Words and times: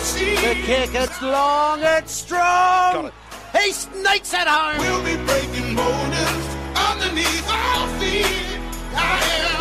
The 0.00 0.56
kick, 0.64 0.94
it's 0.94 1.20
long, 1.20 1.80
it's 1.82 2.12
strong. 2.12 2.40
Got 2.40 3.04
it. 3.06 3.14
He 3.60 3.72
sneaks 3.72 4.32
it 4.32 4.48
home. 4.48 4.78
We'll 4.78 5.04
be 5.04 5.16
breaking 5.26 5.76
borders 5.76 6.46
underneath 6.74 7.46
our 7.48 7.86
feet. 8.00 8.50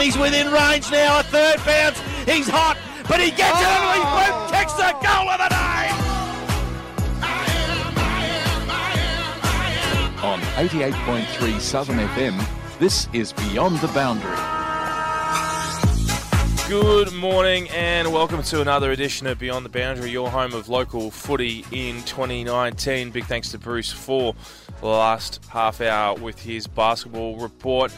He's 0.02 0.18
within 0.18 0.50
range 0.50 0.90
now, 0.92 1.20
a 1.20 1.24
third 1.24 1.58
bounce. 1.66 2.00
He's 2.26 2.48
hot, 2.48 2.78
but 3.10 3.20
he 3.20 3.32
gets 3.32 3.58
oh. 3.58 3.62
it 3.62 3.68
and 3.68 3.96
he 3.96 4.04
oh. 4.06 4.50
kicks 4.50 4.74
the 4.74 4.94
goal 5.04 5.28
of 5.28 5.40
the 5.40 5.50
day. 5.50 6.10
On 10.24 10.40
88.3 10.40 11.60
Southern 11.60 11.98
FM, 11.98 12.80
this 12.80 13.10
is 13.12 13.34
Beyond 13.34 13.80
the 13.80 13.88
Boundary. 13.90 14.59
Good 16.70 17.12
morning 17.14 17.68
and 17.72 18.14
welcome 18.14 18.44
to 18.44 18.62
another 18.62 18.92
edition 18.92 19.26
of 19.26 19.40
Beyond 19.40 19.66
the 19.66 19.70
Boundary, 19.70 20.12
your 20.12 20.30
home 20.30 20.54
of 20.54 20.70
local 20.70 21.10
footy 21.10 21.66
in 21.72 22.04
2019. 22.04 23.10
Big 23.10 23.26
thanks 23.26 23.50
to 23.54 23.58
Bruce 23.58 23.92
for 23.92 24.36
the 24.80 24.86
last 24.86 25.44
half 25.50 25.82
hour 25.82 26.14
with 26.14 26.40
his 26.40 26.68
basketball 26.68 27.38
report. 27.38 27.92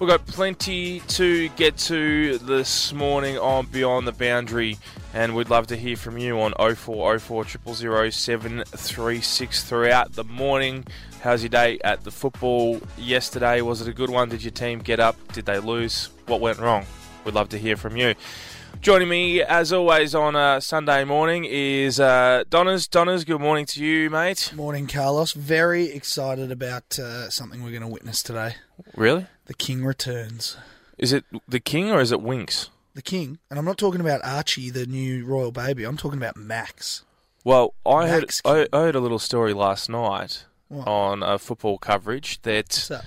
We've 0.00 0.08
got 0.08 0.26
plenty 0.26 0.98
to 0.98 1.48
get 1.50 1.76
to 1.76 2.38
this 2.38 2.92
morning 2.92 3.38
on 3.38 3.66
Beyond 3.66 4.08
the 4.08 4.12
Boundary, 4.12 4.78
and 5.14 5.36
we'd 5.36 5.48
love 5.48 5.68
to 5.68 5.76
hear 5.76 5.96
from 5.96 6.18
you 6.18 6.40
on 6.40 6.54
0404 6.54 7.44
000 7.72 8.10
736 8.10 9.62
throughout 9.62 10.14
the 10.14 10.24
morning. 10.24 10.84
How's 11.20 11.44
your 11.44 11.50
day 11.50 11.78
at 11.84 12.02
the 12.02 12.10
football 12.10 12.80
yesterday? 12.96 13.60
Was 13.60 13.80
it 13.80 13.86
a 13.86 13.94
good 13.94 14.10
one? 14.10 14.28
Did 14.28 14.42
your 14.42 14.50
team 14.50 14.80
get 14.80 14.98
up? 14.98 15.14
Did 15.32 15.46
they 15.46 15.60
lose? 15.60 16.10
What 16.26 16.40
went 16.40 16.58
wrong? 16.58 16.84
We'd 17.28 17.34
love 17.34 17.50
to 17.50 17.58
hear 17.58 17.76
from 17.76 17.98
you. 17.98 18.14
Joining 18.80 19.06
me, 19.06 19.42
as 19.42 19.70
always, 19.70 20.14
on 20.14 20.34
a 20.34 20.62
Sunday 20.62 21.04
morning 21.04 21.44
is 21.44 22.00
uh, 22.00 22.44
Donners. 22.48 22.88
Donners, 22.88 23.24
good 23.24 23.38
morning 23.38 23.66
to 23.66 23.84
you, 23.84 24.08
mate. 24.08 24.50
Morning, 24.56 24.86
Carlos. 24.86 25.32
Very 25.32 25.90
excited 25.90 26.50
about 26.50 26.98
uh, 26.98 27.28
something 27.28 27.62
we're 27.62 27.68
going 27.68 27.82
to 27.82 27.86
witness 27.86 28.22
today. 28.22 28.54
Really? 28.96 29.26
The 29.44 29.52
King 29.52 29.84
returns. 29.84 30.56
Is 30.96 31.12
it 31.12 31.26
the 31.46 31.60
King 31.60 31.90
or 31.90 32.00
is 32.00 32.12
it 32.12 32.22
Winks? 32.22 32.70
The 32.94 33.02
King, 33.02 33.40
and 33.50 33.58
I'm 33.58 33.66
not 33.66 33.76
talking 33.76 34.00
about 34.00 34.24
Archie, 34.24 34.70
the 34.70 34.86
new 34.86 35.26
royal 35.26 35.52
baby. 35.52 35.84
I'm 35.84 35.98
talking 35.98 36.16
about 36.16 36.38
Max. 36.38 37.04
Well, 37.44 37.74
I 37.84 38.06
Max 38.06 38.40
heard 38.46 38.70
I, 38.72 38.78
I 38.78 38.80
heard 38.84 38.94
a 38.94 39.00
little 39.00 39.18
story 39.18 39.52
last 39.52 39.90
night 39.90 40.46
what? 40.68 40.88
on 40.88 41.22
uh, 41.22 41.36
football 41.36 41.76
coverage 41.76 42.40
that 42.40 43.02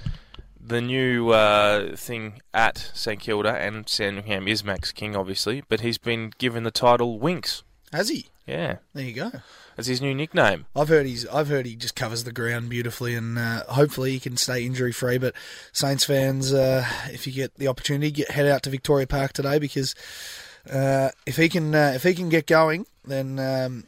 the 0.63 0.81
new 0.81 1.29
uh, 1.29 1.95
thing 1.95 2.41
at 2.53 2.91
St 2.93 3.19
Kilda 3.19 3.55
and 3.55 3.87
Sandringham 3.87 4.47
is 4.47 4.63
Max 4.63 4.91
King, 4.91 5.15
obviously, 5.15 5.63
but 5.67 5.81
he's 5.81 5.97
been 5.97 6.33
given 6.37 6.63
the 6.63 6.71
title 6.71 7.19
Winks. 7.19 7.63
Has 7.91 8.09
he? 8.09 8.27
Yeah. 8.45 8.77
There 8.93 9.03
you 9.03 9.13
go. 9.13 9.31
That's 9.75 9.87
his 9.87 10.01
new 10.01 10.13
nickname. 10.13 10.65
I've 10.75 10.89
heard 10.89 11.05
he's. 11.05 11.25
I've 11.27 11.47
heard 11.47 11.65
he 11.65 11.75
just 11.75 11.95
covers 11.95 12.23
the 12.23 12.31
ground 12.31 12.69
beautifully, 12.69 13.15
and 13.15 13.37
uh, 13.37 13.63
hopefully 13.69 14.11
he 14.11 14.19
can 14.19 14.37
stay 14.37 14.65
injury 14.65 14.91
free. 14.91 15.17
But 15.17 15.33
Saints 15.71 16.03
fans, 16.03 16.53
uh, 16.53 16.85
if 17.07 17.25
you 17.25 17.33
get 17.33 17.55
the 17.55 17.67
opportunity, 17.67 18.11
get 18.11 18.31
head 18.31 18.47
out 18.47 18.63
to 18.63 18.69
Victoria 18.69 19.07
Park 19.07 19.33
today 19.33 19.59
because 19.59 19.95
uh, 20.71 21.09
if 21.25 21.37
he 21.37 21.49
can, 21.49 21.73
uh, 21.73 21.93
if 21.95 22.03
he 22.03 22.13
can 22.13 22.29
get 22.29 22.47
going, 22.47 22.85
then 23.05 23.39
um, 23.39 23.85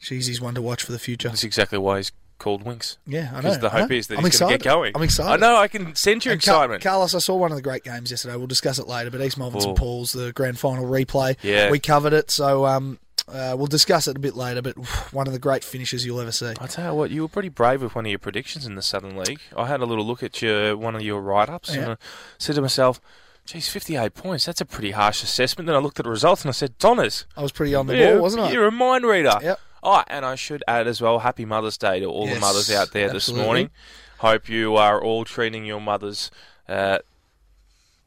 geez, 0.00 0.26
he's 0.26 0.40
one 0.40 0.54
to 0.54 0.62
watch 0.62 0.82
for 0.82 0.92
the 0.92 0.98
future. 0.98 1.28
That's 1.28 1.44
exactly 1.44 1.78
why 1.78 1.98
he's 1.98 2.12
called 2.38 2.62
Winks. 2.62 2.98
Yeah, 3.06 3.30
I 3.32 3.36
know. 3.36 3.42
Because 3.42 3.58
the 3.60 3.70
hope 3.70 3.90
is 3.90 4.06
that 4.08 4.18
I'm 4.18 4.24
he's 4.24 4.38
going 4.38 4.52
to 4.52 4.58
get 4.58 4.64
going. 4.64 4.92
I'm 4.94 5.02
excited. 5.02 5.30
I 5.32 5.36
know. 5.36 5.56
I 5.56 5.68
can 5.68 5.94
sense 5.94 6.24
your 6.24 6.32
And 6.34 6.42
Car- 6.42 6.54
excitement. 6.56 6.82
Carlos, 6.82 7.14
I 7.14 7.18
saw 7.18 7.36
one 7.36 7.50
of 7.52 7.56
the 7.56 7.62
great 7.62 7.84
games 7.84 8.10
yesterday. 8.10 8.36
We'll 8.36 8.46
discuss 8.46 8.78
it 8.78 8.86
later. 8.86 9.10
But 9.10 9.20
East 9.22 9.38
Melbourne. 9.38 9.60
St 9.60 9.76
Paul's, 9.76 10.12
the 10.12 10.32
grand 10.32 10.58
final 10.58 10.84
replay. 10.84 11.36
Yeah. 11.42 11.70
we 11.70 11.78
covered 11.78 12.12
it. 12.12 12.30
So 12.30 12.66
um, 12.66 12.98
uh, 13.28 13.54
we'll 13.56 13.66
discuss 13.66 14.06
it 14.08 14.16
a 14.16 14.20
bit 14.20 14.36
later. 14.36 14.62
But 14.62 14.76
one 15.12 15.26
of 15.26 15.32
the 15.32 15.38
great 15.38 15.64
finishes 15.64 16.04
you'll 16.06 16.20
ever 16.20 16.32
see. 16.32 16.52
I 16.60 16.66
tell 16.66 16.92
you 16.92 16.98
what, 16.98 17.10
you 17.10 17.22
were 17.22 17.28
pretty 17.28 17.48
brave 17.48 17.82
with 17.82 17.94
one 17.94 18.06
of 18.06 18.10
your 18.10 18.18
predictions 18.18 18.66
in 18.66 18.74
the 18.74 18.82
Southern 18.82 19.16
League. 19.16 19.40
I 19.56 19.66
had 19.66 19.80
a 19.80 19.86
little 19.86 20.04
look 20.06 20.22
at 20.22 20.40
your 20.42 20.76
one 20.76 20.94
of 20.94 21.02
your 21.02 21.20
write-ups 21.20 21.70
and 21.74 21.92
I 21.92 21.96
said 22.38 22.54
to 22.56 22.62
myself, 22.62 23.00
"Geez, 23.46 23.68
58 23.68 24.14
points. 24.14 24.44
That's 24.46 24.60
a 24.60 24.64
pretty 24.64 24.90
harsh 24.92 25.22
assessment." 25.22 25.66
Then 25.66 25.76
I 25.76 25.78
looked 25.78 25.98
at 25.98 26.04
the 26.04 26.10
results 26.10 26.42
and 26.42 26.48
I 26.48 26.52
said, 26.52 26.76
"Donners, 26.78 27.26
I 27.36 27.42
was 27.42 27.52
pretty 27.52 27.74
on 27.74 27.86
the 27.86 27.94
ball, 27.96 28.20
wasn't 28.20 28.44
I? 28.44 28.52
You're 28.52 28.66
a 28.66 28.72
mind 28.72 29.04
reader." 29.06 29.38
Yep. 29.42 29.60
Oh, 29.88 30.02
and 30.08 30.24
I 30.24 30.34
should 30.34 30.64
add 30.66 30.88
as 30.88 31.00
well, 31.00 31.20
Happy 31.20 31.44
Mother's 31.44 31.78
Day 31.78 32.00
to 32.00 32.06
all 32.06 32.26
the 32.26 32.40
mothers 32.40 32.72
out 32.72 32.90
there 32.90 33.06
this 33.06 33.28
absolutely. 33.28 33.44
morning. 33.44 33.70
Hope 34.18 34.48
you 34.48 34.74
are 34.74 35.00
all 35.00 35.24
treating 35.24 35.64
your 35.64 35.80
mothers 35.80 36.32
uh, 36.68 36.98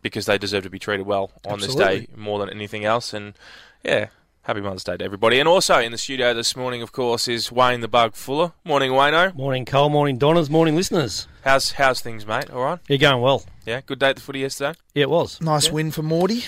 because 0.01 0.25
they 0.25 0.37
deserve 0.37 0.63
to 0.63 0.69
be 0.69 0.77
treated 0.77 1.05
well 1.05 1.31
on 1.47 1.61
this 1.61 1.73
day 1.75 2.07
more 2.17 2.37
than 2.37 2.49
anything 2.49 2.83
else. 2.83 3.13
And 3.13 3.33
yeah, 3.81 4.07
Happy 4.41 4.59
Mother's 4.59 4.83
Day 4.83 4.97
to 4.97 5.05
everybody. 5.05 5.39
And 5.39 5.47
also 5.47 5.79
in 5.79 5.93
the 5.93 5.97
studio 5.97 6.33
this 6.33 6.53
morning, 6.53 6.81
of 6.81 6.91
course, 6.91 7.29
is 7.29 7.49
Wayne 7.49 7.79
the 7.79 7.87
Bug 7.87 8.13
Fuller. 8.13 8.51
Morning, 8.65 8.91
Wayno. 8.91 9.33
Morning, 9.33 9.63
Cole. 9.63 9.87
Morning, 9.89 10.17
Donners. 10.17 10.49
Morning, 10.49 10.75
listeners. 10.75 11.29
How's 11.45 11.71
how's 11.71 12.01
things, 12.01 12.27
mate? 12.27 12.49
All 12.49 12.61
right? 12.61 12.79
You're 12.89 12.97
going 12.97 13.21
well. 13.21 13.45
Yeah, 13.65 13.79
good 13.85 13.99
day 13.99 14.09
at 14.09 14.17
the 14.17 14.21
footy 14.21 14.39
yesterday. 14.39 14.77
Yeah, 14.93 15.03
it 15.03 15.09
was. 15.09 15.39
Nice 15.39 15.71
win 15.71 15.91
for 15.91 16.03
Morty. 16.03 16.43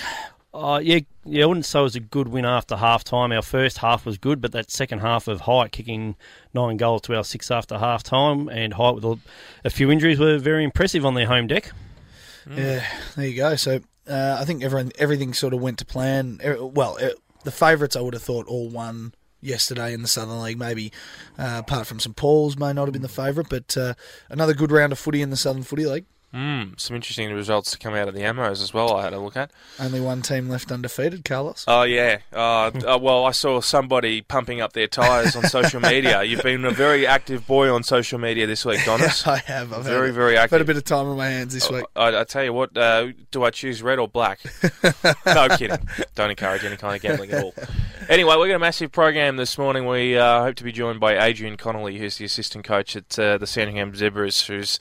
Uh, 0.54 0.80
yeah, 0.82 1.00
yeah. 1.24 1.44
I 1.44 1.46
wouldn't 1.46 1.64
say 1.64 1.80
it 1.80 1.82
was 1.82 1.96
a 1.96 2.00
good 2.00 2.28
win 2.28 2.44
after 2.44 2.76
half 2.76 3.04
time. 3.04 3.32
Our 3.32 3.42
first 3.42 3.78
half 3.78 4.04
was 4.04 4.18
good, 4.18 4.40
but 4.40 4.52
that 4.52 4.70
second 4.70 4.98
half 4.98 5.28
of 5.28 5.42
Highett 5.42 5.72
kicking 5.72 6.14
nine 6.52 6.76
goals 6.76 7.02
to 7.02 7.16
our 7.16 7.24
six 7.24 7.50
after 7.50 7.78
half 7.78 8.02
time, 8.02 8.48
and 8.48 8.74
Highett 8.74 8.96
with 8.96 9.04
a, 9.04 9.18
a 9.64 9.70
few 9.70 9.90
injuries 9.90 10.18
were 10.18 10.38
very 10.38 10.64
impressive 10.64 11.06
on 11.06 11.14
their 11.14 11.26
home 11.26 11.46
deck. 11.46 11.72
Yeah, 12.50 12.84
there 13.16 13.26
you 13.26 13.36
go. 13.36 13.56
So 13.56 13.80
uh, 14.08 14.36
I 14.38 14.44
think 14.44 14.62
everyone, 14.62 14.92
everything 14.98 15.32
sort 15.32 15.54
of 15.54 15.60
went 15.60 15.78
to 15.78 15.84
plan. 15.84 16.40
Well, 16.44 16.98
uh, 17.00 17.10
the 17.44 17.52
favourites 17.52 17.96
I 17.96 18.00
would 18.00 18.14
have 18.14 18.22
thought 18.22 18.46
all 18.46 18.68
won 18.68 19.14
yesterday 19.40 19.92
in 19.92 20.02
the 20.02 20.08
Southern 20.08 20.42
League. 20.42 20.58
Maybe 20.58 20.92
uh, 21.38 21.62
apart 21.66 21.86
from 21.86 22.00
St 22.00 22.14
Paul's, 22.16 22.56
may 22.58 22.72
not 22.72 22.84
have 22.84 22.92
been 22.92 23.02
the 23.02 23.08
favourite, 23.08 23.48
but 23.48 23.76
uh, 23.76 23.94
another 24.28 24.54
good 24.54 24.70
round 24.70 24.92
of 24.92 24.98
footy 24.98 25.22
in 25.22 25.30
the 25.30 25.36
Southern 25.36 25.62
Footy 25.62 25.86
League. 25.86 26.06
Mm, 26.34 26.80
some 26.80 26.96
interesting 26.96 27.30
results 27.34 27.72
to 27.72 27.78
come 27.78 27.94
out 27.94 28.08
of 28.08 28.14
the 28.14 28.22
Ammos 28.22 28.62
as 28.62 28.72
well. 28.72 28.96
I 28.96 29.02
had 29.02 29.12
a 29.12 29.20
look 29.20 29.36
at. 29.36 29.50
Only 29.78 30.00
one 30.00 30.22
team 30.22 30.48
left 30.48 30.72
undefeated, 30.72 31.26
Carlos. 31.26 31.66
Oh 31.68 31.82
yeah. 31.82 32.20
Uh, 32.32 32.70
uh, 32.86 32.98
well, 32.98 33.26
I 33.26 33.32
saw 33.32 33.60
somebody 33.60 34.22
pumping 34.22 34.58
up 34.60 34.72
their 34.72 34.86
tyres 34.86 35.36
on 35.36 35.42
social 35.44 35.80
media. 35.82 36.22
You've 36.22 36.42
been 36.42 36.64
a 36.64 36.70
very 36.70 37.06
active 37.06 37.46
boy 37.46 37.70
on 37.70 37.82
social 37.82 38.18
media 38.18 38.46
this 38.46 38.64
week, 38.64 38.80
Donis. 38.80 39.26
I 39.32 39.38
have. 39.38 39.74
I've 39.74 39.84
Very, 39.84 40.06
had, 40.06 40.14
very 40.14 40.38
I've 40.38 40.50
had 40.50 40.62
a 40.62 40.64
bit 40.64 40.78
of 40.78 40.84
time 40.84 41.06
on 41.06 41.18
my 41.18 41.28
hands 41.28 41.52
this 41.52 41.70
week. 41.70 41.84
I, 41.94 42.20
I 42.20 42.24
tell 42.24 42.44
you 42.44 42.54
what, 42.54 42.74
uh, 42.78 43.08
do 43.30 43.44
I 43.44 43.50
choose 43.50 43.82
red 43.82 43.98
or 43.98 44.08
black? 44.08 44.40
no 45.26 45.48
kidding. 45.48 45.86
Don't 46.14 46.30
encourage 46.30 46.64
any 46.64 46.78
kind 46.78 46.96
of 46.96 47.02
gambling 47.02 47.30
at 47.32 47.44
all. 47.44 47.54
Anyway, 48.08 48.34
we've 48.36 48.48
got 48.48 48.56
a 48.56 48.58
massive 48.58 48.90
program 48.90 49.36
this 49.36 49.58
morning. 49.58 49.86
We 49.86 50.16
uh, 50.16 50.42
hope 50.44 50.56
to 50.56 50.64
be 50.64 50.72
joined 50.72 50.98
by 50.98 51.22
Adrian 51.22 51.58
Connolly, 51.58 51.98
who's 51.98 52.16
the 52.16 52.24
assistant 52.24 52.64
coach 52.64 52.96
at 52.96 53.18
uh, 53.18 53.36
the 53.36 53.46
Sandringham 53.46 53.94
Zebras, 53.94 54.46
who's 54.46 54.78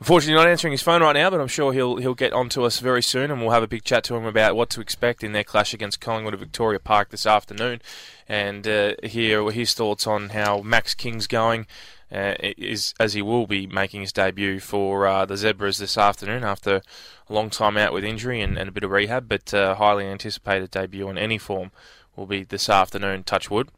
unfortunately 0.00 0.34
not 0.34 0.48
answering 0.48 0.72
his 0.72 0.82
phone 0.82 1.02
right 1.02 1.12
now, 1.12 1.30
but 1.30 1.40
I'm 1.40 1.48
sure 1.48 1.72
he'll 1.72 1.96
he'll 1.96 2.14
get 2.14 2.32
on 2.32 2.48
to 2.50 2.64
us 2.64 2.80
very 2.80 3.02
soon, 3.02 3.30
and 3.30 3.40
we'll 3.40 3.50
have 3.50 3.62
a 3.62 3.68
big 3.68 3.84
chat 3.84 4.02
to 4.04 4.16
him 4.16 4.24
about 4.24 4.56
what 4.56 4.70
to 4.70 4.80
expect 4.80 5.22
in 5.22 5.32
their 5.32 5.44
clash 5.44 5.72
against 5.72 6.00
Collingwood 6.00 6.34
at 6.34 6.40
Victoria 6.40 6.80
Park 6.80 7.10
this 7.10 7.26
afternoon, 7.26 7.80
and 8.28 8.66
uh, 8.66 8.94
hear 9.02 9.50
his 9.50 9.74
thoughts 9.74 10.06
on 10.06 10.30
how 10.30 10.60
Max 10.62 10.94
King's 10.94 11.26
going. 11.26 11.66
Uh, 12.12 12.34
is 12.40 12.92
as 12.98 13.12
he 13.12 13.22
will 13.22 13.46
be 13.46 13.68
making 13.68 14.00
his 14.00 14.12
debut 14.12 14.58
for 14.58 15.06
uh, 15.06 15.24
the 15.24 15.36
Zebras 15.36 15.78
this 15.78 15.96
afternoon 15.96 16.42
after 16.42 16.82
a 17.28 17.32
long 17.32 17.50
time 17.50 17.76
out 17.76 17.92
with 17.92 18.02
injury 18.02 18.40
and, 18.40 18.58
and 18.58 18.68
a 18.68 18.72
bit 18.72 18.82
of 18.82 18.90
rehab, 18.90 19.28
but 19.28 19.54
uh, 19.54 19.76
highly 19.76 20.06
anticipated 20.06 20.72
debut 20.72 21.08
in 21.08 21.16
any 21.16 21.38
form 21.38 21.70
will 22.16 22.26
be 22.26 22.42
this 22.42 22.68
afternoon. 22.68 23.22
Touch 23.22 23.48
wood. 23.48 23.68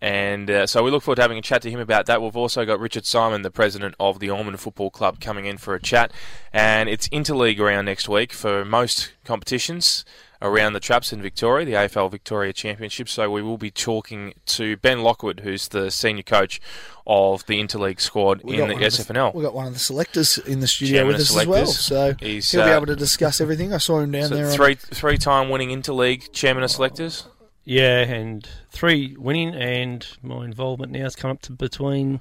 And 0.00 0.48
uh, 0.50 0.66
so 0.66 0.82
we 0.84 0.90
look 0.90 1.02
forward 1.02 1.16
to 1.16 1.22
having 1.22 1.38
a 1.38 1.42
chat 1.42 1.62
to 1.62 1.70
him 1.70 1.80
about 1.80 2.06
that. 2.06 2.22
We've 2.22 2.36
also 2.36 2.64
got 2.64 2.78
Richard 2.78 3.04
Simon, 3.04 3.42
the 3.42 3.50
president 3.50 3.94
of 3.98 4.20
the 4.20 4.30
Ormond 4.30 4.60
Football 4.60 4.90
Club, 4.90 5.20
coming 5.20 5.46
in 5.46 5.58
for 5.58 5.74
a 5.74 5.80
chat. 5.82 6.12
And 6.52 6.88
it's 6.88 7.08
interleague 7.08 7.58
around 7.58 7.86
next 7.86 8.08
week 8.08 8.32
for 8.32 8.64
most 8.64 9.12
competitions 9.24 10.04
around 10.40 10.72
the 10.72 10.78
traps 10.78 11.12
in 11.12 11.20
Victoria, 11.20 11.66
the 11.66 11.72
AFL 11.72 12.08
Victoria 12.12 12.52
Championship. 12.52 13.08
So 13.08 13.28
we 13.28 13.42
will 13.42 13.58
be 13.58 13.72
talking 13.72 14.34
to 14.46 14.76
Ben 14.76 15.02
Lockwood, 15.02 15.40
who's 15.40 15.66
the 15.66 15.90
senior 15.90 16.22
coach 16.22 16.60
of 17.04 17.44
the 17.46 17.60
interleague 17.60 18.00
squad 18.00 18.42
We 18.44 18.60
in 18.62 18.68
the 18.68 18.74
SFNL. 18.76 19.34
we 19.34 19.42
got 19.42 19.54
one 19.54 19.66
of 19.66 19.72
the 19.72 19.80
selectors 19.80 20.38
in 20.38 20.60
the 20.60 20.68
studio 20.68 20.98
Chairman 20.98 21.12
with 21.14 21.22
us 21.22 21.36
as 21.36 21.46
well, 21.46 21.66
so 21.66 22.14
He's, 22.20 22.52
he'll 22.52 22.64
be 22.64 22.70
uh, 22.70 22.76
able 22.76 22.86
to 22.86 22.94
discuss 22.94 23.40
everything. 23.40 23.72
I 23.72 23.78
saw 23.78 23.98
him 23.98 24.12
down 24.12 24.28
So 24.28 24.36
there. 24.36 24.46
on- 24.46 24.52
three 24.52 24.74
three 24.76 25.18
time 25.18 25.48
winning 25.48 25.70
interleague 25.70 26.30
chairman 26.32 26.62
of 26.62 26.70
selectors. 26.70 27.26
Yeah, 27.68 28.00
and 28.00 28.48
three 28.70 29.14
winning, 29.18 29.54
and 29.54 30.06
my 30.22 30.44
involvement 30.44 30.90
now 30.92 31.02
has 31.02 31.14
come 31.14 31.30
up 31.30 31.42
to 31.42 31.52
between 31.52 32.20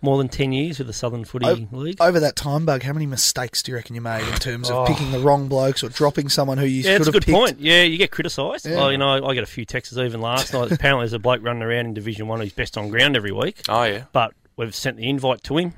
more 0.00 0.16
than 0.16 0.28
10 0.28 0.52
years 0.52 0.78
with 0.78 0.86
the 0.86 0.92
Southern 0.94 1.24
Footy 1.26 1.44
O- 1.44 1.68
League. 1.76 2.00
Over 2.00 2.20
that 2.20 2.36
time, 2.36 2.64
Bug, 2.64 2.82
how 2.84 2.94
many 2.94 3.04
mistakes 3.04 3.62
do 3.62 3.72
you 3.72 3.76
reckon 3.76 3.94
you 3.96 4.00
made 4.00 4.26
in 4.26 4.34
terms 4.38 4.70
of 4.70 4.76
Oh. 4.76 4.86
picking 4.86 5.10
the 5.10 5.18
wrong 5.18 5.48
blokes 5.48 5.82
or 5.84 5.88
dropping 5.90 6.30
someone 6.30 6.56
who 6.56 6.64
you 6.64 6.82
yeah, 6.82 6.92
should 6.92 7.00
it's 7.00 7.08
a 7.08 7.08
have 7.08 7.12
good 7.14 7.24
picked? 7.26 7.36
point. 7.36 7.60
Yeah, 7.60 7.82
you 7.82 7.98
get 7.98 8.10
criticised. 8.12 8.64
Yeah. 8.64 8.76
Well, 8.76 8.92
you 8.92 8.96
know, 8.98 9.26
I 9.26 9.34
get 9.34 9.42
a 9.42 9.46
few 9.46 9.64
texts 9.66 9.94
even 9.98 10.20
last 10.22 10.54
night. 10.54 10.72
Apparently, 10.72 11.02
there's 11.02 11.12
a 11.12 11.18
bloke 11.18 11.42
running 11.42 11.62
around 11.62 11.84
in 11.86 11.94
Division 11.94 12.26
One 12.28 12.40
who's 12.40 12.52
best 12.54 12.78
on 12.78 12.88
ground 12.88 13.14
every 13.16 13.32
week. 13.32 13.60
Oh 13.68 13.82
yeah. 13.84 14.04
But 14.12 14.32
we've 14.56 14.74
sent 14.74 14.96
the 14.96 15.08
invite 15.10 15.42
to 15.44 15.58
him. 15.58 15.74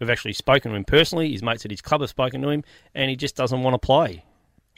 We've 0.00 0.10
actually 0.10 0.32
spoken 0.34 0.72
to 0.72 0.76
him 0.76 0.84
personally. 0.84 1.30
His 1.32 1.42
mates 1.42 1.64
at 1.64 1.70
his 1.70 1.80
club 1.80 2.00
have 2.02 2.10
spoken 2.10 2.42
to 2.42 2.48
him, 2.50 2.64
and 2.94 3.08
he 3.08 3.16
just 3.16 3.36
doesn't 3.36 3.62
want 3.62 3.74
to 3.74 3.78
play. 3.78 4.24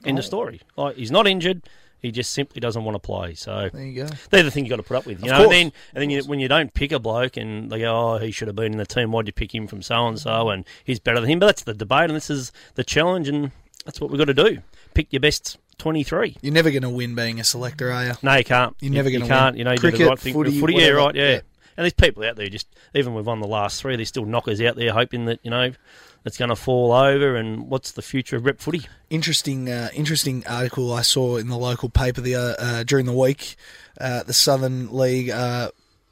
End 0.05 0.19
Oh. 0.19 0.20
of 0.20 0.25
story. 0.25 0.61
Like 0.76 0.96
he's 0.96 1.11
not 1.11 1.26
injured. 1.26 1.62
He 2.02 2.10
just 2.10 2.32
simply 2.32 2.60
doesn't 2.60 2.84
want 2.84 2.96
to 2.96 2.99
play. 2.99 3.34
So 3.34 3.70
There 3.72 3.82
you 3.84 4.04
go. 4.04 4.10
they're 4.31 4.43
the 4.43 4.50
thing 4.50 4.64
you 4.64 4.70
got 4.70 4.76
to 4.76 4.82
put 4.82 4.96
up 4.96 5.06
with, 5.06 5.20
you 5.25 5.31
Of 5.31 5.38
know. 5.38 5.44
course. 5.44 5.54
And 5.56 5.66
then, 5.70 5.72
and 5.94 6.02
then 6.02 6.10
you, 6.10 6.22
when 6.25 6.40
you 6.40 6.49
don't 6.49 6.75
pick 6.75 6.90
a 6.93 6.99
bloke 6.99 7.37
and 7.37 7.70
they 7.70 7.78
go, 7.78 8.14
"Oh, 8.14 8.19
he 8.19 8.32
should 8.32 8.49
have 8.49 8.56
been 8.56 8.72
in 8.72 8.78
the 8.78 8.84
team. 8.87 9.12
Why'd 9.12 9.28
you 9.28 9.32
pick 9.32 9.54
him 9.54 9.66
from 9.69 9.82
so 9.82 10.06
and 10.08 10.19
so?" 10.19 10.50
and 10.50 10.64
he's 10.84 10.99
better 10.99 11.20
than 11.20 11.31
him. 11.31 11.38
But 11.38 11.46
that's 11.46 11.62
the 11.62 11.75
debate, 11.75 12.10
and 12.10 12.16
this 12.16 12.28
is 12.28 12.50
the 12.75 12.82
challenge, 12.84 13.28
and 13.28 13.52
that's 13.84 14.00
what 14.00 14.10
we've 14.10 14.19
got 14.19 14.25
to 14.26 14.34
do: 14.34 14.58
pick 14.94 15.12
your 15.12 15.20
best 15.20 15.58
twenty-three. 15.78 16.37
You're 16.43 16.52
never 16.52 16.70
going 16.70 16.82
to 16.82 16.90
win 16.90 17.14
being 17.14 17.38
a 17.38 17.44
selector, 17.44 17.93
are 17.93 18.05
you? 18.05 18.12
No, 18.22 18.34
you 18.34 18.44
can't. 18.44 18.75
You're 18.81 18.93
never 18.93 19.10
gonna 19.10 19.25
you 19.25 19.31
can't. 19.31 19.55
win. 19.55 19.58
You 19.58 19.64
know, 19.64 19.70
you 19.72 19.76
do 19.78 19.82
the 19.82 19.90
Cricket, 19.90 20.08
right 20.08 20.19
thing. 20.19 20.34
footy, 20.34 20.58
footy, 20.60 20.75
yeah, 20.75 20.88
right, 20.88 21.14
yeah. 21.14 21.31
Yeah. 21.31 21.40
And 21.76 21.84
there's 21.84 21.93
people 21.94 22.25
out 22.25 22.37
there 22.37 22.48
just 22.48 22.66
even 22.94 23.14
we've 23.14 23.25
won 23.26 23.40
the 23.40 23.46
last 23.46 23.81
three. 23.81 23.96
There's 23.96 24.08
still 24.08 24.26
knockers 24.26 24.60
out 24.60 24.76
there 24.76 24.93
hoping 24.93 25.25
that 25.26 25.38
you 25.43 25.50
know 25.50 25.72
it's 26.24 26.38
going 26.38 26.48
to 26.50 26.56
fall 26.56 26.92
over. 26.92 27.36
And 27.36 27.69
what's 27.69 27.92
the 27.92 28.02
future 28.02 28.36
of 28.36 28.44
rep 28.44 28.60
footy? 28.60 28.86
interesting 29.10 29.69
uh, 29.69 29.90
interesting 29.94 30.42
article 30.46 30.92
I 30.92 31.02
saw 31.02 31.36
in 31.36 31.48
the 31.48 31.58
local 31.58 31.90
paper 31.90 32.20
the 32.20 32.34
uh, 32.34 32.54
uh, 32.58 32.82
during 32.84 33.06
the 33.06 33.12
week. 33.12 33.56
Uh, 34.00 34.22
the 34.22 34.32
Southern 34.32 34.90
League 34.90 35.28
uh, 35.30 35.70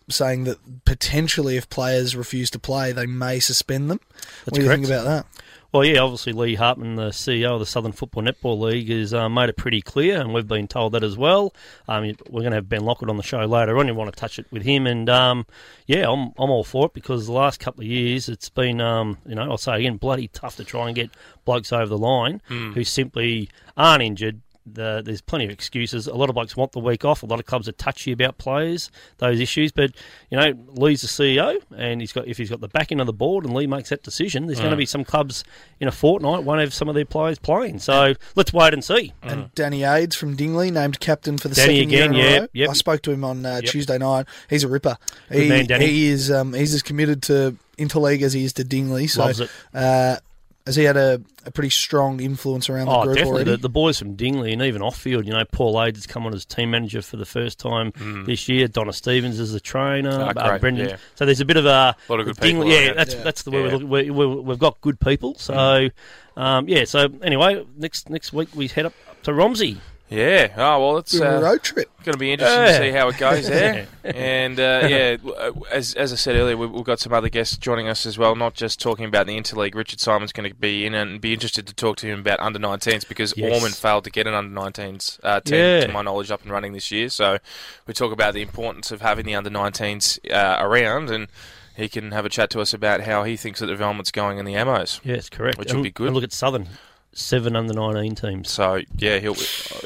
saying 0.08 0.44
that 0.44 0.84
potentially 0.84 1.56
if 1.56 1.68
players 1.70 2.14
refuse 2.14 2.50
to 2.50 2.58
play, 2.58 2.92
they 2.92 3.06
may 3.06 3.40
suspend 3.40 3.90
them. 3.90 4.00
That's 4.44 4.46
what 4.46 4.54
do 4.56 4.62
you 4.62 4.68
think 4.68 4.86
about 4.86 5.04
that? 5.04 5.26
Well, 5.72 5.84
yeah, 5.84 6.00
obviously 6.00 6.32
Lee 6.32 6.56
Hartman, 6.56 6.96
the 6.96 7.10
CEO 7.10 7.52
of 7.52 7.60
the 7.60 7.66
Southern 7.66 7.92
Football 7.92 8.24
Netball 8.24 8.58
League, 8.58 8.88
has 8.90 9.14
uh, 9.14 9.28
made 9.28 9.50
it 9.50 9.56
pretty 9.56 9.80
clear, 9.80 10.20
and 10.20 10.34
we've 10.34 10.48
been 10.48 10.66
told 10.66 10.92
that 10.92 11.04
as 11.04 11.16
well. 11.16 11.54
Um, 11.86 12.02
we're 12.28 12.40
going 12.40 12.50
to 12.50 12.56
have 12.56 12.68
Ben 12.68 12.84
Lockwood 12.84 13.08
on 13.08 13.16
the 13.16 13.22
show 13.22 13.44
later 13.44 13.78
on. 13.78 13.86
You 13.86 13.94
want 13.94 14.12
to 14.12 14.18
touch 14.18 14.40
it 14.40 14.46
with 14.50 14.64
him, 14.64 14.88
and 14.88 15.08
um, 15.08 15.46
yeah, 15.86 16.10
I'm 16.10 16.32
I'm 16.38 16.50
all 16.50 16.64
for 16.64 16.86
it 16.86 16.92
because 16.92 17.26
the 17.26 17.32
last 17.32 17.60
couple 17.60 17.82
of 17.82 17.86
years 17.86 18.28
it's 18.28 18.48
been, 18.48 18.80
um, 18.80 19.18
you 19.24 19.36
know, 19.36 19.42
I'll 19.42 19.58
say 19.58 19.76
again, 19.78 19.96
bloody 19.96 20.26
tough 20.26 20.56
to 20.56 20.64
try 20.64 20.88
and 20.88 20.96
get 20.96 21.10
blokes 21.44 21.72
over 21.72 21.86
the 21.86 21.98
line 21.98 22.42
who 22.48 22.82
simply 22.82 23.48
aren't 23.76 24.02
injured. 24.02 24.40
The, 24.74 25.02
there's 25.04 25.20
plenty 25.20 25.44
of 25.44 25.50
excuses. 25.50 26.06
A 26.06 26.14
lot 26.14 26.28
of 26.28 26.34
blokes 26.34 26.56
want 26.56 26.72
the 26.72 26.78
week 26.80 27.04
off. 27.04 27.22
A 27.22 27.26
lot 27.26 27.38
of 27.40 27.46
clubs 27.46 27.68
are 27.68 27.72
touchy 27.72 28.12
about 28.12 28.38
players, 28.38 28.90
those 29.18 29.40
issues. 29.40 29.72
But 29.72 29.92
you 30.30 30.38
know, 30.38 30.52
Lee's 30.68 31.02
the 31.02 31.08
CEO, 31.08 31.60
and 31.76 32.00
he's 32.00 32.12
got 32.12 32.26
if 32.26 32.38
he's 32.38 32.50
got 32.50 32.60
the 32.60 32.68
backing 32.68 33.00
of 33.00 33.06
the 33.06 33.12
board, 33.12 33.44
and 33.44 33.54
Lee 33.54 33.66
makes 33.66 33.88
that 33.90 34.02
decision, 34.02 34.46
there's 34.46 34.58
going 34.60 34.70
to 34.70 34.76
be 34.76 34.86
some 34.86 35.04
clubs 35.04 35.44
in 35.80 35.88
a 35.88 35.92
fortnight 35.92 36.44
won't 36.44 36.60
have 36.60 36.74
some 36.74 36.88
of 36.88 36.94
their 36.94 37.04
players 37.04 37.38
playing. 37.38 37.78
So 37.78 38.14
let's 38.34 38.52
wait 38.52 38.72
and 38.74 38.84
see. 38.84 39.12
And 39.22 39.54
Danny 39.54 39.84
Aids 39.84 40.16
from 40.16 40.36
Dingley 40.36 40.70
named 40.70 41.00
captain 41.00 41.38
for 41.38 41.48
the 41.48 41.54
Danny 41.54 41.76
second 41.78 41.90
year 41.90 42.04
again, 42.04 42.14
in 42.14 42.20
a 42.20 42.30
yep, 42.30 42.40
row. 42.42 42.48
yep. 42.52 42.70
I 42.70 42.72
spoke 42.74 43.02
to 43.02 43.10
him 43.12 43.24
on 43.24 43.44
uh, 43.44 43.60
Yep. 43.62 43.64
Tuesday 43.64 43.98
night. 43.98 44.26
He's 44.48 44.64
a 44.64 44.68
ripper. 44.68 44.96
Good 45.30 45.42
he, 45.42 45.48
man, 45.48 45.66
Danny. 45.66 45.86
he 45.86 46.06
is 46.08 46.30
um, 46.30 46.52
he's 46.54 46.72
as 46.74 46.82
committed 46.82 47.22
to 47.24 47.56
interleague 47.78 48.22
as 48.22 48.32
he 48.32 48.44
is 48.44 48.52
to 48.54 48.64
Dingley. 48.64 49.06
So, 49.06 49.22
Loves 49.24 49.40
it. 49.40 49.50
Uh, 49.74 50.16
has 50.66 50.76
he 50.76 50.84
had 50.84 50.96
a, 50.96 51.20
a 51.46 51.50
pretty 51.50 51.70
strong 51.70 52.20
influence 52.20 52.68
around 52.68 52.86
the 52.86 52.92
Oh, 52.92 53.02
group 53.04 53.16
definitely. 53.16 53.32
already? 53.42 53.50
The, 53.52 53.56
the 53.56 53.68
boys 53.68 53.98
from 53.98 54.14
Dingley 54.14 54.52
and 54.52 54.60
even 54.62 54.82
off 54.82 54.96
field, 54.98 55.26
you 55.26 55.32
know, 55.32 55.44
Paul 55.50 55.82
Aids 55.82 55.98
has 55.98 56.06
come 56.06 56.26
on 56.26 56.34
as 56.34 56.44
team 56.44 56.70
manager 56.72 57.00
for 57.02 57.16
the 57.16 57.24
first 57.24 57.58
time 57.58 57.92
this 58.26 58.48
year. 58.48 58.68
Donna 58.68 58.92
Stevens 58.92 59.40
is 59.40 59.52
the 59.52 59.60
trainer. 59.60 60.10
Ah, 60.36 60.38
uh, 60.38 60.58
Brendan. 60.58 60.90
yeah. 60.90 60.96
So 61.14 61.24
there's 61.24 61.40
a 61.40 61.44
bit 61.44 61.56
of 61.56 61.66
a 61.66 61.96
Lot 62.08 62.20
of 62.20 62.26
good 62.26 62.36
Dingley. 62.36 62.66
people, 62.68 62.80
Yeah, 62.80 62.86
yeah. 62.88 62.92
that's 62.92 63.14
Yeah. 63.14 63.22
that's 63.22 63.42
the 63.42 63.50
way 63.50 63.58
Yeah. 63.58 63.64
we're 63.64 63.72
looking. 63.72 63.88
We, 63.88 64.10
we, 64.10 64.26
we've 64.42 64.58
got 64.58 64.80
good 64.80 65.00
people. 65.00 65.34
So 65.36 65.88
um, 66.36 66.68
yeah. 66.68 66.84
So 66.84 67.08
anyway, 67.22 67.64
next 67.76 68.10
next 68.10 68.32
week 68.32 68.48
we 68.54 68.68
head 68.68 68.86
up 68.86 68.92
to 69.24 69.32
Romsey. 69.32 69.78
Yeah. 70.10 70.48
Oh 70.56 70.80
well, 70.80 70.98
it's 70.98 71.12
Doing 71.12 71.22
a 71.30 71.36
uh, 71.36 71.40
road 71.40 71.62
trip. 71.62 71.88
going 72.02 72.14
to 72.14 72.18
be 72.18 72.32
interesting 72.32 72.60
Yeah. 72.62 72.78
to 72.78 72.84
see 72.84 72.90
how 72.90 73.08
it 73.08 73.16
goes 73.18 73.46
there. 73.48 73.86
and 74.04 74.58
uh, 74.58 74.86
yeah, 74.88 75.16
uh, 75.38 75.52
as 75.70 75.94
as 75.94 76.12
I 76.12 76.16
said 76.16 76.34
earlier, 76.34 76.56
we, 76.56 76.66
we've 76.66 76.84
got 76.84 76.98
some 76.98 77.12
other 77.12 77.28
guests 77.28 77.56
joining 77.56 77.86
us 77.86 78.04
as 78.06 78.18
well. 78.18 78.34
Not 78.34 78.54
just 78.54 78.80
talking 78.80 79.04
about 79.04 79.28
the 79.28 79.36
interleague. 79.38 79.76
Richard 79.76 80.00
Simon's 80.00 80.32
going 80.32 80.50
to 80.50 80.54
be 80.56 80.84
in 80.84 80.94
and 80.94 81.20
be 81.20 81.32
interested 81.32 81.64
to 81.68 81.74
talk 81.74 81.96
to 81.98 82.06
him 82.08 82.20
about 82.20 82.40
under 82.40 82.58
19s 82.58 83.08
because 83.08 83.34
Yes. 83.36 83.54
Ormond 83.54 83.76
failed 83.76 84.02
to 84.04 84.10
get 84.10 84.26
an 84.26 84.34
under 84.34 84.52
19s 84.60 85.20
uh, 85.22 85.38
team, 85.40 85.54
Yeah. 85.58 85.86
to 85.86 85.92
my 85.92 86.02
knowledge, 86.02 86.32
up 86.32 86.42
and 86.42 86.50
running 86.50 86.72
this 86.72 86.90
year. 86.90 87.08
So 87.08 87.38
we 87.86 87.94
talk 87.94 88.10
about 88.12 88.34
the 88.34 88.42
importance 88.42 88.90
of 88.90 89.02
having 89.02 89.24
the 89.26 89.36
under 89.36 89.50
19s 89.50 90.18
uh, 90.32 90.56
around 90.64 91.10
and. 91.10 91.28
He 91.76 91.88
can 91.88 92.10
have 92.10 92.26
a 92.26 92.28
chat 92.28 92.50
to 92.50 92.60
us 92.60 92.74
about 92.74 93.02
how 93.02 93.22
he 93.24 93.38
thinks 93.38 93.60
that 93.60 93.66
the 93.66 93.72
development's 93.72 94.10
going 94.10 94.36
in 94.36 94.44
the 94.44 94.52
Ammos. 94.52 95.00
Yes, 95.02 95.30
correct. 95.30 95.56
Which 95.56 95.72
would 95.72 95.82
be 95.82 95.90
good. 95.90 96.08
And 96.08 96.14
look 96.14 96.24
at 96.24 96.32
Southern, 96.32 96.68
seven 97.12 97.56
under 97.56 97.72
nineteen 97.74 98.14
teams. 98.14 98.50
So 98.50 98.80
yeah, 98.96 99.18
he'll 99.18 99.36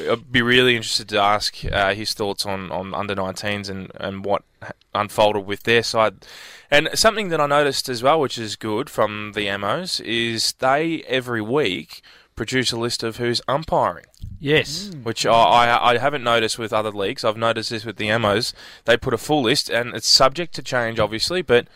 I'll 0.09 0.15
be 0.17 0.41
really 0.41 0.75
interested 0.75 1.09
to 1.09 1.17
ask 1.19 1.63
uh, 1.71 1.93
his 1.93 2.13
thoughts 2.13 2.45
on, 2.45 2.71
on 2.71 2.93
under 2.93 3.15
19s 3.15 3.69
and, 3.69 3.91
and 3.95 4.23
what 4.25 4.43
unfolded 4.93 5.45
with 5.45 5.63
their 5.63 5.83
side. 5.83 6.25
And 6.71 6.89
something 6.93 7.29
that 7.29 7.39
I 7.41 7.45
noticed 7.47 7.89
as 7.89 8.01
well, 8.03 8.19
which 8.19 8.37
is 8.37 8.55
good 8.55 8.89
from 8.89 9.33
the 9.35 9.55
MOs, 9.57 9.99
is 10.01 10.53
they 10.53 11.03
every 11.07 11.41
week 11.41 12.01
produce 12.35 12.71
a 12.71 12.77
list 12.77 13.01
of 13.03 13.17
who's 13.17 13.41
umpiring, 13.47 14.05
Yes. 14.39 14.91
which 15.03 15.25
I, 15.25 15.31
I, 15.31 15.91
I 15.93 15.97
haven't 15.97 16.23
noticed 16.23 16.59
with 16.59 16.73
other 16.73 16.91
leagues. 16.91 17.23
I've 17.23 17.37
noticed 17.37 17.69
this 17.69 17.85
with 17.85 17.95
the 17.97 18.15
MOs. 18.17 18.53
They 18.83 18.97
put 18.97 19.13
a 19.13 19.17
full 19.17 19.43
list, 19.43 19.69
and 19.69 19.95
it's 19.95 20.09
subject 20.09 20.53
to 20.55 20.61
change, 20.61 20.99
obviously, 20.99 21.41
but 21.41 21.67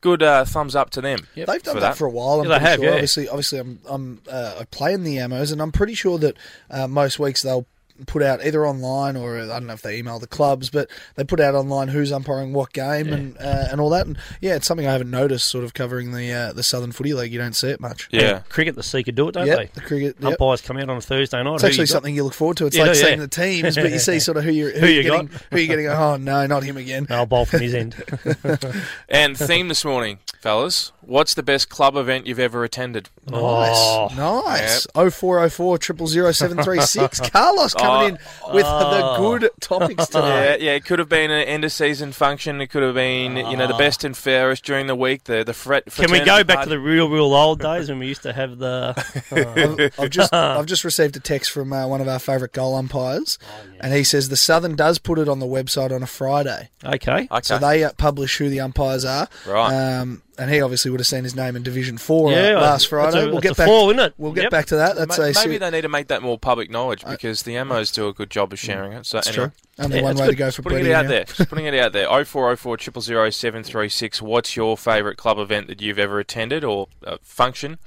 good 0.00 0.22
uh, 0.22 0.44
thumbs 0.44 0.74
up 0.76 0.90
to 0.90 1.00
them. 1.00 1.26
They've 1.34 1.46
done 1.46 1.58
for 1.60 1.74
that. 1.74 1.80
that. 1.80 1.96
for 1.96 2.06
a 2.06 2.10
while. 2.10 2.40
I'm 2.40 2.48
Yeah, 2.48 2.58
they 2.58 2.64
have, 2.64 2.74
sure. 2.76 2.84
yeah. 2.84 2.92
Obviously, 2.92 3.28
obviously, 3.28 3.58
I'm, 3.58 3.80
I'm 3.86 4.22
uh, 4.30 4.56
I 4.60 4.64
play 4.64 4.92
in 4.92 5.04
the 5.04 5.16
ammos, 5.16 5.52
and 5.52 5.60
I'm 5.60 5.72
pretty 5.72 5.94
sure 5.94 6.18
that 6.18 6.36
uh, 6.70 6.86
most 6.88 7.18
weeks 7.18 7.42
they'll 7.42 7.66
put 8.06 8.22
out 8.22 8.44
either 8.44 8.66
online 8.66 9.16
or 9.16 9.38
I 9.38 9.46
don't 9.46 9.66
know 9.66 9.72
if 9.74 9.82
they 9.82 9.96
email 9.98 10.18
the 10.18 10.26
clubs, 10.26 10.70
but 10.70 10.88
they 11.16 11.24
put 11.24 11.40
out 11.40 11.54
online 11.54 11.88
who's 11.88 12.12
umpiring 12.12 12.52
what 12.52 12.72
game 12.72 13.12
and 13.12 13.36
uh, 13.38 13.68
and 13.70 13.80
all 13.80 13.90
that. 13.90 14.06
And 14.06 14.18
yeah, 14.40 14.56
it's 14.56 14.66
something 14.66 14.86
I 14.86 14.92
haven't 14.92 15.10
noticed. 15.10 15.48
Sort 15.48 15.64
of 15.64 15.74
covering 15.74 16.12
the 16.12 16.32
uh, 16.32 16.52
the 16.52 16.62
Southern 16.62 16.92
Footy 16.92 17.14
League, 17.14 17.32
you 17.32 17.38
don't 17.38 17.54
see 17.56 17.68
it 17.68 17.80
much. 17.80 18.08
Yeah. 18.12 18.40
Cricket, 18.48 18.74
the 18.76 18.82
Seeker 18.82 19.12
do 19.12 19.28
it, 19.28 19.32
don't 19.32 19.46
Yep, 19.46 19.58
they? 19.58 19.66
the 19.74 19.80
cricket. 19.80 20.16
Yep. 20.20 20.32
Umpires 20.32 20.60
come 20.60 20.76
out 20.76 20.88
on 20.88 20.96
a 20.96 21.00
Thursday 21.00 21.42
night. 21.42 21.54
It's 21.56 21.64
actually 21.64 21.80
you 21.80 21.86
something 21.86 22.14
you 22.14 22.24
look 22.24 22.34
forward 22.34 22.56
to. 22.58 22.66
It's 22.66 22.76
You 22.76 22.82
like 22.82 22.92
do, 22.92 22.98
seeing 23.00 23.18
the 23.20 23.28
teams, 23.28 23.74
but 23.76 23.90
you 23.90 23.98
see 23.98 24.18
sort 24.20 24.36
of 24.36 24.44
who 24.44 24.50
you're 24.52 24.72
who, 24.72 24.80
Who 24.80 24.86
you're 24.86 25.02
getting, 25.02 25.26
got? 25.26 25.42
who 25.50 25.58
you're 25.58 25.66
getting. 25.66 25.86
Oh 25.88 26.16
no, 26.16 26.46
not 26.46 26.62
him 26.62 26.76
again. 26.76 27.06
No, 27.10 27.26
ball 27.26 27.44
from 27.44 27.60
his 27.60 27.74
end. 27.74 27.94
And 29.08 29.36
theme 29.36 29.68
this 29.68 29.84
morning, 29.84 30.18
fellas. 30.40 30.92
What's 31.02 31.34
the 31.34 31.42
best 31.42 31.68
club 31.68 31.96
event 31.96 32.26
you've 32.26 32.38
ever 32.38 32.62
attended? 32.62 33.08
Nice, 33.28 33.36
Oh. 33.76 34.08
nice. 34.16 34.86
Oh 34.94 35.10
four 35.10 35.40
oh 35.40 35.48
four 35.48 35.76
triple 35.78 36.06
zero 36.06 36.30
seven 36.32 36.62
three 36.62 36.80
six. 36.80 37.18
Carlos 37.30 37.74
coming 37.90 38.08
in 38.16 38.54
with 38.54 38.64
the 38.64 39.14
good 39.18 39.50
topics 39.60 40.08
Yeah, 40.14 40.20
today. 40.20 40.58
yeah, 40.60 40.72
it 40.72 40.84
could 40.84 40.98
have 40.98 41.08
been 41.08 41.30
an 41.30 41.42
end 41.46 41.64
of 41.64 41.72
season 41.72 42.12
function. 42.12 42.60
It 42.60 42.68
could 42.68 42.82
have 42.82 42.94
been, 42.94 43.36
you 43.36 43.56
know, 43.56 43.66
the 43.66 43.74
best 43.74 44.04
and 44.04 44.16
fairest 44.16 44.64
during 44.64 44.86
the 44.86 44.94
week. 44.96 45.24
The 45.24 45.44
the 45.44 45.54
fret. 45.54 45.84
Ah. 45.88 46.02
Can 46.02 46.12
we 46.12 46.20
go 46.20 46.44
back 46.44 46.64
to 46.64 46.68
the 46.68 46.78
real, 46.78 47.08
real 47.08 47.34
old 47.34 47.60
days 47.60 47.88
when 47.88 47.98
we 47.98 48.06
used 48.06 48.22
to 48.22 48.32
have 48.32 48.58
the? 48.58 48.94
I've, 49.30 50.00
I've 50.00 50.10
just 50.18 50.32
I've 50.32 50.66
just 50.66 50.84
received 50.84 51.16
a 51.16 51.20
text 51.20 51.50
from 51.50 51.72
uh, 51.72 51.86
one 51.86 52.00
of 52.00 52.08
our 52.08 52.18
favourite 52.18 52.52
goal 52.52 52.74
umpires, 52.74 53.38
and 53.80 53.92
he 53.92 54.04
says 54.04 54.28
the 54.28 54.36
Southern 54.36 54.76
does 54.76 54.98
put 54.98 55.18
it 55.18 55.28
on 55.28 55.38
the 55.38 55.46
website 55.46 55.94
on 55.94 56.02
a 56.02 56.06
Friday, 56.06 56.70
okay. 56.84 57.28
Okay. 57.30 57.40
so 57.42 57.58
they 57.58 57.84
uh, 57.84 57.92
publish 57.96 58.36
who 58.38 58.48
the 58.48 58.60
umpires 58.60 59.04
are. 59.04 59.28
Right. 59.46 59.72
Um, 59.98 60.22
and 60.40 60.50
he 60.50 60.60
obviously 60.60 60.90
would 60.90 60.98
have 61.00 61.06
seen 61.06 61.22
his 61.24 61.36
name 61.36 61.54
in 61.54 61.62
Division 61.62 61.98
Four 61.98 62.32
Yeah, 62.32 62.52
uh, 62.56 62.60
last 62.60 62.70
that's 62.70 62.84
Friday. 62.86 63.20
a- 63.22 63.24
we'll 63.26 63.34
that's 63.34 63.42
get 63.42 63.52
a 63.52 63.54
back. 63.56 63.66
fall, 63.68 63.90
isn't 63.90 64.00
it? 64.00 64.14
We'll 64.18 64.32
get 64.32 64.42
Yep. 64.44 64.50
back 64.50 64.66
to 64.66 64.76
that. 64.76 64.96
That's 64.96 65.18
Ma- 65.18 65.24
a 65.24 65.32
Maybe 65.34 65.58
they 65.58 65.70
need 65.70 65.82
to 65.82 65.88
make 65.88 66.08
that 66.08 66.22
more 66.22 66.38
public 66.38 66.70
knowledge 66.70 67.04
because 67.04 67.42
the 67.42 67.56
MOs 67.64 67.92
do 67.92 68.08
a 68.08 68.12
good 68.12 68.30
job 68.30 68.52
of 68.52 68.58
sharing 68.58 68.92
it. 68.92 69.06
So 69.06 69.18
It's 69.18 69.28
anyway, 69.28 69.44
true. 69.46 69.52
Only 69.84 69.96
Yeah, 69.98 70.02
one 70.02 70.10
that's 70.16 70.20
way 70.20 70.26
good. 70.26 70.32
to 70.32 70.36
go 70.38 70.50
for 70.50 70.62
putting 70.62 70.86
it 70.86 70.92
out 70.92 71.04
now. 71.04 71.10
there. 71.10 71.24
Just 71.24 71.48
putting 71.48 71.66
it 71.66 71.74
out 71.74 71.92
there. 71.92 72.10
Oh 72.10 72.24
four 72.24 72.50
oh 72.50 72.56
four 72.56 72.76
triple 72.76 73.02
zero 73.02 73.30
seven 73.30 73.62
three 73.62 73.88
six. 73.88 74.20
What's 74.20 74.56
your 74.56 74.76
favourite 74.76 75.16
club 75.16 75.38
event 75.38 75.68
that 75.68 75.80
you've 75.80 75.98
ever 75.98 76.18
attended 76.18 76.64
or 76.64 76.88
uh, 77.06 77.16
function? 77.22 77.78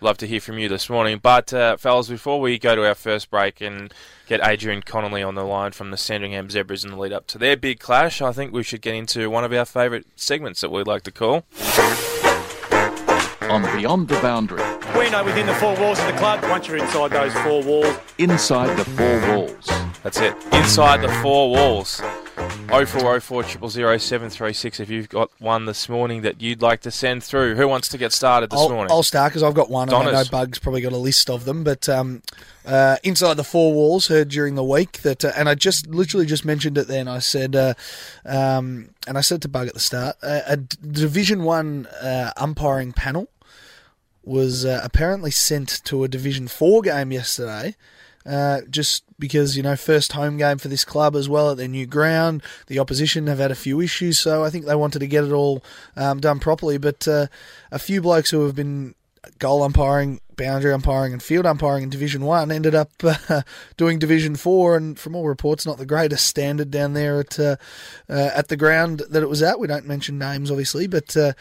Love 0.00 0.16
to 0.18 0.26
hear 0.28 0.40
from 0.40 0.58
you 0.58 0.68
this 0.68 0.88
morning. 0.88 1.18
But 1.20 1.52
uh, 1.52 1.76
fellas, 1.76 2.08
before 2.08 2.40
we 2.40 2.58
go 2.58 2.76
to 2.76 2.86
our 2.86 2.94
first 2.94 3.30
break 3.30 3.60
and 3.60 3.92
get 4.28 4.40
Adrian 4.46 4.82
Connolly 4.82 5.22
on 5.24 5.34
the 5.34 5.42
line 5.42 5.72
from 5.72 5.90
the 5.90 5.96
Sandringham 5.96 6.50
Zebras 6.50 6.84
in 6.84 6.90
the 6.90 6.96
lead 6.96 7.12
up 7.12 7.26
to 7.28 7.38
their 7.38 7.56
big 7.56 7.80
clash, 7.80 8.22
I 8.22 8.30
think 8.32 8.52
we 8.52 8.62
should 8.62 8.80
get 8.80 8.94
into 8.94 9.28
one 9.28 9.42
of 9.44 9.52
our 9.52 9.64
favourite 9.64 10.06
segments 10.14 10.60
that 10.60 10.70
we 10.70 10.84
like 10.84 11.02
to 11.02 11.10
call. 11.10 11.44
On 13.50 13.62
Beyond 13.76 14.08
the 14.08 14.20
Boundary, 14.20 14.62
We 14.96 15.10
know 15.10 15.24
within 15.24 15.46
the 15.46 15.54
four 15.54 15.74
walls 15.76 15.98
of 15.98 16.06
the 16.06 16.12
club, 16.12 16.44
once 16.44 16.68
you're 16.68 16.76
inside 16.76 17.10
those 17.10 17.32
four 17.32 17.62
walls, 17.62 17.96
inside 18.18 18.76
the 18.76 18.84
four 18.84 19.20
walls. 19.28 19.66
That's 20.02 20.20
it. 20.20 20.34
Inside 20.52 21.00
the 21.02 21.08
four 21.22 21.50
walls. 21.50 22.00
0404 22.68 23.98
736 23.98 24.80
if 24.80 24.90
you've 24.90 25.08
got 25.08 25.30
one 25.38 25.64
this 25.64 25.88
morning 25.88 26.22
that 26.22 26.40
you'd 26.40 26.62
like 26.62 26.80
to 26.82 26.90
send 26.90 27.24
through. 27.24 27.56
Who 27.56 27.66
wants 27.66 27.88
to 27.88 27.98
get 27.98 28.12
started 28.12 28.50
this 28.50 28.60
I'll, 28.60 28.68
morning? 28.68 28.92
I'll 28.92 29.02
start 29.02 29.32
because 29.32 29.42
I've 29.42 29.54
got 29.54 29.70
one. 29.70 29.88
and 29.88 29.96
I 29.96 30.12
know 30.12 30.24
Bug's 30.30 30.58
probably 30.58 30.80
got 30.80 30.92
a 30.92 30.98
list 30.98 31.30
of 31.30 31.44
them, 31.44 31.64
but 31.64 31.88
um, 31.88 32.22
uh, 32.64 32.96
inside 33.02 33.34
the 33.34 33.44
four 33.44 33.72
walls, 33.72 34.08
heard 34.08 34.28
during 34.28 34.54
the 34.54 34.62
week 34.62 34.98
that, 35.02 35.24
uh, 35.24 35.32
and 35.36 35.48
I 35.48 35.54
just 35.54 35.86
literally 35.88 36.26
just 36.26 36.44
mentioned 36.44 36.78
it. 36.78 36.86
Then 36.86 37.08
I 37.08 37.18
said, 37.18 37.56
uh, 37.56 37.74
um, 38.24 38.90
and 39.06 39.18
I 39.18 39.22
said 39.22 39.42
to 39.42 39.48
Bug 39.48 39.66
at 39.66 39.74
the 39.74 39.80
start, 39.80 40.16
uh, 40.22 40.42
a 40.46 40.58
D- 40.58 40.76
Division 40.86 41.44
One 41.44 41.86
uh, 41.86 42.32
umpiring 42.36 42.92
panel 42.92 43.28
was 44.22 44.64
uh, 44.64 44.80
apparently 44.84 45.30
sent 45.30 45.82
to 45.84 46.04
a 46.04 46.08
Division 46.08 46.46
Four 46.46 46.82
game 46.82 47.10
yesterday. 47.10 47.74
Uh, 48.28 48.60
just 48.68 49.04
because 49.18 49.56
you 49.56 49.62
know, 49.62 49.74
first 49.74 50.12
home 50.12 50.36
game 50.36 50.58
for 50.58 50.68
this 50.68 50.84
club 50.84 51.16
as 51.16 51.28
well 51.28 51.50
at 51.50 51.56
their 51.56 51.66
new 51.66 51.86
ground. 51.86 52.42
The 52.66 52.78
opposition 52.78 53.26
have 53.26 53.38
had 53.38 53.50
a 53.50 53.56
few 53.56 53.80
issues, 53.80 54.18
so 54.18 54.44
I 54.44 54.50
think 54.50 54.66
they 54.66 54.74
wanted 54.74 54.98
to 54.98 55.06
get 55.06 55.24
it 55.24 55.32
all 55.32 55.64
um, 55.96 56.20
done 56.20 56.38
properly. 56.38 56.76
But 56.76 57.08
uh, 57.08 57.28
a 57.72 57.78
few 57.78 58.02
blokes 58.02 58.30
who 58.30 58.44
have 58.44 58.54
been 58.54 58.94
goal 59.38 59.62
umpiring, 59.62 60.20
boundary 60.36 60.72
umpiring, 60.72 61.12
and 61.12 61.22
field 61.22 61.46
umpiring 61.46 61.84
in 61.84 61.90
Division 61.90 62.22
One. 62.22 62.50
Ended 62.50 62.74
up 62.74 62.90
uh, 63.02 63.42
doing 63.76 63.98
Division 63.98 64.36
Four, 64.36 64.76
and 64.76 64.98
from 64.98 65.16
all 65.16 65.26
reports, 65.26 65.66
not 65.66 65.78
the 65.78 65.86
greatest 65.86 66.26
standard 66.26 66.70
down 66.70 66.92
there 66.92 67.20
at 67.20 67.38
uh, 67.38 67.56
uh, 68.08 68.30
at 68.34 68.48
the 68.48 68.56
ground 68.56 69.02
that 69.10 69.22
it 69.22 69.28
was 69.28 69.42
at. 69.42 69.58
We 69.58 69.66
don't 69.66 69.86
mention 69.86 70.18
names, 70.18 70.50
obviously, 70.50 70.86
but 70.86 71.16
uh, 71.16 71.32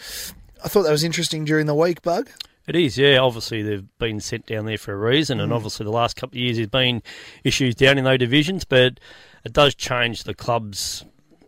I 0.64 0.68
thought 0.68 0.84
that 0.84 0.92
was 0.92 1.04
interesting 1.04 1.46
during 1.46 1.66
the 1.66 1.76
week. 1.76 2.02
Bug. 2.02 2.30
It 2.68 2.76
is, 2.76 2.98
yeah. 2.98 3.18
Obviously, 3.20 3.62
they've 3.62 3.98
been 3.98 4.20
sent 4.20 4.46
down 4.46 4.66
there 4.66 4.78
for 4.78 4.94
a 4.94 4.98
reason, 4.98 5.40
and 5.40 5.54
obviously, 5.54 5.86
the 5.86 5.92
last 5.92 6.18
couple 6.18 6.36
of 6.36 6.42
years 6.42 6.58
there's 6.58 6.68
been 6.68 7.02
issues 7.46 7.76
down 7.76 7.98
in 7.98 8.04
those 8.04 8.20
divisions, 8.20 8.66
but 8.66 9.00
it 9.46 9.54
does 9.54 9.74
change 9.74 10.24
the 10.24 10.34
club's 10.34 11.06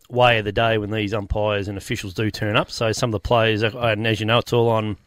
way 0.10 0.40
of 0.40 0.46
the 0.46 0.52
day 0.52 0.78
when 0.78 0.92
these 0.92 1.14
umpires 1.14 1.68
and 1.68 1.78
officials 1.78 2.14
do 2.14 2.32
turn 2.32 2.56
up. 2.56 2.72
So 2.72 2.92
some 2.94 3.10
of 3.10 3.12
the 3.12 3.20
players, 3.20 3.64
uh, 3.64 3.72
and 3.76 4.08
as 4.08 4.20
you 4.22 4.26
know, 4.26 4.40
it's 4.40 4.54
all 4.54 4.70
on 4.70 4.98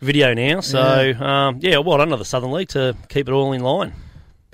video 0.00 0.34
now. 0.34 0.60
So 0.60 0.78
yeah, 1.18 1.48
um, 1.48 1.58
yeah 1.60 1.78
well 1.78 1.98
done 1.98 2.08
to 2.10 2.16
the 2.16 2.24
Southern 2.24 2.52
League 2.52 2.68
to 2.68 2.96
keep 3.08 3.28
it 3.28 3.32
all 3.32 3.52
in 3.52 3.62
line. 3.62 3.92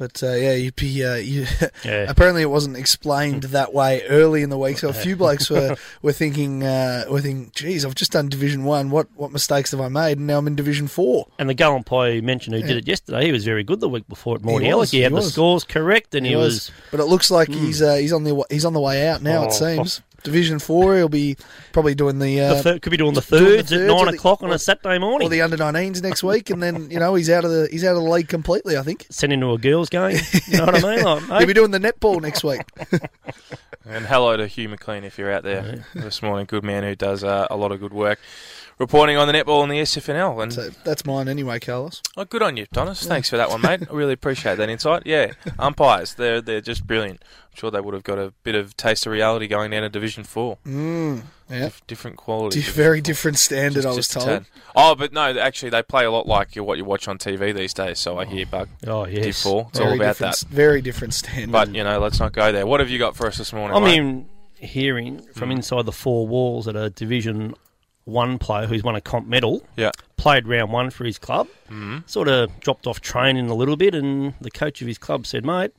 But 0.01 0.23
uh, 0.23 0.33
yeah, 0.33 0.55
you'd 0.55 0.77
be. 0.77 1.05
Uh, 1.05 1.17
you, 1.17 1.47
Yeah. 1.85 2.07
apparently, 2.09 2.41
it 2.41 2.49
wasn't 2.49 2.79
explained 2.79 3.43
that 3.45 3.75
way 3.75 4.03
early 4.09 4.41
in 4.43 4.49
the 4.49 4.57
week, 4.57 4.79
so 4.79 4.89
a 4.89 4.95
few 4.95 5.15
blokes 5.15 5.51
were 5.51 5.77
were 6.03 6.13
thinking, 6.15 6.65
uh, 6.65 7.05
were 7.11 7.21
thinking, 7.21 7.53
"Geez, 7.55 7.85
I've 7.85 7.95
just 7.95 8.13
done 8.13 8.31
Division 8.31 8.65
One. 8.65 8.89
What 8.89 9.09
what 9.15 9.31
mistakes 9.31 9.73
have 9.73 9.81
I 9.83 9.89
made? 9.89 10.17
And 10.17 10.27
now 10.27 10.39
I'm 10.39 10.47
in 10.47 10.57
Division 10.57 10.89
Four. 10.89 11.27
And 11.39 11.51
the 11.51 11.55
umpire 11.67 12.13
you 12.13 12.23
mentioned 12.23 12.57
who 12.57 12.63
did 12.63 12.79
it 12.79 12.89
yesterday, 12.89 13.27
he 13.27 13.33
was 13.33 13.45
very 13.45 13.63
good 13.63 13.81
the 13.81 13.91
week 13.91 14.09
before 14.09 14.37
at 14.37 14.43
Morty 14.43 14.65
He 14.65 14.71
He 14.71 14.79
had 14.79 14.89
he 14.91 15.09
the 15.09 15.11
was. 15.17 15.33
scores 15.35 15.65
correct, 15.65 16.15
and 16.15 16.25
he, 16.25 16.35
was. 16.35 16.71
but 16.91 16.99
it 17.01 17.05
looks 17.05 17.31
like 17.31 17.49
he's 17.49 17.83
uh, 17.83 17.97
he's 17.97 18.15
on 18.15 18.25
the 18.25 18.43
he's 18.49 18.65
on 18.65 18.73
the 18.73 18.81
way 18.81 19.07
out 19.07 19.21
now. 19.23 19.43
Oh. 19.43 19.49
It 19.49 19.53
seems 19.53 20.01
Division 20.23 20.59
Four. 20.59 20.97
He'll 20.97 21.09
be 21.09 21.37
probably 21.73 21.95
doing 21.95 22.19
the, 22.19 22.37
the 22.37 22.41
uh, 22.41 22.63
thir- 22.63 22.79
could 22.79 22.91
be 22.91 22.97
doing 22.97 23.15
the 23.15 23.21
doing 23.21 23.43
the 23.45 23.51
thirds, 23.57 23.71
thirds 23.71 23.73
at 23.73 23.81
nine 23.89 23.91
or 23.91 24.07
the- 24.11 24.17
o'clock 24.17 24.43
on 24.43 24.51
or- 24.51 24.55
a 24.55 24.59
Saturday 24.59 24.99
morning. 24.99 25.27
or 25.27 25.31
the 25.31 25.43
under 25.43 25.57
19s 25.57 26.03
next 26.03 26.23
week, 26.23 26.51
and 26.51 26.63
then 26.63 26.91
you 26.91 26.99
know 26.99 27.15
he's 27.15 27.31
out 27.31 27.45
of 27.45 27.51
the 27.51 27.69
he's 27.71 27.85
out 27.85 27.97
of 27.97 28.03
the 28.03 28.09
league 28.11 28.29
completely. 28.29 28.77
I 28.77 28.83
think 28.83 29.07
Send 29.11 29.33
him 29.33 29.41
to 29.41 29.53
a 29.53 29.59
girls' 29.59 29.89
game. 29.89 30.19
You 30.47 30.59
know 30.59 30.65
what 30.67 30.85
I 30.85 30.97
mean? 30.97 31.05
Like, 31.05 31.39
he'll 31.39 31.47
be 31.47 31.55
doing 31.55 31.71
the 31.71 31.79
netball 31.79 32.21
next 32.21 32.43
week. 32.43 32.61
And 33.89 34.05
hello 34.07 34.37
to 34.37 34.47
Hugh 34.47 34.69
McLean 34.69 35.05
if 35.05 35.17
you're 35.19 35.33
out 35.33 35.43
there 35.43 35.85
this 35.95 36.23
morning. 36.23 36.47
Good 36.47 36.63
man 36.65 36.83
who 36.83 36.95
does 36.95 37.25
uh, 37.25 37.47
a 37.51 37.57
lot 37.57 37.73
of 37.73 37.81
good 37.81 37.93
work. 37.93 38.19
Reporting 38.81 39.19
on 39.19 39.29
the 39.29 39.35
netball 39.35 39.63
and 39.63 39.71
the 39.71 39.77
SFNL. 39.77 40.43
And 40.43 40.53
so 40.53 40.71
that's 40.85 41.05
mine 41.05 41.29
anyway, 41.29 41.61
Carlos. 41.61 42.01
oh, 42.17 42.25
good 42.25 42.41
on 42.43 42.57
you, 42.57 42.67
Donis. 42.75 43.07
Thanks 43.07 43.29
for 43.29 43.37
that 43.37 43.51
one, 43.51 43.61
mate. 43.61 43.83
I 43.91 43.93
really 43.95 44.15
appreciate 44.15 44.57
that 44.57 44.71
insight. 44.71 45.03
Yeah, 45.05 45.33
umpires, 45.59 46.15
they're 46.15 46.41
they're 46.41 46.63
just 46.63 46.87
brilliant. 46.87 47.23
I'm 47.23 47.57
sure 47.57 47.71
they 47.71 47.81
would 47.81 47.93
have 47.93 48.05
got 48.05 48.19
a 48.19 48.33
bit 48.43 48.55
of 48.55 48.75
taste 48.79 49.05
of 49.05 49.13
reality 49.13 49.49
going 49.49 49.71
down 49.73 49.83
to 49.83 49.91
Division 49.91 50.25
Four. 50.25 50.57
Mm, 50.67 51.25
yeah, 51.51 51.59
Dif- 51.65 51.87
different 51.89 52.17
quality. 52.17 52.63
Di- 52.63 52.71
very 52.71 53.03
different 53.03 53.39
standard. 53.39 53.85
I 53.85 53.89
was 53.89 53.97
Just 54.09 54.13
told. 54.13 54.47
Oh, 54.75 54.95
but 54.95 55.13
no, 55.13 55.25
actually, 55.39 55.69
they 55.71 55.83
play 55.83 56.07
a 56.07 56.11
lot 56.11 56.27
like 56.27 56.55
what 56.57 56.79
you 56.79 56.85
watch 56.87 57.07
on 57.07 57.19
TV 57.19 57.55
these 57.55 57.75
days. 57.75 57.99
So 57.99 58.19
I 58.19 58.25
hear, 58.25 58.47
Bug. 58.47 58.71
oh 58.87 59.05
Div 59.05 59.27
yes. 59.27 59.43
Four. 59.43 59.67
It's 59.69 59.79
Very 59.79 59.91
all 59.91 59.97
about 59.97 60.17
that. 60.19 60.39
Very 60.49 60.81
different 60.81 61.13
standard. 61.13 61.53
But 61.53 61.75
you 61.75 61.85
know, 61.85 61.99
let's 62.01 62.19
not 62.19 62.33
go 62.33 62.51
there. 62.51 62.67
What 62.67 62.81
have 62.81 62.89
you 62.89 62.99
got 62.99 63.15
for 63.15 63.27
us 63.27 63.37
this 63.37 63.53
morning? 63.53 63.77
I 63.77 63.81
mate? 63.81 64.01
mean, 64.01 64.29
hearing 64.55 65.19
Mm. 65.21 65.35
from 65.35 65.51
inside 65.51 65.85
the 65.85 65.93
four 65.93 66.27
walls 66.27 66.65
that 66.65 66.77
a 66.77 66.89
Division 66.89 67.55
One 68.11 68.39
player 68.39 68.67
who's 68.67 68.83
won 68.83 68.97
a 68.97 69.01
comp 69.01 69.27
medal 69.29 69.63
yeah. 69.77 69.91
played 70.17 70.47
round 70.47 70.73
one 70.73 70.91
for 70.91 71.05
his 71.05 71.19
club, 71.19 71.49
Mhm. 71.71 72.09
sort 72.09 72.29
of 72.29 72.59
dropped 72.61 72.87
off 72.87 73.01
training 73.01 73.49
a 73.49 73.55
little 73.55 73.77
bit, 73.77 73.95
and 73.95 74.35
the 74.41 74.51
coach 74.51 74.81
of 74.83 74.89
his 74.89 74.99
club 74.99 75.27
said, 75.27 75.45
"Mate, 75.45 75.73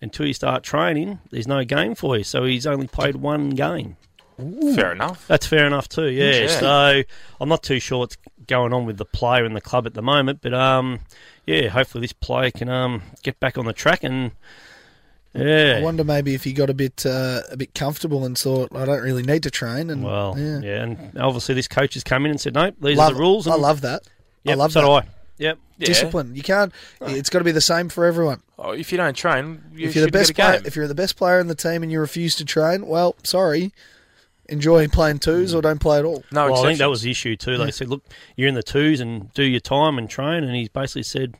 until 0.00 0.26
you 0.26 0.32
start 0.34 0.62
training, 0.62 1.18
there's 1.30 1.46
no 1.48 1.64
game 1.64 1.94
for 1.94 2.16
you." 2.16 2.24
So 2.24 2.44
he's 2.44 2.66
only 2.66 2.86
played 2.86 3.16
one 3.16 3.50
game. 3.50 3.96
Fair 4.74 4.90
enough. 4.92 5.28
That's 5.28 5.46
fair 5.46 5.64
enough 5.66 5.88
too. 5.88 6.08
Yeah. 6.10 6.30
Yeah. 6.40 6.60
So 6.60 7.02
I'm 7.40 7.48
not 7.48 7.62
too 7.62 7.78
sure 7.78 7.98
what's 8.00 8.16
going 8.48 8.72
on 8.72 8.84
with 8.84 8.96
the 8.98 9.04
player 9.04 9.44
and 9.44 9.54
the 9.54 9.60
club 9.60 9.86
at 9.86 9.94
the 9.94 10.02
moment, 10.02 10.40
but 10.42 10.52
um, 10.52 11.00
yeah, 11.46 11.68
hopefully 11.68 12.00
this 12.02 12.12
player 12.12 12.50
can 12.50 12.68
um 12.68 13.02
get 13.22 13.38
back 13.38 13.56
on 13.56 13.64
the 13.64 13.72
track 13.72 14.02
and 14.02 14.32
I 15.34 15.80
wonder 15.82 16.04
maybe 16.04 16.34
if 16.34 16.44
he 16.44 16.52
got 16.52 16.70
a 16.70 16.74
bit 16.74 17.04
uh, 17.04 17.42
a 17.50 17.56
bit 17.56 17.74
comfortable 17.74 18.24
and 18.24 18.38
thought 18.38 18.74
I 18.74 18.84
don't 18.84 19.02
really 19.02 19.22
need 19.22 19.42
to 19.44 19.50
train. 19.50 19.90
And 19.90 20.04
Well, 20.04 20.34
yeah, 20.38 20.60
yeah. 20.60 20.82
and 20.82 21.18
obviously 21.18 21.54
this 21.54 21.66
coach 21.68 21.94
has 21.94 22.04
come 22.04 22.24
in 22.24 22.30
and 22.30 22.40
said, 22.40 22.54
"No, 22.54 22.70
these 22.80 22.96
love, 22.96 23.10
are 23.10 23.14
the 23.14 23.20
rules." 23.20 23.46
And 23.46 23.54
I 23.54 23.58
love 23.58 23.80
that. 23.80 24.02
I 24.46 24.54
love 24.54 24.72
so 24.72 24.80
that. 24.80 24.86
do 24.86 24.92
I. 24.92 25.02
Yep. 25.38 25.58
Yeah. 25.78 25.86
Discipline. 25.86 26.36
You 26.36 26.42
can't. 26.42 26.72
It's 27.00 27.28
got 27.30 27.40
to 27.40 27.44
be 27.44 27.50
the 27.50 27.60
same 27.60 27.88
for 27.88 28.04
everyone. 28.04 28.42
Oh, 28.58 28.70
if 28.70 28.92
you 28.92 28.98
don't 28.98 29.16
train, 29.16 29.60
you 29.74 29.88
if 29.88 29.96
you're 29.96 30.04
the 30.06 30.12
best 30.12 30.32
get 30.34 30.42
a 30.44 30.46
player, 30.48 30.58
game. 30.60 30.66
if 30.68 30.76
you're 30.76 30.86
the 30.86 30.94
best 30.94 31.16
player 31.16 31.40
in 31.40 31.48
the 31.48 31.56
team 31.56 31.82
and 31.82 31.90
you 31.90 31.98
refuse 31.98 32.36
to 32.36 32.44
train, 32.44 32.86
well, 32.86 33.16
sorry. 33.24 33.72
Enjoy 34.46 34.86
playing 34.88 35.20
twos 35.20 35.54
or 35.54 35.62
don't 35.62 35.80
play 35.80 35.98
at 35.98 36.04
all. 36.04 36.22
no 36.30 36.52
well, 36.52 36.62
I 36.62 36.66
think 36.68 36.78
that 36.78 36.90
was 36.90 37.00
the 37.00 37.10
issue 37.10 37.34
too. 37.34 37.56
They 37.56 37.64
Yeah. 37.64 37.70
said, 37.70 37.88
"Look, 37.88 38.04
you're 38.36 38.46
in 38.48 38.54
the 38.54 38.62
twos 38.62 39.00
and 39.00 39.32
do 39.32 39.42
your 39.42 39.58
time 39.60 39.96
and 39.96 40.08
train," 40.08 40.44
and 40.44 40.54
he 40.54 40.68
basically 40.68 41.02
said, 41.04 41.34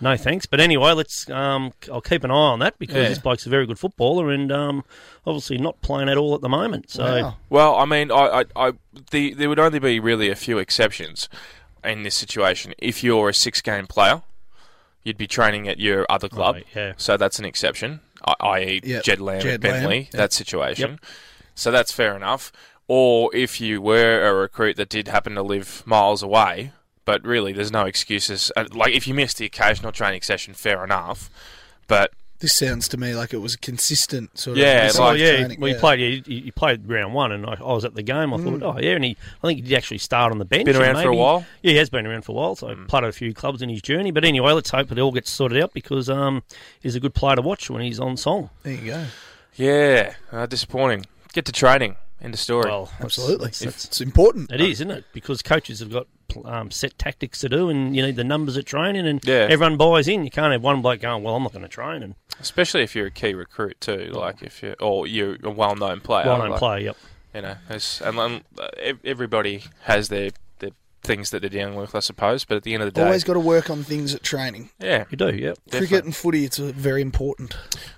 "No 0.00 0.16
thanks." 0.16 0.46
But 0.46 0.60
anyway, 0.60 0.92
let's. 0.92 1.28
Um, 1.30 1.72
I'll 1.92 2.00
keep 2.00 2.24
an 2.24 2.30
eye 2.30 2.34
on 2.34 2.58
that 2.60 2.78
because 2.78 2.96
Yeah. 2.96 3.08
this 3.08 3.18
bloke's 3.18 3.46
a 3.46 3.48
very 3.50 3.66
good 3.66 3.78
footballer 3.78 4.30
and 4.30 4.50
um, 4.52 4.84
obviously 5.26 5.58
not 5.58 5.80
playing 5.82 6.08
at 6.08 6.16
all 6.16 6.34
at 6.34 6.40
the 6.40 6.48
moment. 6.48 6.90
So 6.90 7.04
Wow. 7.22 7.36
Well, 7.50 7.76
I 7.76 7.84
mean, 7.84 8.10
I, 8.10 8.42
I, 8.56 8.68
I, 8.68 8.72
the, 9.10 9.34
there 9.34 9.48
would 9.48 9.58
only 9.58 9.78
be 9.78 10.00
really 10.00 10.28
a 10.30 10.36
few 10.36 10.58
exceptions 10.58 11.28
in 11.84 12.02
this 12.02 12.14
situation. 12.14 12.74
If 12.78 13.02
you're 13.04 13.28
a 13.28 13.34
six-game 13.34 13.86
player, 13.86 14.22
you'd 15.04 15.16
be 15.18 15.26
training 15.26 15.68
at 15.68 15.78
your 15.78 16.04
other 16.10 16.28
club, 16.28 16.56
Right, 16.56 16.66
yeah. 16.74 16.92
so 16.96 17.16
that's 17.16 17.38
an 17.38 17.44
exception. 17.44 18.00
I, 18.26 18.34
i.e., 18.40 18.80
Yep, 18.84 19.04
Jed 19.04 19.20
Lamb 19.20 19.40
Jed 19.40 19.54
at 19.54 19.60
Bentleigh, 19.60 19.88
Lamb, 19.88 19.92
yep. 20.02 20.10
that 20.10 20.32
situation. 20.32 20.98
So 21.54 21.70
that's 21.70 21.92
fair 21.92 22.16
enough. 22.16 22.50
Or 22.88 23.34
if 23.34 23.60
you 23.60 23.80
were 23.80 24.26
a 24.26 24.34
recruit 24.34 24.76
that 24.76 24.88
did 24.88 25.08
happen 25.08 25.34
to 25.34 25.42
live 25.42 25.82
miles 25.86 26.22
away, 26.22 26.72
but 27.08 27.24
really, 27.24 27.54
there's 27.54 27.72
no 27.72 27.86
excuses. 27.86 28.52
Uh, 28.54 28.66
Like 28.70 28.92
if 28.92 29.06
you 29.08 29.14
missed 29.14 29.38
the 29.38 29.46
occasional 29.46 29.92
training 29.92 30.20
session, 30.20 30.52
fair 30.52 30.84
enough. 30.84 31.30
But 31.86 32.12
This 32.40 32.54
sounds 32.54 32.86
to 32.88 32.98
me 32.98 33.14
like 33.14 33.32
it 33.32 33.38
was 33.38 33.54
a 33.54 33.58
consistent 33.58 34.36
sort 34.38 34.58
of. 34.58 34.62
Yeah, 34.62 34.80
consistent 34.80 35.02
Oh 35.06 35.08
like- 35.12 35.18
yeah, 35.20 35.36
training, 35.38 35.60
well, 35.60 35.68
he 35.68 35.74
yeah. 35.74 35.80
played. 35.80 36.00
Yeah, 36.00 36.20
he, 36.26 36.40
he 36.42 36.50
played 36.50 36.86
round 36.86 37.14
one, 37.14 37.32
and 37.32 37.46
I, 37.46 37.54
I 37.54 37.72
was 37.72 37.86
at 37.86 37.94
the 37.94 38.02
game. 38.02 38.34
I 38.34 38.36
thought, 38.36 38.62
oh 38.62 38.78
yeah, 38.78 38.90
and 38.90 39.04
he, 39.04 39.16
I 39.42 39.46
think 39.46 39.60
he 39.60 39.68
did 39.68 39.74
actually 39.74 39.96
start 39.98 40.32
on 40.32 40.38
the 40.38 40.44
bench. 40.44 40.66
Been 40.66 40.76
and 40.76 40.84
around 40.84 41.02
for 41.02 41.08
a 41.08 41.16
while? 41.16 41.46
Yeah, 41.62 41.70
he 41.72 41.78
has 41.78 41.88
been 41.88 42.06
around 42.06 42.26
for 42.26 42.32
a 42.32 42.34
while. 42.34 42.54
So 42.56 42.66
played 42.88 43.04
at 43.04 43.08
a 43.08 43.12
few 43.12 43.32
clubs 43.32 43.62
in 43.62 43.70
his 43.70 43.80
journey. 43.80 44.10
But 44.10 44.26
anyway, 44.26 44.52
let's 44.52 44.68
hope 44.70 44.92
it 44.92 44.98
all 44.98 45.12
gets 45.12 45.30
sorted 45.30 45.62
out 45.62 45.72
because 45.72 46.10
um, 46.10 46.42
he's 46.78 46.94
a 46.94 47.00
good 47.00 47.14
player 47.14 47.36
to 47.36 47.42
watch 47.42 47.70
when 47.70 47.80
he's 47.80 47.98
on 47.98 48.18
song. 48.18 48.50
There 48.64 48.74
you 48.74 48.84
go. 48.84 49.04
yeah, 49.56 50.14
uh, 50.30 50.44
disappointing. 50.44 51.06
Get 51.32 51.46
to 51.46 51.52
training. 51.52 51.96
End 52.20 52.34
of 52.34 52.40
story. 52.40 52.68
Well, 52.68 52.90
Absolutely, 53.00 53.46
that's- 53.46 53.62
it's, 53.62 53.84
it's 53.84 54.00
important. 54.00 54.50
It 54.50 54.60
is, 54.60 54.80
isn't 54.80 54.90
it? 54.90 55.04
Because 55.12 55.40
coaches 55.40 55.78
have 55.80 55.90
got 55.92 56.06
um, 56.44 56.70
set 56.70 56.98
tactics 56.98 57.38
to 57.40 57.48
do, 57.48 57.68
and 57.70 57.94
you 57.94 58.02
need 58.02 58.16
the 58.16 58.24
numbers 58.24 58.56
at 58.56 58.66
training, 58.66 59.06
and 59.06 59.20
Yeah. 59.24 59.46
everyone 59.48 59.76
buys 59.76 60.08
in. 60.08 60.24
You 60.24 60.30
can't 60.30 60.52
have 60.52 60.62
one 60.62 60.82
bloke 60.82 61.00
going, 61.00 61.22
"Well, 61.22 61.36
I'm 61.36 61.42
not 61.44 61.52
going 61.52 61.62
to 61.62 61.68
train," 61.68 62.02
and 62.02 62.14
Especially 62.40 62.82
if 62.82 62.94
you're 62.96 63.06
a 63.06 63.10
key 63.10 63.34
recruit 63.34 63.80
too, 63.80 64.10
like 64.12 64.42
if 64.42 64.62
you 64.62 64.74
or 64.80 65.06
you're 65.06 65.36
a 65.42 65.50
well-known 65.50 66.00
player. 66.00 66.26
well-known 66.26 66.50
like, 66.50 66.58
player. 66.58 66.80
Yep. 66.86 66.96
You 67.34 67.42
know, 67.42 67.56
and 67.68 68.18
um, 68.18 68.40
uh, 68.58 68.68
ev- 68.78 69.00
everybody 69.04 69.62
has 69.82 70.08
their 70.08 70.30
their 70.30 70.30
things 71.02 71.30
that 71.30 71.40
they're 71.40 71.48
dealing 71.50 71.74
with, 71.76 71.94
I 71.94 72.00
suppose. 72.00 72.44
But 72.44 72.56
at 72.58 72.62
the 72.64 72.74
end 72.74 72.82
of 72.82 72.86
the 72.88 72.92
day, 73.00 73.04
Always 73.04 73.24
got 73.24 73.34
to 73.34 73.40
work 73.40 73.70
on 73.70 73.82
things 73.84 74.14
at 74.14 74.22
training. 74.22 74.70
yeah, 74.80 75.04
You 75.10 75.16
do. 75.16 75.28
Yep. 75.34 75.58
Cricket 75.70 76.04
and 76.04 76.14
footy, 76.14 76.44
it's 76.44 76.58
very 76.58 77.02
important. 77.02 77.56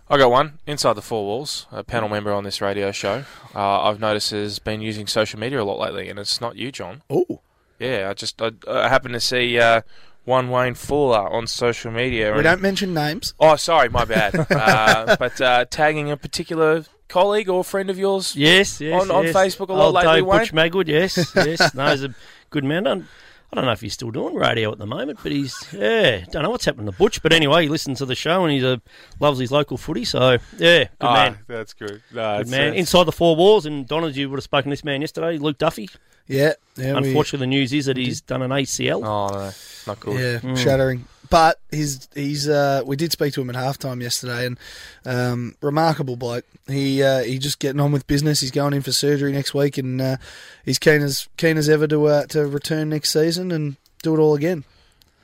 I 0.08 0.18
got 0.18 0.30
one 0.30 0.58
inside 0.66 0.94
the 0.94 1.02
four 1.02 1.24
walls. 1.24 1.66
A 1.72 1.82
panel 1.84 2.08
member 2.08 2.32
on 2.32 2.44
this 2.44 2.60
radio 2.60 2.92
show, 2.92 3.24
uh, 3.54 3.82
I've 3.82 4.00
noticed 4.00 4.30
has 4.32 4.58
been 4.58 4.80
using 4.80 5.06
social 5.06 5.38
media 5.40 5.62
a 5.62 5.64
lot 5.64 5.78
lately, 5.78 6.08
and 6.08 6.18
it's 6.18 6.40
not 6.40 6.56
you, 6.56 6.70
John. 6.72 7.02
Oh, 7.08 7.40
Yeah, 7.78 8.08
I 8.10 8.14
just 8.14 8.40
I, 8.42 8.50
I 8.68 8.88
happened 8.88 9.14
to 9.14 9.20
see 9.20 9.58
uh, 9.58 9.80
one 10.24 10.50
Wayne 10.50 10.74
Fuller 10.74 11.28
on 11.28 11.46
social 11.46 11.90
media. 11.90 12.30
we 12.32 12.38
and- 12.38 12.44
don't 12.44 12.60
mention 12.60 12.92
names. 12.92 13.34
Oh, 13.40 13.56
sorry, 13.56 13.88
my 13.88 14.04
bad. 14.04 14.34
uh, 14.50 15.16
but 15.18 15.40
uh, 15.40 15.64
tagging 15.70 16.10
a 16.10 16.16
particular 16.16 16.84
colleague 17.10 17.48
or 17.48 17.62
friend 17.64 17.90
of 17.90 17.98
yours. 17.98 18.34
Yes, 18.34 18.80
yes. 18.80 19.00
On- 19.02 19.10
on. 19.10 19.24
Facebook 19.26 19.68
a 19.68 19.72
lot 19.74 19.86
Old 19.86 19.94
lately, 19.96 20.14
Dave 20.14 20.26
Wayne? 20.26 20.38
Butch 20.40 20.52
Magwood, 20.52 20.88
yes, 20.88 21.32
yes. 21.36 21.74
No, 21.74 21.90
he's 21.90 22.04
a 22.04 22.14
good 22.50 22.64
man. 22.64 22.86
I 22.86 22.90
don't, 22.90 23.06
I 23.52 23.56
don't 23.56 23.64
know 23.64 23.72
if 23.72 23.80
he's 23.80 23.94
still 23.94 24.10
doing 24.12 24.34
radio 24.36 24.70
at 24.70 24.78
the 24.78 24.86
moment, 24.86 25.18
but 25.22 25.32
he's 25.32 25.54
yeah. 25.72 26.24
Don't 26.30 26.44
know 26.44 26.50
what's 26.50 26.64
happened 26.64 26.86
to 26.86 26.92
Butch, 26.92 27.20
but 27.22 27.32
anyway, 27.32 27.64
he 27.64 27.68
listens 27.68 27.98
to 27.98 28.06
the 28.06 28.14
show 28.14 28.44
and 28.44 28.52
he 28.52 28.64
a 28.64 28.80
loves 29.18 29.38
his 29.40 29.50
local 29.50 29.76
footy. 29.76 30.04
So 30.04 30.38
yeah, 30.56 30.84
good 30.84 30.88
Ah, 31.00 31.14
man. 31.14 31.38
that's 31.48 31.72
good. 31.74 32.00
No, 32.14 32.36
Good 32.36 32.40
it's, 32.42 32.50
man. 32.50 32.70
uh, 32.70 32.74
Inside 32.76 33.04
the 33.04 33.12
four 33.12 33.34
walls, 33.36 33.66
and 33.66 33.86
Donald, 33.88 34.14
you 34.16 34.30
would 34.30 34.36
have 34.38 34.44
spoken 34.44 34.70
to 34.70 34.72
this 34.72 34.84
man 34.84 35.00
yesterday, 35.00 35.36
Luke 35.38 35.58
Duffy. 35.58 35.90
Yeah, 36.28 36.52
yeah. 36.76 36.92
we- 37.00 37.08
Unfortunately, 37.08 37.40
the 37.44 37.48
news 37.48 37.72
is 37.72 37.86
that 37.86 37.96
he's 37.96 38.20
done 38.20 38.40
an 38.42 38.52
ACL. 38.52 39.04
oh 39.04 39.28
no, 39.34 39.50
not 39.88 39.98
good. 39.98 40.20
Yeah, 40.20 40.38
Hmm. 40.38 40.54
shattering. 40.54 41.04
But 41.30 41.60
he's 41.70 42.08
he's 42.14 42.48
uh, 42.48 42.82
we 42.84 42.96
did 42.96 43.12
speak 43.12 43.32
to 43.34 43.40
him 43.40 43.50
at 43.50 43.56
halftime 43.56 44.02
yesterday, 44.02 44.46
and 44.46 44.58
um, 45.06 45.54
remarkable 45.62 46.16
bloke. 46.16 46.44
He 46.66 47.02
uh, 47.02 47.20
he 47.22 47.38
just 47.38 47.60
getting 47.60 47.80
on 47.80 47.92
with 47.92 48.06
business. 48.08 48.40
He's 48.40 48.50
going 48.50 48.74
in 48.74 48.82
for 48.82 48.90
surgery 48.92 49.32
next 49.32 49.54
week, 49.54 49.78
and 49.78 50.00
uh, 50.00 50.16
he's 50.64 50.78
keen 50.80 51.02
as 51.02 51.28
keen 51.36 51.56
as 51.56 51.68
ever 51.68 51.86
to 51.86 52.06
uh, 52.06 52.26
to 52.26 52.46
return 52.46 52.88
next 52.88 53.10
season 53.10 53.52
and 53.52 53.76
do 54.02 54.14
it 54.14 54.18
all 54.18 54.34
again. 54.34 54.64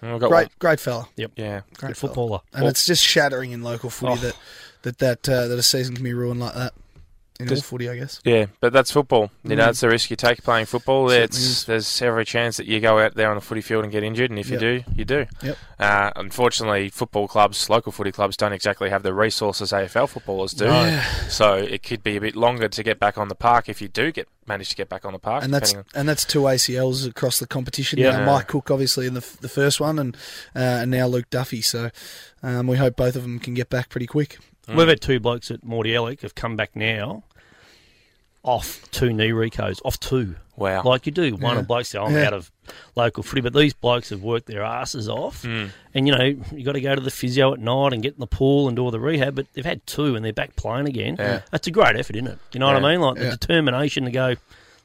Got 0.00 0.18
Great 0.20 0.30
one. 0.30 0.48
great 0.60 0.78
fella, 0.78 1.08
Yep. 1.16 1.32
Yeah, 1.36 1.60
great 1.74 1.88
Good 1.88 1.96
fella. 1.96 2.10
footballer. 2.12 2.40
and 2.52 2.66
it's 2.68 2.84
just 2.86 3.02
shattering 3.02 3.50
in 3.50 3.62
local 3.62 3.90
footy 3.90 4.12
Oh. 4.12 4.16
that 4.16 4.36
that 4.82 4.98
that 4.98 5.28
uh, 5.28 5.48
that 5.48 5.58
a 5.58 5.62
season 5.64 5.96
can 5.96 6.04
be 6.04 6.14
ruined 6.14 6.38
like 6.38 6.54
that. 6.54 6.72
In 7.40 7.48
all 7.48 7.54
Just- 7.54 7.64
footy, 7.66 7.88
I 7.90 7.96
guess. 7.96 8.20
Yeah, 8.24 8.46
but 8.60 8.72
that's 8.72 8.90
football. 8.90 9.30
You 9.44 9.56
know, 9.56 9.66
Mm. 9.66 9.70
it's 9.70 9.80
the 9.80 9.88
risk 9.88 10.10
you 10.10 10.16
take 10.16 10.42
playing 10.42 10.66
football. 10.66 11.10
It's 11.10 11.64
there's 11.64 12.02
every 12.02 12.24
chance 12.24 12.56
that 12.56 12.66
you 12.66 12.80
go 12.80 12.98
out 12.98 13.14
there 13.14 13.28
on 13.30 13.34
the 13.36 13.40
footy 13.40 13.60
field 13.60 13.84
and 13.84 13.92
get 13.92 14.02
injured, 14.02 14.30
and 14.30 14.38
if 14.38 14.48
Yep. 14.48 14.60
you 14.60 14.78
do, 14.80 14.84
you 14.96 15.04
do. 15.04 15.26
Yep. 15.42 15.58
Uh, 15.78 16.10
unfortunately, 16.16 16.88
football 16.88 17.28
clubs, 17.28 17.68
local 17.68 17.92
footy 17.92 18.12
clubs, 18.12 18.36
don't 18.36 18.52
exactly 18.52 18.88
have 18.90 19.02
the 19.02 19.12
resources 19.12 19.72
AFL 19.72 20.06
footballers 20.06 20.52
do. 20.52 20.66
No. 20.66 21.02
So 21.28 21.54
it 21.54 21.82
could 21.82 22.02
be 22.02 22.16
a 22.16 22.20
bit 22.20 22.34
longer 22.36 22.68
to 22.68 22.82
get 22.82 22.98
back 22.98 23.18
on 23.18 23.28
the 23.28 23.34
park 23.34 23.68
if 23.68 23.82
you 23.82 23.88
do 23.88 24.10
get 24.12 24.28
manage 24.48 24.68
to 24.70 24.76
get 24.76 24.88
back 24.88 25.04
on 25.04 25.12
the 25.12 25.18
park. 25.18 25.42
and 25.42 25.52
that's 25.52 25.70
depending 25.70 25.90
and 25.96 26.08
that's 26.08 26.24
two 26.24 26.42
ACLs 26.46 27.04
across 27.06 27.38
the 27.40 27.46
competition. 27.48 27.98
Yeah. 27.98 28.18
Yeah, 28.20 28.24
Mike 28.24 28.46
Cook 28.46 28.70
obviously 28.70 29.06
in 29.06 29.14
the 29.14 29.26
the 29.40 29.48
first 29.48 29.80
one, 29.80 29.98
and 29.98 30.16
uh, 30.54 30.58
and 30.82 30.90
now 30.90 31.06
Luke 31.08 31.28
Duffy. 31.30 31.60
So 31.62 31.90
um, 32.42 32.66
we 32.68 32.76
hope 32.76 32.96
both 32.96 33.16
of 33.16 33.22
them 33.22 33.38
can 33.40 33.54
get 33.54 33.68
back 33.68 33.88
pretty 33.88 34.06
quick. 34.06 34.38
Mm. 34.68 34.76
We've 34.76 34.88
had 34.88 35.00
two 35.00 35.20
blokes 35.20 35.50
at 35.50 35.62
Mordialloc 35.62 36.20
have 36.22 36.34
come 36.34 36.56
back 36.56 36.74
now 36.74 37.22
off 38.42 38.88
two 38.92 39.12
knee 39.12 39.30
recos, 39.30 39.80
off 39.84 39.98
two. 39.98 40.36
wow. 40.54 40.82
Like 40.84 41.04
you 41.04 41.12
do. 41.12 41.34
One 41.34 41.54
Yeah. 41.54 41.60
of 41.60 41.66
blokes 41.66 41.88
say, 41.88 41.98
I'm 41.98 42.14
Yeah. 42.14 42.28
out 42.28 42.32
of 42.32 42.50
local 42.94 43.22
footy, 43.22 43.40
but 43.42 43.52
these 43.52 43.74
blokes 43.74 44.08
have 44.10 44.22
worked 44.22 44.46
their 44.46 44.62
asses 44.62 45.08
off. 45.08 45.42
Mm. 45.42 45.68
And, 45.94 46.06
you 46.06 46.16
know, 46.16 46.24
you 46.52 46.64
got 46.64 46.72
to 46.72 46.80
go 46.80 46.94
to 46.94 47.00
the 47.00 47.10
physio 47.10 47.52
at 47.52 47.58
night 47.58 47.92
and 47.92 48.02
get 48.02 48.14
in 48.14 48.20
the 48.20 48.26
pool 48.26 48.66
and 48.68 48.76
do 48.76 48.82
all 48.82 48.90
the 48.90 49.00
rehab, 49.00 49.34
but 49.34 49.46
they've 49.52 49.66
had 49.66 49.84
two 49.86 50.14
and 50.16 50.24
they're 50.24 50.32
back 50.32 50.56
playing 50.56 50.86
again. 50.86 51.16
Yeah. 51.18 51.40
That's 51.50 51.66
a 51.66 51.70
great 51.70 51.96
effort, 51.96 52.16
isn't 52.16 52.28
it? 52.28 52.38
You 52.52 52.60
know 52.60 52.66
what 52.72 52.76
I 52.76 52.80
mean? 52.92 53.00
Like 53.00 53.16
Yeah. 53.18 53.24
the 53.24 53.30
determination 53.36 54.04
to 54.04 54.10
go, 54.10 54.36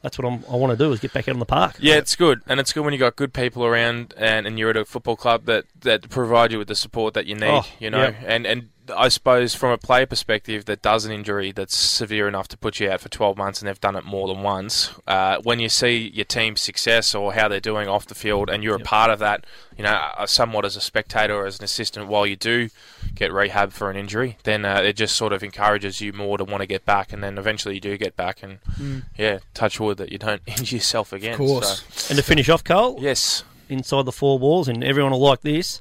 that's 0.02 0.18
what 0.18 0.28
I'm, 0.28 0.44
I 0.52 0.56
want 0.58 0.72
to 0.72 0.84
do 0.84 0.92
is 0.92 1.00
get 1.00 1.14
back 1.14 1.28
out 1.30 1.36
in 1.36 1.40
the 1.40 1.46
park. 1.46 1.76
Yeah, 1.80 1.96
it's 1.96 2.16
good, 2.16 2.42
and 2.48 2.60
it's 2.60 2.74
good 2.74 2.84
when 2.84 2.92
you 2.94 3.00
got 3.00 3.16
good 3.16 3.32
people 3.34 3.64
around, 3.64 4.14
and, 4.18 4.48
and 4.48 4.58
you're 4.60 4.72
at 4.72 4.78
a 4.78 4.84
football 4.84 5.16
club 5.16 5.46
that, 5.46 5.66
that 5.82 6.10
provide 6.10 6.52
you 6.52 6.58
with 6.58 6.68
the 6.70 6.76
support 6.76 7.14
that 7.14 7.28
you 7.28 7.36
need. 7.36 7.44
Oh, 7.50 7.66
you 7.80 7.90
know, 7.92 8.02
yeah. 8.10 8.14
and 8.26 8.46
and 8.48 8.70
I 8.96 9.08
suppose 9.10 9.56
from 9.56 9.72
a 9.72 9.78
player 9.78 10.06
perspective, 10.06 10.66
that 10.66 10.82
does 10.82 11.06
an 11.06 11.12
injury 11.12 11.52
that's 11.52 11.76
severe 11.76 12.28
enough 12.28 12.48
to 12.50 12.58
put 12.58 12.80
you 12.80 12.90
out 12.90 13.02
for 13.02 13.10
12 13.10 13.38
months, 13.38 13.62
and 13.62 13.68
they've 13.68 13.80
done 13.80 13.96
it 13.96 14.06
more 14.06 14.28
than 14.28 14.44
once. 14.44 14.92
Uh, 15.08 15.38
when 15.44 15.60
you 15.60 15.70
see 15.70 16.10
your 16.14 16.26
team's 16.26 16.62
success 16.62 17.14
or 17.16 17.34
how 17.34 17.48
they're 17.48 17.60
doing 17.60 17.88
off 17.88 18.06
the 18.06 18.16
field, 18.16 18.50
and 18.50 18.64
you're 18.64 18.76
a 18.76 18.80
part 18.80 19.10
of 19.12 19.20
that, 19.20 19.46
you 19.78 19.84
know, 19.84 19.92
uh, 19.92 20.26
somewhat 20.26 20.66
as 20.66 20.76
a 20.76 20.82
spectator 20.82 21.34
or 21.34 21.46
as 21.46 21.60
an 21.60 21.66
assistant 21.66 22.08
while 22.08 22.26
you 22.26 22.36
do 22.36 22.70
get 23.16 23.32
rehab 23.32 23.72
for 23.72 23.90
an 23.90 23.98
injury, 23.98 24.38
then 24.44 24.66
uh, 24.66 24.82
it 24.82 24.94
just 24.94 25.16
sort 25.16 25.34
of 25.34 25.44
encourages 25.44 26.02
you 26.02 26.14
more 26.14 26.38
to 26.38 26.44
want 26.44 26.62
to 26.62 26.68
get 26.68 26.86
back, 26.86 27.12
and 27.14 27.24
then 27.24 27.38
eventually 27.38 27.76
you 27.76 27.82
do 27.82 27.98
get 27.98 28.16
back, 28.16 28.44
and 28.44 28.60
yeah, 29.18 29.40
touch 29.54 29.80
wood 29.80 29.98
that 29.98 30.12
you 30.12 30.18
don't 30.18 30.42
injure 30.48 30.76
yourself 30.76 31.14
again. 31.14 31.34
Of 31.34 31.38
course. 31.38 31.84
So, 31.90 32.12
And 32.12 32.18
to 32.18 32.24
finish 32.24 32.50
off, 32.50 32.64
Cole, 32.64 32.98
yes. 33.00 33.44
inside 33.70 34.06
the 34.06 34.12
four 34.12 34.40
walls, 34.40 34.68
and 34.68 34.84
everyone 34.84 35.12
will 35.12 35.20
like 35.20 35.42
this. 35.42 35.80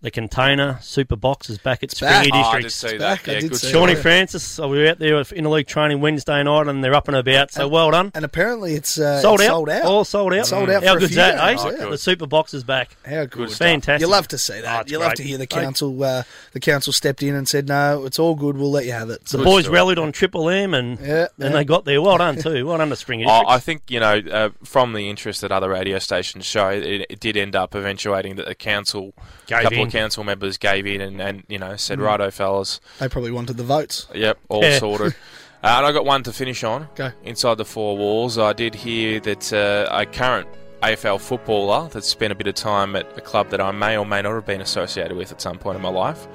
The 0.00 0.12
container 0.12 0.78
super 0.80 1.16
box 1.16 1.50
is 1.50 1.58
back 1.58 1.82
at 1.82 1.90
back. 2.00 2.24
Springy 2.24 2.30
Oh, 2.32 2.36
I 2.50 2.56
did 2.58 2.62
District. 2.64 2.92
see 2.92 2.98
that. 2.98 3.24
back. 3.24 3.28
I 3.28 3.32
Yeah, 3.32 3.40
good 3.48 3.56
see 3.56 3.72
Shawnee 3.72 3.94
Yeah. 3.94 4.00
Francis, 4.00 4.44
so 4.44 4.68
we 4.68 4.78
were 4.78 4.86
out 4.90 5.00
there 5.00 5.16
in 5.16 5.24
interleague 5.24 5.66
training 5.66 6.00
Wednesday 6.00 6.40
night, 6.44 6.68
and 6.68 6.84
they're 6.84 6.94
up 6.94 7.08
and 7.08 7.16
about. 7.16 7.50
So 7.50 7.66
well 7.66 7.90
done. 7.90 8.12
And 8.14 8.24
apparently 8.24 8.74
it's 8.74 8.96
uh, 8.96 9.20
sold, 9.20 9.40
it's 9.40 9.48
out. 9.48 9.54
sold 9.54 9.68
out. 9.70 9.82
All 9.84 10.04
sold 10.04 10.34
out. 10.34 10.46
Sold 10.46 10.70
out 10.70 10.84
How 10.84 10.92
for 10.92 10.98
a 10.98 11.00
good's 11.00 11.12
few 11.14 11.16
that, 11.22 11.38
eh? 11.40 11.54
days, 11.54 11.64
yeah. 11.80 11.86
The 11.90 11.98
super 11.98 12.28
box 12.28 12.54
is 12.54 12.62
back. 12.62 12.96
How 13.04 13.24
good. 13.24 13.48
stuff. 13.50 13.58
Fantastic. 13.58 14.00
You 14.06 14.12
love 14.12 14.28
to 14.28 14.38
see 14.38 14.58
Oh, 14.58 14.62
that. 14.62 14.82
it's 14.82 14.92
you 14.92 14.98
love 15.00 15.08
great. 15.08 15.16
to 15.16 15.22
hear 15.24 15.38
the 15.38 15.48
council. 15.48 16.00
Uh, 16.00 16.22
the 16.52 16.60
council 16.60 16.92
stepped 16.92 17.24
in 17.24 17.34
and 17.34 17.48
said, 17.48 17.66
"No, 17.66 18.04
it's 18.04 18.20
all 18.20 18.36
good. 18.36 18.56
We'll 18.56 18.70
let 18.70 18.84
you 18.86 18.92
have 18.92 19.10
it." 19.10 19.24
The 19.24 19.38
Good 19.38 19.44
boys 19.44 19.64
story. 19.64 19.74
rallied 19.74 19.98
on 19.98 20.12
Triple 20.12 20.48
M, 20.48 20.74
and 20.74 21.00
Yeah, 21.00 21.06
and 21.22 21.28
yeah. 21.38 21.48
they 21.48 21.64
got 21.64 21.86
there. 21.86 22.00
Well 22.00 22.18
done 22.18 22.36
too. 22.36 22.64
Well 22.66 22.78
done 22.78 22.90
to 22.90 22.94
Springer 22.96 23.24
Oh, 23.28 23.30
District. 23.40 23.50
I 23.50 23.58
think 23.58 23.82
you 23.88 23.98
know 23.98 24.22
uh, 24.30 24.50
from 24.62 24.92
the 24.92 25.10
interest 25.10 25.40
that 25.40 25.50
other 25.50 25.70
radio 25.70 25.98
stations 25.98 26.44
show, 26.46 26.68
it, 26.68 27.04
it 27.10 27.18
did 27.18 27.36
end 27.36 27.56
up 27.56 27.74
eventuating 27.74 28.36
that 28.36 28.46
the 28.46 28.54
council, 28.54 29.12
a 29.16 29.22
Gave 29.48 29.62
couple 29.64 29.87
in. 29.88 30.00
council 30.00 30.24
members 30.24 30.56
gave 30.58 30.86
in 30.86 31.00
and, 31.00 31.20
and 31.20 31.42
you 31.48 31.58
know 31.58 31.70
Mm. 31.70 31.80
said, 31.80 32.00
"Righto, 32.00 32.30
fellas, 32.30 32.80
They 32.98 33.08
probably 33.08 33.30
wanted 33.32 33.56
the 33.56 33.64
votes. 33.64 34.06
yep, 34.14 34.38
all 34.48 34.62
Yeah. 34.62 34.78
sorted." 34.78 35.14
Uh, 35.60 35.74
and 35.78 35.86
I 35.86 35.90
got 35.90 36.04
one 36.04 36.22
to 36.22 36.32
finish 36.32 36.62
on. 36.62 36.86
Go. 36.94 37.10
Inside 37.24 37.56
the 37.58 37.64
four 37.64 37.96
walls, 37.96 38.38
I 38.38 38.52
did 38.52 38.76
hear 38.76 39.18
that 39.18 39.52
uh, 39.52 39.88
a 39.90 40.06
current 40.06 40.46
AFL 40.84 41.18
footballer 41.20 41.88
that's 41.88 42.06
spent 42.06 42.30
a 42.32 42.36
bit 42.36 42.46
of 42.46 42.54
time 42.54 42.94
at 42.94 43.06
a 43.18 43.20
club 43.20 43.50
that 43.50 43.60
I 43.60 43.72
may 43.72 43.96
or 43.96 44.06
may 44.06 44.22
not 44.22 44.34
have 44.34 44.46
been 44.46 44.60
associated 44.60 45.16
with 45.16 45.32
at 45.32 45.40
some 45.42 45.58
point 45.58 45.74
in 45.74 45.82
my 45.82 45.88
life, 45.88 46.28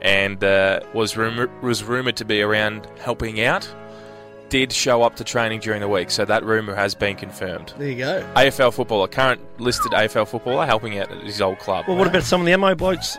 and 0.00 0.42
uh, 0.42 0.80
was 0.94 1.14
rumor- 1.14 1.50
was 1.60 1.84
rumored 1.84 2.16
to 2.16 2.24
be 2.24 2.40
around 2.40 2.86
helping 3.00 3.42
out. 3.42 3.68
Did 4.50 4.72
show 4.72 5.02
up 5.02 5.14
to 5.16 5.24
training 5.24 5.60
during 5.60 5.80
the 5.80 5.88
week, 5.88 6.10
so 6.10 6.24
that 6.24 6.44
rumor 6.44 6.74
has 6.74 6.94
been 6.94 7.14
confirmed. 7.16 7.72
There 7.78 7.88
you 7.88 7.96
go. 7.98 8.28
AFL 8.34 8.74
footballer, 8.74 9.06
current 9.06 9.40
listed 9.60 9.92
AFL 9.92 10.26
footballer, 10.26 10.66
helping 10.66 10.98
out 10.98 11.10
at 11.10 11.22
his 11.22 11.40
old 11.40 11.60
club. 11.60 11.86
well, 11.86 11.96
what 11.96 12.08
about 12.08 12.24
some 12.24 12.40
of 12.40 12.46
the 12.46 12.56
MO 12.56 12.74
blokes? 12.74 13.16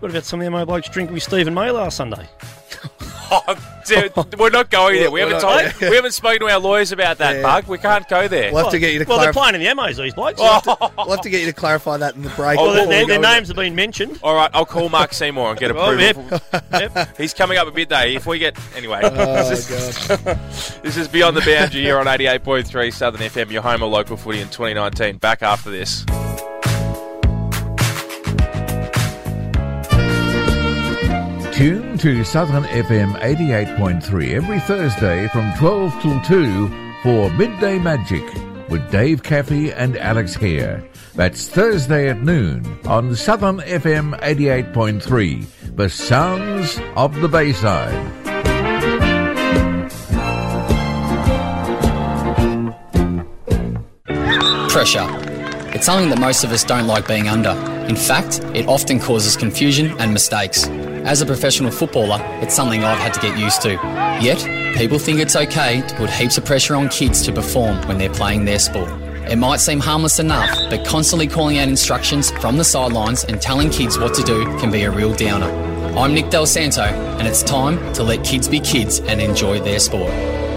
What 0.00 0.10
about 0.10 0.24
some 0.24 0.40
of 0.40 0.44
the 0.44 0.50
MO 0.50 0.66
blokes 0.66 0.88
drinking 0.88 1.14
with 1.14 1.22
Steven 1.22 1.54
May 1.54 1.70
last 1.70 1.96
Sunday? 1.96 2.28
Oh, 3.32 3.56
dude, 3.86 4.12
we're 4.38 4.50
not 4.50 4.70
going 4.70 4.96
there. 4.96 5.10
We 5.10 5.20
We're 5.22 5.28
haven't 5.34 5.42
not- 5.48 5.70
told, 5.72 5.90
we 5.90 5.96
haven't 5.96 6.12
spoken 6.12 6.40
to 6.40 6.52
our 6.52 6.58
lawyers 6.58 6.90
about 6.92 7.18
that, 7.18 7.36
Yeah. 7.36 7.42
Bug. 7.42 7.66
We 7.68 7.78
can't 7.78 8.08
go 8.08 8.26
there. 8.28 8.52
We'll 8.52 8.64
have 8.64 8.72
to 8.72 8.78
get 8.78 8.92
you 8.92 8.98
to 9.00 9.08
well, 9.08 9.18
they're 9.20 9.32
clarify. 9.32 9.50
playing 9.52 9.66
in 9.66 9.76
the 9.76 9.82
MOs, 9.82 9.96
these 9.98 10.14
blokes. 10.14 10.40
We'll 11.00 11.10
have 11.10 11.20
to 11.22 11.30
get 11.30 11.40
you 11.40 11.46
to 11.46 11.52
clarify 11.52 11.96
that 11.98 12.14
in 12.16 12.22
the 12.22 12.28
break. 12.30 12.58
Oh, 12.58 12.64
Well, 12.66 12.74
their, 12.74 12.82
we'll 12.86 13.06
their, 13.06 13.20
their 13.20 13.34
names 13.34 13.48
have 13.48 13.56
been 13.56 13.74
mentioned. 13.74 14.18
All 14.22 14.34
right, 14.34 14.50
I'll 14.52 14.66
call 14.66 14.88
Mark 14.88 15.12
Seymour 15.12 15.50
and 15.50 15.58
get 15.60 15.70
Oh, 15.76 15.92
approval. 15.92 16.40
yep. 16.52 16.64
Yep. 16.94 17.16
He's 17.16 17.32
coming 17.34 17.56
up 17.58 17.66
a 17.68 17.70
bit 17.70 17.88
day. 17.88 18.14
If 18.14 18.26
we 18.26 18.38
get 18.38 18.56
anyway, 18.76 19.00
Oh, 19.02 19.48
this, 19.48 19.70
is, 19.70 20.08
this 20.82 20.96
is 20.96 21.08
beyond 21.08 21.36
the 21.36 21.40
boundary 21.42 21.82
here 21.82 21.98
on 21.98 22.08
eighty 22.08 22.26
eight 22.26 22.42
point 22.44 22.66
three 22.66 22.90
Southern 22.90 23.20
FM. 23.20 23.50
Your 23.50 23.62
home 23.62 23.82
of 23.82 23.90
local 23.90 24.16
footy 24.16 24.40
in 24.40 24.48
twenty 24.50 24.74
nineteen. 24.74 25.18
Back 25.18 25.42
after 25.42 25.70
this. 25.70 26.04
Tune 31.60 31.98
to 31.98 32.24
Southern 32.24 32.62
FM 32.64 33.20
88.3 33.20 34.32
every 34.32 34.60
Thursday 34.60 35.28
from 35.28 35.52
12 35.58 36.00
till 36.00 36.20
2 36.22 36.68
for 37.02 37.30
Midday 37.32 37.78
Magic 37.78 38.24
with 38.70 38.90
Dave 38.90 39.22
Caffey 39.22 39.70
and 39.76 39.98
Alex 39.98 40.34
Hare. 40.34 40.82
That's 41.14 41.50
Thursday 41.50 42.08
at 42.08 42.22
noon 42.22 42.64
on 42.86 43.14
Southern 43.14 43.58
FM 43.58 44.18
88.3, 44.20 45.76
the 45.76 45.90
sounds 45.90 46.80
of 46.96 47.14
the 47.16 47.28
Bayside. 47.28 47.92
Pressure. 54.70 55.06
It's 55.74 55.84
something 55.84 56.08
that 56.08 56.18
most 56.18 56.42
of 56.42 56.52
us 56.52 56.64
don't 56.64 56.86
like 56.86 57.06
being 57.06 57.28
under. 57.28 57.69
In 57.90 57.96
fact, 57.96 58.38
it 58.54 58.68
often 58.68 59.00
causes 59.00 59.36
confusion 59.36 59.98
and 59.98 60.12
mistakes. 60.12 60.68
As 61.04 61.22
a 61.22 61.26
professional 61.26 61.72
footballer, 61.72 62.20
it's 62.40 62.54
something 62.54 62.84
I've 62.84 63.00
had 63.00 63.12
to 63.14 63.20
get 63.20 63.36
used 63.36 63.62
to. 63.62 63.70
Yet, 64.22 64.38
people 64.76 65.00
think 65.00 65.18
it's 65.18 65.34
okay 65.34 65.82
to 65.88 65.94
put 65.96 66.08
heaps 66.08 66.38
of 66.38 66.44
pressure 66.44 66.76
on 66.76 66.88
kids 66.88 67.20
to 67.22 67.32
perform 67.32 67.82
when 67.88 67.98
they're 67.98 68.14
playing 68.14 68.44
their 68.44 68.60
sport. 68.60 68.90
It 69.28 69.38
might 69.38 69.58
seem 69.58 69.80
harmless 69.80 70.20
enough, 70.20 70.56
but 70.70 70.86
constantly 70.86 71.26
calling 71.26 71.58
out 71.58 71.66
instructions 71.66 72.30
from 72.30 72.58
the 72.58 72.64
sidelines 72.64 73.24
and 73.24 73.42
telling 73.42 73.70
kids 73.70 73.98
what 73.98 74.14
to 74.14 74.22
do 74.22 74.44
can 74.60 74.70
be 74.70 74.84
a 74.84 74.90
real 74.92 75.12
downer. 75.12 75.50
I'm 75.98 76.14
Nick 76.14 76.30
Del 76.30 76.46
Santo, 76.46 76.82
and 76.82 77.26
it's 77.26 77.42
time 77.42 77.92
to 77.94 78.04
let 78.04 78.24
kids 78.24 78.46
be 78.46 78.60
kids 78.60 79.00
and 79.00 79.20
enjoy 79.20 79.58
their 79.58 79.80
sport. 79.80 80.12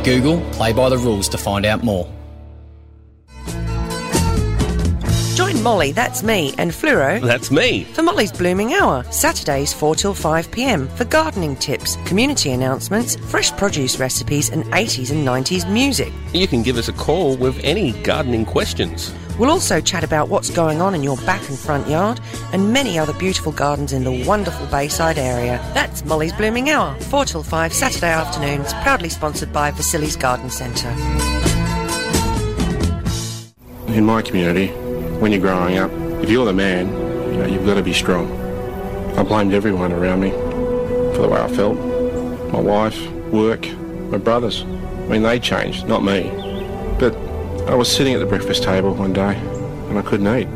Google 0.05 0.39
Play 0.51 0.71
by 0.71 0.87
the 0.87 0.99
Rules 0.99 1.29
to 1.29 1.39
find 1.39 1.65
out 1.65 1.83
more. 1.83 2.07
Molly, 5.63 5.93
that's 5.93 6.23
me, 6.23 6.53
and 6.57 6.71
Fluoro 6.71 7.21
That's 7.21 7.49
me. 7.49 7.85
for 7.85 8.03
Molly's 8.03 8.33
Blooming 8.33 8.73
Hour, 8.73 9.05
Saturdays 9.11 9.71
4 9.71 9.95
till 9.95 10.13
5 10.13 10.51
pm 10.51 10.89
for 10.89 11.05
gardening 11.05 11.55
tips, 11.55 11.95
community 12.05 12.51
announcements, 12.51 13.15
fresh 13.15 13.49
produce 13.53 13.97
recipes, 13.97 14.49
and 14.49 14.65
80s 14.65 15.09
and 15.09 15.25
90s 15.25 15.71
music. 15.71 16.11
You 16.33 16.49
can 16.49 16.63
give 16.63 16.77
us 16.77 16.89
a 16.89 16.91
call 16.91 17.37
with 17.37 17.57
any 17.63 17.93
gardening 18.03 18.45
questions. 18.45 19.13
We'll 19.39 19.51
also 19.51 19.79
chat 19.79 20.03
about 20.03 20.27
what's 20.27 20.49
going 20.49 20.81
on 20.81 20.93
in 20.95 21.01
your 21.01 21.15
back 21.25 21.47
and 21.47 21.57
front 21.57 21.87
yard 21.87 22.19
and 22.51 22.73
many 22.73 22.99
other 22.99 23.13
beautiful 23.13 23.53
gardens 23.53 23.93
in 23.93 24.03
the 24.03 24.25
wonderful 24.27 24.67
Bayside 24.67 25.17
area. 25.17 25.61
That's 25.73 26.03
Molly's 26.03 26.33
Blooming 26.33 26.71
Hour, 26.71 26.93
4 27.03 27.23
till 27.23 27.41
5 27.41 27.71
Saturday 27.71 28.11
afternoons, 28.11 28.73
proudly 28.83 29.07
sponsored 29.07 29.53
by 29.53 29.71
Vasilis 29.71 30.19
Garden 30.19 30.49
Centre. 30.49 30.91
In 33.93 34.05
my 34.05 34.21
community, 34.21 34.73
when 35.23 35.31
you're 35.31 35.39
growing 35.39 35.77
up, 35.77 35.89
if 36.21 36.29
you're 36.29 36.43
the 36.43 36.51
man, 36.51 36.89
you 37.31 37.37
know, 37.37 37.45
you've 37.45 37.65
got 37.65 37.75
to 37.75 37.81
be 37.81 37.93
strong. 37.93 38.29
I 39.17 39.23
blamed 39.23 39.53
everyone 39.53 39.93
around 39.93 40.19
me 40.19 40.31
for 41.15 41.21
the 41.21 41.29
way 41.29 41.39
I 41.39 41.47
felt. 41.47 41.77
My 42.51 42.59
wife, 42.59 43.09
work, 43.31 43.65
my 44.11 44.17
brothers. 44.17 44.63
I 44.63 45.07
mean, 45.07 45.23
they 45.23 45.39
changed, 45.39 45.87
not 45.87 46.03
me. 46.03 46.29
But 46.99 47.15
I 47.69 47.73
was 47.73 47.89
sitting 47.89 48.13
at 48.13 48.19
the 48.19 48.25
breakfast 48.25 48.63
table 48.63 48.93
one 48.93 49.13
day 49.13 49.37
and 49.87 49.97
I 49.97 50.01
couldn't 50.01 50.27
eat. 50.27 50.49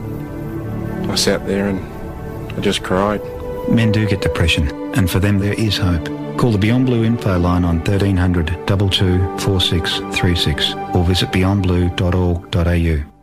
I 1.09 1.15
sat 1.15 1.47
there 1.47 1.69
and 1.69 1.79
I 2.57 2.59
just 2.59 2.83
cried. 2.83 3.21
Men 3.69 3.93
do 3.93 4.05
get 4.05 4.19
depression, 4.19 4.69
and 4.95 5.09
for 5.09 5.19
them 5.19 5.39
there 5.39 5.53
is 5.53 5.77
hope. 5.77 6.07
Call 6.37 6.51
the 6.51 6.57
Beyond 6.57 6.87
Blue 6.87 7.05
info 7.05 7.39
line 7.39 7.63
on 7.63 7.77
1300 7.77 8.67
22 8.67 9.17
4636 9.39 10.73
or 10.93 11.05
visit 11.05 11.31
beyondblue.org.au. 11.31 13.16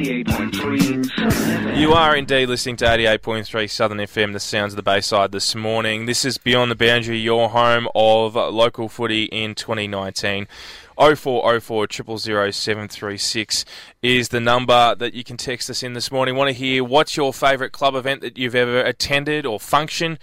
You 0.00 1.92
are 1.92 2.16
indeed 2.16 2.46
listening 2.48 2.76
to 2.76 2.86
88.3 2.86 3.68
Southern 3.68 3.98
FM, 3.98 4.32
the 4.32 4.40
sounds 4.40 4.72
of 4.72 4.76
the 4.76 4.82
Bayside 4.82 5.30
this 5.30 5.54
morning. 5.54 6.06
This 6.06 6.24
is 6.24 6.38
Beyond 6.38 6.70
the 6.70 6.74
Boundary, 6.74 7.18
your 7.18 7.50
home 7.50 7.86
of 7.94 8.34
local 8.34 8.88
footy 8.88 9.24
in 9.24 9.54
2019. 9.54 10.48
0404 10.96 11.86
000 12.18 12.50
736 12.50 13.64
is 14.02 14.30
the 14.30 14.40
number 14.40 14.94
that 14.94 15.12
you 15.12 15.22
can 15.22 15.36
text 15.36 15.68
us 15.68 15.82
in 15.82 15.92
this 15.92 16.10
morning. 16.10 16.34
Want 16.34 16.48
to 16.48 16.54
hear 16.54 16.82
what's 16.82 17.18
your 17.18 17.34
favourite 17.34 17.72
club 17.72 17.94
event 17.94 18.22
that 18.22 18.38
you've 18.38 18.54
ever 18.54 18.80
attended 18.80 19.44
or 19.44 19.60
function? 19.60 20.18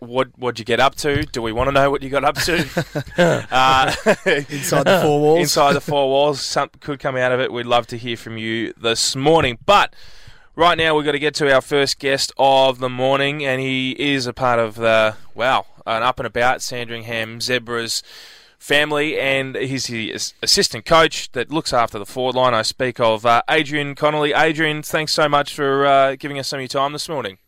Uh, 0.00 0.06
What 0.06 0.28
what'd 0.38 0.58
you 0.58 0.64
get 0.64 0.80
up 0.80 0.94
to? 0.96 1.22
Do 1.24 1.42
we 1.42 1.52
want 1.52 1.68
to 1.68 1.72
know 1.72 1.90
what 1.90 2.02
you 2.02 2.10
got 2.10 2.24
up 2.24 2.36
to? 2.36 2.66
uh, 3.50 3.94
Inside 4.26 4.84
the 4.84 5.00
four 5.02 5.20
walls. 5.20 5.40
Inside 5.40 5.72
the 5.74 5.80
four 5.80 6.08
walls. 6.08 6.40
Something 6.40 6.80
could 6.80 6.98
come 7.00 7.16
out 7.16 7.32
of 7.32 7.40
it. 7.40 7.52
We'd 7.52 7.66
love 7.66 7.86
to 7.88 7.98
hear 7.98 8.16
from 8.16 8.38
you 8.38 8.72
this 8.80 9.14
morning. 9.16 9.58
But 9.64 9.94
right 10.56 10.76
now 10.78 10.94
we've 10.96 11.04
got 11.04 11.12
to 11.12 11.18
get 11.18 11.34
to 11.36 11.52
our 11.52 11.60
first 11.60 11.98
guest 11.98 12.32
of 12.38 12.78
the 12.78 12.88
morning, 12.88 13.44
and 13.44 13.60
he 13.60 13.92
is 13.92 14.26
a 14.26 14.32
part 14.32 14.58
of 14.58 14.76
the 14.76 15.16
wow, 15.34 15.66
an 15.86 16.02
up 16.02 16.18
and 16.18 16.26
about 16.26 16.62
Sandringham 16.62 17.40
Zebras 17.40 18.02
family, 18.58 19.18
and 19.18 19.56
he's 19.56 19.88
the 19.88 20.12
assistant 20.42 20.84
coach 20.84 21.32
that 21.32 21.50
looks 21.50 21.72
after 21.72 21.98
the 21.98 22.06
forward 22.06 22.36
line. 22.36 22.54
I 22.54 22.62
speak 22.62 23.00
of 23.00 23.26
uh, 23.26 23.42
Adrian 23.50 23.94
Connolly. 23.96 24.32
Adrian, 24.32 24.82
thanks 24.82 25.12
so 25.12 25.28
much 25.28 25.52
for 25.54 25.84
uh, 25.84 26.14
giving 26.16 26.38
us 26.38 26.48
some 26.48 26.58
of 26.58 26.62
your 26.62 26.68
time 26.68 26.92
this 26.92 27.08
morning. 27.08 27.38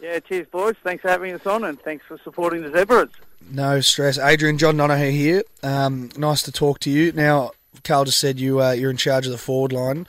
Yeah, 0.00 0.18
cheers, 0.20 0.46
boys. 0.48 0.74
Thanks 0.84 1.02
for 1.02 1.08
having 1.08 1.32
us 1.32 1.46
on, 1.46 1.64
and 1.64 1.80
thanks 1.80 2.04
for 2.06 2.18
supporting 2.18 2.62
the 2.62 2.70
Zebras. 2.70 3.08
No 3.50 3.80
stress. 3.80 4.18
Adrian, 4.18 4.58
John 4.58 4.76
Donoghue 4.76 5.10
here. 5.10 5.42
Um, 5.62 6.10
nice 6.16 6.42
to 6.42 6.52
talk 6.52 6.80
to 6.80 6.90
you. 6.90 7.12
Now, 7.12 7.52
Karl 7.84 8.04
just 8.04 8.18
said 8.18 8.38
you 8.38 8.60
uh, 8.60 8.72
you're 8.72 8.90
in 8.90 8.96
charge 8.96 9.26
of 9.26 9.32
the 9.32 9.38
forward 9.38 9.72
line. 9.72 10.06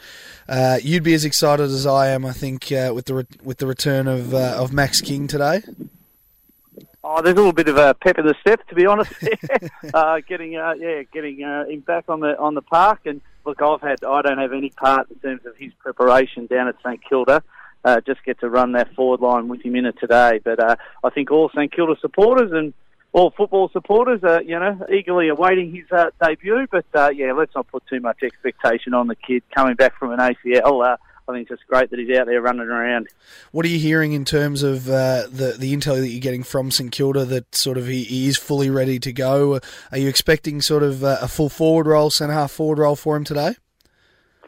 Uh, 0.50 0.80
you'd 0.82 1.04
be 1.04 1.14
as 1.14 1.26
excited 1.26 1.64
as 1.64 1.86
I 1.86 2.08
am, 2.10 2.26
I 2.26 2.34
think, 2.34 2.72
uh, 2.72 2.92
with 2.94 3.06
the 3.06 3.14
re- 3.16 3.28
with 3.44 3.58
the 3.58 3.68
return 3.68 4.08
of 4.08 4.34
uh, 4.34 4.56
of 4.58 4.74
Max 4.74 5.02
King 5.02 5.28
today. 5.28 5.62
Oh, 7.04 7.22
there's 7.22 7.36
a 7.36 7.38
little 7.38 7.54
bit 7.54 7.70
of 7.70 7.78
a 7.78 7.94
pep 7.94 8.20
in 8.20 8.26
the 8.26 8.36
step, 8.42 8.68
to 8.68 8.76
be 8.76 8.86
honest. 8.86 9.14
uh, 9.94 10.20
getting, 10.28 10.58
uh, 10.58 10.74
yeah, 10.78 11.04
getting 11.04 11.42
uh, 11.42 11.64
him 11.66 11.80
back 11.80 12.06
on 12.10 12.20
the 12.20 12.38
on 12.38 12.54
the 12.54 12.62
park, 12.62 13.02
and 13.06 13.22
look, 13.46 13.62
I've 13.62 13.82
had, 13.82 14.04
I 14.04 14.22
don't 14.22 14.38
have 14.38 14.52
any 14.52 14.72
part 14.72 15.10
in 15.10 15.20
terms 15.20 15.46
of 15.46 15.56
his 15.56 15.72
preparation 15.76 16.48
down 16.48 16.68
at 16.68 16.76
St 16.84 17.02
Kilda. 17.08 17.44
Uh, 17.84 18.02
just 18.02 18.24
get 18.24 18.40
to 18.40 18.50
run 18.50 18.74
that 18.74 18.94
forward 18.96 19.22
line 19.22 19.48
with 19.48 19.62
him 19.62 19.76
in 19.76 19.86
it 19.86 19.98
today. 20.00 20.40
But 20.44 20.60
uh, 20.60 20.76
I 21.04 21.10
think 21.10 21.32
all 21.32 21.50
St 21.56 21.72
Kilda 21.72 21.96
supporters 22.02 22.52
and 22.52 22.74
all 23.14 23.32
football 23.32 23.70
supporters 23.70 24.24
are, 24.24 24.42
you 24.42 24.60
know, 24.60 24.86
eagerly 24.92 25.30
awaiting 25.30 25.74
his 25.74 25.86
uh, 25.92 26.12
debut. 26.22 26.68
But 26.70 26.86
uh, 26.94 27.10
yeah, 27.10 27.32
let's 27.34 27.56
not 27.56 27.68
put 27.68 27.84
too 27.88 28.00
much 28.00 28.24
expectation 28.24 28.94
on 28.94 29.08
the 29.08 29.16
kid 29.16 29.44
coming 29.56 29.76
back 29.76 29.98
from 29.98 30.12
an 30.12 30.20
ACL. 30.20 30.86
Uh, 30.86 30.98
I 31.28 31.34
think 31.34 31.50
it's 31.50 31.60
just 31.60 31.68
great 31.68 31.90
that 31.90 32.00
he's 32.00 32.18
out 32.18 32.28
there 32.28 32.42
running 32.42 32.68
around. 32.68 33.10
What 33.52 33.66
are 33.66 33.70
you 33.70 33.80
hearing 33.80 34.14
in 34.14 34.24
terms 34.24 34.64
of 34.64 34.88
uh, 34.88 35.24
the 35.30 35.56
the 35.60 35.76
intel 35.76 36.00
that 36.00 36.08
you're 36.08 36.22
getting 36.22 36.44
from 36.44 36.72
St 36.72 36.92
Kilda 36.92 37.26
that 37.26 37.54
sort 37.54 37.78
of 37.78 37.88
he, 37.88 38.04
he 38.04 38.28
is 38.28 38.38
fully 38.38 38.70
ready 38.70 38.98
to 39.00 39.12
go? 39.12 39.60
Are 39.92 39.98
you 39.98 40.08
expecting 40.08 40.62
sort 40.62 40.84
of 40.84 41.04
uh, 41.04 41.18
a 41.22 41.28
full 41.28 41.50
forward 41.50 41.86
role, 41.86 42.10
centre 42.10 42.34
half 42.34 42.52
forward 42.52 42.80
role 42.80 42.96
for 42.96 43.18
him 43.18 43.26
today? 43.26 43.56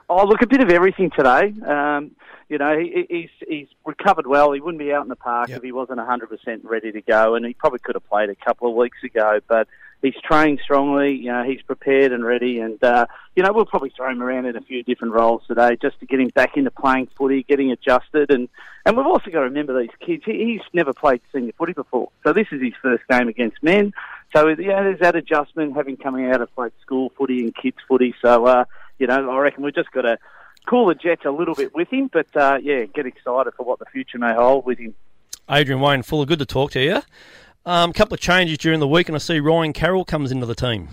Oh, 0.09 0.25
look, 0.25 0.41
a 0.41 0.47
bit 0.47 0.61
of 0.61 0.69
everything 0.69 1.11
today. 1.15 1.53
Um, 1.67 2.11
you 2.49 2.57
know, 2.57 2.77
he, 2.77 3.05
he's 3.09 3.29
he's 3.47 3.67
recovered 3.85 4.25
well. 4.25 4.51
He 4.51 4.59
wouldn't 4.59 4.79
be 4.79 4.91
out 4.91 5.03
in 5.03 5.09
the 5.09 5.15
park 5.15 5.51
if 5.51 5.61
he 5.61 5.71
wasn't 5.71 5.99
100% 5.99 6.59
ready 6.63 6.91
to 6.91 7.01
go, 7.01 7.35
and 7.35 7.45
he 7.45 7.53
probably 7.53 7.79
could 7.79 7.95
have 7.95 8.09
played 8.09 8.29
a 8.31 8.35
couple 8.35 8.69
of 8.69 8.75
weeks 8.75 8.97
ago. 9.03 9.39
But 9.47 9.67
he's 10.01 10.15
trained 10.23 10.59
strongly. 10.63 11.13
You 11.13 11.31
know, 11.31 11.43
he's 11.43 11.61
prepared 11.61 12.11
and 12.11 12.25
ready, 12.25 12.59
and 12.59 12.83
uh, 12.83 13.05
you 13.35 13.43
know, 13.43 13.53
we'll 13.53 13.67
probably 13.67 13.91
throw 13.95 14.09
him 14.09 14.23
around 14.23 14.47
in 14.47 14.55
a 14.55 14.61
few 14.61 14.81
different 14.81 15.13
roles 15.13 15.43
today 15.47 15.77
just 15.79 15.99
to 15.99 16.07
get 16.07 16.19
him 16.19 16.29
back 16.29 16.57
into 16.57 16.71
playing 16.71 17.07
footy, 17.15 17.43
getting 17.43 17.71
adjusted, 17.71 18.31
and 18.31 18.49
and 18.83 18.97
we've 18.97 19.05
also 19.05 19.29
got 19.29 19.39
to 19.39 19.45
remember 19.45 19.79
these 19.79 19.95
kids. 20.03 20.23
He, 20.25 20.53
he's 20.53 20.61
never 20.73 20.91
played 20.91 21.21
senior 21.31 21.53
footy 21.57 21.73
before, 21.73 22.09
so 22.23 22.33
this 22.33 22.47
is 22.51 22.61
his 22.61 22.73
first 22.81 23.03
game 23.09 23.27
against 23.27 23.61
men. 23.61 23.93
So 24.35 24.47
yeah, 24.47 24.81
there's 24.81 24.99
that 25.01 25.15
adjustment 25.15 25.75
having 25.75 25.97
coming 25.97 26.31
out 26.31 26.41
of 26.41 26.53
played 26.55 26.71
school 26.81 27.11
footy 27.15 27.41
and 27.41 27.55
kids 27.55 27.77
footy. 27.87 28.15
So 28.23 28.45
uh, 28.45 28.65
you 28.97 29.05
know, 29.05 29.29
I 29.29 29.37
reckon 29.37 29.63
we've 29.63 29.75
just 29.75 29.91
got 29.91 30.01
to 30.01 30.17
cool 30.67 30.87
the 30.87 30.95
jets 30.95 31.25
a 31.25 31.31
little 31.31 31.55
bit 31.55 31.73
with 31.73 31.91
him, 31.91 32.09
but 32.11 32.27
uh, 32.35 32.59
yeah, 32.61 32.85
get 32.85 33.05
excited 33.05 33.53
for 33.55 33.65
what 33.65 33.79
the 33.79 33.85
future 33.85 34.17
may 34.17 34.33
hold 34.33 34.65
with 34.65 34.79
him. 34.79 34.93
Adrian 35.49 35.81
Wayne, 35.81 36.03
Fuller, 36.03 36.25
good 36.25 36.39
to 36.39 36.45
talk 36.45 36.71
to 36.71 36.81
you. 36.81 37.01
A 37.65 37.71
um, 37.71 37.93
couple 37.93 38.13
of 38.13 38.19
changes 38.19 38.57
during 38.57 38.79
the 38.79 38.87
week, 38.87 39.09
and 39.09 39.15
I 39.15 39.19
see 39.19 39.39
Ryan 39.39 39.73
Carroll 39.73 40.05
comes 40.05 40.31
into 40.31 40.45
the 40.45 40.55
team. 40.55 40.87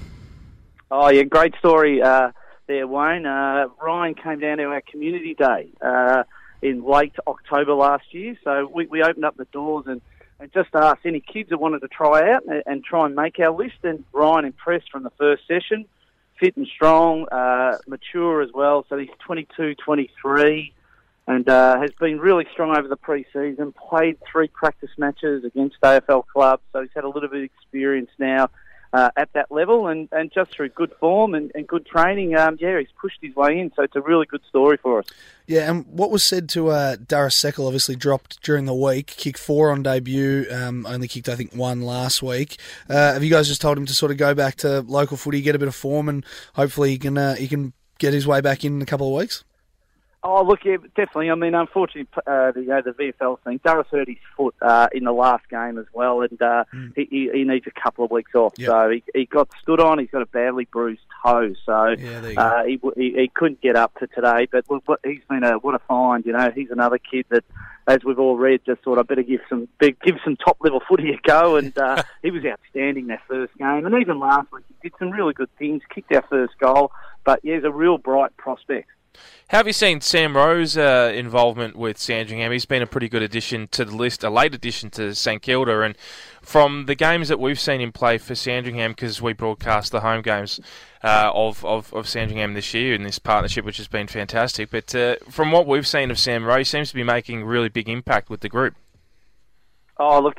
Oh 0.91 1.09
yeah, 1.09 1.23
great 1.25 1.55
story 1.59 2.03
uh, 2.03 2.33
there, 2.67 2.87
Wayne. 2.87 3.27
Uh, 3.27 3.69
Ryan 3.83 4.15
came 4.15 4.41
down 4.41 4.59
to 4.59 4.65
our 4.65 4.81
community 4.81 5.35
day 5.35 5.69
uh, 5.81 6.25
in 6.63 6.85
late 6.85 7.15
October 7.27 7.75
last 7.75 8.13
year, 8.13 8.37
so 8.45 8.71
we, 8.73 8.87
we 8.87 9.03
opened 9.03 9.25
up 9.25 9.37
the 9.37 9.47
doors 9.47 9.87
and, 9.87 10.01
and 10.41 10.53
just 10.53 10.71
asked 10.75 11.05
any 11.05 11.21
kids 11.21 11.51
that 11.51 11.59
wanted 11.59 11.81
to 11.81 11.89
try 11.89 12.33
out 12.33 12.45
and, 12.47 12.63
and 12.67 12.85
try 12.85 13.07
and 13.07 13.15
make 13.15 13.39
our 13.41 13.51
list. 13.51 13.77
And 13.83 14.05
Ryan 14.13 14.47
impressed 14.47 14.91
from 14.91 15.03
the 15.03 15.11
first 15.11 15.47
session, 15.47 15.87
fit 16.39 16.57
and 16.57 16.67
strong, 16.67 17.27
uh, 17.31 17.79
mature 17.87 18.43
as 18.43 18.51
well. 18.53 18.85
So 18.89 18.99
he's 18.99 19.11
22, 19.27 19.75
23 19.77 20.73
and 21.29 21.49
uh, 21.49 21.81
has 21.81 21.91
been 21.99 22.19
really 22.19 22.47
strong 22.53 22.77
over 22.77 22.89
the 22.89 22.97
pre-season. 22.97 23.73
Played 23.73 24.19
three 24.31 24.49
practice 24.49 24.91
matches 24.97 25.45
against 25.45 25.77
AFL 25.83 26.25
clubs, 26.27 26.63
so 26.73 26.83
he's 26.83 26.91
had 26.95 27.05
a 27.05 27.09
little 27.09 27.29
bit 27.29 27.39
of 27.39 27.45
experience 27.45 28.11
now 28.19 28.49
uh, 28.93 29.11
at 29.17 29.33
that 29.33 29.51
level, 29.51 29.89
and, 29.89 30.09
and 30.13 30.33
just 30.33 30.51
through 30.53 30.71
good 30.71 30.93
form 30.99 31.35
and, 31.35 31.51
and 31.55 31.67
good 31.67 31.87
training, 31.87 32.37
um, 32.37 32.57
yeah, 32.61 32.79
he's 32.79 32.89
pushed 33.01 33.19
his 33.21 33.35
way 33.35 33.59
in. 33.59 33.73
So 33.75 33.83
it's 33.83 33.97
a 33.97 34.01
really 34.01 34.27
good 34.27 34.43
story 34.49 34.77
for 34.77 35.01
us. 35.01 35.07
Yeah, 35.47 35.71
and 35.71 35.87
what 35.87 36.11
was 36.11 36.25
said 36.25 36.49
to 36.51 36.69
uh, 36.69 36.97
Darius 36.97 37.41
Seckel 37.41 37.67
obviously 37.67 37.95
dropped 37.95 38.43
during 38.43 38.65
the 38.65 38.75
week, 38.75 39.07
kicked 39.07 39.39
four 39.39 39.71
on 39.71 39.83
debut, 39.83 40.47
um, 40.51 40.87
only 40.87 41.07
kicked 41.07 41.29
I 41.29 41.37
think 41.37 41.55
one 41.55 41.83
last 41.83 42.23
week. 42.23 42.59
Uh, 42.89 43.13
have 43.13 43.23
you 43.23 43.31
guys 43.31 43.47
just 43.47 43.61
told 43.61 43.79
him 43.79 43.87
to 43.87 43.95
sort 43.95 44.11
of 44.11 44.19
go 44.19 44.35
back 44.35 44.57
to 44.57 44.81
local 44.81 45.17
footy, 45.17 45.41
get 45.43 45.55
a 45.55 45.59
bit 45.59 45.69
of 45.69 45.75
form, 45.75 46.09
and 46.09 46.25
hopefully 46.55 46.91
he 46.91 46.99
can 46.99 47.17
uh, 47.17 47.37
he 47.37 47.47
can 47.47 47.73
get 47.99 48.13
his 48.13 48.27
way 48.27 48.41
back 48.41 48.65
in, 48.65 48.77
in 48.77 48.83
a 48.83 48.87
couple 48.87 49.07
of 49.09 49.19
weeks? 49.19 49.45
Oh, 50.29 50.43
look, 50.43 50.65
yeah, 50.65 50.79
definitely. 50.97 51.31
I 51.31 51.37
mean, 51.37 51.55
unfortunately, 51.55 52.09
uh, 52.27 52.51
the, 52.51 52.69
uh, 52.73 52.81
the 52.81 52.91
VFL 52.91 53.39
thing, 53.45 53.61
Darius 53.65 53.87
hurt 53.93 54.09
his 54.09 54.17
foot 54.37 54.57
uh, 54.61 54.89
in 54.93 55.05
the 55.05 55.13
last 55.13 55.49
game 55.49 55.79
as 55.79 55.87
well, 55.93 56.23
and 56.23 56.43
uh, 56.43 56.65
he, 56.97 57.07
he, 57.09 57.31
he 57.33 57.45
needs 57.45 57.65
a 57.69 57.81
couple 57.81 58.05
of 58.05 58.11
weeks 58.11 58.35
off. 58.35 58.55
Yep. 58.59 58.67
So 58.67 58.91
he, 58.91 59.05
he 59.15 59.27
got 59.27 59.49
stood 59.63 59.79
on. 59.79 60.01
He's 60.01 60.11
got 60.11 60.23
a 60.23 60.27
badly 60.27 60.65
bruised 60.65 61.03
toe, 61.25 61.55
so 61.65 61.95
Yeah, 61.97 62.33
uh, 62.37 62.65
he, 62.65 62.81
he 62.97 63.13
he 63.13 63.31
couldn't 63.33 63.61
get 63.61 63.77
up 63.77 63.97
to 64.01 64.09
today. 64.09 64.49
But 64.51 64.65
look, 64.69 64.83
he's 65.05 65.21
been 65.31 65.45
a 65.45 65.59
what 65.59 65.77
a 65.77 65.79
find. 65.79 66.27
You 66.27 66.33
know, 66.33 66.51
he's 66.53 66.73
another 66.73 66.99
kid 66.99 67.27
that, 67.29 67.45
as 67.87 68.03
we've 68.05 68.19
all 68.19 68.37
read, 68.37 68.63
just 68.67 68.83
thought 68.83 68.99
I 68.99 69.03
better 69.03 69.23
give 69.23 69.43
some 69.49 69.69
give 69.81 70.17
some 70.25 70.37
top 70.37 70.57
level 70.61 70.83
footy 70.89 71.13
a 71.13 71.21
go, 71.25 71.55
and 71.55 71.77
uh, 71.79 72.03
he 72.25 72.33
was 72.33 72.45
outstanding 72.45 73.07
that 73.09 73.21
first 73.29 73.57
game, 73.59 73.87
and 73.87 73.95
even 74.01 74.19
last 74.19 74.51
week 74.51 74.65
he 74.67 74.89
did 74.89 74.99
some 74.99 75.13
really 75.13 75.35
good 75.35 75.51
things. 75.57 75.83
Kicked 75.95 76.13
our 76.13 76.25
first 76.29 76.59
goal, 76.59 76.91
but 77.25 77.39
yeah, 77.45 77.55
he's 77.55 77.65
a 77.65 77.71
real 77.71 77.97
bright 77.97 78.37
prospect. 78.37 78.89
How 79.49 79.59
have 79.59 79.67
you 79.69 79.73
seen 79.73 80.01
Sam 80.01 80.37
Rowe's 80.37 80.77
uh, 80.77 81.13
involvement 81.15 81.77
with 81.77 81.99
Sandringham? 81.99 82.51
He's 82.51 82.65
been 82.65 82.83
a 82.83 82.87
pretty 82.87 83.09
good 83.09 83.23
addition 83.23 83.69
to 83.69 83.85
the 83.85 83.95
list, 83.95 84.25
a 84.25 84.31
late 84.31 84.55
addition 84.55 84.91
to 84.91 85.15
St 85.15 85.41
Kilda, 85.41 85.83
and 85.83 85.97
from 86.43 86.87
the 86.87 86.97
games 86.97 87.29
that 87.29 87.39
we've 87.39 87.61
seen 87.61 87.81
him 87.81 87.93
play 87.93 88.19
for 88.19 88.35
Sandringham, 88.35 88.91
because 88.91 89.23
we 89.23 89.33
broadcast 89.33 89.93
the 89.93 90.01
home 90.01 90.23
games 90.23 90.59
uh, 91.05 91.31
of, 91.33 91.65
of, 91.65 91.95
of 91.95 92.09
Sandringham 92.09 92.55
this 92.55 92.75
year 92.75 92.93
in 92.93 93.05
this 93.05 93.21
partnership, 93.21 93.65
which 93.65 93.77
has 93.77 93.87
been 93.87 94.09
fantastic. 94.09 94.71
But 94.71 94.93
uh, 94.95 95.17
from 95.31 95.53
what 95.53 95.67
we've 95.67 95.87
seen 95.87 96.11
of 96.11 96.19
Sam 96.19 96.45
Rowe, 96.45 96.59
he 96.59 96.65
seems 96.65 96.89
to 96.89 96.97
be 96.97 97.05
making 97.05 97.45
really 97.45 97.69
big 97.69 97.89
impact 97.89 98.29
with 98.29 98.41
the 98.41 98.49
group. 98.49 98.75
Oh, 99.99 100.21
look, 100.21 100.39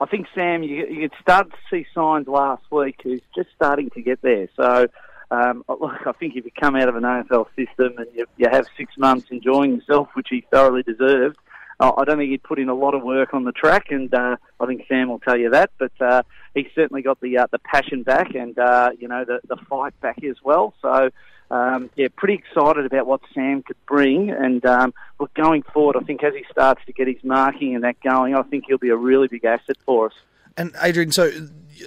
I 0.00 0.06
think 0.06 0.26
Sam, 0.34 0.62
you, 0.62 0.86
you 0.86 1.08
could 1.08 1.18
start 1.20 1.50
to 1.50 1.56
see 1.70 1.86
signs 1.94 2.26
last 2.26 2.64
week. 2.70 3.00
He's 3.02 3.20
just 3.34 3.50
starting 3.54 3.90
to 3.90 4.02
get 4.02 4.20
there. 4.22 4.48
So, 4.56 4.88
um, 5.30 5.64
look, 5.68 6.06
I 6.06 6.12
think 6.12 6.36
if 6.36 6.44
you 6.44 6.50
come 6.58 6.76
out 6.76 6.88
of 6.88 6.96
an 6.96 7.02
AFL 7.02 7.46
system 7.56 7.98
and 7.98 8.06
you, 8.14 8.26
you 8.36 8.48
have 8.50 8.66
six 8.76 8.96
months 8.96 9.26
enjoying 9.30 9.76
yourself, 9.76 10.08
which 10.14 10.28
he 10.30 10.44
thoroughly 10.50 10.82
deserved, 10.82 11.36
uh, 11.78 11.92
I 11.96 12.04
don't 12.04 12.18
think 12.18 12.30
he'd 12.30 12.42
put 12.42 12.58
in 12.58 12.68
a 12.68 12.74
lot 12.74 12.94
of 12.94 13.02
work 13.02 13.34
on 13.34 13.44
the 13.44 13.52
track, 13.52 13.90
and 13.90 14.12
uh, 14.14 14.36
I 14.58 14.66
think 14.66 14.84
Sam 14.88 15.08
will 15.08 15.18
tell 15.18 15.36
you 15.36 15.50
that. 15.50 15.70
But 15.78 15.92
uh, 16.00 16.22
he's 16.54 16.68
certainly 16.74 17.02
got 17.02 17.20
the 17.20 17.38
uh, 17.38 17.46
the 17.50 17.58
passion 17.58 18.02
back, 18.02 18.34
and 18.34 18.58
uh, 18.58 18.90
you 18.98 19.08
know 19.08 19.24
the 19.24 19.40
the 19.46 19.56
fight 19.68 19.98
back 20.00 20.22
as 20.24 20.36
well. 20.42 20.74
So. 20.82 21.10
Um, 21.48 21.90
yeah, 21.94 22.08
pretty 22.16 22.34
excited 22.34 22.86
about 22.86 23.06
what 23.06 23.20
Sam 23.32 23.62
could 23.62 23.76
bring, 23.86 24.30
and 24.30 24.66
um, 24.66 24.92
look, 25.20 25.32
going 25.34 25.62
forward, 25.62 25.94
I 25.94 26.00
think 26.00 26.24
as 26.24 26.34
he 26.34 26.44
starts 26.50 26.84
to 26.86 26.92
get 26.92 27.06
his 27.06 27.22
marking 27.22 27.76
and 27.76 27.84
that 27.84 28.00
going, 28.00 28.34
I 28.34 28.42
think 28.42 28.64
he'll 28.66 28.78
be 28.78 28.88
a 28.88 28.96
really 28.96 29.28
big 29.28 29.44
asset 29.44 29.76
for 29.86 30.06
us. 30.06 30.12
And 30.56 30.74
Adrian, 30.82 31.12
so 31.12 31.30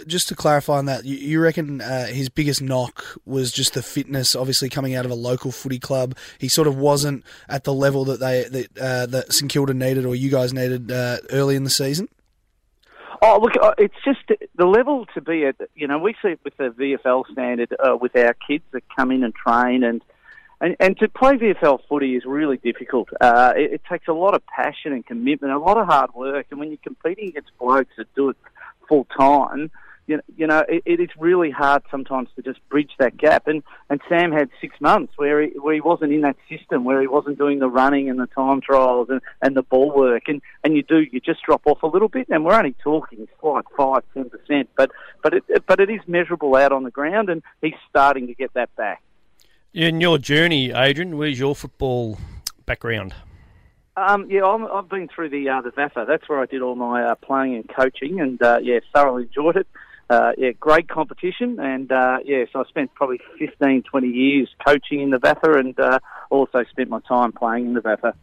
just 0.08 0.27
to 0.29 0.36
clarify 0.36 0.77
on 0.77 0.86
that, 0.86 1.05
you, 1.05 1.41
reckon 1.41 1.82
uh, 1.82 2.08
his 2.08 2.29
biggest 2.29 2.62
knock 2.62 3.03
was 3.25 3.51
just 3.51 3.73
the 3.73 3.82
fitness? 3.82 4.36
Obviously, 4.36 4.69
coming 4.69 4.95
out 4.95 5.05
of 5.05 5.12
a 5.12 5.15
local 5.15 5.51
footy 5.51 5.79
club, 5.79 6.15
he 6.38 6.47
sort 6.47 6.67
of 6.67 6.77
wasn't 6.77 7.23
at 7.47 7.63
the 7.63 7.73
level 7.73 8.05
that 8.05 8.19
they 8.19 8.43
that, 8.43 8.77
uh, 8.77 9.05
that 9.08 9.34
St 9.34 9.51
Kilda 9.51 9.73
needed 9.73 10.05
or 10.05 10.15
you 10.15 10.29
guys 10.29 10.53
needed 10.53 10.91
uh, 10.91 11.17
early 11.32 11.55
in 11.55 11.63
the 11.63 11.69
season. 11.69 12.08
Oh, 13.21 13.39
look, 13.41 13.51
uh, 13.62 13.73
it's 13.77 13.95
just 14.05 14.19
the 14.55 14.65
level 14.65 15.05
to 15.13 15.21
be 15.21 15.45
at. 15.45 15.55
You 15.75 15.88
know, 15.88 15.99
we 15.99 16.13
see 16.21 16.29
it 16.29 16.39
with 16.43 16.55
the 16.58 16.69
VFL 16.69 17.29
standard 17.32 17.75
uh, 17.79 17.97
with 17.97 18.15
our 18.15 18.36
kids 18.47 18.63
that 18.71 18.84
come 18.95 19.12
in 19.12 19.23
and 19.23 19.34
train, 19.36 19.84
and 19.84 20.01
and, 20.62 20.75
and 20.79 20.97
to 20.99 21.10
play 21.10 21.38
VFL 21.38 21.79
footy 21.89 22.15
is 22.15 22.23
really 22.25 22.58
difficult. 22.58 23.10
Uh, 23.19 23.53
it, 23.55 23.73
it 23.73 23.82
takes 23.89 24.08
a 24.08 24.13
lot 24.13 24.36
of 24.36 24.45
passion 24.45 24.93
and 24.93 25.05
commitment, 25.05 25.53
a 25.53 25.60
lot 25.60 25.77
of 25.77 25.88
hard 25.88 26.13
work, 26.13 26.45
and 26.51 26.60
when 26.60 26.69
you're 26.69 26.77
competing 26.84 27.29
against 27.29 27.51
blokes 27.60 27.91
that 27.97 28.13
do 28.15 28.29
it 28.29 28.38
full 28.89 29.06
time, 29.17 29.71
you 30.08 30.17
know, 30.17 30.23
you 30.36 30.47
know 30.47 30.65
it, 30.67 30.82
it 30.86 30.99
is 30.99 31.10
really 31.17 31.52
hard 31.52 31.84
sometimes 31.91 32.30
to 32.36 32.41
just 32.41 32.60
bridge 32.67 32.91
that 32.97 33.15
gap. 33.15 33.47
And, 33.47 33.62
and 33.89 34.02
Sam 34.10 34.32
had 34.32 34.49
six 34.60 34.75
months 34.82 35.13
where 35.15 35.43
he, 35.43 35.49
where 35.60 35.75
he 35.75 35.82
wasn't 35.82 36.12
in 36.12 36.21
that 36.21 36.36
system, 36.49 36.84
where 36.84 36.99
he 36.99 37.08
wasn't 37.08 37.38
doing 37.38 37.60
the 37.60 37.69
running 37.69 38.10
and 38.10 38.19
the 38.19 38.25
time 38.25 38.60
trials 38.60 39.10
and, 39.10 39.21
and 39.41 39.56
the 39.56 39.62
ball 39.62 39.95
work. 39.95 40.23
And, 40.28 40.41
and 40.63 40.75
you 40.75 40.82
do, 40.82 41.06
you 41.12 41.19
just 41.19 41.43
drop 41.43 41.62
off 41.65 41.84
a 41.84 41.88
little 41.88 42.10
bit. 42.10 42.28
And 42.30 42.43
we're 42.43 42.56
only 42.56 42.75
talking 42.84 43.28
like 43.43 43.65
five, 43.78 44.04
ten 44.13 44.30
percent, 44.30 44.69
but 44.75 44.91
but 45.23 45.34
it 45.34 45.43
but 45.67 45.80
it 45.80 45.89
is 45.89 46.02
measurable 46.08 46.56
out 46.56 46.71
on 46.71 46.84
the 46.84 46.91
ground, 46.91 47.30
and 47.30 47.41
he's 47.62 47.73
starting 47.89 48.28
to 48.28 48.34
get 48.34 48.54
that 48.54 48.75
back. 48.75 49.02
In 49.73 50.02
your 50.02 50.17
journey, 50.17 50.71
Adrian, 50.71 51.17
where's 51.17 51.39
your 51.39 51.56
football 51.56 52.17
background? 52.65 53.13
Um, 53.99 54.31
yeah, 54.31 54.45
I'm, 54.45 54.65
I've 54.65 54.88
been 54.88 55.09
through 55.13 55.29
the 55.29 55.49
uh, 55.49 55.62
the 55.62 55.71
VAFA. 55.71 56.07
That's 56.07 56.27
where 56.29 56.39
I 56.39 56.45
did 56.45 56.62
all 56.62 56.75
my 56.75 57.03
uh, 57.03 57.15
playing 57.15 57.55
and 57.55 57.67
coaching, 57.67 58.21
and 58.21 58.41
uh, 58.41 58.59
yeah, 58.62 58.79
thoroughly 58.93 59.23
enjoyed 59.23 59.57
it. 59.57 59.67
Uh, 60.09 60.31
yeah, 60.38 60.51
great 60.51 60.88
competition, 60.88 61.59
and 61.59 61.91
uh, 61.91 62.19
yeah, 62.23 62.45
so 62.51 62.62
I 62.62 62.63
spent 62.69 62.93
probably 62.95 63.19
15, 63.38 63.83
20 63.83 64.07
years 64.07 64.49
coaching 64.65 65.01
in 65.01 65.09
the 65.09 65.17
VAFA, 65.17 65.59
and 65.59 65.77
uh, 65.77 65.99
also 66.29 66.63
spent 66.71 66.89
my 66.89 67.01
time 67.01 67.33
playing 67.33 67.67
in 67.67 67.73
the 67.73 67.81
VAFA. 67.81 68.13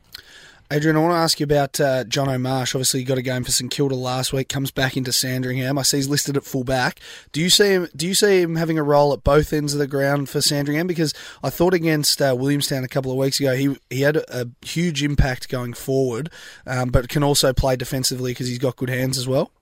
Adrian, 0.69 0.97
I 0.97 1.01
want 1.01 1.13
to 1.13 1.19
ask 1.19 1.39
you 1.39 1.45
about 1.45 1.81
uh, 1.81 2.03
Jono 2.05 2.41
Marsh. 2.41 2.75
Obviously, 2.75 3.01
he 3.01 3.05
got 3.05 3.19
a 3.19 3.23
game 3.23 3.45
for 3.45 3.53
St 3.53 3.71
Kilda 3.71 3.95
last 3.95 4.33
week. 4.33 4.49
Comes 4.49 4.73
back 4.73 4.97
into 4.97 5.13
Sandringham. 5.13 5.79
I 5.79 5.83
see 5.83 5.99
he's 5.99 6.09
listed 6.09 6.37
at 6.37 6.43
fullback. 6.43 6.99
Do 7.31 7.41
you 7.41 7.51
see 7.51 7.69
him? 7.69 7.89
Do 7.95 8.05
you 8.05 8.15
see 8.15 8.43
him 8.43 8.57
having 8.57 8.77
a 8.77 8.83
role 8.83 9.13
at 9.13 9.23
both 9.23 9.53
ends 9.53 9.75
of 9.75 9.79
the 9.79 9.87
ground 9.87 10.29
for 10.29 10.41
Sandringham? 10.41 10.89
Because 10.89 11.15
I 11.41 11.51
thought 11.51 11.73
against 11.73 12.21
uh, 12.21 12.35
Williamstown 12.37 12.83
a 12.83 12.89
couple 12.89 13.13
of 13.13 13.17
weeks 13.17 13.39
ago, 13.39 13.55
he 13.55 13.77
he 13.91 14.01
had 14.01 14.17
a, 14.17 14.43
a 14.43 14.49
huge 14.67 15.05
impact 15.05 15.49
going 15.49 15.73
forward, 15.73 16.31
um, 16.67 16.89
but 16.89 17.09
can 17.09 17.23
also 17.23 17.53
play 17.53 17.77
defensively 17.77 18.33
because 18.33 18.49
he's 18.49 18.59
got 18.59 18.75
good 18.75 18.91
hands 18.91 19.19
as 19.19 19.29
well. 19.29 19.53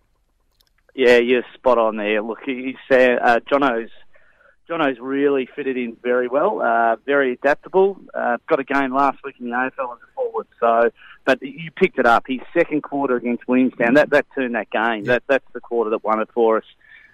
Yeah, 0.94 1.18
you're 1.18 1.44
spot 1.54 1.76
on 1.76 1.96
there. 1.96 2.22
Look, 2.22 2.38
he's 2.46 2.76
uh, 2.90 3.40
Jono's 3.50 3.90
Jono's 4.68 4.98
really 4.98 5.48
fitted 5.54 5.76
in 5.76 5.96
very 6.02 6.26
well, 6.26 6.62
uh, 6.62 6.96
very 7.04 7.32
adaptable. 7.32 7.98
Uh, 8.14 8.38
got 8.48 8.60
a 8.60 8.64
game 8.64 8.94
last 8.94 9.18
week 9.22 9.36
in 9.38 9.50
the 9.50 9.52
AFL 9.52 9.94
as 9.94 9.98
a 10.02 10.14
forward, 10.14 10.46
so 10.58 10.90
but 11.24 11.42
you 11.42 11.70
picked 11.70 11.98
it 11.98 12.06
up. 12.06 12.24
His 12.26 12.40
second 12.52 12.82
quarter 12.82 13.16
against 13.16 13.46
Williamstown, 13.46 13.94
that 13.94 14.10
that 14.10 14.26
turned 14.34 14.54
that 14.54 14.70
game. 14.70 15.04
That 15.04 15.22
that's 15.26 15.44
the 15.52 15.60
quarter 15.60 15.90
that 15.90 16.02
won 16.02 16.20
it 16.20 16.28
for 16.32 16.58
us. 16.58 16.64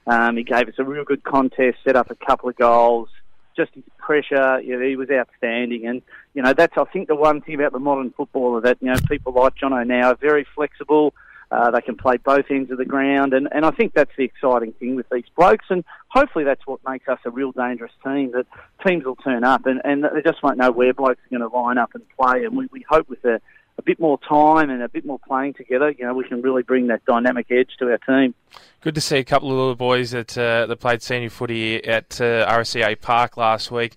Um, 0.07 0.37
he 0.37 0.45
gave 0.45 0.69
us 0.69 0.75
a 0.79 0.85
real 0.85 1.05
good 1.05 1.25
contest, 1.25 1.79
set 1.85 1.97
up 1.97 2.11
a 2.11 2.15
couple 2.15 2.49
of 2.49 2.57
goals. 2.57 3.09
Just 3.57 3.75
his 3.75 3.85
pressure, 3.99 4.61
you 4.61 4.79
know, 4.79 4.87
he 4.87 4.97
was 4.97 5.11
outstanding, 5.11 5.87
and 5.87 6.03
you 6.35 6.43
know 6.43 6.53
that's 6.53 6.77
I 6.77 6.85
think 6.85 7.09
the 7.09 7.17
one 7.17 7.41
thing 7.41 7.57
about 7.57 7.73
the 7.73 7.81
modern 7.81 8.11
footballer 8.11 8.61
that 8.61 8.79
you 8.81 8.89
know 8.89 8.97
people 9.09 9.33
like 9.33 9.57
Jono 9.57 9.85
now 9.85 10.13
are 10.13 10.17
very 10.17 10.47
flexible. 10.55 11.15
Uh, 11.51 11.71
they 11.73 11.81
can 11.81 11.97
play 11.97 12.17
both 12.17 12.45
ends 12.49 12.71
of 12.71 12.79
the 12.79 12.85
ground, 12.85 13.33
and, 13.35 13.49
and 13.51 13.67
I 13.67 13.73
think 13.73 13.93
that's 13.93 14.15
the 14.17 14.25
exciting 14.25 14.73
thing 14.75 14.95
with 14.95 15.09
these 15.11 15.25
blokes, 15.37 15.67
and 15.69 15.85
hopefully 16.09 16.45
that's 16.45 16.65
what 16.65 16.79
makes 16.89 17.09
us 17.09 17.19
a 17.25 17.31
real 17.31 17.51
dangerous 17.51 17.93
team. 18.05 18.31
That 18.33 18.47
teams 18.87 19.05
will 19.05 19.17
turn 19.17 19.43
up, 19.43 19.67
and, 19.67 19.81
and 19.85 20.05
they 20.05 20.23
just 20.25 20.43
won't 20.45 20.59
know 20.59 20.71
where 20.71 20.95
blokes 20.95 21.21
are 21.27 21.39
going 21.39 21.49
to 21.49 21.57
line 21.57 21.77
up 21.77 21.91
and 21.95 22.05
play, 22.17 22.45
and 22.45 22.57
we, 22.57 22.69
we 22.71 22.85
hope 22.89 23.09
with 23.09 23.25
a, 23.25 23.41
a 23.79 23.83
bit 23.83 23.99
more 23.99 24.19
time 24.29 24.71
and 24.71 24.81
a 24.81 24.89
bit 24.89 25.05
more 25.05 25.19
playing 25.27 25.55
together, 25.55 25.91
you 25.91 26.05
know, 26.05 26.15
we 26.15 26.23
can 26.25 26.41
really 26.41 26.63
bring 26.63 26.87
that 26.87 27.05
dynamic 27.05 27.47
edge 27.51 27.71
to 27.81 27.91
our 27.91 27.99
team. 27.99 28.35
Good 28.81 28.95
to 28.95 29.01
see 29.01 29.17
a 29.17 29.25
couple 29.25 29.51
of 29.51 29.57
little 29.57 29.75
boys 29.75 30.13
that 30.13 30.39
uh, 30.39 30.67
that 30.67 30.77
played 30.77 31.03
senior 31.03 31.31
footy 31.31 31.85
at 31.85 32.21
uh, 32.21 32.47
RSEA 32.47 33.01
Park 33.01 33.37
last 33.37 33.71
week 33.71 33.97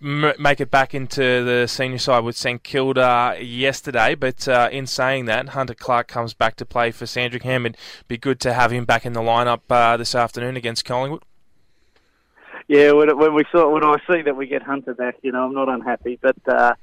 make 0.00 0.60
it 0.60 0.70
back 0.70 0.94
into 0.94 1.44
the 1.44 1.66
senior 1.66 1.98
side 1.98 2.24
with 2.24 2.36
St 2.36 2.62
Kilda 2.62 3.36
yesterday. 3.40 4.14
But 4.14 4.48
uh, 4.48 4.68
in 4.70 4.86
saying 4.86 5.26
that, 5.26 5.50
Hunter 5.50 5.74
Clark 5.74 6.08
comes 6.08 6.34
back 6.34 6.56
to 6.56 6.66
play 6.66 6.90
for 6.90 7.06
Sandringham. 7.06 7.66
It'd 7.66 7.78
be 8.06 8.18
good 8.18 8.40
to 8.40 8.52
have 8.52 8.70
him 8.70 8.84
back 8.84 9.04
in 9.04 9.12
the 9.12 9.20
lineup 9.20 9.60
uh, 9.70 9.96
this 9.96 10.14
afternoon 10.14 10.56
against 10.56 10.84
Collingwood. 10.84 11.22
Yeah, 12.68 12.92
when, 12.92 13.16
when 13.16 13.34
we 13.34 13.44
saw 13.50 13.72
when 13.72 13.82
I 13.82 13.96
see 14.10 14.22
that 14.22 14.36
we 14.36 14.46
get 14.46 14.62
Hunter 14.62 14.94
back, 14.94 15.16
you 15.22 15.32
know, 15.32 15.44
I'm 15.44 15.54
not 15.54 15.70
unhappy. 15.70 16.18
But 16.20 16.36
uh, 16.46 16.74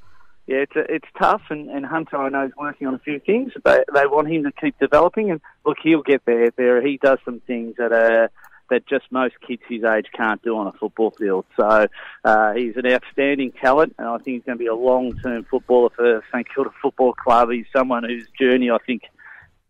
yeah, 0.47 0.58
it's 0.58 0.73
it's 0.75 1.08
tough, 1.19 1.43
and, 1.49 1.69
and 1.69 1.86
Hunter 1.86 2.17
I 2.17 2.30
know 2.30 2.45
is 2.45 2.51
working 2.58 2.88
on 2.88 2.95
a 2.95 2.99
few 2.99 3.19
things. 3.19 3.54
But 3.63 3.86
they 3.93 4.08
want 4.08 4.28
him 4.32 4.43
to 4.43 4.51
keep 4.51 4.78
developing, 4.80 5.30
and 5.30 5.41
look, 5.63 5.78
he'll 5.84 6.01
get 6.01 6.25
there. 6.25 6.49
There, 6.51 6.82
he 6.86 6.97
does 6.97 7.19
some 7.23 7.39
things 7.41 7.75
that 7.78 7.91
are 7.91 8.32
that 8.69 8.88
just 8.88 9.06
most 9.12 9.36
kids 9.45 9.62
his 9.67 9.84
age 9.84 10.08
can't 10.13 10.41
do 10.41 10.58
on 10.58 10.67
a 10.67 10.71
football 10.71 11.12
field. 11.12 11.45
So 11.56 11.88
uh, 12.23 12.54
he's 12.54 12.75
an 12.78 12.88
outstanding 12.88 13.51
talent, 13.51 13.95
and 13.97 14.08
I 14.08 14.17
think 14.17 14.38
he's 14.38 14.43
going 14.43 14.58
to 14.58 14.63
be 14.63 14.67
a 14.67 14.75
long-term 14.75 15.45
footballer 15.45 15.89
for 15.89 16.23
St 16.32 16.47
Kilda 16.54 16.71
Football 16.82 17.13
Club. 17.13 17.51
He's 17.51 17.65
someone 17.71 18.04
whose 18.04 18.28
journey 18.39 18.71
I 18.71 18.78
think 18.80 19.04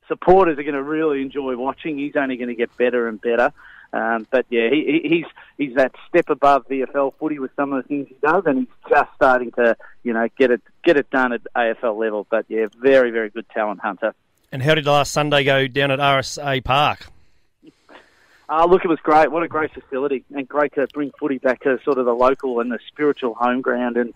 supporters 0.08 0.58
are 0.58 0.63
going 0.63 0.75
to 0.75 0.84
really 0.84 1.21
enjoy 1.21 1.55
watching. 1.58 1.97
He's 1.97 2.15
only 2.15 2.38
going 2.38 2.49
to 2.49 2.55
get 2.55 2.75
better 2.77 3.08
and 3.08 3.19
better. 3.19 3.51
Um, 3.93 4.27
but 4.29 4.45
yeah, 4.49 4.69
he, 4.69 5.01
he's 5.05 5.25
he's 5.58 5.75
that 5.75 5.93
step 6.10 6.29
above 6.29 6.67
VFL 6.67 7.13
footy 7.17 7.39
with 7.39 7.51
some 7.55 7.71
of 7.71 7.84
the 7.84 7.88
things 7.88 8.08
he 8.10 8.15
does, 8.21 8.43
and 8.45 8.60
he's 8.60 8.89
just 8.89 9.10
starting 9.15 9.51
to 9.53 9.77
you 10.03 10.12
know 10.12 10.27
get 10.38 10.51
it 10.51 10.62
get 10.84 10.97
it 10.97 11.10
done 11.12 11.31
at 11.31 11.41
AFL 11.55 11.97
level. 11.97 12.27
But 12.29 12.45
yeah, 12.49 12.65
very 12.77 13.12
very 13.12 13.29
good 13.29 13.47
talent 13.49 13.79
hunter. 13.79 14.13
And 14.51 14.62
how 14.62 14.75
did 14.75 14.86
last 14.86 15.13
Sunday 15.13 15.43
go 15.43 15.67
down 15.67 15.91
at 15.91 15.99
RSEA 15.99 16.63
Park? 16.63 17.08
Uh, 18.47 18.65
look, 18.65 18.86
it 18.86 18.88
was 18.88 18.99
great. 19.01 19.31
What 19.31 19.43
a 19.43 19.47
great 19.47 19.71
facility, 19.73 20.23
and 20.36 20.47
great 20.47 20.73
to 20.75 20.88
bring 20.93 21.12
footy 21.19 21.39
back 21.39 21.63
to 21.63 21.79
sort 21.84 21.97
of 21.97 22.05
the 22.05 22.13
local 22.13 22.60
and 22.60 22.71
the 22.71 22.79
spiritual 22.88 23.34
home 23.34 23.62
ground. 23.62 23.97
And 23.97 24.13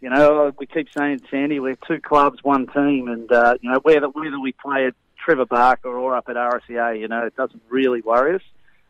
you 0.00 0.10
know, 0.10 0.52
we 0.58 0.66
keep 0.66 0.88
saying, 0.96 1.20
Sandy, 1.30 1.60
we're 1.60 1.76
two 1.86 2.00
clubs, 2.00 2.42
one 2.42 2.66
team, 2.66 3.08
and 3.08 3.30
uh, 3.30 3.54
you 3.60 3.70
know, 3.70 3.78
whether 3.82 4.08
whether 4.08 4.40
we 4.40 4.52
play 4.52 4.86
at 4.86 4.94
Trevor 5.16 5.46
Barker 5.46 5.88
or 5.88 6.16
up 6.16 6.28
at 6.28 6.36
RSEA, 6.36 6.98
you 6.98 7.08
know, 7.08 7.26
it 7.26 7.36
doesn't 7.36 7.62
really 7.68 8.00
worry 8.00 8.36
us. 8.36 8.42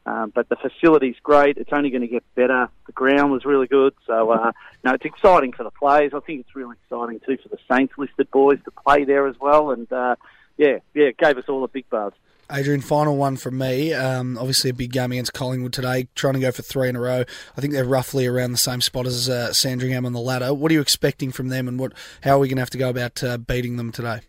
Um, 0.07 0.33
but 0.35 0.49
the 0.49 0.57
facility's 0.57 1.17
great. 1.23 1.59
It's 1.59 1.73
only 1.73 1.91
going 1.91 2.01
to 2.01 2.09
get 2.09 2.25
better. 2.35 2.69
The 2.87 2.93
ground 2.93 3.33
was 3.33 3.45
really 3.45 3.67
good. 3.67 3.93
So, 4.07 4.31
uh, 4.31 4.53
no, 4.83 4.95
it's 4.95 5.05
exciting 5.05 5.53
for 5.53 5.63
the 5.63 5.71
players. 5.71 6.13
I 6.15 6.21
think 6.21 6.41
it's 6.41 6.57
really 6.57 6.77
exciting 6.85 7.21
too 7.21 7.37
for 7.43 7.51
the 7.51 7.59
Saints 7.71 7.93
listed 7.99 8.31
boys 8.31 8.59
to 8.65 8.71
play 8.71 9.05
there 9.05 9.27
as 9.27 9.37
well. 9.39 9.73
And, 9.73 9.93
uh, 9.93 10.17
yeah, 10.57 10.79
yeah, 10.95 11.09
it 11.09 11.19
gave 11.19 11.37
us 11.37 11.45
all 11.49 11.65
a 11.65 11.69
big 11.69 11.89
buzz. 11.91 12.13
Adrian, 12.53 12.81
final 12.81 13.17
one 13.17 13.37
from 13.37 13.59
me. 13.59 13.93
Um, 13.93 14.37
obviously, 14.39 14.71
a 14.71 14.75
big 14.75 14.93
game 14.93 15.13
against 15.13 15.33
Collingwood 15.33 15.73
today, 15.73 16.09
trying 16.15 16.35
to 16.35 16.41
go 16.41 16.51
for 16.51 16.63
three 16.63 16.89
in 16.89 16.97
a 16.97 17.01
row. 17.01 17.25
I 17.57 17.61
think 17.61 17.73
they're 17.73 17.85
roughly 17.85 18.27
around 18.27 18.53
the 18.53 18.59
same 18.59 18.81
spot 18.81 19.07
as 19.07 19.29
uh, 19.29 19.53
Sandringham 19.53 20.07
on 20.07 20.13
the 20.13 20.21
ladder. 20.21 20.53
What 20.53 20.71
are 20.71 20.75
you 20.75 20.81
expecting 20.81 21.33
from 21.33 21.49
them, 21.49 21.69
and 21.69 21.79
what? 21.79 21.93
How 22.23 22.37
are 22.37 22.39
we 22.39 22.49
going 22.49 22.57
to 22.57 22.63
have 22.63 22.71
to 22.71 22.79
go 22.79 22.91
about 22.91 23.23
uh, 23.23 23.39
beating 23.39 23.77
them 23.77 23.93
today? 23.93 24.21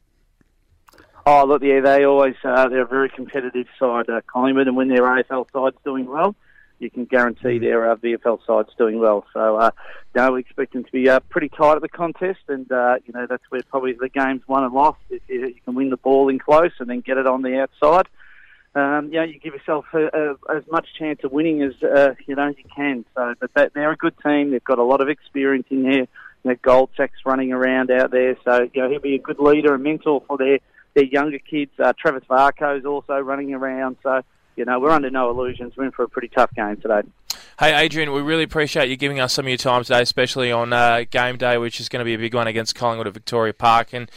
Oh, 1.25 1.45
look, 1.45 1.61
yeah, 1.61 1.81
they 1.81 2.03
always 2.03 2.35
uh, 2.43 2.67
they're 2.69 2.81
a 2.81 2.87
very 2.87 3.09
competitive 3.09 3.67
side, 3.79 4.09
uh, 4.09 4.21
Collingwood, 4.27 4.67
and 4.67 4.75
when 4.75 4.87
their 4.87 5.03
AFL 5.03 5.45
side's 5.53 5.77
doing 5.83 6.05
well, 6.05 6.35
you 6.81 6.89
can 6.89 7.05
guarantee 7.05 7.59
mm. 7.59 7.61
their 7.61 7.91
uh, 7.91 7.95
VFL 7.95 8.39
side's 8.45 8.75
doing 8.77 8.99
well. 8.99 9.25
So, 9.33 9.57
uh, 9.57 9.71
know, 10.15 10.31
we 10.33 10.41
expect 10.41 10.73
them 10.73 10.83
to 10.83 10.91
be 10.91 11.09
uh, 11.09 11.19
pretty 11.29 11.49
tight 11.49 11.75
at 11.75 11.81
the 11.81 11.89
contest, 11.89 12.41
and 12.47 12.69
uh, 12.71 12.95
you 13.05 13.13
know 13.13 13.27
that's 13.27 13.43
where 13.49 13.61
probably 13.69 13.93
the 13.93 14.09
game's 14.09 14.47
won 14.47 14.63
and 14.63 14.73
lost. 14.73 14.99
If 15.09 15.21
you, 15.27 15.47
you 15.47 15.61
can 15.63 15.75
win 15.75 15.89
the 15.89 15.97
ball 15.97 16.29
in 16.29 16.39
close 16.39 16.71
and 16.79 16.89
then 16.89 17.01
get 17.01 17.17
it 17.17 17.27
on 17.27 17.41
the 17.41 17.61
outside, 17.61 18.07
um, 18.73 19.07
you 19.11 19.19
know, 19.19 19.23
you 19.23 19.39
give 19.39 19.53
yourself 19.53 19.85
a, 19.93 20.05
a, 20.07 20.57
as 20.57 20.63
much 20.71 20.87
chance 20.97 21.19
of 21.23 21.31
winning 21.31 21.61
as 21.61 21.73
uh, 21.83 22.15
you 22.25 22.35
know 22.35 22.47
you 22.47 22.63
can. 22.73 23.05
So, 23.15 23.33
but 23.39 23.53
they, 23.53 23.69
they're 23.73 23.91
a 23.91 23.97
good 23.97 24.15
team. 24.23 24.51
They've 24.51 24.63
got 24.63 24.79
a 24.79 24.83
lot 24.83 25.01
of 25.01 25.09
experience 25.09 25.67
in 25.69 25.83
there. 25.83 26.07
You 26.43 26.51
know, 26.51 26.55
Goldsack's 26.55 27.25
running 27.25 27.51
around 27.51 27.91
out 27.91 28.11
there, 28.11 28.37
so 28.43 28.69
you 28.73 28.81
know 28.81 28.89
he'll 28.89 28.99
be 28.99 29.15
a 29.15 29.19
good 29.19 29.39
leader 29.39 29.73
and 29.73 29.83
mentor 29.83 30.23
for 30.27 30.37
their 30.37 30.59
their 30.93 31.05
younger 31.05 31.39
kids. 31.39 31.71
Uh, 31.79 31.93
Travis 31.99 32.23
Varcoe's 32.29 32.85
also 32.85 33.19
running 33.19 33.53
around, 33.53 33.97
so 34.03 34.21
you 34.55 34.65
know, 34.65 34.79
we're 34.79 34.91
under 34.91 35.09
no 35.09 35.29
illusions. 35.29 35.73
We're 35.75 35.85
in 35.85 35.91
for 35.91 36.03
a 36.03 36.09
pretty 36.09 36.27
tough 36.29 36.53
game 36.53 36.77
today. 36.77 37.01
Hey, 37.59 37.79
Adrian, 37.79 38.11
we 38.11 38.21
really 38.21 38.43
appreciate 38.43 38.89
you 38.89 38.95
giving 38.97 39.19
us 39.19 39.33
some 39.33 39.45
of 39.45 39.49
your 39.49 39.57
time 39.57 39.83
today, 39.83 40.01
especially 40.01 40.51
on 40.51 40.73
uh, 40.73 41.03
game 41.09 41.37
day, 41.37 41.57
which 41.57 41.79
is 41.79 41.89
going 41.89 41.99
to 41.99 42.05
be 42.05 42.15
a 42.15 42.17
big 42.17 42.33
one 42.33 42.47
against 42.47 42.75
Collingwood 42.75 43.07
at 43.07 43.13
Victoria 43.13 43.53
Park. 43.53 43.93
And 43.93 44.09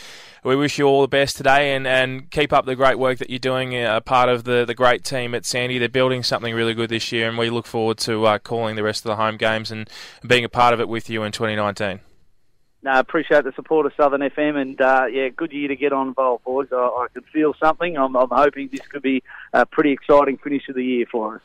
we 0.43 0.57
wish 0.57 0.79
you 0.79 0.87
all 0.87 1.03
the 1.03 1.09
best 1.09 1.37
today 1.37 1.75
and, 1.75 1.87
and 1.87 2.31
keep 2.31 2.53
up 2.53 2.65
the 2.65 2.75
great 2.75 2.99
work 2.99 3.19
that 3.19 3.31
you're 3.31 3.39
doing, 3.39 3.77
uh, 3.77 4.01
part 4.01 4.29
of 4.29 4.45
the, 4.45 4.65
the 4.65 4.75
great 4.75 5.05
team 5.05 5.35
at 5.35 5.45
Sandy. 5.45 5.79
They're 5.79 5.89
building 5.89 6.23
something 6.23 6.55
really 6.55 6.75
good 6.75 6.91
this 6.91 7.13
year, 7.13 7.29
and 7.29 7.37
we 7.37 7.51
look 7.51 7.67
forward 7.67 7.99
to 7.99 8.25
uh, 8.25 8.39
calling 8.39 8.77
the 8.77 8.83
rest 8.83 9.05
of 9.05 9.11
the 9.11 9.17
home 9.17 9.37
games 9.37 9.71
and 9.71 9.91
being 10.27 10.45
a 10.45 10.49
part 10.49 10.73
of 10.73 10.81
it 10.81 10.89
with 10.89 11.11
you 11.11 11.23
in 11.23 11.33
2019. 11.33 12.01
No, 12.85 12.99
appreciate 12.99 13.45
the 13.45 13.53
support 13.53 13.87
of 13.87 13.93
Southern 13.97 14.21
FM, 14.21 14.61
and 14.61 14.79
uh, 14.79 15.07
yeah, 15.11 15.31
good 15.31 15.53
year 15.53 15.69
to 15.69 15.77
get 15.77 15.95
on 15.95 16.09
involved, 16.09 16.45
boys. 16.45 16.69
I, 16.71 16.77
I 16.77 17.07
can 17.15 17.23
feel 17.23 17.55
something. 17.55 17.97
I'm, 17.97 18.15
I'm 18.15 18.29
hoping 18.31 18.69
this 18.71 18.87
could 18.87 19.01
be 19.01 19.23
a 19.55 19.65
pretty 19.65 19.91
exciting 19.91 20.37
finish 20.37 20.69
of 20.69 20.75
the 20.75 20.85
year 20.85 21.07
for 21.11 21.37
us. 21.37 21.43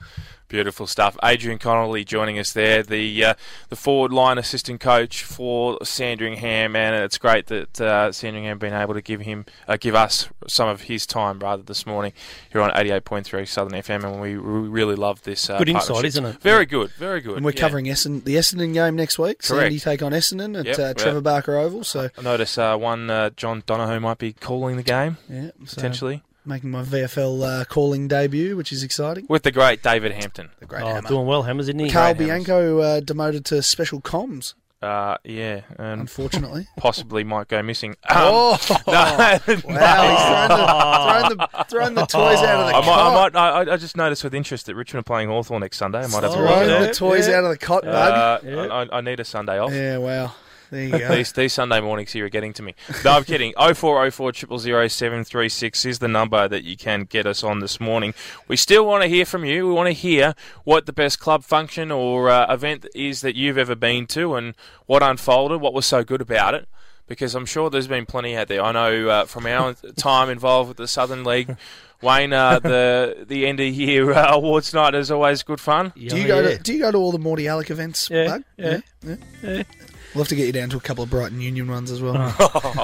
Beautiful 0.49 0.87
stuff. 0.87 1.15
Adrian 1.23 1.59
Connolly 1.59 2.03
joining 2.03 2.39
us 2.39 2.53
there, 2.53 2.81
the 2.81 3.23
uh, 3.23 3.33
the 3.69 3.75
forward 3.75 4.11
line 4.11 4.39
assistant 4.39 4.79
coach 4.79 5.23
for 5.23 5.77
Sandringham, 5.83 6.75
and 6.75 7.03
it's 7.03 7.19
great 7.19 7.45
that 7.47 7.79
uh, 7.79 8.11
Sandringham 8.11 8.57
been 8.57 8.73
able 8.73 8.95
to 8.95 9.01
give 9.01 9.21
him 9.21 9.45
uh, 9.67 9.77
give 9.79 9.93
us 9.93 10.27
some 10.47 10.67
of 10.67 10.81
his 10.81 11.05
time 11.05 11.37
rather 11.37 11.61
this 11.61 11.85
morning 11.85 12.13
here 12.51 12.61
on 12.61 12.71
88.3 12.71 13.47
Southern 13.47 13.79
FM, 13.79 14.03
and 14.03 14.19
we, 14.19 14.37
we 14.37 14.67
really 14.67 14.95
love 14.95 15.21
this. 15.21 15.51
Uh, 15.51 15.59
Good 15.59 15.69
insight, 15.69 16.03
isn't 16.03 16.25
it? 16.25 16.41
Very 16.41 16.65
good, 16.65 16.89
very 16.93 17.21
good. 17.21 17.35
And 17.35 17.45
we're 17.45 17.51
yeah. 17.51 17.59
covering 17.59 17.87
Essen, 17.87 18.21
the 18.21 18.35
Essendon 18.35 18.73
game 18.73 18.95
next 18.95 19.19
week. 19.19 19.43
Correct. 19.43 19.65
Sandy 19.65 19.79
take 19.79 20.01
on 20.01 20.13
Essendon 20.13 20.59
at 20.59 20.65
Yep, 20.65 20.79
uh, 20.79 20.81
yeah. 20.81 20.93
Trevor 20.93 21.21
Barker 21.21 21.57
Oval. 21.57 21.83
So 21.83 22.09
I 22.17 22.21
notice 22.23 22.57
uh, 22.57 22.75
one 22.75 23.09
uh, 23.11 23.29
John 23.31 23.61
Donohoe 23.67 23.99
might 23.99 24.17
be 24.17 24.33
calling 24.33 24.77
the 24.77 24.83
game 24.83 25.17
yeah, 25.29 25.51
so 25.65 25.75
potentially 25.75 26.23
making 26.45 26.71
my 26.71 26.83
VFL 26.83 27.61
uh, 27.61 27.65
calling 27.65 28.07
debut, 28.07 28.55
which 28.55 28.71
is 28.71 28.83
exciting. 28.83 29.25
with 29.29 29.43
the 29.43 29.51
great 29.51 29.83
David 29.83 30.11
Hampton. 30.13 30.49
The 30.59 30.65
great 30.65 30.83
Oh, 30.83 30.87
hammer. 30.87 31.07
doing 31.09 31.25
well, 31.27 31.43
Hammers, 31.43 31.67
isn't 31.69 31.79
he? 31.79 31.89
Karl 31.89 32.13
Great. 32.13 32.27
Bianco 32.27 32.79
uh, 32.79 32.99
demoted 33.01 33.45
to 33.45 33.61
special 33.61 34.01
comms, 34.01 34.53
Uh, 34.81 35.17
yeah, 35.25 35.61
and 35.77 36.01
unfortunately. 36.01 36.65
possibly 36.77 37.23
might 37.23 37.47
go 37.49 37.61
missing. 37.61 37.95
oh, 38.09 38.57
no, 38.87 38.93
wow! 38.93 39.39
He's 39.45 39.59
throwing 39.67 40.49
the, 40.49 40.57
throwing, 41.27 41.37
the, 41.37 41.65
throwing 41.69 41.95
the 41.95 42.05
toys 42.05 42.39
out 42.39 42.61
of 42.61 42.67
the 42.67 42.75
I 42.75 42.79
might. 42.85 43.35
I 43.35 43.59
might, 43.63 43.69
I, 43.69 43.73
I 43.73 43.77
just 43.77 43.97
noticed 43.97 44.23
with 44.23 44.33
interest 44.33 44.65
that 44.67 44.75
Richmond 44.75 45.01
are 45.01 45.03
playing 45.03 45.27
Hawthorn 45.29 45.59
next 45.61 45.77
Sunday. 45.77 45.99
I 45.99 46.07
might 46.07 46.23
have 46.23 46.31
to 46.31 46.37
Oh, 46.39 46.41
look 46.41 46.49
Throwing 46.49 46.69
at 46.69 46.87
the 46.87 46.93
toys 46.93 47.27
yeah. 47.27 47.35
out 47.35 47.43
of 47.43 47.49
the 47.51 47.57
cot, 47.57 47.83
it. 47.83 47.87
bug. 47.87 48.45
Uh, 48.45 48.87
I, 48.91 48.97
I 48.97 49.01
need 49.01 49.19
a 49.19 49.25
Sunday 49.25 49.59
off. 49.59 49.71
yeah, 49.73 49.97
wow. 49.97 50.31
There 50.71 50.83
you 50.83 50.99
go. 50.99 51.15
These, 51.15 51.31
these 51.33 51.53
Sunday 51.53 51.81
mornings 51.81 52.11
here 52.11 52.25
are 52.25 52.29
getting 52.29 52.53
to 52.53 52.63
me. 52.63 52.75
No, 53.03 53.11
I'm 53.13 53.23
kidding. 53.23 53.53
0404 53.57 54.33
000 54.59 54.87
736 54.87 55.85
is 55.85 55.99
the 55.99 56.07
number 56.07 56.47
that 56.47 56.63
you 56.63 56.77
can 56.77 57.03
get 57.03 57.25
us 57.25 57.43
on 57.43 57.59
this 57.59 57.79
morning. 57.79 58.13
We 58.47 58.55
still 58.55 58.85
want 58.85 59.01
to 59.03 59.09
hear 59.09 59.25
from 59.25 59.45
you. 59.45 59.67
We 59.67 59.73
want 59.73 59.87
to 59.87 59.93
hear 59.93 60.35
what 60.63 60.85
the 60.85 60.93
best 60.93 61.19
club 61.19 61.43
function 61.43 61.91
or 61.91 62.29
uh, 62.29 62.53
event 62.53 62.85
is 62.93 63.21
that 63.21 63.35
you've 63.35 63.57
ever 63.57 63.75
been 63.75 64.05
to 64.07 64.35
and 64.35 64.53
what 64.85 65.01
unfolded, 65.03 65.59
what 65.61 65.73
was 65.73 65.85
so 65.85 66.03
good 66.03 66.21
about 66.21 66.53
it. 66.53 66.67
Because 67.07 67.33
I'm 67.33 67.47
sure 67.47 67.71
there's 67.71 67.87
been 67.87 68.05
plenty 68.05 68.37
out 68.37 68.49
there. 68.49 68.61
I 68.61 68.71
know 68.71 69.09
uh, 69.09 69.25
from 69.25 69.47
our 69.47 69.73
time 69.97 70.29
involved 70.29 70.67
with 70.67 70.77
the 70.77 70.87
Southern 70.87 71.23
League, 71.23 71.57
Wayne, 72.03 72.31
uh, 72.31 72.59
the 72.59 73.25
the 73.27 73.47
end 73.47 73.59
of 73.59 73.65
year 73.67 74.11
uh, 74.13 74.35
awards 74.35 74.73
night 74.75 74.93
is 74.93 75.09
always 75.09 75.41
good 75.41 75.59
fun. 75.59 75.91
do 75.95 76.17
you 76.19 76.27
go 76.27 76.43
to 76.43 76.57
Do 76.59 76.71
you 76.71 76.79
go 76.79 76.91
to 76.91 76.97
all 76.99 77.11
the 77.11 77.17
Mordialloc 77.17 77.71
events, 77.71 78.09
Yeah, 78.11 78.27
bug? 78.27 78.43
yeah, 78.57 78.79
yeah. 79.03 79.15
yeah. 79.41 79.63
We'll 80.13 80.23
have 80.23 80.29
to 80.29 80.35
get 80.35 80.47
you 80.47 80.53
down 80.53 80.69
to 80.69 80.77
a 80.77 80.81
couple 80.81 81.03
of 81.03 81.09
Brighton 81.09 81.39
Union 81.39 81.69
runs 81.69 81.91
as 81.91 82.01
well. 82.01 82.33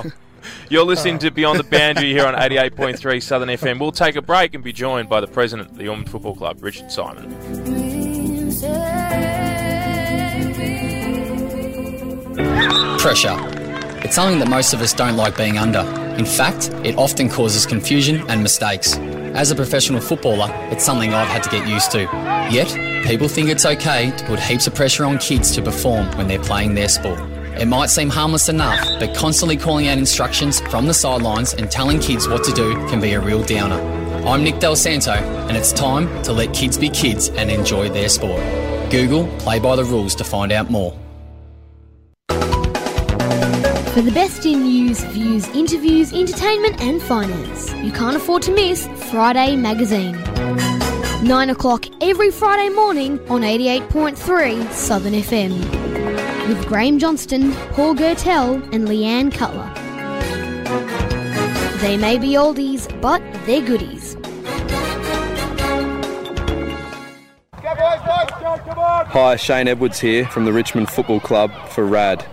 You're 0.70 0.86
listening 0.86 1.20
to 1.20 1.32
Beyond 1.32 1.60
the 1.60 1.64
Boundary 1.64 2.12
here 2.12 2.26
on 2.26 2.36
88.3 2.36 3.22
Southern 3.22 3.50
FM. 3.50 3.80
We'll 3.80 3.92
take 3.92 4.16
a 4.16 4.22
break 4.22 4.54
and 4.54 4.64
be 4.64 4.74
joined 4.74 5.10
by 5.10 5.22
the 5.22 5.28
president 5.28 5.72
of 5.72 5.78
the 5.78 5.88
Ormond 5.88 6.10
Football 6.10 6.36
Club, 6.36 6.62
Richard 6.62 6.92
Simon. 6.92 7.32
Pressure. 13.00 13.38
It's 14.04 14.16
something 14.16 14.40
that 14.40 14.50
most 14.50 14.74
of 14.74 14.82
us 14.82 14.94
don't 14.94 15.18
like 15.18 15.38
being 15.38 15.58
under. 15.58 15.80
In 16.18 16.26
fact, 16.26 16.70
it 16.84 16.96
often 16.98 17.30
causes 17.30 17.66
confusion 17.66 18.24
and 18.30 18.42
mistakes. 18.42 18.98
As 19.36 19.52
a 19.52 19.56
professional 19.56 20.00
footballer, 20.00 20.48
it's 20.72 20.86
something 20.86 21.14
I've 21.14 21.28
had 21.28 21.44
to 21.44 21.50
get 21.50 21.68
used 21.68 21.92
to. 21.92 22.04
Yet, 22.50 22.70
people 23.06 23.28
think 23.28 23.50
it's 23.50 23.66
okay 23.66 24.12
to 24.12 24.26
put 24.26 24.40
heaps 24.40 24.66
of 24.66 24.74
pressure 24.74 25.04
on 25.04 25.18
kids 25.18 25.52
to 25.56 25.62
perform 25.62 26.10
when 26.18 26.30
they're 26.30 26.40
playing 26.40 26.74
their 26.74 26.88
sport. 26.88 27.20
It 27.60 27.68
might 27.68 27.90
seem 27.90 28.10
harmless 28.10 28.48
enough, 28.48 28.80
but 28.98 29.14
constantly 29.14 29.58
calling 29.58 29.90
out 29.90 29.98
instructions 29.98 30.62
from 30.62 30.86
the 30.86 30.94
sidelines 30.94 31.54
and 31.54 31.70
telling 31.70 32.00
kids 32.00 32.30
what 32.30 32.46
to 32.46 32.54
do 32.54 32.76
can 32.88 33.02
be 33.02 33.12
a 33.12 33.20
real 33.20 33.44
downer. 33.44 33.82
I'm 34.26 34.42
Nick 34.42 34.60
Del 34.60 34.78
Santo, 34.78 35.12
and 35.12 35.58
it's 35.58 35.74
time 35.74 36.24
to 36.24 36.32
let 36.32 36.54
kids 36.54 36.78
be 36.78 36.88
kids 36.88 37.28
and 37.28 37.52
enjoy 37.52 37.90
their 37.90 38.08
sport. 38.08 38.42
Google 38.90 39.28
Play 39.40 39.60
by 39.60 39.76
the 39.76 39.84
Rules 39.84 40.16
to 40.16 40.24
find 40.24 40.54
out 40.54 40.72
more. 40.72 40.98
For 43.96 44.02
the 44.02 44.12
best 44.12 44.46
in 44.46 44.64
news, 44.64 45.02
views, 45.06 45.48
interviews, 45.56 46.12
entertainment, 46.12 46.82
and 46.82 47.02
finance, 47.02 47.74
you 47.76 47.94
can't 47.94 48.18
afford 48.18 48.42
to 48.42 48.54
miss 48.54 48.88
Friday 49.10 49.56
Magazine. 49.56 50.22
9 51.24 51.50
o'clock 51.50 51.86
every 52.04 52.30
Friday 52.30 52.68
morning 52.68 53.22
on 53.30 53.44
88.3 53.44 54.70
Southern 54.74 55.14
FM. 55.14 55.58
With 56.50 56.68
Graham 56.68 57.00
Johnston, 57.00 57.54
Paul 57.72 57.96
Gertel, 57.96 58.62
and 58.74 58.86
Leanne 58.90 59.34
Cutler. 59.34 59.72
They 61.80 61.96
may 61.96 62.18
be 62.18 62.32
oldies, 62.32 62.90
but 63.00 63.22
they're 63.46 63.66
goodies. 63.66 64.18
Hi, 69.14 69.38
Shane 69.38 69.70
Edwards 69.70 70.02
here 70.02 70.28
from 70.28 70.44
the 70.44 70.52
Richmond 70.52 70.90
Football 70.90 71.22
Club 71.22 71.54
for 71.70 71.86
RAD. 71.86 72.26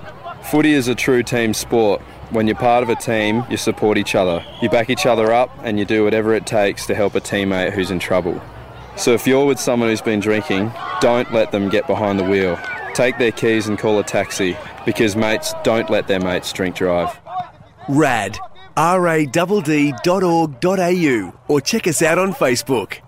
Footy 0.53 0.75
is 0.75 0.87
a 0.87 0.95
true 0.95 1.23
team 1.23 1.55
sport. 1.55 2.03
When 2.29 2.47
you're 2.47 2.55
part 2.55 2.83
of 2.83 2.91
a 2.91 2.95
team, 2.95 3.43
you 3.49 3.57
support 3.57 3.97
each 3.97 4.15
other. 4.15 4.45
You 4.61 4.69
back 4.69 4.91
each 4.91 5.07
other 5.07 5.33
up 5.33 5.49
and 5.63 5.79
you 5.79 5.87
do 5.87 6.05
whatever 6.05 6.35
it 6.35 6.45
takes 6.45 6.85
to 6.89 6.95
help 6.95 7.15
a 7.15 7.23
teammate 7.23 7.73
who's 7.73 7.91
in 7.91 7.99
trouble. 7.99 8.39
So 8.99 9.15
if 9.15 9.27
you're 9.27 9.47
with 9.47 9.59
someone 9.59 9.89
who's 9.89 10.03
been 10.03 10.21
drinking, 10.21 10.71
don't 11.01 11.33
let 11.33 11.53
them 11.53 11.71
get 11.71 11.87
behind 11.87 12.21
the 12.21 12.25
wheel. 12.25 12.59
Take 12.93 13.17
their 13.17 13.33
keys 13.33 13.67
and 13.67 13.79
call 13.79 13.99
a 13.99 14.05
taxi 14.05 14.55
because 14.85 15.17
mates 15.17 15.55
don't 15.65 15.89
let 15.89 16.07
their 16.07 16.21
mates 16.21 16.53
drink 16.53 16.77
drive. 16.77 17.19
RAD. 17.89 18.39
radd.org.au 18.77 19.33
or 21.49 21.61
check 21.63 21.87
us 21.87 22.03
out 22.03 22.19
on 22.19 22.35
Facebook. 22.35 22.99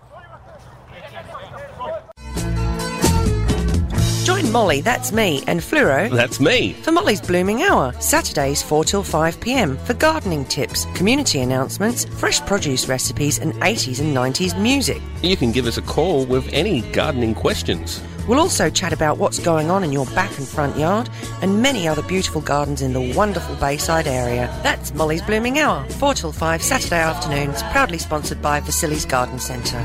Molly, 4.54 4.82
that's 4.82 5.10
me, 5.10 5.42
and 5.48 5.58
Fluoro 5.58 6.08
That's 6.14 6.38
me. 6.38 6.74
for 6.74 6.92
Molly's 6.92 7.20
Blooming 7.20 7.62
Hour, 7.64 7.92
Saturdays 8.00 8.62
4 8.62 8.84
till 8.84 9.02
5 9.02 9.40
pm 9.40 9.76
for 9.78 9.94
gardening 9.94 10.44
tips, 10.44 10.84
community 10.94 11.40
announcements, 11.40 12.04
fresh 12.04 12.40
produce 12.42 12.88
recipes, 12.88 13.40
and 13.40 13.52
80s 13.54 13.98
and 13.98 14.16
90s 14.16 14.56
music. 14.56 15.02
You 15.22 15.36
can 15.36 15.50
give 15.50 15.66
us 15.66 15.76
a 15.76 15.82
call 15.82 16.24
with 16.26 16.48
any 16.52 16.82
gardening 16.92 17.34
questions. 17.34 18.00
We'll 18.28 18.38
also 18.38 18.70
chat 18.70 18.92
about 18.92 19.18
what's 19.18 19.40
going 19.40 19.72
on 19.72 19.82
in 19.82 19.90
your 19.90 20.06
back 20.14 20.38
and 20.38 20.46
front 20.46 20.78
yard 20.78 21.10
and 21.42 21.60
many 21.60 21.88
other 21.88 22.02
beautiful 22.02 22.40
gardens 22.40 22.80
in 22.80 22.92
the 22.92 23.12
wonderful 23.12 23.56
Bayside 23.56 24.06
area. 24.06 24.46
That's 24.62 24.94
Molly's 24.94 25.22
Blooming 25.22 25.58
Hour, 25.58 25.84
4 25.98 26.14
till 26.14 26.30
5 26.30 26.62
Saturday 26.62 27.00
afternoons, 27.00 27.60
proudly 27.72 27.98
sponsored 27.98 28.40
by 28.40 28.60
Vasilis 28.60 29.04
Garden 29.08 29.40
Centre. 29.40 29.80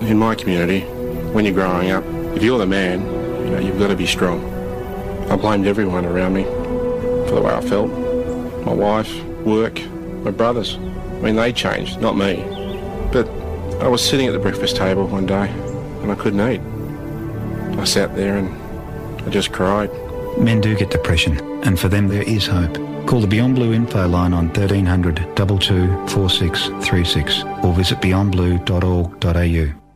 In 0.00 0.18
my 0.18 0.34
community, 0.34 0.84
when 1.32 1.44
you're 1.44 1.54
growing 1.54 1.90
up, 1.90 2.04
if 2.36 2.42
you're 2.42 2.58
the 2.58 2.66
man, 2.66 3.00
you 3.44 3.50
know, 3.50 3.58
you've 3.58 3.78
got 3.78 3.88
to 3.88 3.96
be 3.96 4.06
strong. 4.06 4.44
I 5.30 5.36
blamed 5.36 5.66
everyone 5.66 6.04
around 6.04 6.34
me 6.34 6.44
for 6.44 7.34
the 7.34 7.42
way 7.42 7.52
I 7.52 7.60
felt. 7.60 7.90
My 8.64 8.72
wife, 8.72 9.24
work, 9.44 9.80
my 10.24 10.30
brothers. 10.30 10.76
I 10.76 11.20
mean, 11.20 11.36
they 11.36 11.52
changed, 11.52 12.00
not 12.00 12.16
me. 12.16 12.44
But 13.12 13.28
I 13.80 13.88
was 13.88 14.02
sitting 14.02 14.26
at 14.26 14.32
the 14.32 14.38
breakfast 14.38 14.76
table 14.76 15.06
one 15.06 15.26
day 15.26 15.48
and 16.02 16.10
I 16.10 16.14
couldn't 16.14 16.40
eat. 16.40 16.60
I 17.78 17.84
sat 17.84 18.16
there 18.16 18.36
and 18.36 18.48
I 19.22 19.30
just 19.30 19.52
cried. 19.52 19.90
Men 20.38 20.60
do 20.60 20.74
get 20.76 20.90
depression, 20.90 21.38
and 21.64 21.78
for 21.78 21.88
them 21.88 22.08
there 22.08 22.22
is 22.22 22.46
hope. 22.46 22.74
Call 23.06 23.20
the 23.20 23.26
Beyond 23.26 23.54
Blue 23.54 23.72
info 23.72 24.06
line 24.06 24.32
on 24.32 24.46
1300 24.48 25.36
22 25.36 25.86
4636 26.08 27.42
or 27.64 27.72
visit 27.72 28.00
beyondblue.org.au. 28.00 29.87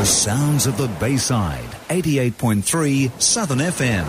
The 0.00 0.06
sounds 0.06 0.66
of 0.66 0.78
the 0.78 0.88
Bayside, 0.98 1.68
88.3 1.90 3.20
Southern 3.20 3.58
FM. 3.58 4.06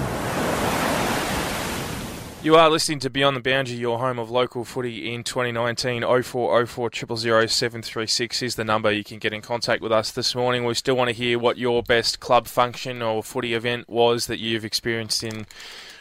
You 2.41 2.55
are 2.55 2.69
listening 2.69 2.99
to 2.99 3.09
Beyond 3.09 3.35
the 3.35 3.41
Boundary, 3.41 3.75
your 3.75 3.99
home 3.99 4.17
of 4.17 4.31
local 4.31 4.63
footy 4.63 5.13
in 5.13 5.25
2019. 5.25 6.03
0404 6.03 6.91
000 7.17 7.45
736 7.45 8.41
is 8.41 8.55
the 8.55 8.63
number 8.63 8.89
you 8.89 9.03
can 9.03 9.19
get 9.19 9.33
in 9.33 9.41
contact 9.41 9.81
with 9.81 9.91
us 9.91 10.11
this 10.11 10.33
morning. 10.33 10.63
We 10.63 10.75
still 10.75 10.95
want 10.95 11.09
to 11.09 11.13
hear 11.13 11.37
what 11.37 11.57
your 11.57 11.83
best 11.83 12.21
club 12.21 12.47
function 12.47 13.01
or 13.01 13.21
footy 13.21 13.53
event 13.53 13.89
was 13.89 14.27
that 14.27 14.39
you've 14.39 14.63
experienced 14.63 15.25
in 15.25 15.45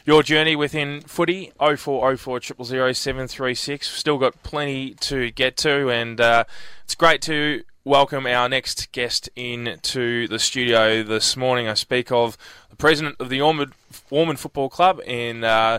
your 0.07 0.22
journey 0.22 0.55
within 0.55 1.00
footy. 1.00 1.50
0404 1.59 2.40
000 2.64 2.92
736. 2.92 3.88
Still 3.88 4.18
got 4.18 4.40
plenty 4.44 4.94
to 5.00 5.33
get 5.33 5.57
to, 5.57 5.90
and 5.90 6.20
uh, 6.20 6.44
it's 6.85 6.94
great 6.94 7.22
to 7.22 7.64
welcome 7.84 8.26
our 8.26 8.48
next 8.48 8.92
guest 8.92 9.28
into 9.36 10.28
the 10.28 10.38
studio 10.38 11.02
this 11.02 11.36
morning. 11.36 11.66
I 11.68 11.74
speak 11.74 12.12
of 12.12 12.36
the 12.68 12.76
president 12.76 13.16
of 13.18 13.28
the 13.28 13.40
Ormond, 13.40 13.72
Ormond 14.10 14.38
Football 14.38 14.68
Club 14.68 15.00
in 15.06 15.44
uh, 15.44 15.78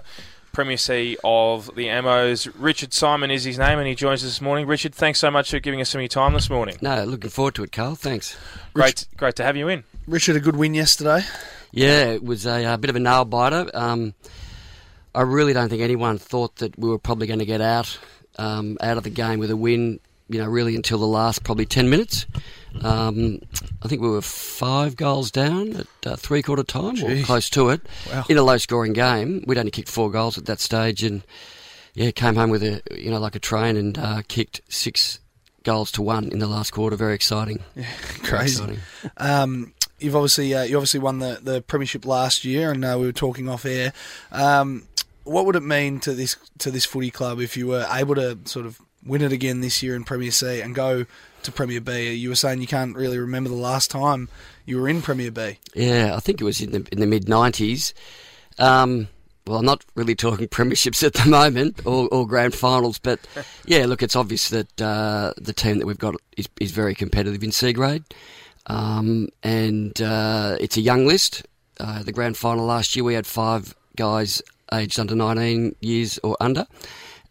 Premier 0.51 0.77
C 0.77 1.17
of 1.23 1.67
the 1.75 1.85
Ammos. 1.87 2.51
Richard 2.57 2.93
Simon 2.93 3.29
is 3.31 3.43
his 3.43 3.57
name, 3.57 3.77
and 3.77 3.87
he 3.87 3.95
joins 3.95 4.23
us 4.23 4.29
this 4.29 4.41
morning. 4.41 4.67
Richard, 4.67 4.95
thanks 4.95 5.19
so 5.19 5.29
much 5.29 5.51
for 5.51 5.59
giving 5.59 5.81
us 5.81 5.89
some 5.89 5.99
of 5.99 6.03
your 6.03 6.09
time 6.09 6.33
this 6.33 6.49
morning. 6.49 6.77
No, 6.81 7.03
looking 7.03 7.29
forward 7.29 7.55
to 7.55 7.63
it, 7.63 7.71
Karl. 7.71 7.95
Thanks. 7.95 8.37
Great, 8.73 9.07
great 9.17 9.35
to 9.35 9.43
have 9.43 9.55
you 9.55 9.67
in. 9.67 9.83
Richard, 10.07 10.35
a 10.35 10.39
good 10.39 10.55
win 10.55 10.73
yesterday. 10.73 11.21
Yeah, 11.71 12.05
it 12.05 12.23
was 12.23 12.45
a, 12.45 12.65
uh 12.65 12.77
bit 12.77 12.89
of 12.89 12.95
a 12.95 12.99
nail 12.99 13.25
biter. 13.25 13.69
Um, 13.73 14.13
I 15.13 15.21
really 15.21 15.53
don't 15.53 15.69
think 15.69 15.81
anyone 15.81 16.17
thought 16.17 16.57
that 16.57 16.77
we 16.77 16.89
were 16.89 16.97
probably 16.97 17.27
going 17.27 17.39
to 17.39 17.45
get 17.45 17.61
out 17.61 17.99
um, 18.37 18.77
out 18.81 18.97
of 18.97 19.03
the 19.03 19.09
game 19.09 19.39
with 19.39 19.51
a 19.51 19.57
win. 19.57 19.99
You 20.31 20.39
know, 20.39 20.47
really 20.47 20.75
until 20.75 20.97
the 20.97 21.05
last 21.07 21.43
probably 21.43 21.65
10 21.65 21.89
minutes. 21.89 22.25
Um, 22.83 23.39
I 23.81 23.87
think 23.87 24.01
we 24.01 24.09
were 24.09 24.21
five 24.21 24.95
goals 24.95 25.29
down 25.31 25.75
at 25.75 25.87
uh, 26.05 26.15
three 26.15 26.41
quarter 26.41 26.63
time 26.63 27.03
or 27.03 27.21
close 27.23 27.49
to 27.51 27.69
it 27.69 27.81
Wow. 28.09 28.25
in 28.29 28.37
a 28.37 28.43
low 28.43 28.57
scoring 28.57 28.93
game. 28.93 29.43
We'd 29.45 29.57
only 29.57 29.71
kicked 29.71 29.89
four 29.89 30.09
goals 30.09 30.37
at 30.37 30.45
that 30.45 30.59
stage 30.61 31.03
and, 31.03 31.21
yeah, 31.93 32.11
came 32.11 32.35
home 32.35 32.49
with 32.49 32.63
a, 32.63 32.81
you 32.97 33.11
know, 33.11 33.19
like 33.19 33.35
a 33.35 33.39
train 33.39 33.75
and 33.75 33.97
uh, 33.97 34.21
kicked 34.27 34.61
six 34.69 35.19
goals 35.63 35.91
to 35.91 36.01
one 36.01 36.29
in 36.31 36.39
the 36.39 36.47
last 36.47 36.71
quarter. 36.71 36.95
Very 36.95 37.13
exciting. 37.13 37.59
Yeah, 37.75 37.85
crazy. 38.23 38.63
exciting. 38.63 38.79
Um, 39.17 39.73
you've 39.99 40.15
obviously 40.15 40.53
uh, 40.55 40.63
you 40.63 40.77
obviously 40.77 41.01
won 41.01 41.19
the, 41.19 41.39
the 41.43 41.61
premiership 41.61 42.05
last 42.05 42.45
year, 42.45 42.71
and 42.71 42.83
uh, 42.85 42.95
we 42.99 43.05
were 43.05 43.11
talking 43.11 43.49
off 43.49 43.65
air. 43.65 43.91
Um, 44.31 44.87
what 45.25 45.45
would 45.45 45.55
it 45.55 45.63
mean 45.63 45.99
to 45.99 46.13
this 46.13 46.35
to 46.59 46.71
this 46.71 46.85
footy 46.85 47.11
club 47.11 47.39
if 47.41 47.55
you 47.57 47.67
were 47.67 47.85
able 47.91 48.15
to 48.15 48.39
sort 48.45 48.65
of 48.65 48.79
win 49.05 49.21
it 49.21 49.31
again 49.31 49.61
this 49.61 49.81
year 49.81 49.95
in 49.95 50.03
Premier 50.03 50.31
C 50.31 50.61
and 50.61 50.75
go 50.75 51.05
to 51.43 51.51
Premier 51.51 51.81
B? 51.81 52.13
You 52.13 52.29
were 52.29 52.35
saying 52.35 52.61
you 52.61 52.67
can't 52.67 52.95
really 52.95 53.19
remember 53.19 53.49
the 53.49 53.55
last 53.55 53.91
time 53.91 54.29
you 54.65 54.79
were 54.79 54.87
in 54.87 55.01
Premier 55.01 55.31
B. 55.31 55.57
Yeah, 55.73 56.15
I 56.15 56.19
think 56.19 56.41
it 56.41 56.43
was 56.43 56.61
in 56.61 56.71
the 56.71 56.87
in 56.91 56.99
the 56.99 57.07
mid 57.07 57.27
nineties. 57.27 57.93
Um, 58.59 59.07
well, 59.47 59.59
I'm 59.59 59.65
not 59.65 59.83
really 59.95 60.15
talking 60.15 60.47
premierships 60.49 61.03
at 61.03 61.13
the 61.13 61.29
moment 61.29 61.85
or, 61.85 62.07
or 62.11 62.27
grand 62.27 62.53
finals, 62.53 62.99
but 62.99 63.19
yeah, 63.65 63.85
look, 63.85 64.03
it's 64.03 64.15
obvious 64.15 64.49
that 64.49 64.81
uh, 64.81 65.33
the 65.37 65.53
team 65.53 65.79
that 65.79 65.85
we've 65.87 65.97
got 65.97 66.15
is, 66.37 66.47
is 66.59 66.71
very 66.71 66.95
competitive 66.95 67.43
in 67.43 67.51
C 67.51 67.73
grade, 67.73 68.03
um, 68.67 69.29
and 69.43 70.01
uh, 70.01 70.57
it's 70.59 70.77
a 70.77 70.81
young 70.81 71.05
list. 71.05 71.45
Uh, 71.79 72.03
the 72.03 72.11
grand 72.11 72.37
final 72.37 72.65
last 72.65 72.95
year, 72.95 73.03
we 73.03 73.15
had 73.15 73.25
five 73.25 73.73
guys 73.95 74.41
aged 74.71 74.99
under 74.99 75.15
19 75.15 75.75
years 75.81 76.19
or 76.23 76.37
under, 76.39 76.65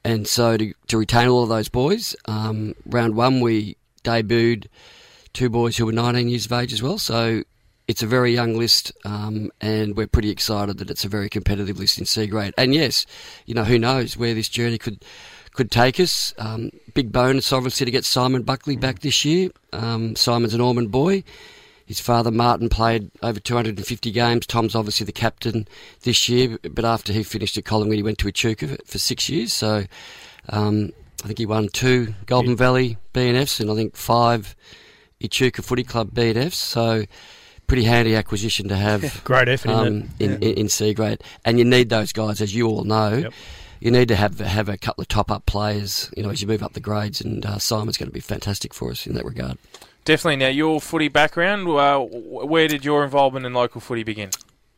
and 0.04 0.26
so 0.26 0.56
to, 0.56 0.72
to 0.88 0.98
retain 0.98 1.28
all 1.28 1.42
of 1.42 1.48
those 1.48 1.68
boys, 1.68 2.16
um, 2.26 2.74
round 2.86 3.14
one 3.14 3.40
we 3.40 3.76
debuted 4.04 4.66
two 5.32 5.48
boys 5.48 5.76
who 5.76 5.86
were 5.86 5.92
19 5.92 6.28
years 6.28 6.46
of 6.46 6.52
age 6.52 6.72
as 6.72 6.82
well. 6.82 6.98
So 6.98 7.42
it's 7.86 8.02
a 8.02 8.06
very 8.06 8.32
young 8.32 8.56
list, 8.56 8.92
um, 9.04 9.50
and 9.60 9.96
we're 9.96 10.06
pretty 10.06 10.30
excited 10.30 10.78
that 10.78 10.90
it's 10.90 11.04
a 11.04 11.08
very 11.08 11.28
competitive 11.28 11.78
list 11.78 11.98
in 11.98 12.06
C 12.06 12.26
grade. 12.26 12.54
And 12.56 12.74
yes, 12.74 13.04
you 13.46 13.54
know 13.54 13.64
who 13.64 13.78
knows 13.78 14.16
where 14.16 14.32
this 14.32 14.48
journey 14.48 14.78
could 14.78 15.04
could 15.52 15.70
take 15.70 15.98
us. 15.98 16.32
Um, 16.38 16.70
big 16.94 17.10
bonus, 17.10 17.52
obviously, 17.52 17.84
to 17.84 17.90
get 17.90 18.04
Simon 18.04 18.42
Buckley 18.42 18.76
back 18.76 19.00
this 19.00 19.24
year. 19.24 19.50
Um, 19.72 20.14
Simon's 20.14 20.54
an 20.54 20.60
Ormond 20.60 20.92
boy. 20.92 21.24
His 21.90 21.98
father 21.98 22.30
Martin 22.30 22.68
played 22.68 23.10
over 23.20 23.40
250 23.40 24.12
games. 24.12 24.46
Tom's 24.46 24.76
obviously 24.76 25.04
the 25.06 25.10
captain 25.10 25.66
this 26.02 26.28
year, 26.28 26.56
but 26.70 26.84
after 26.84 27.12
he 27.12 27.24
finished 27.24 27.58
at 27.58 27.64
Collingwood, 27.64 27.96
he 27.96 28.04
went 28.04 28.18
to 28.18 28.28
Echuca 28.28 28.78
for, 28.86 28.98
six 28.98 29.28
years. 29.28 29.52
So 29.52 29.86
um, 30.50 30.92
I 31.24 31.26
think 31.26 31.38
he 31.38 31.46
won 31.46 31.68
two 31.68 32.14
Golden 32.26 32.54
Valley 32.54 32.96
BNFs 33.12 33.58
and 33.58 33.68
I 33.68 33.74
think 33.74 33.96
five 33.96 34.54
Echuca 35.20 35.62
Footy 35.62 35.82
Club 35.82 36.12
BNFs. 36.12 36.52
So 36.52 37.06
pretty 37.66 37.82
handy 37.82 38.14
acquisition 38.14 38.68
to 38.68 38.76
have. 38.76 39.24
Great 39.24 39.48
effort, 39.48 39.70
um, 39.70 40.10
in, 40.20 40.34
in, 40.34 40.42
in 40.42 40.68
C 40.68 40.94
grade, 40.94 41.24
and 41.44 41.58
you 41.58 41.64
need 41.64 41.88
those 41.88 42.12
guys, 42.12 42.40
as 42.40 42.54
you 42.54 42.68
all 42.68 42.84
know. 42.84 43.14
Yep. 43.14 43.32
You 43.80 43.90
need 43.90 44.06
to 44.06 44.14
have 44.14 44.38
have 44.38 44.68
a 44.68 44.76
couple 44.76 45.02
of 45.02 45.08
top 45.08 45.28
up 45.28 45.44
players, 45.46 46.08
you 46.16 46.22
know, 46.22 46.30
as 46.30 46.40
you 46.40 46.46
move 46.46 46.62
up 46.62 46.74
the 46.74 46.80
grades, 46.80 47.20
and 47.20 47.44
uh, 47.44 47.58
Simon's 47.58 47.96
going 47.96 48.10
to 48.10 48.14
be 48.14 48.20
fantastic 48.20 48.72
for 48.74 48.92
us 48.92 49.08
in 49.08 49.14
that 49.14 49.24
regard. 49.24 49.58
Definitely. 50.04 50.36
Now, 50.36 50.48
your 50.48 50.80
footy 50.80 51.08
background, 51.08 51.68
uh, 51.68 51.98
where 52.00 52.68
did 52.68 52.84
your 52.84 53.04
involvement 53.04 53.46
in 53.46 53.52
local 53.52 53.80
footy 53.80 54.02
begin? 54.02 54.30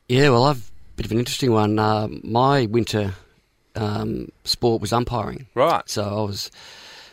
Yeah, 0.08 0.30
well, 0.30 0.44
I've 0.44 0.70
a 0.92 0.96
bit 0.96 1.06
of 1.06 1.12
an 1.12 1.18
interesting 1.18 1.52
one. 1.52 1.78
Uh, 1.78 2.08
my 2.22 2.66
winter 2.66 3.14
um, 3.74 4.28
sport 4.44 4.80
was 4.80 4.92
umpiring. 4.92 5.46
Right. 5.54 5.88
So 5.88 6.02
I 6.02 6.22
was 6.22 6.50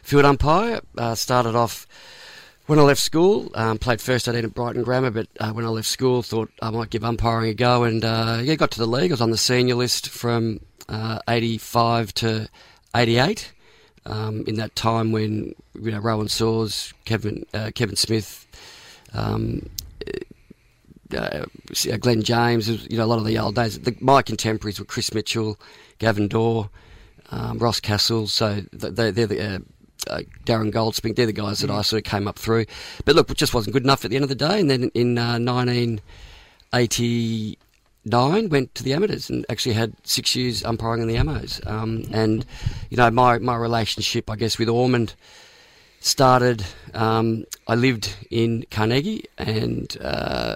field 0.04 0.26
umpire. 0.26 0.82
Uh, 0.98 1.16
started 1.16 1.56
off 1.56 1.88
when 2.66 2.80
I 2.80 2.82
left 2.82 3.02
school. 3.02 3.50
Um, 3.56 3.78
played 3.78 4.02
first 4.02 4.28
18 4.28 4.44
at 4.44 4.54
Brighton 4.54 4.84
Grammar, 4.84 5.12
but 5.12 5.28
uh, 5.40 5.52
when 5.52 5.66
I 5.66 5.70
left 5.70 5.88
school, 5.88 6.22
thought 6.22 6.52
I 6.62 6.70
might 6.72 6.90
give 6.90 7.04
umpiring 7.04 7.50
a 7.50 7.54
go. 7.54 7.84
And 7.84 8.04
uh, 8.04 8.40
yeah, 8.44 8.56
got 8.56 8.72
to 8.72 8.80
the 8.80 8.88
league. 8.88 9.12
I 9.12 9.14
was 9.14 9.22
on 9.22 9.32
the 9.32 9.38
senior 9.38 9.76
list 9.76 10.10
from 10.10 10.60
uh, 10.88 11.20
85 11.28 12.14
to 12.16 12.50
88. 12.96 13.54
Um, 14.10 14.44
in 14.48 14.56
that 14.56 14.76
time 14.76 15.12
when 15.12 15.54
you 15.76 15.92
know 15.92 16.00
Rowan 16.00 16.30
Saws, 16.30 16.94
Kevin 17.06 17.46
uh, 17.54 17.72
Kevin 17.76 17.96
Smith, 17.96 18.48
um, 19.14 19.70
uh, 21.16 21.46
Glenn 22.00 22.24
James, 22.24 22.68
you 22.68 22.98
know, 22.98 23.06
a 23.06 23.08
lot 23.08 23.20
of 23.20 23.26
the 23.26 23.38
old 23.38 23.56
days. 23.56 23.80
The, 23.80 23.96
my 24.00 24.22
contemporaries 24.22 24.80
were 24.80 24.86
Chris 24.86 25.14
Mitchell, 25.14 25.60
Gavin 26.00 26.28
Dorr, 26.28 26.70
um, 27.32 27.58
Ross 27.58 27.80
Castle. 27.80 28.28
So 28.28 28.62
they, 28.74 29.12
they're 29.12 29.28
the 29.28 29.56
uh, 29.56 29.60
uh, 30.08 30.22
Darren 30.46 30.72
Goldspink. 30.72 31.16
They're 31.16 31.26
the 31.26 31.34
guys 31.34 31.60
that 31.60 31.70
I 31.70 31.82
sort 31.82 32.06
of 32.06 32.10
came 32.10 32.28
up 32.28 32.38
through. 32.38 32.66
But 33.06 33.16
look, 33.16 33.30
it 33.32 33.38
just 33.38 33.54
wasn't 33.54 33.74
good 33.74 33.84
enough 33.84 34.06
at 34.06 34.12
the 34.12 34.18
end 34.18 34.24
of 34.24 34.30
the 34.30 34.36
day. 34.36 34.60
And 34.60 34.70
then 34.70 34.92
in 34.94 35.18
uh, 35.18 35.40
1989, 38.10 38.50
went 38.50 38.76
to 38.76 38.84
the 38.84 38.94
amateurs 38.94 39.30
and 39.30 39.46
actually 39.50 39.74
had 39.74 39.94
six 40.04 40.36
years 40.36 40.64
umpiring 40.64 41.02
in 41.02 41.08
the 41.08 41.16
Ammos. 41.16 41.66
Um, 41.68 42.04
and 42.12 42.46
you 42.90 42.98
know, 42.98 43.10
my 43.12 43.38
my 43.40 43.56
relationship, 43.56 44.30
I 44.30 44.36
guess, 44.36 44.58
with 44.58 44.70
Ormond 44.70 45.14
started. 46.00 46.66
Um, 46.94 47.46
I 47.68 47.76
lived 47.76 48.16
in 48.30 48.66
Carnegie 48.72 49.26
and 49.38 49.96
uh, 50.02 50.56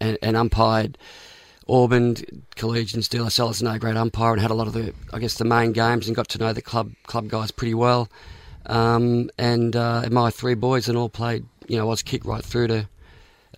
and, 0.00 0.18
and 0.22 0.36
umpired 0.36 0.98
Ormond, 1.70 2.44
Collegians, 2.56 3.08
De 3.08 3.22
La 3.22 3.28
Salle 3.28 3.54
an 3.60 3.68
A 3.68 3.78
grade 3.78 3.96
umpire, 3.96 4.32
and 4.32 4.42
had 4.42 4.50
a 4.50 4.54
lot 4.54 4.66
of 4.66 4.72
the, 4.72 4.92
I 5.12 5.20
guess, 5.20 5.34
the 5.34 5.44
main 5.44 5.72
games, 5.72 6.08
and 6.08 6.16
got 6.16 6.28
to 6.30 6.38
know 6.38 6.52
the 6.52 6.62
club 6.62 6.92
club 7.06 7.28
guys 7.28 7.52
pretty 7.52 7.74
well. 7.74 8.08
Um, 8.66 9.30
and, 9.38 9.74
uh, 9.74 10.02
and 10.04 10.12
my 10.12 10.30
three 10.30 10.54
boys 10.54 10.88
and 10.88 10.98
all 10.98 11.08
played, 11.08 11.46
you 11.68 11.76
know, 11.76 11.82
I 11.82 11.88
was 11.88 12.02
kicked 12.02 12.26
right 12.26 12.44
through 12.44 12.68
to 12.68 12.88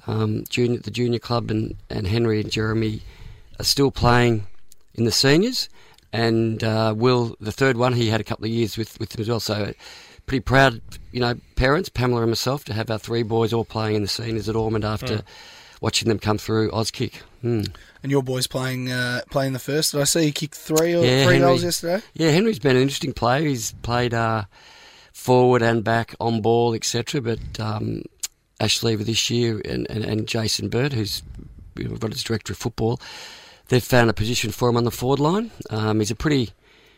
um, 0.07 0.45
junior, 0.49 0.79
the 0.79 0.91
junior 0.91 1.19
club, 1.19 1.51
and, 1.51 1.75
and 1.89 2.07
Henry 2.07 2.41
and 2.41 2.51
Jeremy 2.51 3.01
are 3.63 3.65
still 3.65 3.91
playing 3.91 4.47
in 4.95 5.05
the 5.05 5.13
seniors. 5.13 5.69
And 6.13 6.63
uh, 6.63 6.93
Will, 6.95 7.37
the 7.41 7.53
third 7.53 7.79
one, 7.79 7.95
he 7.95 8.09
had 8.09 8.21
a 8.21 8.25
couple 8.25 8.45
of 8.45 8.51
years 8.51 8.77
with, 8.77 9.01
with 9.01 9.09
them 9.11 9.23
as 9.23 9.29
well. 9.31 9.41
So 9.41 9.73
pretty 10.27 10.41
proud, 10.41 10.83
you 11.11 11.21
know, 11.21 11.35
parents, 11.57 11.89
Pamela 11.89 12.21
and 12.23 12.31
myself, 12.31 12.65
to 12.67 12.75
have 12.75 12.91
our 12.91 12.99
three 12.99 13.23
boys 13.23 13.53
all 13.55 13.65
playing 13.65 13.97
in 13.97 14.03
the 14.03 14.09
seniors 14.09 14.49
at 14.49 14.57
Ormond 14.57 14.85
after 14.85 15.19
Mm. 15.19 15.25
watching 15.81 16.09
them 16.09 16.19
come 16.19 16.37
through 16.39 16.71
Auskick. 16.71 17.15
Hmm. 17.41 17.63
And 18.03 18.11
your 18.13 18.23
boys 18.23 18.47
playing 18.47 18.91
uh, 18.91 19.23
playing 19.31 19.53
the 19.53 19.59
first. 19.59 19.93
Did 19.93 20.01
I 20.01 20.05
see 20.05 20.25
he 20.25 20.33
kicked 20.33 20.55
three 20.57 20.95
or 20.95 21.05
Yeah, 21.05 21.25
three 21.25 21.35
Henry- 21.35 21.39
goals 21.41 21.65
yesterday? 21.65 22.03
Yeah, 22.15 22.31
Henry's 22.31 22.59
been 22.59 22.77
an 22.77 22.83
interesting 22.83 23.13
player. 23.13 23.47
He's 23.47 23.73
played 23.83 24.13
uh, 24.13 24.45
forward 25.13 25.63
and 25.63 25.83
back, 25.85 26.15
on 26.21 26.41
ball, 26.43 26.75
etc. 26.75 27.21
But 27.21 27.39
um, 27.61 28.03
Ash 28.61 28.83
Lever 28.83 29.05
this 29.05 29.31
year 29.31 29.61
and, 29.65 29.89
and, 29.91 30.05
and 30.05 30.27
Jason 30.29 30.69
Bird, 30.69 30.93
who's 30.93 31.23
you 31.77 31.85
know, 31.85 31.91
we've 31.91 32.01
got 32.01 32.13
as 32.13 32.23
director 32.25 32.53
of 32.53 32.59
football, 32.59 33.01
they've 33.69 33.83
found 33.83 34.11
a 34.11 34.13
position 34.13 34.51
for 34.51 34.69
him 34.69 34.77
on 34.77 34.85
the 34.85 34.91
forward 34.91 35.21
line. 35.21 35.51
Um, 35.71 35.99
he's 36.01 36.11
a 36.11 36.15
pretty 36.17 36.51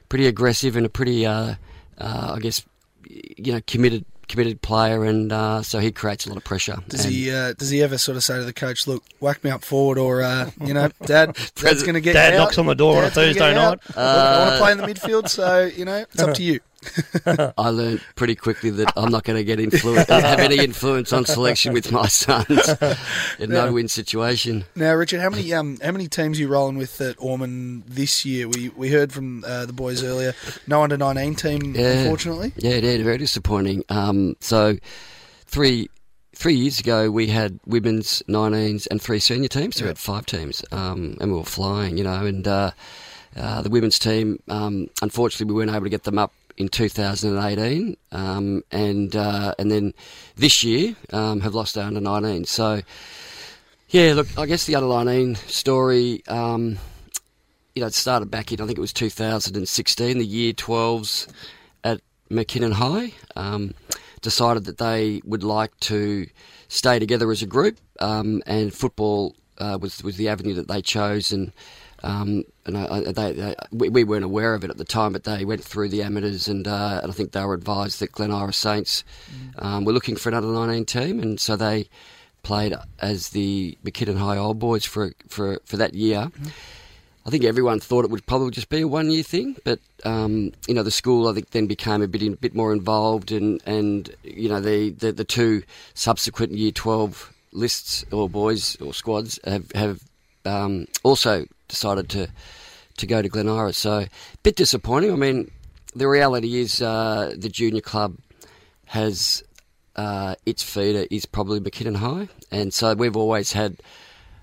pretty 0.09 0.27
aggressive 0.27 0.77
and 0.77 0.85
a 0.87 0.89
pretty, 0.89 1.25
uh, 1.27 1.55
uh, 1.99 2.33
I 2.37 2.39
guess, 2.41 2.65
you 3.09 3.53
know, 3.53 3.61
committed 3.67 4.05
committed 4.27 4.63
player, 4.63 5.05
and 5.05 5.31
uh, 5.33 5.61
so 5.63 5.79
he 5.81 5.93
creates 5.93 6.25
a 6.25 6.31
lot 6.31 6.39
of 6.39 6.45
pressure. 6.45 6.77
Does 6.89 7.05
And- 7.05 7.13
he 7.15 7.31
uh, 7.31 7.53
does 7.55 7.69
he 7.71 7.83
ever 7.83 7.99
sort 7.99 8.17
of 8.17 8.25
say 8.25 8.39
to 8.39 8.45
the 8.45 8.53
coach, 8.55 8.87
"Look, 8.87 9.05
whack 9.21 9.45
me 9.45 9.51
up 9.51 9.63
forward," 9.63 9.99
or 9.99 10.23
uh, 10.23 10.51
you 10.65 10.73
know, 10.73 10.89
Dad, 11.05 11.37
Dad's 11.57 11.83
going 11.83 11.95
to 11.95 12.01
get 12.01 12.15
Dad 12.15 12.33
you 12.33 12.39
out. 12.41 12.45
knocks 12.45 12.59
on 12.59 12.67
the 12.67 12.75
door 12.75 12.97
on 12.99 13.05
a 13.05 13.11
Dad's 13.11 13.15
gonna 13.17 13.33
get 13.35 13.39
Thursday 13.39 13.55
night. 13.55 13.71
Look, 13.89 13.97
I 13.97 14.39
want 14.39 14.49
Uh, 14.49 14.53
to 14.53 14.59
play 14.59 14.73
in 14.73 14.79
the 14.79 14.87
midfield, 14.87 15.29
so 15.29 15.65
you 15.67 15.85
know, 15.85 15.99
it's 16.13 16.23
up 16.23 16.35
to 16.37 16.43
you. 16.43 16.61
I 17.59 17.69
learned 17.69 18.01
pretty 18.15 18.35
quickly 18.35 18.71
that 18.71 18.93
I'm 18.97 19.11
not 19.11 19.25
going 19.25 19.37
to 19.37 19.45
get 19.45 19.61
influence, 19.61 20.09
have 20.09 20.41
any 20.41 20.59
influence 20.59 21.13
on 21.13 21.25
selection 21.25 21.73
with 21.73 21.93
my 21.93 22.07
sons 22.07 22.69
in 23.39 23.51
no 23.51 23.73
win 23.73 23.89
situation. 23.89 24.65
Now, 24.75 24.95
Richard, 24.95 25.21
how 25.21 25.31
many 25.31 25.53
um 25.55 25.79
how 25.83 25.93
many 25.93 26.09
teams 26.09 26.39
are 26.39 26.43
you 26.43 26.49
rolling 26.49 26.77
with 26.77 27.01
at 27.01 27.17
Ormond 27.19 27.85
this 27.87 28.25
year? 28.25 28.49
We 28.49 28.71
we 28.71 28.91
heard 28.91 29.13
from 29.13 29.45
uh, 29.45 29.67
the 29.67 29.73
boys 29.73 30.03
earlier, 30.03 30.35
no 30.67 30.83
under 30.83 30.97
nineteen 30.97 31.35
team, 31.35 31.75
unfortunately. 31.77 32.53
Yeah, 32.57 32.77
yeah, 32.77 33.03
very 33.03 33.19
disappointing. 33.19 33.85
Um, 33.89 34.37
so 34.41 34.77
three 35.47 35.89
three 36.35 36.55
years 36.55 36.81
ago 36.81 37.11
we 37.11 37.29
had 37.29 37.61
women's 37.67 38.23
19s 38.29 38.89
and 38.91 39.01
three 39.01 39.19
senior 39.21 39.49
teams. 39.49 39.77
So 39.77 39.85
we 39.85 39.89
had 39.89 39.99
five 39.99 40.27
teams, 40.27 40.65
um, 40.73 41.17
and 41.21 41.33
we 41.33 41.39
were 41.39 41.45
flying, 41.45 41.97
you 41.97 42.05
know. 42.05 42.27
And 42.27 42.47
uh, 42.47 42.73
uh, 43.37 43.63
the 43.63 43.71
women's 43.71 43.99
team, 43.99 44.41
um, 44.49 44.89
unfortunately, 45.03 45.53
we 45.53 45.59
weren't 45.59 45.71
able 45.71 45.85
to 45.85 45.91
get 45.91 46.05
them 46.05 46.19
up 46.19 46.33
in 46.57 46.69
2018, 46.69 47.97
um, 48.13 48.63
and 48.71 49.17
uh, 49.17 49.55
and 49.59 49.71
then 49.71 49.95
this 50.37 50.63
year 50.63 50.95
um, 51.13 51.41
have 51.41 51.55
lost 51.55 51.77
our 51.77 51.85
under 51.85 52.01
19. 52.01 52.45
So 52.45 52.83
yeah, 53.89 54.15
look, 54.15 54.27
I 54.39 54.47
guess 54.47 54.65
the 54.65 54.75
under 54.77 54.89
19 54.89 55.37
story. 55.37 56.23
Um, 56.27 56.79
you 57.75 57.81
know, 57.81 57.87
it 57.87 57.95
started 57.95 58.31
back 58.31 58.53
in, 58.53 58.61
I 58.61 58.67
think 58.67 58.79
it 58.79 58.81
was 58.81 58.93
2016, 58.93 60.19
the 60.19 60.25
year 60.25 60.53
12s 60.53 61.29
at 61.83 62.01
McKinnon 62.31 62.73
High, 62.73 63.13
um, 63.35 63.75
decided 64.21 64.65
that 64.67 64.79
they 64.79 65.21
would 65.25 65.43
like 65.43 65.79
to 65.81 66.27
stay 66.69 66.99
together 66.99 67.31
as 67.33 67.43
a 67.43 67.47
group, 67.47 67.79
um, 68.01 68.43
and 68.47 68.73
football 68.73 69.35
uh, 69.59 69.79
was, 69.81 70.03
was 70.05 70.17
the 70.17 70.29
avenue 70.29 70.55
that 70.55 70.69
they 70.69 70.83
chose. 70.83 71.33
And 71.33 71.53
Um, 72.05 72.45
and 72.67 72.77
I, 72.77 72.85
I, 72.85 73.01
they, 73.01 73.33
they, 73.33 73.55
we, 73.73 73.89
we 73.89 74.05
weren't 74.05 74.25
aware 74.25 74.55
of 74.55 74.63
it 74.63 74.71
at 74.71 74.77
the 74.77 74.85
time, 74.85 75.15
but 75.15 75.25
they 75.25 75.45
went 75.47 75.65
through 75.65 75.89
the 75.89 76.03
amateurs, 76.03 76.49
and, 76.49 76.69
uh, 76.69 77.01
and 77.03 77.11
I 77.11 77.15
think 77.15 77.33
they 77.33 77.43
were 77.43 77.55
advised 77.55 78.01
that 78.01 78.13
Glen 78.13 78.31
Iris 78.31 78.59
Saints 78.59 79.05
um, 79.59 79.85
were 79.85 79.93
looking 79.93 80.15
for 80.15 80.29
another 80.29 80.49
19 80.49 80.85
team, 80.85 81.19
and 81.19 81.41
so 81.41 81.57
they 81.57 81.89
played 82.43 82.75
as 83.01 83.31
the 83.31 83.79
McKinnon 83.85 84.19
High 84.19 84.37
Old 84.37 84.59
Boys 84.59 84.85
for 84.85 85.13
for 85.29 85.59
for 85.65 85.79
that 85.79 85.95
year. 85.95 86.31
I 87.27 87.31
think 87.31 87.45
everyone 87.45 87.81
thought 87.81 88.05
it 88.05 88.11
would 88.11 88.27
probably 88.27 88.51
just 88.51 88.69
be 88.69 88.83
a 88.83 88.89
one 88.89 89.11
year 89.11 89.23
thing, 89.23 89.57
but 89.65 89.81
um, 90.05 90.53
you 90.69 90.75
know 90.75 90.83
the 90.83 90.91
school 90.91 91.27
I 91.27 91.33
think 91.33 91.51
then 91.51 91.67
became 91.67 92.03
a 92.03 92.07
bit 92.07 92.23
in, 92.23 92.35
bit 92.35 92.55
more 92.55 92.73
involved, 92.73 93.33
and 93.33 93.63
and 93.67 94.15
you 94.23 94.51
know 94.51 94.61
the, 94.61 94.91
the 94.91 95.11
the 95.11 95.25
two 95.25 95.63
subsequent 95.95 96.53
year 96.53 96.71
twelve 96.71 97.33
lists 97.53 98.05
or 98.13 98.29
boys 98.29 98.77
or 98.83 98.93
squads 98.93 99.41
have 99.45 99.73
have 99.73 100.01
um, 100.45 100.87
also 101.03 101.47
decided 101.69 102.09
to 102.11 102.29
to 102.97 103.07
go 103.07 103.21
to 103.23 103.29
Glen 103.29 103.49
Iris. 103.49 103.79
So 103.79 103.99
a 104.01 104.09
bit 104.43 104.57
disappointing. 104.57 105.13
I 105.13 105.17
mean, 105.17 105.51
the 105.97 106.07
reality 106.09 106.57
is 106.61 106.81
uh, 106.81 107.35
the 107.37 107.49
junior 107.49 107.81
club 107.81 108.17
has 108.87 109.43
uh, 109.97 110.35
its 110.47 110.63
feeder 110.63 111.07
is 111.11 111.27
probably 111.27 111.61
McKinnon 111.61 111.97
High, 111.97 112.29
and 112.51 112.73
so 112.73 112.95
we've 112.95 113.17
always 113.17 113.53
had 113.53 113.77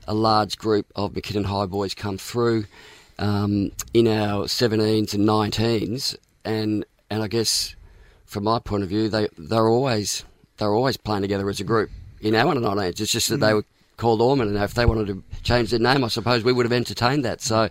a 0.08 0.14
large 0.14 0.58
group 0.58 0.88
of 0.96 1.14
McKinnon 1.14 1.46
High 1.46 1.66
boys 1.68 1.94
come 1.94 2.18
through 2.18 2.66
um, 3.20 3.72
in 3.94 4.08
our 4.08 4.46
17s 4.46 5.14
and 5.14 5.28
19s, 5.28 6.16
and 6.44 6.86
and 7.10 7.24
I 7.24 7.28
guess 7.28 7.76
from 8.26 8.46
my 8.46 8.60
point 8.60 8.84
of 8.84 8.90
view, 8.90 9.10
they 9.10 9.28
they're 9.38 9.68
always 9.68 10.24
they're 10.58 10.74
always 10.74 10.98
playing 10.98 11.22
together 11.22 11.50
as 11.50 11.60
a 11.60 11.64
group 11.64 11.90
in 12.22 12.36
our 12.36 12.48
under 12.48 12.62
19s. 12.68 13.00
It's 13.02 13.12
just 13.12 13.30
that 13.30 13.40
they 13.40 13.52
Mm. 13.52 13.56
were 13.56 13.66
called 14.02 14.20
Ormond, 14.20 14.50
and 14.50 14.64
if 14.64 14.74
they 14.74 14.86
wanted 14.86 15.08
to 15.08 15.24
change 15.44 15.70
their 15.70 15.80
name, 15.80 16.04
I 16.04 16.08
suppose 16.08 16.44
we 16.44 16.52
would 16.52 16.66
have 16.66 16.74
entertained 16.74 17.24
that. 17.24 17.40
So, 17.40 17.70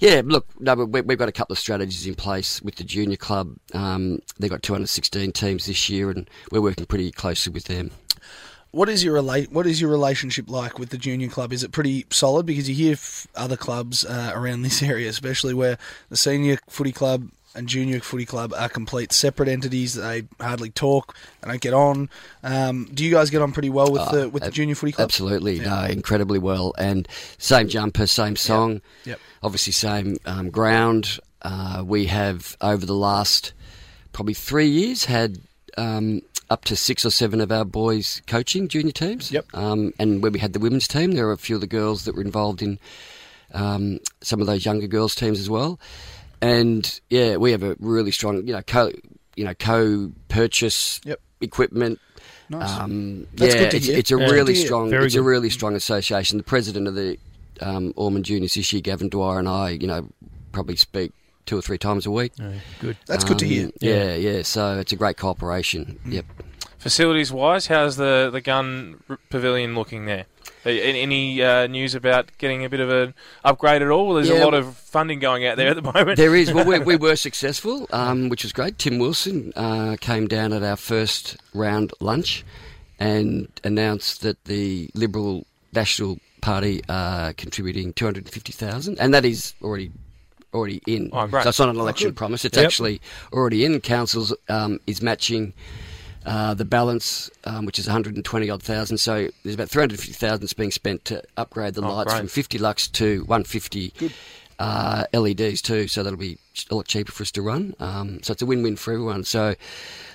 yeah, 0.00 0.20
look, 0.22 0.46
no, 0.60 0.74
we, 0.74 1.00
we've 1.00 1.18
got 1.18 1.30
a 1.30 1.32
couple 1.32 1.54
of 1.54 1.58
strategies 1.58 2.06
in 2.06 2.14
place 2.14 2.60
with 2.60 2.76
the 2.76 2.84
junior 2.84 3.16
club. 3.16 3.56
Um, 3.72 4.20
they've 4.38 4.50
got 4.50 4.62
216 4.62 5.32
teams 5.32 5.64
this 5.66 5.88
year, 5.88 6.10
and 6.10 6.28
we're 6.50 6.60
working 6.60 6.84
pretty 6.84 7.10
closely 7.10 7.52
with 7.54 7.64
them. 7.64 7.90
What 8.70 8.90
is 8.90 9.02
your 9.02 9.16
rela- 9.16 9.50
What 9.50 9.66
is 9.66 9.80
your 9.80 9.90
relationship 9.90 10.50
like 10.50 10.78
with 10.78 10.90
the 10.90 10.98
junior 10.98 11.28
club? 11.28 11.54
Is 11.54 11.64
it 11.64 11.72
pretty 11.72 12.04
solid? 12.10 12.44
Because 12.44 12.68
you 12.68 12.74
hear 12.74 12.96
other 13.34 13.56
clubs 13.56 14.04
uh, 14.04 14.32
around 14.34 14.62
this 14.62 14.82
area, 14.82 15.08
especially 15.08 15.54
where 15.54 15.78
the 16.10 16.16
senior 16.18 16.58
footy 16.68 16.92
club 16.92 17.30
and 17.54 17.68
junior 17.68 18.00
footy 18.00 18.24
club 18.24 18.52
are 18.56 18.68
complete 18.68 19.12
separate 19.12 19.48
entities. 19.48 19.94
They 19.94 20.24
hardly 20.40 20.70
talk. 20.70 21.16
They 21.40 21.48
don't 21.50 21.60
get 21.60 21.74
on. 21.74 22.08
Um, 22.42 22.88
do 22.92 23.04
you 23.04 23.10
guys 23.10 23.30
get 23.30 23.42
on 23.42 23.52
pretty 23.52 23.70
well 23.70 23.90
with 23.90 24.02
Uh, 24.02 24.10
the 24.12 24.28
with 24.28 24.42
the 24.42 24.50
junior 24.50 24.74
footy 24.74 24.92
club? 24.92 25.04
Absolutely, 25.04 25.60
no, 25.60 25.84
incredibly 25.84 26.38
well. 26.38 26.74
And 26.78 27.06
same 27.38 27.68
jumper, 27.68 28.06
same 28.06 28.36
song. 28.36 28.80
Yep. 29.04 29.20
Obviously, 29.42 29.72
same 29.72 30.16
um, 30.24 30.50
ground. 30.50 31.18
Uh, 31.42 31.82
we 31.84 32.06
have 32.06 32.56
over 32.60 32.86
the 32.86 32.94
last 32.94 33.52
probably 34.12 34.34
three 34.34 34.68
years 34.68 35.06
had 35.06 35.38
um, 35.76 36.20
up 36.50 36.64
to 36.66 36.76
six 36.76 37.04
or 37.04 37.10
seven 37.10 37.40
of 37.40 37.50
our 37.50 37.64
boys 37.64 38.22
coaching 38.26 38.68
junior 38.68 38.92
teams. 38.92 39.32
Yep. 39.32 39.46
Um, 39.54 39.92
and 39.98 40.22
when 40.22 40.32
we 40.32 40.38
had 40.38 40.52
the 40.52 40.60
women's 40.60 40.86
team, 40.86 41.12
there 41.12 41.26
were 41.26 41.32
a 41.32 41.38
few 41.38 41.56
of 41.56 41.60
the 41.60 41.66
girls 41.66 42.04
that 42.04 42.14
were 42.14 42.22
involved 42.22 42.62
in 42.62 42.78
um, 43.54 43.98
some 44.20 44.40
of 44.40 44.46
those 44.46 44.64
younger 44.64 44.86
girls 44.86 45.14
teams 45.14 45.40
as 45.40 45.50
well. 45.50 45.80
And 46.42 47.00
yeah, 47.08 47.36
we 47.36 47.52
have 47.52 47.62
a 47.62 47.76
really 47.78 48.10
strong, 48.10 48.46
you 48.46 48.52
know, 48.52 48.62
co, 48.62 48.90
you 49.36 49.44
know, 49.44 49.54
co-purchase 49.54 51.00
equipment. 51.40 52.00
Nice. 52.48 52.70
Um, 52.80 53.26
That's 53.34 53.54
yeah, 53.54 53.60
good 53.62 53.70
to 53.70 53.76
it's, 53.78 53.86
hear. 53.86 53.98
it's 53.98 54.10
a 54.12 54.18
Yeah. 54.18 54.26
Really 54.30 54.54
to 54.54 54.60
strong, 54.60 54.90
Very 54.90 55.06
it's 55.06 55.14
a 55.14 55.22
really 55.22 55.48
strong 55.50 55.74
association. 55.74 56.36
The 56.38 56.44
president 56.44 56.88
of 56.88 56.94
the 56.94 57.16
um, 57.60 57.92
Ormond 57.96 58.24
Juniors 58.24 58.54
this 58.54 58.72
year, 58.72 58.82
Gavin 58.82 59.08
Dwyer, 59.08 59.38
and 59.38 59.48
I, 59.48 59.70
you 59.70 59.86
know, 59.86 60.08
probably 60.50 60.76
speak 60.76 61.12
two 61.46 61.56
or 61.56 61.62
three 61.62 61.78
times 61.78 62.06
a 62.06 62.10
week. 62.10 62.32
good. 62.80 62.96
That's 63.06 63.24
good 63.24 63.38
to 63.38 63.46
hear. 63.46 63.66
Um, 63.66 63.72
Yeah, 63.80 64.14
yeah. 64.14 64.42
So 64.42 64.78
it's 64.78 64.92
a 64.92 64.96
great 64.96 65.16
cooperation. 65.16 65.98
Yep. 66.06 66.26
Facilities 66.78 67.32
wise, 67.32 67.68
how's 67.68 67.96
the, 67.96 68.28
the 68.32 68.40
Gunn 68.40 69.02
r- 69.08 69.18
pavilion 69.30 69.74
looking 69.76 70.06
there? 70.06 70.26
Any 70.64 71.42
uh, 71.42 71.66
news 71.66 71.94
about 71.94 72.30
getting 72.38 72.64
a 72.64 72.68
bit 72.68 72.80
of 72.80 72.88
an 72.90 73.14
upgrade 73.44 73.82
at 73.82 73.88
all? 73.88 74.14
There's 74.14 74.28
Yeah. 74.28 74.42
a 74.42 74.44
lot 74.44 74.54
of 74.54 74.76
funding 74.76 75.18
going 75.18 75.44
out 75.46 75.56
there 75.56 75.68
at 75.68 75.76
the 75.76 75.82
moment. 75.82 76.16
There 76.16 76.34
is. 76.36 76.52
Well, 76.52 76.64
we, 76.64 76.78
we 76.78 76.96
were 77.08 77.16
successful, 77.16 77.86
um, 77.92 78.28
which 78.28 78.44
was 78.44 78.52
great. 78.52 78.78
Tim 78.78 78.98
Wilson 78.98 79.52
uh, 79.56 79.96
came 80.00 80.28
down 80.28 80.52
at 80.52 80.62
our 80.62 80.76
first 80.76 81.36
round 81.52 81.92
lunch 82.00 82.44
and 83.00 83.48
announced 83.64 84.22
that 84.22 84.44
the 84.44 84.88
Liberal 84.94 85.46
National 85.72 86.18
Party 86.40 86.82
are 86.88 87.32
contributing 87.32 87.92
two 87.92 88.04
hundred 88.04 88.24
and 88.24 88.32
fifty 88.32 88.52
thousand, 88.52 88.98
and 89.00 89.12
that 89.14 89.24
is 89.24 89.54
already 89.62 89.90
already 90.54 90.80
in. 90.86 91.08
Oh, 91.12 91.26
great. 91.26 91.42
So 91.44 91.48
it's 91.48 91.58
not 91.58 91.70
an 91.70 91.76
Oh, 91.78 91.80
election 91.80 92.08
good. 92.08 92.16
promise; 92.16 92.44
it's 92.44 92.56
Yep. 92.56 92.66
actually 92.66 93.00
already 93.32 93.64
in. 93.64 93.80
Councils 93.80 94.32
um, 94.48 94.78
is 94.86 95.02
matching. 95.02 95.52
Uh, 96.24 96.54
the 96.54 96.64
balance, 96.64 97.30
um, 97.44 97.66
which 97.66 97.78
is 97.78 97.86
120 97.86 98.48
odd 98.50 98.62
thousand, 98.62 98.98
so 98.98 99.28
there's 99.42 99.54
about 99.54 99.68
350,000 99.68 100.40
that's 100.40 100.52
being 100.52 100.70
spent 100.70 101.04
to 101.06 101.22
upgrade 101.36 101.74
the 101.74 101.82
Oh, 101.82 101.94
lights 101.94 102.12
great. 102.12 102.18
from 102.20 102.28
50 102.28 102.58
lux 102.58 102.86
to 102.88 103.20
150 103.24 103.92
uh, 104.58 105.04
LEDs 105.12 105.60
too, 105.62 105.88
so 105.88 106.02
that'll 106.02 106.18
be 106.18 106.38
a 106.70 106.74
lot 106.74 106.86
cheaper 106.86 107.12
for 107.12 107.22
us 107.22 107.30
to 107.32 107.42
run. 107.42 107.74
Um, 107.80 108.22
so 108.22 108.32
it's 108.32 108.42
a 108.42 108.46
win-win 108.46 108.76
for 108.76 108.92
everyone. 108.92 109.24
So 109.24 109.54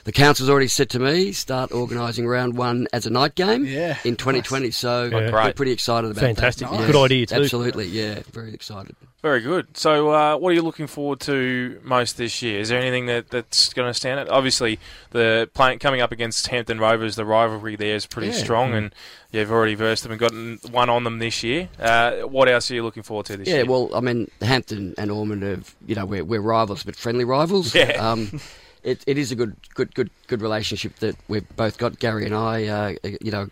the 0.03 0.11
council's 0.11 0.49
already 0.49 0.67
said 0.67 0.89
to 0.91 0.99
me 0.99 1.31
start 1.31 1.71
organising 1.71 2.27
round 2.27 2.55
one 2.57 2.87
as 2.93 3.05
a 3.05 3.09
night 3.09 3.35
game 3.35 3.65
Yeah, 3.65 3.97
in 4.05 4.15
2020. 4.15 4.71
So 4.71 5.05
Yeah. 5.05 5.31
we're 5.31 5.53
pretty 5.53 5.71
excited 5.71 6.11
about 6.11 6.21
Fantastic. 6.21 6.69
that. 6.69 6.85
Good 6.91 6.95
idea 7.03 7.25
too. 7.25 7.35
Absolutely, 7.35 7.87
yeah, 7.87 8.19
very 8.31 8.53
excited. 8.53 8.95
Very 9.23 9.41
good. 9.41 9.75
So, 9.75 10.09
uh, 10.11 10.37
what 10.37 10.51
are 10.51 10.53
you 10.53 10.61
looking 10.61 10.85
forward 10.87 11.19
to 11.21 11.79
most 11.83 12.17
this 12.17 12.41
year? 12.43 12.59
Is 12.59 12.69
there 12.69 12.79
anything 12.79 13.07
that, 13.07 13.29
that's 13.29 13.73
going 13.73 13.89
to 13.89 13.93
stand 13.93 14.19
out? 14.19 14.29
Obviously, 14.29 14.79
the 15.09 15.49
playing 15.55 15.79
coming 15.79 16.01
up 16.01 16.11
against 16.11 16.47
Hampton 16.47 16.79
Rovers, 16.79 17.15
the 17.15 17.25
rivalry 17.25 17.75
there 17.75 17.95
is 17.95 18.05
pretty 18.05 18.27
Yeah. 18.27 18.33
strong, 18.35 18.71
Mm. 18.71 18.77
and 18.77 18.95
you've 19.31 19.51
already 19.51 19.73
versed 19.73 20.03
them 20.03 20.11
and 20.11 20.21
gotten 20.21 20.59
one 20.69 20.89
on 20.89 21.03
them 21.03 21.17
this 21.17 21.41
year. 21.43 21.67
Uh, 21.79 22.11
what 22.21 22.47
else 22.47 22.69
are 22.69 22.75
you 22.75 22.83
looking 22.83 23.01
forward 23.03 23.25
to 23.25 23.37
this 23.37 23.47
yeah, 23.47 23.55
year? 23.55 23.63
Yeah, 23.65 23.69
well, 23.71 23.89
I 23.93 24.01
mean, 24.01 24.29
Hampton 24.41 24.93
and 24.99 25.09
Ormond 25.11 25.41
have, 25.41 25.75
you 25.85 25.95
know, 25.95 26.05
we're, 26.05 26.23
we're 26.27 26.41
rivals, 26.41 26.83
but 26.83 26.95
friendly 26.95 27.25
rivals. 27.25 27.73
Yeah. 27.73 27.91
Um, 27.91 28.39
it, 28.83 29.03
it 29.07 29.17
is 29.17 29.31
a 29.31 29.35
good, 29.35 29.55
good, 29.73 29.93
good, 29.95 30.09
good 30.27 30.41
relationship 30.41 30.95
that 30.97 31.15
we've 31.27 31.47
both 31.55 31.77
got. 31.77 31.99
Gary 31.99 32.25
and 32.25 32.35
I, 32.35 32.65
uh, 32.67 32.93
you 33.21 33.31
know, 33.31 33.49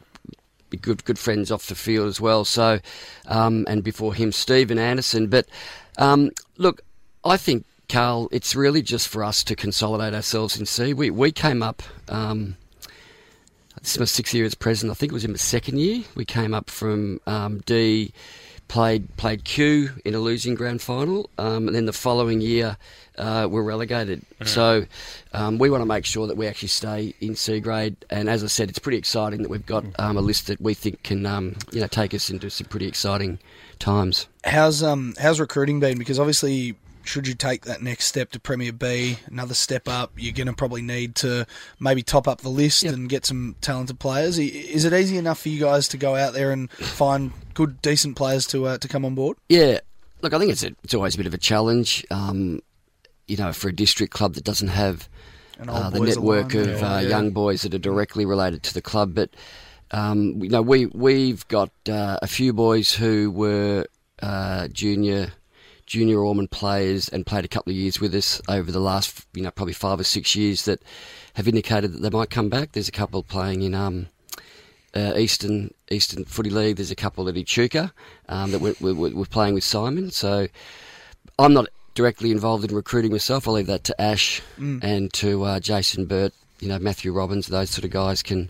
good, 0.82 1.03
good 1.05 1.19
friends 1.19 1.51
off 1.51 1.67
the 1.67 1.76
field 1.76 2.07
as 2.07 2.21
well. 2.21 2.45
So, 2.45 2.80
um, 3.28 3.65
and 3.67 3.84
before 3.84 4.13
him, 4.13 4.32
Stephen 4.32 4.78
Anderson. 4.78 5.28
But 5.28 5.47
um, 5.97 6.32
look, 6.57 6.82
I 7.23 7.38
think 7.38 7.65
Karl, 7.89 8.30
it's 8.32 8.55
really 8.55 8.82
just 8.82 9.07
for 9.07 9.23
us 9.23 9.43
to 9.45 9.55
consolidate 9.55 10.13
ourselves 10.13 10.57
in 10.59 10.65
C. 10.65 10.93
We 10.93 11.09
we 11.09 11.32
came 11.32 11.61
up. 11.61 11.82
Um, 12.07 12.57
this 13.82 13.93
is 13.93 13.99
my 13.99 14.05
sixth 14.05 14.34
year 14.34 14.45
as 14.45 14.55
president. 14.55 14.91
I 14.91 14.95
think 14.95 15.11
it 15.11 15.13
was 15.13 15.26
in 15.26 15.32
my 15.32 15.38
second 15.38 15.80
year. 15.80 16.03
We 16.15 16.26
came 16.26 16.53
up 16.53 16.69
from 16.69 17.19
um, 17.28 17.59
D, 17.65 18.13
played 18.68 19.16
played 19.18 19.43
Q 19.43 19.91
in 20.03 20.16
a 20.16 20.20
losing 20.20 20.55
grand 20.55 20.82
final, 20.82 21.30
um, 21.38 21.68
and 21.68 21.76
then 21.76 21.86
the 21.86 21.93
following 21.93 22.41
year 22.41 22.78
uh, 23.18 23.47
we're 23.49 23.63
relegated. 23.63 24.22
So 24.43 24.86
um, 25.34 25.57
we 25.57 25.70
want 25.70 25.82
to 25.82 25.86
make 25.86 26.05
sure 26.05 26.28
that 26.28 26.38
we 26.38 26.47
actually 26.47 26.68
stay 26.70 27.13
in 27.22 27.36
C 27.36 27.59
grade. 27.59 27.95
And 28.09 28.30
as 28.30 28.43
I 28.43 28.47
said, 28.47 28.70
it's 28.70 28.80
pretty 28.80 28.97
exciting 28.97 29.43
that 29.43 29.49
we've 29.49 29.66
got 29.66 29.86
um, 29.99 30.18
a 30.18 30.22
list 30.22 30.47
that 30.47 30.59
we 30.59 30.74
think 30.74 31.03
can 31.03 31.26
um, 31.26 31.55
you 31.72 31.82
know 31.82 31.88
take 31.88 32.13
us 32.13 32.30
into 32.30 32.49
some 32.49 32.68
pretty 32.68 32.88
exciting 32.88 33.39
times. 33.80 34.28
How's 34.43 34.84
um 34.84 35.13
how's 35.20 35.39
recruiting 35.39 35.80
been? 35.80 35.97
Because 35.97 36.20
obviously, 36.20 36.76
should 37.06 37.28
you 37.28 37.34
take 37.36 37.66
that 37.66 37.82
next 37.82 38.06
step 38.06 38.32
to 38.32 38.39
Premier 38.39 38.74
B, 38.74 39.18
another 39.28 39.53
step 39.53 39.88
up, 39.88 40.12
you're 40.18 40.34
going 40.34 40.47
to 40.47 40.53
probably 40.53 40.82
need 40.82 41.16
to 41.16 41.45
maybe 41.80 42.01
top 42.03 42.28
up 42.28 42.41
the 42.41 42.49
list 42.49 42.84
and 42.84 43.08
get 43.08 43.26
some 43.26 43.56
talented 43.62 43.99
players. 43.99 44.38
Is 44.39 44.86
it 44.86 44.93
easy 44.93 45.18
enough 45.18 45.39
for 45.41 45.49
you 45.49 45.60
guys 45.60 45.88
to 45.89 45.97
go 45.97 46.16
out 46.16 46.34
there 46.34 46.51
and 46.51 46.70
find 46.72 47.32
good, 47.53 47.82
decent 47.82 48.16
players 48.16 48.45
to 48.47 48.66
uh, 48.66 48.78
to 48.80 48.88
come 48.88 49.06
on 49.06 49.16
board? 49.16 49.38
Yeah, 49.49 49.80
look, 50.22 50.34
I 50.34 50.39
think 50.39 50.51
it's 50.51 50.64
a, 50.64 50.72
it's 50.84 50.93
always 50.93 51.16
a 51.16 51.18
bit 51.18 51.28
of 51.28 51.34
a 51.34 51.38
challenge. 51.38 52.06
Um, 52.12 52.62
you 53.28 53.38
know, 53.38 53.53
for 53.53 53.70
a 53.70 53.74
district 53.76 54.14
club 54.14 54.36
that 54.36 54.43
doesn't 54.43 54.68
have 54.68 55.10
uh, 55.68 55.89
the 55.89 55.99
network 55.99 56.53
alone, 56.53 56.70
of 56.70 56.80
yeah. 56.82 56.95
uh, 56.95 56.99
Yeah. 56.99 57.10
young 57.10 57.32
boys 57.32 57.64
that 57.64 57.74
are 57.74 57.80
directly 57.80 58.26
related 58.26 58.62
to 58.64 58.74
the 58.74 58.82
club, 58.82 59.16
but 59.16 59.30
um, 59.91 60.43
you 60.43 60.49
know, 60.49 60.62
we 60.62 60.88
we've 60.88 61.47
got 61.47 61.72
uh, 61.89 62.20
a 62.22 62.28
few 62.28 62.53
boys 62.53 62.93
who 62.93 63.32
were 63.32 63.86
uh, 64.22 64.68
junior 64.70 65.32
junior 65.86 66.20
Ormond 66.20 66.52
players 66.52 67.10
and 67.10 67.26
played 67.26 67.46
a 67.46 67.50
couple 67.50 67.72
of 67.72 67.78
years 67.78 68.00
with 68.00 68.14
us 68.16 68.42
over 68.50 68.72
the 68.72 68.80
last 68.80 69.26
you 69.34 69.42
know 69.44 69.52
probably 69.52 69.74
five 69.74 70.00
or 70.00 70.04
six 70.04 70.36
years 70.36 70.66
that 70.66 70.82
have 71.36 71.48
indicated 71.48 71.94
that 71.94 72.02
they 72.02 72.10
might 72.10 72.30
come 72.30 72.50
back. 72.50 72.72
There's 72.72 72.88
a 72.90 72.94
couple 72.94 73.22
playing 73.24 73.62
in. 73.64 73.74
Um, 73.76 74.08
uh, 74.96 75.14
Eastern 75.18 75.74
Eastern 75.92 76.24
Footy 76.24 76.50
League. 76.50 76.78
There's 76.78 76.90
a 76.92 76.96
couple 76.96 77.28
at 77.28 77.36
Echuca 77.36 77.92
um, 78.30 78.52
that 78.52 78.62
we're, 78.62 78.76
we're, 78.80 79.14
we're 79.14 79.26
playing 79.26 79.54
with 79.54 79.66
Simon. 79.66 80.10
So 80.10 80.48
I'm 81.38 81.54
not 81.54 81.68
directly 81.96 82.32
involved 82.32 82.64
in 82.64 82.74
recruiting 82.74 83.12
myself. 83.12 83.46
I'll 83.46 83.56
leave 83.56 83.68
that 83.68 83.84
to 83.86 84.02
Ash 84.02 84.42
Mm. 84.58 84.82
and 84.82 85.12
to 85.14 85.44
uh, 85.44 85.60
Jason 85.60 86.06
Burt. 86.06 86.34
You 86.62 86.70
know 86.70 86.80
Matthew 86.80 87.12
Robbins. 87.12 87.48
Those 87.48 87.72
sort 87.72 87.84
of 87.84 87.92
guys 87.92 88.24
can 88.24 88.48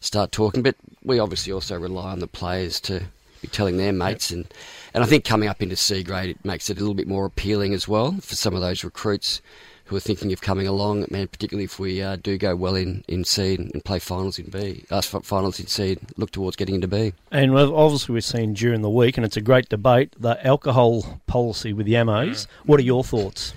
start 0.00 0.32
talking. 0.32 0.62
But 0.62 0.76
we 1.02 1.18
obviously 1.18 1.50
also 1.50 1.78
rely 1.80 2.12
on 2.12 2.18
the 2.18 2.26
players 2.26 2.78
to 2.80 3.04
be 3.40 3.48
telling 3.48 3.78
their 3.78 3.92
mates, 3.92 4.30
and 4.30 4.44
and 4.94 5.02
I 5.04 5.06
think 5.06 5.24
coming 5.24 5.48
up 5.48 5.62
into 5.62 5.76
C 5.76 6.02
grade 6.02 6.30
it 6.30 6.44
makes 6.44 6.70
it 6.70 6.76
a 6.76 6.80
little 6.80 6.94
bit 6.94 7.08
more 7.08 7.26
appealing 7.26 7.74
as 7.74 7.86
well 7.86 8.12
for 8.20 8.34
some 8.34 8.54
of 8.54 8.60
those 8.60 8.84
recruits 8.84 9.40
who 9.90 9.96
are 9.96 10.00
thinking 10.00 10.32
of 10.32 10.40
coming 10.40 10.68
along. 10.68 11.04
Man, 11.10 11.26
particularly 11.26 11.64
if 11.64 11.80
we 11.80 12.00
uh, 12.00 12.14
do 12.14 12.38
go 12.38 12.54
well 12.54 12.76
in 12.76 13.04
in 13.08 13.24
C 13.24 13.56
and, 13.56 13.72
and 13.74 13.84
play 13.84 13.98
finals 13.98 14.38
in 14.38 14.48
B, 14.48 14.84
uh, 14.88 15.02
finals 15.02 15.58
in 15.58 15.66
C, 15.66 15.90
and 15.90 16.12
look 16.16 16.30
towards 16.30 16.54
getting 16.54 16.76
into 16.76 16.86
B. 16.86 17.12
And 17.32 17.52
obviously, 17.56 18.12
we've 18.12 18.24
seen 18.24 18.54
during 18.54 18.82
the 18.82 18.90
week, 18.90 19.16
and 19.16 19.26
it's 19.26 19.36
a 19.36 19.40
great 19.40 19.68
debate, 19.68 20.14
the 20.16 20.44
alcohol 20.46 21.20
policy 21.26 21.72
with 21.72 21.86
the 21.86 21.94
Ammos. 21.94 22.46
What 22.66 22.78
are 22.78 22.84
your 22.84 23.02
thoughts? 23.02 23.52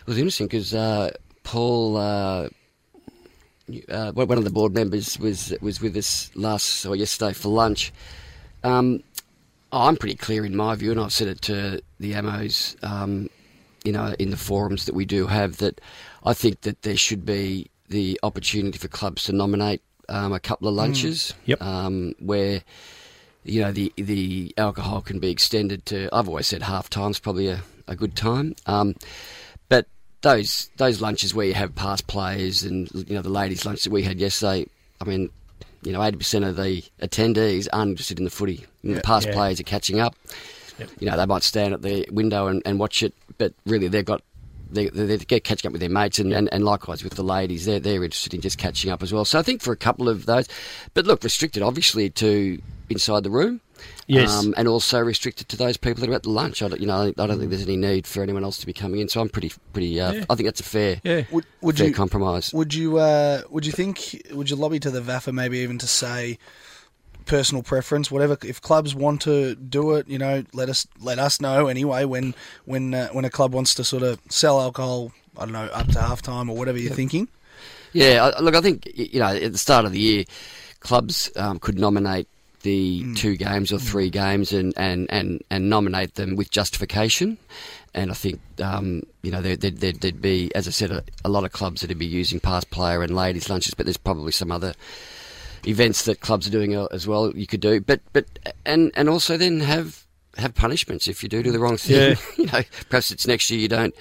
It 0.00 0.06
was 0.06 0.16
interesting 0.16 0.46
because 0.46 0.72
uh, 0.72 1.10
Paul, 1.42 1.98
uh, 1.98 2.48
uh, 3.90 4.12
one 4.12 4.38
of 4.38 4.44
the 4.44 4.50
board 4.50 4.72
members, 4.72 5.18
was 5.18 5.52
was 5.60 5.82
with 5.82 5.94
us 5.98 6.30
last 6.34 6.86
or 6.86 6.96
yesterday 6.96 7.34
for 7.34 7.48
lunch. 7.48 7.92
Um, 8.64 9.02
I'm 9.72 9.96
pretty 9.96 10.14
clear 10.16 10.44
in 10.44 10.56
my 10.56 10.74
view, 10.74 10.90
and 10.90 11.00
I've 11.00 11.12
said 11.12 11.28
it 11.28 11.42
to 11.42 11.80
the 12.00 12.12
Ammos, 12.12 12.82
um, 12.82 13.28
you 13.84 13.92
know, 13.92 14.14
in 14.18 14.30
the 14.30 14.36
forums 14.36 14.86
that 14.86 14.94
we 14.94 15.04
do 15.04 15.26
have, 15.26 15.58
that 15.58 15.80
I 16.24 16.32
think 16.34 16.62
that 16.62 16.82
there 16.82 16.96
should 16.96 17.24
be 17.26 17.70
the 17.88 18.18
opportunity 18.22 18.78
for 18.78 18.88
clubs 18.88 19.24
to 19.24 19.32
nominate 19.32 19.82
um, 20.08 20.32
a 20.32 20.40
couple 20.40 20.68
of 20.68 20.74
lunches, 20.74 21.34
Yep. 21.46 21.62
um, 21.62 22.14
where 22.18 22.62
you 23.44 23.60
know 23.60 23.72
the 23.72 23.92
the 23.96 24.52
alcohol 24.58 25.00
can 25.02 25.18
be 25.18 25.30
extended 25.30 25.84
to. 25.86 26.08
I've 26.12 26.28
always 26.28 26.46
said 26.46 26.62
half 26.62 26.88
time's 26.90 27.18
probably 27.18 27.48
a, 27.48 27.60
a 27.86 27.94
good 27.96 28.16
time, 28.16 28.54
um, 28.66 28.94
but 29.68 29.86
those 30.22 30.70
those 30.78 31.00
lunches 31.00 31.34
where 31.34 31.46
you 31.46 31.54
have 31.54 31.74
past 31.74 32.06
players 32.06 32.62
and 32.62 32.90
you 32.92 33.14
know 33.14 33.22
the 33.22 33.28
ladies' 33.28 33.64
lunch 33.66 33.84
that 33.84 33.92
we 33.92 34.02
had 34.02 34.18
yesterday. 34.18 34.66
I 35.00 35.04
mean, 35.04 35.30
you 35.82 35.92
know, 35.92 36.02
eighty 36.02 36.16
percent 36.16 36.44
of 36.44 36.56
the 36.56 36.82
attendees 37.00 37.68
aren't 37.72 37.90
interested 37.90 38.18
in 38.18 38.24
the 38.24 38.30
footy. 38.30 38.66
And 38.82 38.92
Yeah. 38.92 38.96
the 38.96 39.02
past 39.02 39.26
Yeah. 39.28 39.34
players 39.34 39.60
are 39.60 39.64
catching 39.64 40.00
up. 40.00 40.14
You 41.00 41.10
know, 41.10 41.16
they 41.16 41.26
might 41.26 41.42
stand 41.42 41.74
at 41.74 41.82
the 41.82 42.06
window 42.10 42.46
and, 42.46 42.62
and 42.64 42.78
watch 42.78 43.02
it, 43.02 43.12
but 43.36 43.52
really 43.66 43.88
they've 43.88 44.04
got 44.04 44.22
they, 44.70 44.88
they, 44.90 45.06
they 45.06 45.16
get 45.18 45.44
catching 45.44 45.66
up 45.68 45.72
with 45.72 45.80
their 45.80 45.88
mates, 45.88 46.18
and, 46.18 46.30
and, 46.32 46.48
and 46.52 46.62
likewise 46.62 47.02
with 47.02 47.14
the 47.14 47.22
ladies, 47.24 47.64
they're 47.64 47.80
they're 47.80 48.04
interested 48.04 48.34
in 48.34 48.40
just 48.40 48.58
catching 48.58 48.90
up 48.90 49.02
as 49.02 49.12
well. 49.12 49.24
So 49.24 49.38
I 49.38 49.42
think 49.42 49.62
for 49.62 49.72
a 49.72 49.76
couple 49.76 50.08
of 50.08 50.26
those, 50.26 50.46
but 50.94 51.06
look, 51.06 51.24
restricted 51.24 51.62
obviously 51.62 52.10
to 52.10 52.60
inside 52.90 53.22
the 53.22 53.30
room, 53.30 53.60
Yes. 54.06 54.30
um, 54.30 54.54
and 54.56 54.66
also 54.68 55.00
restricted 55.00 55.48
to 55.50 55.56
those 55.56 55.76
people 55.76 56.00
that 56.00 56.10
are 56.10 56.14
at 56.14 56.22
the 56.24 56.30
lunch. 56.30 56.62
I 56.62 56.68
don't, 56.68 56.80
you 56.80 56.86
know, 56.86 57.12
I 57.16 57.26
don't 57.26 57.38
think 57.38 57.50
there's 57.50 57.62
any 57.62 57.76
need 57.76 58.06
for 58.06 58.22
anyone 58.22 58.44
else 58.44 58.58
to 58.58 58.66
be 58.66 58.72
coming 58.72 59.00
in. 59.00 59.08
So 59.08 59.20
I'm 59.20 59.28
pretty 59.28 59.52
pretty. 59.72 60.00
Uh, 60.00 60.12
Yeah. 60.12 60.24
I 60.30 60.34
think 60.34 60.46
that's 60.46 60.60
a 60.60 60.64
fair 60.64 61.00
Would, 61.30 61.44
would 61.60 61.78
fair 61.78 61.88
you 61.88 61.94
compromise. 61.94 62.52
Would 62.52 62.74
you 62.74 62.98
uh, 62.98 63.42
would 63.50 63.66
you 63.66 63.72
think 63.72 64.22
would 64.32 64.50
you 64.50 64.56
lobby 64.56 64.80
to 64.80 64.90
the 64.90 65.00
VAFA 65.00 65.32
maybe 65.32 65.58
even 65.58 65.78
to 65.78 65.86
say 65.86 66.38
personal 67.26 67.62
preference, 67.62 68.10
whatever? 68.10 68.36
If 68.44 68.60
clubs 68.60 68.94
want 68.94 69.20
to 69.22 69.54
do 69.54 69.92
it, 69.94 70.08
you 70.08 70.18
know, 70.18 70.44
let 70.52 70.68
us 70.68 70.86
let 71.00 71.18
us 71.18 71.40
know 71.40 71.66
anyway. 71.66 72.04
When 72.04 72.34
when 72.64 72.94
uh, 72.94 73.08
when 73.08 73.24
a 73.24 73.30
club 73.30 73.52
wants 73.52 73.74
to 73.74 73.84
sort 73.84 74.02
of 74.02 74.20
sell 74.28 74.60
alcohol, 74.60 75.12
I 75.36 75.40
don't 75.44 75.52
know, 75.52 75.66
up 75.66 75.88
to 75.88 76.00
half 76.00 76.22
time 76.22 76.48
or 76.50 76.56
whatever 76.56 76.78
you're 76.78 76.94
thinking. 76.94 77.28
Yeah, 77.92 78.30
I, 78.36 78.40
look, 78.40 78.54
I 78.54 78.60
think 78.60 78.86
you 78.94 79.20
know 79.20 79.28
at 79.34 79.52
the 79.52 79.58
start 79.58 79.84
of 79.84 79.92
the 79.92 79.98
year, 80.00 80.24
clubs 80.80 81.30
um, 81.36 81.58
could 81.58 81.78
nominate 81.78 82.28
the 82.68 83.02
Mm. 83.02 83.16
two 83.16 83.36
games 83.36 83.72
or 83.72 83.78
three 83.78 84.10
games 84.10 84.52
and, 84.52 84.72
and, 84.76 85.00
and, 85.10 85.42
and 85.50 85.70
nominate 85.70 86.14
them 86.14 86.36
with 86.36 86.50
justification. 86.50 87.38
And 87.94 88.10
I 88.10 88.14
think 88.14 88.38
um, 88.60 89.02
you 89.22 89.30
know 89.32 89.40
there, 89.40 89.56
there, 89.56 89.70
there'd, 89.70 90.00
there'd 90.02 90.20
be, 90.20 90.50
as 90.54 90.68
I 90.68 90.70
said, 90.72 90.90
a, 90.90 91.02
a 91.24 91.30
lot 91.30 91.44
of 91.44 91.52
clubs 91.52 91.80
that'd 91.80 91.98
be 91.98 92.06
using 92.20 92.40
past 92.40 92.70
player 92.70 93.02
and 93.02 93.14
ladies 93.16 93.48
lunches, 93.48 93.74
but 93.74 93.86
there's 93.86 93.96
probably 94.08 94.32
some 94.32 94.52
other 94.52 94.74
events 95.66 96.04
that 96.04 96.20
clubs 96.20 96.46
are 96.46 96.50
doing 96.50 96.76
uh, 96.76 96.86
as 96.92 97.06
well. 97.06 97.34
You 97.34 97.46
could 97.46 97.60
do, 97.60 97.80
but 97.80 98.00
but 98.12 98.26
and 98.66 98.92
and 98.94 99.08
also 99.08 99.36
then 99.38 99.60
have 99.60 100.04
have 100.36 100.54
punishments 100.54 101.08
if 101.08 101.22
you 101.22 101.28
do 101.28 101.42
do 101.42 101.50
the 101.50 101.58
wrong 101.58 101.78
thing. 101.78 101.96
Yeah. 101.96 102.16
you 102.36 102.46
know, 102.52 102.62
perhaps 102.90 103.10
it's 103.10 103.26
next 103.26 103.50
year 103.50 103.58
you 103.58 103.68
don't 103.68 103.94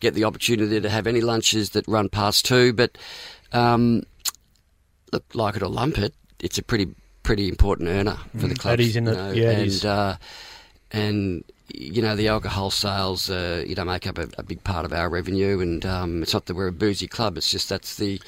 get 0.00 0.14
the 0.14 0.24
opportunity 0.24 0.80
to 0.80 0.88
have 0.88 1.06
any 1.06 1.20
lunches 1.20 1.70
that 1.70 1.86
run 1.88 2.08
past 2.08 2.46
two, 2.46 2.72
but 2.72 2.96
um, 3.52 4.02
look, 5.12 5.24
like 5.34 5.56
it 5.56 5.62
or 5.62 5.68
lump 5.68 5.98
it, 5.98 6.14
it's 6.40 6.58
a 6.58 6.62
pretty 6.62 6.94
pretty 7.22 7.48
important 7.48 7.88
earner 7.88 8.16
for 8.38 8.46
the 8.48 8.54
club. 8.54 8.58
clubs. 8.58 8.76
that 8.78 8.80
is, 8.80 8.88
isn't 8.90 9.06
you 9.06 9.12
it? 9.12 9.16
know, 9.16 9.30
Yeah, 9.32 9.50
and 9.50 9.66
is. 9.66 9.84
Uh, 9.84 10.16
and 10.90 11.44
you 11.74 12.02
know 12.02 12.14
the 12.16 12.28
alcohol 12.28 12.70
sales, 12.70 13.30
uh, 13.30 13.64
you 13.66 13.74
know, 13.74 13.84
make 13.84 14.06
up 14.06 14.18
a, 14.18 14.28
a 14.38 14.42
big 14.42 14.62
part 14.64 14.84
of 14.84 14.92
our 14.92 15.08
revenue. 15.08 15.60
And 15.60 15.84
um, 15.86 16.22
it's 16.22 16.34
not 16.34 16.46
that 16.46 16.54
we're 16.54 16.66
a 16.68 16.72
boozy 16.72 17.06
club; 17.08 17.36
it's 17.38 17.50
just 17.50 17.68
that's 17.68 17.96
the 17.96 18.20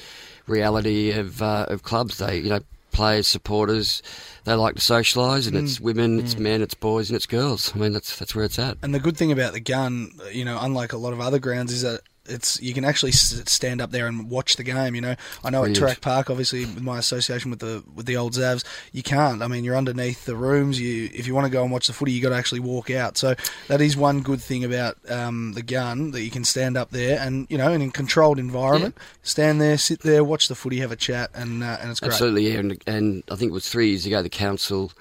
reality 0.47 1.11
of 1.11 1.41
uh, 1.41 1.65
of 1.69 1.83
clubs. 1.83 2.17
They, 2.17 2.39
you 2.39 2.49
know, 2.49 2.61
players, 2.91 3.27
supporters, 3.27 4.01
they 4.45 4.53
like 4.53 4.75
to 4.75 4.81
socialise, 4.81 5.47
and 5.47 5.55
it's 5.57 5.77
Mm. 5.77 5.81
women, 5.81 6.19
it's 6.19 6.37
men, 6.37 6.61
it's 6.61 6.73
boys, 6.73 7.09
and 7.09 7.15
it's 7.17 7.25
girls. 7.27 7.71
I 7.75 7.79
mean, 7.79 7.91
that's 7.93 8.17
that's 8.17 8.33
where 8.33 8.45
it's 8.45 8.57
at. 8.57 8.77
And 8.81 8.95
the 8.95 8.99
good 8.99 9.17
thing 9.17 9.31
about 9.31 9.53
the 9.53 9.59
Gunn, 9.59 10.11
you 10.31 10.45
know, 10.45 10.57
unlike 10.59 10.93
a 10.93 10.97
lot 10.97 11.13
of 11.13 11.19
other 11.19 11.37
grounds, 11.39 11.71
is 11.71 11.83
that 11.83 12.01
it's 12.27 12.61
you 12.61 12.73
can 12.73 12.85
actually 12.85 13.11
stand 13.11 13.81
up 13.81 13.91
there 13.91 14.07
and 14.07 14.29
watch 14.29 14.55
the 14.55 14.63
game. 14.63 14.95
You 14.95 15.01
know, 15.01 15.15
I 15.43 15.49
know 15.49 15.61
Brilliant. 15.61 15.83
at 15.83 15.97
Toorak 15.97 16.01
Park, 16.01 16.29
obviously, 16.29 16.65
with 16.65 16.81
my 16.81 16.99
association 16.99 17.51
with 17.51 17.59
the 17.59 17.83
with 17.93 18.05
the 18.05 18.17
old 18.17 18.33
Zavs, 18.33 18.63
you 18.91 19.03
can't. 19.03 19.41
I 19.41 19.47
mean, 19.47 19.63
you're 19.63 19.77
underneath 19.77 20.25
the 20.25 20.35
rooms. 20.35 20.79
You 20.79 21.09
if 21.13 21.27
you 21.27 21.35
want 21.35 21.45
to 21.45 21.51
go 21.51 21.63
and 21.63 21.71
watch 21.71 21.87
the 21.87 21.93
footy, 21.93 22.11
you 22.11 22.21
got 22.21 22.29
to 22.29 22.35
actually 22.35 22.61
walk 22.61 22.89
out. 22.89 23.17
So 23.17 23.35
that 23.67 23.81
is 23.81 23.95
one 23.95 24.21
good 24.21 24.41
thing 24.41 24.63
about 24.63 24.97
um, 25.09 25.53
the 25.53 25.61
Gunn 25.61 26.11
that 26.11 26.21
you 26.21 26.31
can 26.31 26.43
stand 26.43 26.77
up 26.77 26.91
there 26.91 27.19
and 27.19 27.47
you 27.49 27.57
know, 27.57 27.71
in 27.71 27.81
a 27.81 27.89
controlled 27.89 28.39
environment, 28.39 28.97
stand 29.23 29.61
there, 29.61 29.77
sit 29.77 30.01
there, 30.01 30.23
watch 30.23 30.47
the 30.47 30.55
footy, 30.55 30.79
have 30.79 30.91
a 30.91 30.95
chat, 30.95 31.29
and 31.33 31.63
uh, 31.63 31.77
and 31.81 31.91
it's 31.91 31.99
great. 31.99 32.11
Absolutely, 32.11 32.51
yeah. 32.51 32.59
And, 32.59 32.83
and 32.87 33.23
I 33.29 33.35
think 33.35 33.49
it 33.49 33.53
was 33.53 33.69
three 33.69 33.89
years 33.89 34.05
ago, 34.05 34.21
the 34.21 34.29
council, 34.29 34.91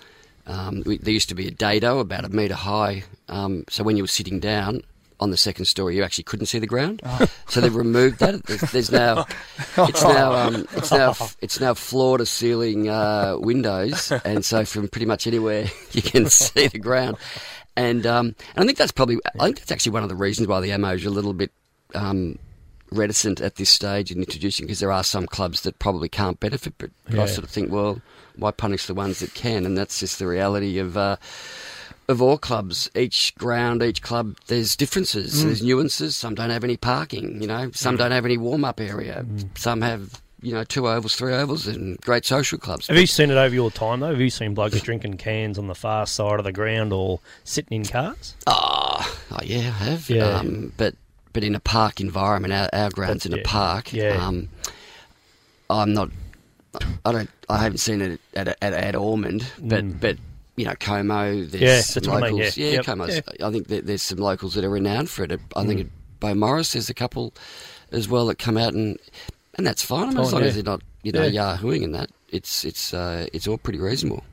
um, 0.46 0.82
we, 0.84 0.98
there 0.98 1.12
used 1.12 1.28
to 1.30 1.34
be 1.34 1.48
a 1.48 1.50
dado 1.50 1.98
about 1.98 2.24
a 2.24 2.28
metre 2.28 2.54
high. 2.54 3.04
Um, 3.28 3.64
so 3.68 3.82
when 3.84 3.96
you 3.96 4.02
were 4.02 4.08
sitting 4.08 4.40
down 4.40 4.82
on 5.20 5.30
the 5.30 5.36
second 5.36 5.66
story, 5.66 5.96
you 5.96 6.02
actually 6.02 6.24
couldn't 6.24 6.46
see 6.46 6.58
the 6.58 6.66
ground. 6.66 7.00
Oh. 7.04 7.26
So 7.46 7.60
they've 7.60 7.74
removed 7.74 8.18
that. 8.18 8.42
There's, 8.44 8.60
there's 8.72 8.90
now, 8.90 9.26
it's 9.76 10.02
now, 10.02 10.32
um, 10.32 10.66
it's 10.72 10.90
now, 10.90 11.14
it's 11.40 11.60
now 11.60 11.74
floor 11.74 12.18
to 12.18 12.26
ceiling 12.26 12.88
uh, 12.88 13.36
windows, 13.38 14.10
and 14.24 14.44
so 14.44 14.64
from 14.64 14.88
pretty 14.88 15.06
much 15.06 15.28
anywhere 15.28 15.66
you 15.92 16.02
can 16.02 16.28
see 16.28 16.66
the 16.66 16.78
ground. 16.78 17.16
And 17.76 18.06
um, 18.06 18.34
and 18.56 18.64
I 18.64 18.66
think 18.66 18.78
that's 18.78 18.90
probably, 18.90 19.18
I 19.38 19.44
think 19.44 19.58
that's 19.58 19.70
actually 19.70 19.92
one 19.92 20.02
of 20.02 20.08
the 20.08 20.16
reasons 20.16 20.48
why 20.48 20.60
the 20.60 20.72
ammo 20.72 20.94
is 20.94 21.04
a 21.04 21.10
little 21.10 21.34
bit. 21.34 21.52
Um, 21.94 22.38
reticent 22.90 23.40
at 23.40 23.56
this 23.56 23.70
stage 23.70 24.10
in 24.10 24.18
introducing 24.18 24.66
because 24.66 24.78
there 24.80 24.92
are 24.92 25.04
some 25.04 25.26
clubs 25.26 25.62
that 25.62 25.78
probably 25.78 26.08
can't 26.08 26.38
benefit. 26.40 26.74
But, 26.78 26.90
but 27.08 27.18
I 27.18 27.26
sort 27.26 27.44
of 27.44 27.50
think, 27.50 27.70
well, 27.70 28.00
why 28.36 28.50
punish 28.52 28.86
the 28.86 28.94
ones 28.94 29.20
that 29.20 29.34
can? 29.34 29.66
And 29.66 29.76
that's 29.76 30.00
just 30.00 30.18
the 30.18 30.26
reality 30.26 30.78
of. 30.78 30.96
Uh, 30.96 31.16
of 32.08 32.20
all 32.20 32.36
clubs, 32.38 32.90
each 32.94 33.34
ground, 33.36 33.82
each 33.82 34.02
club, 34.02 34.36
there's 34.48 34.76
differences. 34.76 35.40
Mm. 35.40 35.44
There's 35.44 35.62
nuances. 35.62 36.16
Some 36.16 36.34
don't 36.34 36.50
have 36.50 36.64
any 36.64 36.76
parking. 36.76 37.40
You 37.40 37.48
know, 37.48 37.70
some 37.72 37.96
don't 37.96 38.10
have 38.12 38.24
any 38.24 38.36
warm-up 38.36 38.80
area. 38.80 39.24
Some 39.56 39.80
have, 39.80 40.20
you 40.42 40.52
know, 40.52 40.64
two 40.64 40.86
ovals, 40.86 41.14
three 41.14 41.32
ovals, 41.34 41.66
and 41.66 41.98
great 42.02 42.26
social 42.26 42.58
clubs. 42.58 42.88
Have 42.88 42.96
you 42.98 43.06
seen 43.06 43.30
it 43.30 43.36
over 43.36 43.54
your 43.54 43.70
time 43.70 44.00
though? 44.00 44.08
Have 44.10 44.20
you 44.20 44.28
seen 44.30 44.52
blokes 44.54 44.80
drinking 44.82 45.16
cans 45.16 45.58
on 45.58 45.66
the 45.66 45.74
far 45.74 46.06
side 46.06 46.38
of 46.38 46.44
the 46.44 46.52
ground 46.52 46.92
or 46.92 47.20
sitting 47.44 47.80
in 47.82 47.84
cars? 47.86 48.34
Oh, 48.46 49.18
oh 49.30 49.38
yeah, 49.42 49.58
I 49.80 49.84
have. 49.84 50.10
Yeah. 50.10 50.24
Um, 50.26 50.72
but 50.76 50.94
but 51.32 51.42
in 51.42 51.54
a 51.54 51.60
park 51.60 52.00
environment, 52.00 52.52
our, 52.52 52.68
our 52.72 52.90
ground's 52.90 53.24
in 53.26 53.32
a 53.32 53.42
park. 53.42 53.92
Yeah. 53.92 54.24
Um, 54.26 54.48
I'm 55.70 55.94
not. 55.94 56.10
I 57.04 57.12
don't. 57.12 57.30
I 57.48 57.58
haven't 57.62 57.78
seen 57.78 58.02
it 58.02 58.20
at 58.34 58.48
at, 58.48 58.72
at 58.74 58.94
Ormond, 58.96 59.46
but 59.58 59.84
Mm. 59.84 60.00
but 60.00 60.16
you 60.56 60.64
know 60.64 60.74
Como. 60.78 61.44
There's 61.44 61.54
Yeah, 61.62 61.80
some 61.80 61.94
that's 62.02 62.08
what 62.08 62.22
I 62.22 62.26
mean, 62.30 62.36
locals. 62.38 62.56
yeah. 62.56 62.66
Yeah, 62.66 62.72
Yep. 62.74 62.84
Como's. 62.84 63.14
Yeah. 63.38 63.46
I 63.46 63.50
think 63.50 63.68
that 63.68 63.86
there's 63.86 64.02
some 64.02 64.18
locals 64.18 64.54
that 64.54 64.64
are 64.64 64.70
renowned 64.70 65.10
for 65.10 65.24
it. 65.24 65.32
I 65.56 65.64
think 65.66 65.80
Mm. 65.80 65.84
at 65.84 66.20
Beaumaris, 66.20 66.72
there's 66.72 66.88
a 66.90 66.94
couple 66.94 67.34
as 67.92 68.08
well 68.08 68.26
that 68.26 68.38
come 68.38 68.56
out 68.56 68.74
and 68.74 68.98
and 69.56 69.66
that's 69.66 69.84
fine. 69.84 70.04
I 70.04 70.06
mean, 70.08 70.18
as 70.18 70.32
long 70.32 70.42
yeah. 70.42 70.48
as 70.48 70.54
they're 70.54 70.64
not 70.64 70.82
you 71.02 71.12
know 71.12 71.24
Yeah. 71.24 71.56
yahooing 71.58 71.84
and 71.84 71.94
that. 71.94 72.10
It's 72.30 72.64
it's 72.64 72.92
uh, 72.94 73.26
it's 73.32 73.46
all 73.46 73.58
pretty 73.58 73.78
reasonable. 73.78 74.24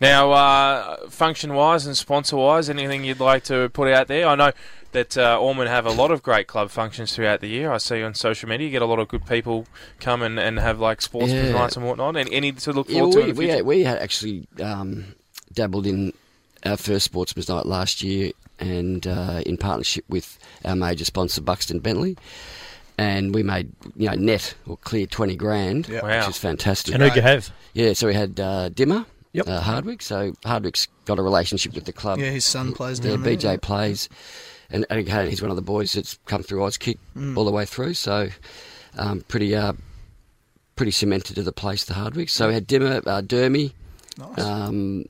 Now, 0.00 0.32
uh, 0.32 1.08
function-wise 1.08 1.86
and 1.86 1.96
sponsor-wise, 1.96 2.68
anything 2.68 3.04
you'd 3.04 3.20
like 3.20 3.44
to 3.44 3.68
put 3.70 3.88
out 3.88 4.08
there? 4.08 4.26
I 4.26 4.34
know 4.34 4.50
that 4.90 5.16
uh, 5.16 5.38
Ormond 5.40 5.68
have 5.70 5.86
a 5.86 5.90
lot 5.92 6.10
of 6.10 6.20
great 6.22 6.46
club 6.48 6.70
functions 6.70 7.14
throughout 7.14 7.40
the 7.40 7.46
year. 7.48 7.70
I 7.72 7.78
see 7.78 8.02
on 8.02 8.14
social 8.14 8.48
media 8.48 8.66
you 8.66 8.72
get 8.72 8.82
a 8.82 8.86
lot 8.86 8.98
of 8.98 9.06
good 9.08 9.24
people 9.24 9.66
come 10.00 10.20
and, 10.22 10.38
and 10.38 10.58
have 10.58 10.80
like 10.80 11.00
sports 11.00 11.32
Yeah. 11.32 11.52
nights 11.52 11.76
and 11.76 11.86
whatnot. 11.86 12.16
And 12.16 12.28
any 12.32 12.50
to 12.52 12.72
look 12.72 12.88
Yeah, 12.88 13.00
forward 13.00 13.14
we, 13.14 13.14
to 13.14 13.20
in 13.20 13.26
the 13.28 13.38
we, 13.38 13.44
future? 13.46 13.56
had, 13.56 13.66
we 13.66 13.82
had 13.84 13.98
actually 13.98 14.48
um, 14.60 15.14
dabbled 15.54 15.86
in 15.86 16.12
our 16.64 16.76
first 16.76 17.04
sportsman's 17.04 17.48
night 17.48 17.66
last 17.66 18.02
year, 18.02 18.32
and 18.58 19.06
uh, 19.06 19.42
in 19.46 19.56
partnership 19.56 20.04
with 20.08 20.38
our 20.64 20.76
major 20.76 21.04
sponsor 21.04 21.40
Buxton 21.40 21.78
Bentleigh, 21.80 22.14
and 22.98 23.34
we 23.34 23.42
made 23.42 23.72
you 23.96 24.08
know 24.08 24.14
net 24.14 24.54
or 24.66 24.76
clear 24.78 25.06
twenty 25.06 25.36
grand, 25.36 25.88
Yep. 25.88 26.02
which 26.04 26.28
is 26.28 26.38
fantastic. 26.38 26.94
And 26.94 27.02
who'd 27.02 27.16
you 27.16 27.22
have? 27.22 27.50
Yeah, 27.72 27.92
so 27.92 28.06
we 28.06 28.14
had 28.14 28.38
uh, 28.40 28.70
Dimma. 28.70 29.06
Yep. 29.32 29.48
Uh, 29.48 29.60
Hardwick. 29.60 30.00
So 30.00 30.32
Hardwick's 30.44 30.86
got 31.06 31.18
a 31.18 31.22
relationship 31.22 31.74
with 31.74 31.84
the 31.86 31.92
club. 31.92 32.18
Yeah, 32.20 32.30
his 32.30 32.44
son 32.44 32.72
plays 32.72 33.00
Yeah, 33.00 33.16
there, 33.16 33.36
BJ 33.36 33.42
yeah. 33.44 33.56
plays, 33.60 34.08
and, 34.70 34.86
and 34.88 35.00
again, 35.00 35.28
he's 35.28 35.42
one 35.42 35.50
of 35.50 35.56
the 35.56 35.62
boys 35.62 35.92
that's 35.94 36.18
come 36.26 36.42
through 36.44 36.60
Auskick 36.60 36.98
Mm. 37.16 37.36
all 37.36 37.44
the 37.44 37.50
way 37.50 37.64
through. 37.66 37.94
So 37.94 38.28
um, 38.96 39.22
pretty, 39.26 39.56
uh, 39.56 39.72
pretty 40.76 40.92
cemented 40.92 41.34
to 41.34 41.42
the 41.42 41.50
place, 41.52 41.84
the 41.84 41.94
Hardwick. 41.94 42.28
So 42.28 42.46
we 42.46 42.54
had 42.54 42.68
Dimma, 42.68 42.98
uh, 43.04 43.22
Dermy, 43.22 43.72
Nice. 44.18 44.38
um, 44.38 45.06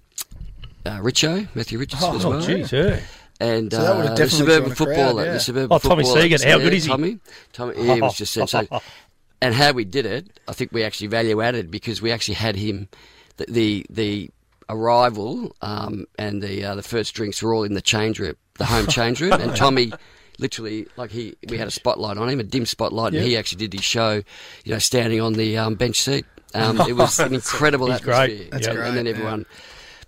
uh, 0.87 0.99
Richo, 0.99 1.49
Matthew 1.55 1.79
Richardson 1.79 2.11
Oh, 2.13 2.17
as 2.17 2.25
oh, 2.25 2.31
well. 2.31 2.41
geez, 2.41 2.73
yeah. 2.73 3.01
And 3.41 3.73
So 3.73 3.83
that 3.83 3.97
would've 3.97 4.13
uh, 4.13 4.15
the 4.15 4.31
suburban 4.31 4.61
drawn 4.61 4.73
a 4.73 4.75
crowd, 4.75 4.77
footballer, 4.77 5.25
yeah. 5.25 5.33
the 5.33 5.41
suburban 5.41 5.69
Oh, 5.73 5.79
Tommy 5.79 6.05
footballer, 6.05 6.29
Segan, 6.29 6.45
how 6.45 6.59
good 6.59 6.73
is 6.73 6.85
he? 6.85 6.91
Tommy, 6.91 7.19
Tommy, 7.53 7.75
yeah, 7.77 7.95
he 7.95 8.01
was 8.01 8.17
just 8.17 8.33
sensational. 8.33 8.83
and 9.43 9.55
how 9.55 9.73
we 9.73 9.85
did 9.85 10.07
it, 10.07 10.41
I 10.47 10.53
think 10.53 10.73
we 10.73 10.85
actually 10.85 11.09
value 11.09 11.41
added 11.43 11.71
because 11.71 12.01
we 12.01 12.13
actually 12.13 12.35
had 12.35 12.57
him, 12.57 12.89
the 13.37 13.47
the, 13.49 13.87
the 13.91 14.31
arrival 14.69 15.55
um, 15.63 16.07
and 16.19 16.43
the 16.43 16.65
uh, 16.65 16.75
the 16.77 16.83
first 16.83 17.15
drinks 17.15 17.43
were 17.43 17.55
all 17.55 17.65
in 17.65 17.75
the 17.75 17.83
change 17.83 18.19
room, 18.21 18.37
the 18.59 18.65
home 18.65 18.87
change 18.89 19.21
room, 19.21 19.33
and 19.33 19.55
Tommy. 19.57 19.93
Literally, 20.41 20.89
like 20.97 21.13
he, 21.13 21.37
we 21.49 21.59
had 21.59 21.69
a 21.69 21.71
spotlight 21.71 22.19
on 22.19 22.29
him, 22.29 22.41
a 22.41 22.43
dim 22.43 22.67
spotlight, 22.67 23.15
and 23.15 23.23
he 23.23 23.37
actually 23.37 23.59
did 23.59 23.73
his 23.73 23.85
show, 23.85 24.21
you 24.65 24.73
know, 24.73 24.81
standing 24.81 25.21
on 25.21 25.35
the 25.35 25.57
um, 25.57 25.77
bench 25.77 26.01
seat. 26.01 26.25
Um, 26.55 26.81
it 26.89 26.95
was 26.95 27.21
an 27.21 27.35
incredible 27.35 27.89
He's 27.89 28.01
great. 28.01 28.17
atmosphere. 28.17 28.49
That's 28.51 28.67
and, 28.67 28.77
great, 28.77 28.89
and 28.89 28.97
then 28.97 29.07
yeah. 29.07 29.13
everyone 29.13 29.47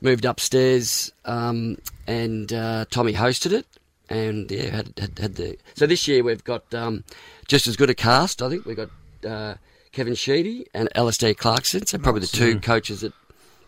moved 0.01 0.24
upstairs, 0.24 1.12
um, 1.24 1.78
and 2.07 2.53
uh, 2.53 2.84
Tommy 2.90 3.12
hosted 3.14 3.53
it, 3.53 3.66
and 4.09 4.51
yeah, 4.51 4.70
had, 4.76 4.92
had 4.99 5.18
had 5.18 5.34
the. 5.36 5.57
So 5.74 5.86
this 5.86 6.07
year 6.09 6.22
we've 6.22 6.44
got 6.44 6.72
um, 6.74 7.05
just 7.49 7.66
as 7.66 7.76
good 7.76 7.90
a 7.90 7.94
cast. 7.94 8.42
I 8.42 8.49
think 8.49 8.64
we've 8.66 8.76
got 8.76 8.90
uh, 9.28 9.55
Kevin 9.92 10.14
Sheedy 10.14 10.66
and 10.74 10.88
Alastair 10.97 11.34
Clarkson. 11.34 11.86
So 11.86 11.99
probably 11.99 12.20
the 12.22 12.26
two 12.28 12.61
coaches 12.61 13.01
that 13.01 13.12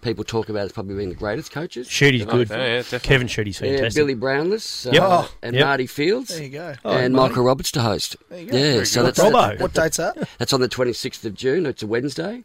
people 0.01 0.23
talk 0.23 0.49
about 0.49 0.63
as 0.65 0.71
probably 0.73 0.95
being 0.95 1.09
the 1.09 1.15
greatest 1.17 1.51
coaches. 1.51 1.89
Sheedy's 1.91 2.23
Oh, 2.23 2.27
good. 2.31 2.49
yeah, 2.51 2.57
yeah, 2.57 2.77
definitely. 2.77 2.99
Kevin 3.09 3.27
Sheedy's 3.27 3.59
fantastic. 3.59 3.95
Yeah. 3.97 4.01
Billy 4.01 4.15
Brownless 4.15 4.87
uh, 4.87 4.91
Yep. 4.93 5.03
Oh, 5.05 5.35
and 5.43 5.57
yep. 5.57 5.65
Marty 5.67 5.87
Fields. 5.89 6.29
There 6.29 6.43
you 6.45 6.51
go. 6.51 6.75
and 6.85 7.13
Marty. 7.15 7.31
Michael 7.31 7.43
Roberts 7.45 7.73
to 7.73 7.81
host. 7.83 8.15
There 8.29 8.41
you 8.41 8.47
go. 8.51 8.57
Yeah, 8.57 8.73
Very 8.75 8.87
so 8.87 9.01
good. 9.03 9.15
that's 9.17 9.19
Robbo. 9.19 9.61
What 9.61 9.73
date's 9.75 9.97
that? 9.97 10.29
that's 10.39 10.53
on 10.53 10.61
the 10.61 10.69
26th 10.69 11.25
of 11.25 11.35
June. 11.35 11.67
It's 11.67 11.83
a 11.83 11.87
Wednesday. 11.89 12.43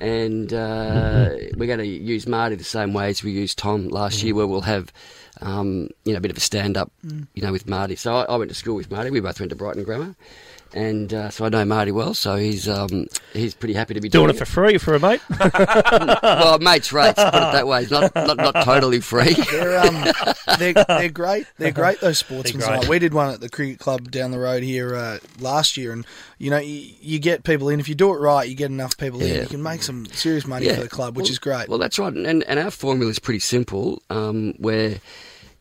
And 0.00 0.52
uh, 0.52 1.30
we're 1.56 1.66
going 1.66 1.78
to 1.78 1.86
use 1.86 2.26
Marty 2.26 2.56
the 2.56 2.64
same 2.64 2.92
way 2.92 3.08
as 3.08 3.22
we 3.22 3.32
used 3.32 3.58
Tom 3.58 3.88
last 3.88 4.22
year, 4.22 4.34
where 4.34 4.46
we'll 4.46 4.60
have, 4.62 4.92
um, 5.40 5.88
you 6.04 6.12
know, 6.12 6.18
a 6.18 6.20
bit 6.20 6.30
of 6.30 6.36
a 6.36 6.40
stand-up, 6.40 6.92
you 7.34 7.42
know, 7.42 7.52
with 7.52 7.68
Marty. 7.68 7.96
So 7.96 8.14
I, 8.14 8.22
I 8.24 8.36
went 8.36 8.50
to 8.50 8.54
school 8.54 8.74
with 8.74 8.90
Marty. 8.90 9.10
We 9.10 9.20
both 9.20 9.40
went 9.40 9.50
to 9.50 9.56
Brighton 9.56 9.84
Grammar, 9.84 10.14
and 10.74 11.12
uh, 11.14 11.30
so 11.30 11.44
I 11.44 11.48
know 11.48 11.64
Marty 11.64 11.92
well. 11.92 12.14
So 12.14 12.36
he's 12.36 12.68
um, 12.68 13.06
he's 13.32 13.54
pretty 13.54 13.74
happy 13.74 13.94
to 13.94 14.00
be 14.00 14.08
Doing 14.08 14.26
doing, 14.26 14.36
it 14.36 14.38
for 14.38 14.44
free 14.46 14.78
for 14.78 14.94
a 14.94 15.00
mate. 15.00 15.20
well, 16.22 16.58
mates 16.58 16.92
rates, 16.92 17.22
put 17.22 17.28
it 17.34 17.52
that 17.52 17.66
way. 17.66 17.82
It's 17.82 17.90
not 17.90 18.14
not, 18.14 18.36
not 18.36 18.64
totally 18.64 19.00
free. 19.00 19.34
They're 19.50 19.78
um, 19.78 20.04
they're, 20.58 20.72
they're 20.72 21.08
great. 21.08 21.46
They're 21.58 21.72
great. 21.72 22.00
Those 22.00 22.18
sportsmen. 22.18 22.60
Great. 22.66 22.80
Like, 22.80 22.88
we 22.88 22.98
did 22.98 23.14
one 23.14 23.32
at 23.32 23.40
the 23.40 23.48
cricket 23.48 23.78
club 23.78 24.10
down 24.10 24.30
the 24.30 24.38
road 24.38 24.62
here 24.62 24.94
uh, 24.94 25.18
last 25.38 25.76
year, 25.76 25.92
and 25.92 26.06
you 26.38 26.50
know 26.50 26.58
you, 26.58 26.92
you 27.00 27.18
get 27.18 27.44
people 27.44 27.68
in. 27.68 27.80
If 27.80 27.88
you 27.88 27.94
do 27.94 28.12
it 28.14 28.18
right, 28.18 28.48
you 28.48 28.54
get 28.54 28.70
enough 28.70 28.96
people 28.96 29.20
in. 29.22 29.42
You 29.42 29.46
can 29.48 29.62
make 29.62 29.82
some 29.82 30.06
serious 30.06 30.46
money 30.46 30.66
Yeah. 30.66 30.76
for 30.76 30.82
the 30.82 30.88
club, 30.88 31.16
which 31.16 31.24
Well- 31.24 31.32
is 31.32 31.38
great. 31.38 31.68
Well, 31.68 31.78
that's 31.78 31.98
right, 31.98 32.12
and 32.12 32.42
and 32.44 32.58
our 32.58 32.70
formula 32.70 33.10
is 33.10 33.18
pretty 33.18 33.40
simple, 33.40 34.02
um, 34.10 34.54
where 34.58 34.96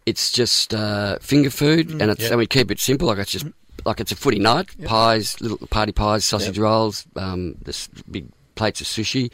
it's 0.06 0.32
just 0.32 0.74
uh, 0.74 1.18
finger 1.20 1.49
food, 1.49 1.89
and 1.91 2.12
it's 2.12 2.22
Yep. 2.22 2.32
and 2.32 2.39
we 2.39 2.47
keep 2.47 2.70
it 2.72 2.80
simple, 2.80 3.08
like 3.08 3.18
it's 3.18 3.32
just 3.32 3.45
like 3.86 4.00
it's 4.00 4.12
a 4.12 4.16
footy 4.16 4.40
night, 4.40 4.68
pies, 4.86 5.40
little 5.42 5.58
party 5.68 5.92
pies, 5.92 6.26
sausage 6.26 6.58
rolls, 6.58 7.06
um, 7.16 7.56
this 7.64 7.88
big 8.10 8.26
plates 8.56 8.82
of 8.82 8.88
sushi, 8.88 9.32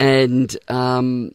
and 0.00 0.56
um, 0.68 1.32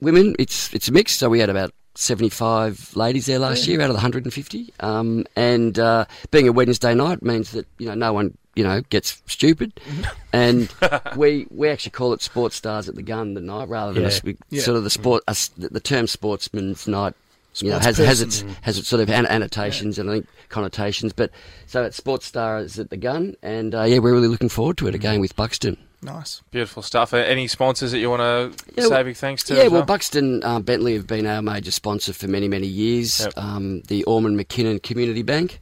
women. 0.00 0.34
It's 0.38 0.72
it's 0.74 0.88
a 0.88 0.92
mix. 0.92 1.12
So 1.16 1.28
we 1.28 1.40
had 1.40 1.50
about. 1.50 1.72
75 1.94 2.96
ladies 2.96 3.26
there 3.26 3.38
last 3.38 3.66
year 3.68 3.78
out 3.82 3.84
of 3.84 3.88
the 3.90 3.96
150 4.00 4.72
um, 4.80 5.26
and 5.36 5.78
uh, 5.78 6.06
being 6.30 6.48
a 6.48 6.52
Wednesday 6.52 6.94
night 6.94 7.22
means 7.22 7.50
that 7.50 7.66
you 7.76 7.84
know 7.86 7.92
no 7.94 8.14
one 8.14 8.34
you 8.54 8.64
know 8.64 8.80
gets 8.88 9.22
stupid 9.26 9.78
and 10.32 10.72
we 11.18 11.46
we 11.50 11.68
actually 11.68 11.90
call 11.90 12.14
it 12.14 12.22
sports 12.22 12.56
stars 12.56 12.88
at 12.88 12.94
the 12.94 13.02
Gunn 13.02 13.34
the 13.34 13.42
night 13.42 13.68
rather 13.68 13.92
than 13.92 14.04
Yeah. 14.04 14.08
a 14.08 14.12
sp- 14.16 14.40
Yeah. 14.48 14.62
sort 14.62 14.78
of 14.78 14.84
the 14.84 14.90
sport 14.90 15.22
the, 15.26 15.68
the 15.68 15.80
term 15.80 16.06
sportsman's 16.06 16.88
night 16.88 17.12
you 17.56 17.70
know, 17.70 17.78
has 17.78 17.98
has 17.98 18.20
its 18.22 18.44
has 18.62 18.78
its 18.78 18.88
sort 18.88 19.02
of 19.02 19.10
an- 19.10 19.26
annotations 19.26 19.98
and 19.98 20.08
I 20.08 20.14
think 20.14 20.26
connotations 20.48 21.12
but 21.12 21.30
so 21.66 21.82
it's 21.84 21.96
sports 21.96 22.26
stars 22.26 22.78
at 22.78 22.90
the 22.90 22.96
Gunn 22.96 23.36
and 23.42 23.74
uh, 23.74 23.82
yeah 23.82 23.98
we're 23.98 24.12
really 24.14 24.28
looking 24.28 24.48
forward 24.48 24.78
to 24.78 24.86
it 24.88 24.94
again 24.94 25.20
with 25.20 25.34
Buxton 25.36 25.76
nice. 26.04 26.42
Beautiful 26.50 26.82
stuff. 26.82 27.14
Uh, 27.14 27.18
Any 27.18 27.46
sponsors 27.46 27.92
that 27.92 27.98
you 28.00 28.10
want 28.10 28.22
to 28.22 28.64
Yeah, 28.76 28.84
say 28.84 28.90
well- 28.90 29.04
big 29.04 29.16
thanks 29.16 29.44
to? 29.44 29.54
Yeah, 29.54 29.62
well, 29.64 29.70
well? 29.70 29.82
Buxton 29.84 30.42
uh, 30.42 30.58
Bentleigh 30.58 30.94
have 30.94 31.06
been 31.06 31.26
our 31.26 31.40
major 31.42 31.70
sponsor 31.70 32.12
for 32.12 32.26
many, 32.26 32.48
many 32.48 32.66
years. 32.66 33.20
Yep. 33.20 33.34
Um, 33.38 33.82
the 33.82 34.02
Ormond 34.02 34.36
McKinnon 34.36 34.82
Community 34.82 35.22
Bank 35.22 35.60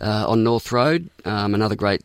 uh, 0.00 0.24
on 0.28 0.42
North 0.42 0.72
Road, 0.72 1.08
um, 1.24 1.54
another 1.54 1.76
great, 1.76 2.02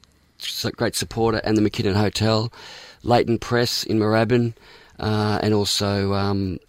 great 0.76 0.96
supporter, 0.96 1.42
and 1.44 1.58
the 1.58 1.62
McKinnon 1.68 1.96
Hotel, 1.96 2.54
Leighton 3.02 3.40
Press 3.40 3.84
in 3.84 3.98
Moorabbin, 3.98 4.54
uh, 5.00 5.40
and 5.42 5.54
also. 5.56 6.14
Um, 6.14 6.60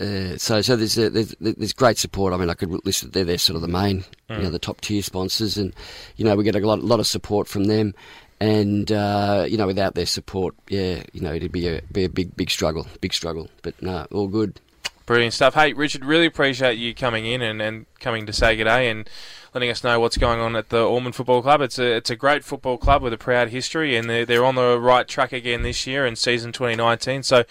uh, 0.00 0.38
so, 0.38 0.62
so 0.62 0.76
there's, 0.76 0.96
a, 0.96 1.10
there's 1.10 1.34
there's 1.40 1.74
great 1.74 1.98
support. 1.98 2.32
I 2.32 2.38
mean, 2.38 2.48
I 2.48 2.54
could 2.54 2.70
list. 2.86 3.12
They're, 3.12 3.24
they're 3.24 3.38
sort 3.38 3.56
of 3.56 3.62
the 3.62 3.68
main, 3.68 4.04
you 4.30 4.38
know, 4.38 4.50
the 4.50 4.58
top 4.58 4.80
tier 4.80 5.02
sponsors, 5.02 5.58
and 5.58 5.74
you 6.16 6.24
know, 6.24 6.34
we 6.36 6.44
get 6.44 6.56
a 6.56 6.60
lot, 6.60 6.82
lot 6.82 7.00
of 7.00 7.06
support 7.06 7.48
from 7.48 7.64
them. 7.64 7.94
And 8.40 8.90
uh, 8.90 9.44
you 9.46 9.58
know, 9.58 9.66
without 9.66 9.94
their 9.94 10.06
support, 10.06 10.54
yeah, 10.68 11.02
you 11.12 11.20
know, 11.20 11.34
it'd 11.34 11.52
be 11.52 11.68
a 11.68 11.82
be 11.92 12.04
a 12.04 12.08
big, 12.08 12.34
big 12.34 12.50
struggle, 12.50 12.86
big 13.02 13.12
struggle. 13.12 13.50
But 13.60 13.80
no, 13.82 14.06
all 14.10 14.28
good. 14.28 14.58
Brilliant 15.04 15.34
stuff. 15.34 15.54
Hey, 15.54 15.72
Richard, 15.74 16.04
really 16.04 16.26
appreciate 16.26 16.78
you 16.78 16.94
coming 16.94 17.26
in 17.26 17.42
and, 17.42 17.60
and 17.60 17.84
coming 17.98 18.26
to 18.26 18.32
say 18.32 18.56
good 18.56 18.64
day 18.64 18.88
and 18.88 19.10
letting 19.52 19.68
us 19.68 19.82
know 19.82 19.98
what's 19.98 20.16
going 20.16 20.40
on 20.40 20.56
at 20.56 20.68
the 20.68 20.82
Ormond 20.82 21.16
Football 21.16 21.42
Club. 21.42 21.60
It's 21.60 21.78
a 21.78 21.96
it's 21.96 22.08
a 22.08 22.16
great 22.16 22.44
football 22.44 22.78
club 22.78 23.02
with 23.02 23.12
a 23.12 23.18
proud 23.18 23.48
history, 23.48 23.96
and 23.96 24.08
they're, 24.08 24.24
they're 24.24 24.44
on 24.44 24.54
the 24.54 24.80
right 24.80 25.06
track 25.06 25.32
again 25.32 25.62
this 25.62 25.86
year 25.86 26.06
in 26.06 26.16
season 26.16 26.52
2019. 26.52 27.22
So 27.24 27.44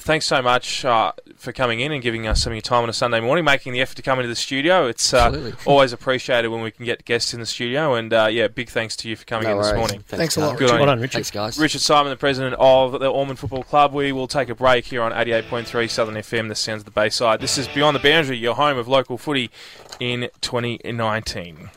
thanks 0.00 0.26
so 0.26 0.42
much 0.42 0.84
uh, 0.84 1.12
for 1.36 1.52
coming 1.52 1.80
in 1.80 1.92
and 1.92 2.02
giving 2.02 2.26
us 2.26 2.42
some 2.42 2.52
of 2.52 2.56
your 2.56 2.62
time 2.62 2.82
on 2.82 2.88
a 2.88 2.92
Sunday 2.92 3.20
morning, 3.20 3.44
making 3.44 3.72
the 3.72 3.80
effort 3.80 3.96
to 3.96 4.02
come 4.02 4.18
into 4.18 4.28
the 4.28 4.36
studio. 4.36 4.86
It's 4.86 5.14
uh, 5.14 5.52
always 5.66 5.92
appreciated 5.92 6.48
when 6.48 6.62
we 6.62 6.70
can 6.70 6.84
get 6.84 7.04
guests 7.04 7.34
in 7.34 7.40
the 7.40 7.46
studio, 7.46 7.94
and 7.94 8.12
uh, 8.12 8.28
yeah, 8.30 8.48
big 8.48 8.68
thanks 8.68 8.96
to 8.96 9.08
you 9.08 9.16
for 9.16 9.24
coming 9.24 9.48
No 9.48 9.56
in 9.56 9.62
this 9.62 9.74
morning. 9.74 10.04
Thanks 10.06 10.36
a 10.36 10.40
lot, 10.40 10.58
Good 10.58 10.70
on 10.70 10.74
well 10.74 10.80
you. 10.80 10.86
done, 10.86 11.00
Richard. 11.00 11.12
Thanks, 11.12 11.30
guys. 11.30 11.58
Richard 11.58 11.80
Simon, 11.80 12.10
the 12.10 12.16
president 12.16 12.56
of 12.58 12.98
the 12.98 13.08
Ormond 13.08 13.38
Football 13.38 13.62
Club. 13.62 13.92
We 13.92 14.12
will 14.12 14.28
take 14.28 14.48
a 14.48 14.54
break 14.54 14.86
here 14.86 15.02
on 15.02 15.12
88.3 15.12 15.88
Southern 15.90 16.14
FM, 16.16 16.48
the 16.48 16.54
sounds 16.54 16.80
of 16.80 16.86
the 16.86 16.90
Bayside. 16.90 17.40
This 17.40 17.58
is 17.58 17.68
Beyond 17.68 17.96
the 17.96 18.00
Boundary, 18.00 18.38
your 18.38 18.54
home 18.54 18.78
of 18.78 18.88
local 18.88 19.18
footy 19.18 19.50
in 19.98 20.28
2019. 20.40 21.70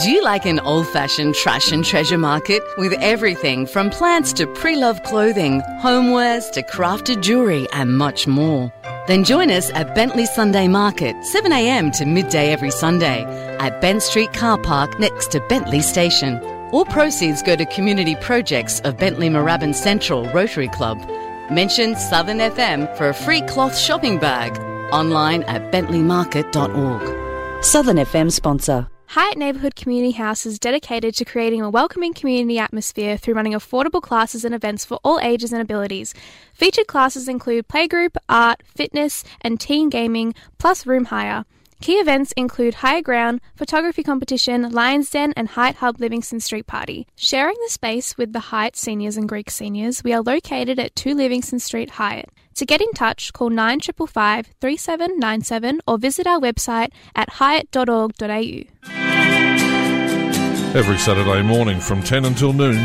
Do 0.00 0.12
you 0.12 0.22
like 0.22 0.46
an 0.46 0.60
old 0.60 0.86
fashioned 0.86 1.34
trash 1.34 1.72
and 1.72 1.84
treasure 1.84 2.18
market 2.18 2.62
with 2.76 2.92
everything 3.00 3.66
from 3.66 3.90
plants 3.90 4.32
to 4.34 4.46
pre 4.46 4.76
loved 4.76 5.02
clothing, 5.02 5.60
homewares 5.82 6.52
to 6.52 6.62
crafted 6.62 7.20
jewellery, 7.20 7.66
and 7.72 7.98
much 7.98 8.28
more? 8.28 8.72
Then 9.08 9.24
join 9.24 9.50
us 9.50 9.70
at 9.70 9.96
Bentleigh 9.96 10.26
Sunday 10.26 10.68
Market, 10.68 11.16
7am 11.16 11.90
to 11.98 12.04
midday 12.04 12.52
every 12.52 12.70
Sunday, 12.70 13.24
at 13.58 13.80
Bent 13.80 14.04
Street 14.04 14.32
Car 14.32 14.56
Park 14.56 15.00
next 15.00 15.32
to 15.32 15.40
Bentleigh 15.48 15.82
Station. 15.82 16.38
All 16.70 16.84
proceeds 16.84 17.42
go 17.42 17.56
to 17.56 17.66
community 17.66 18.14
projects 18.16 18.78
of 18.82 18.98
Bentleigh 18.98 19.30
Moorabbin 19.30 19.74
Central 19.74 20.26
Rotary 20.26 20.68
Club. 20.68 20.98
Mention 21.50 21.96
Southern 21.96 22.38
FM 22.38 22.94
for 22.96 23.08
a 23.08 23.14
free 23.14 23.42
cloth 23.42 23.76
shopping 23.76 24.20
bag. 24.20 24.56
Online 24.92 25.42
at 25.44 25.72
bentleymarket.org. 25.72 27.64
Southern 27.64 27.96
FM 27.96 28.30
sponsor. 28.30 28.88
Highett 29.12 29.38
Neighbourhood 29.38 29.74
Community 29.74 30.10
House 30.10 30.44
is 30.44 30.58
dedicated 30.58 31.14
to 31.14 31.24
creating 31.24 31.62
a 31.62 31.70
welcoming 31.70 32.12
community 32.12 32.58
atmosphere 32.58 33.16
through 33.16 33.32
running 33.32 33.54
affordable 33.54 34.02
classes 34.02 34.44
and 34.44 34.54
events 34.54 34.84
for 34.84 35.00
all 35.02 35.18
ages 35.20 35.50
and 35.50 35.62
abilities. 35.62 36.12
Featured 36.52 36.88
classes 36.88 37.26
include 37.26 37.68
playgroup, 37.68 38.16
art, 38.28 38.62
fitness, 38.66 39.24
and 39.40 39.58
teen 39.58 39.88
gaming, 39.88 40.34
plus 40.58 40.84
room 40.84 41.06
hire. 41.06 41.46
Key 41.80 41.94
events 41.94 42.32
include 42.32 42.74
Higher 42.74 43.00
Ground, 43.00 43.40
Photography 43.56 44.02
Competition, 44.02 44.70
Lions 44.72 45.08
Den, 45.08 45.32
and 45.38 45.48
Highett 45.48 45.76
Hub 45.76 46.00
Livingston 46.00 46.40
Street 46.40 46.66
Party. 46.66 47.06
Sharing 47.16 47.56
the 47.64 47.70
space 47.70 48.18
with 48.18 48.34
the 48.34 48.50
Highett 48.50 48.76
Seniors 48.76 49.16
and 49.16 49.26
Greek 49.26 49.50
Seniors, 49.50 50.04
we 50.04 50.12
are 50.12 50.20
located 50.20 50.78
at 50.78 50.94
2 50.96 51.14
Livingston 51.14 51.60
Street, 51.60 51.92
Highett. 51.92 52.28
To 52.56 52.66
get 52.66 52.82
in 52.82 52.92
touch, 52.92 53.32
call 53.32 53.48
9555 53.48 54.54
3797 54.60 55.80
or 55.86 55.96
visit 55.96 56.26
our 56.26 56.40
website 56.40 56.90
at 57.14 57.30
hyatt.org.au. 57.30 58.97
Every 60.74 60.98
Saturday 60.98 61.40
morning 61.40 61.80
from 61.80 62.02
10 62.02 62.26
until 62.26 62.52
noon, 62.52 62.76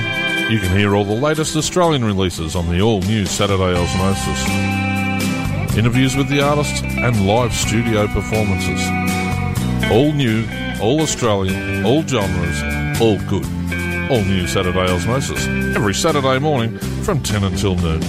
you 0.50 0.60
can 0.60 0.76
hear 0.76 0.96
all 0.96 1.04
the 1.04 1.12
latest 1.12 1.58
Australian 1.58 2.06
releases 2.06 2.56
on 2.56 2.70
the 2.70 2.82
all 2.82 3.02
new 3.02 3.26
Saturday 3.26 3.78
Osmosis. 3.78 5.78
Interviews 5.78 6.16
with 6.16 6.30
the 6.30 6.42
artists 6.42 6.82
and 6.82 7.28
live 7.28 7.54
studio 7.54 8.08
performances. 8.08 8.82
All 9.92 10.14
new, 10.14 10.48
all 10.82 11.02
Australian, 11.02 11.86
all 11.86 12.08
genres, 12.08 13.02
all 13.02 13.20
good. 13.28 13.46
All 14.10 14.24
new 14.24 14.48
Saturday 14.48 14.90
Osmosis. 14.90 15.46
Every 15.76 15.94
Saturday 15.94 16.40
morning 16.40 16.78
from 17.04 17.22
10 17.22 17.44
until 17.44 17.76
noon. 17.76 18.02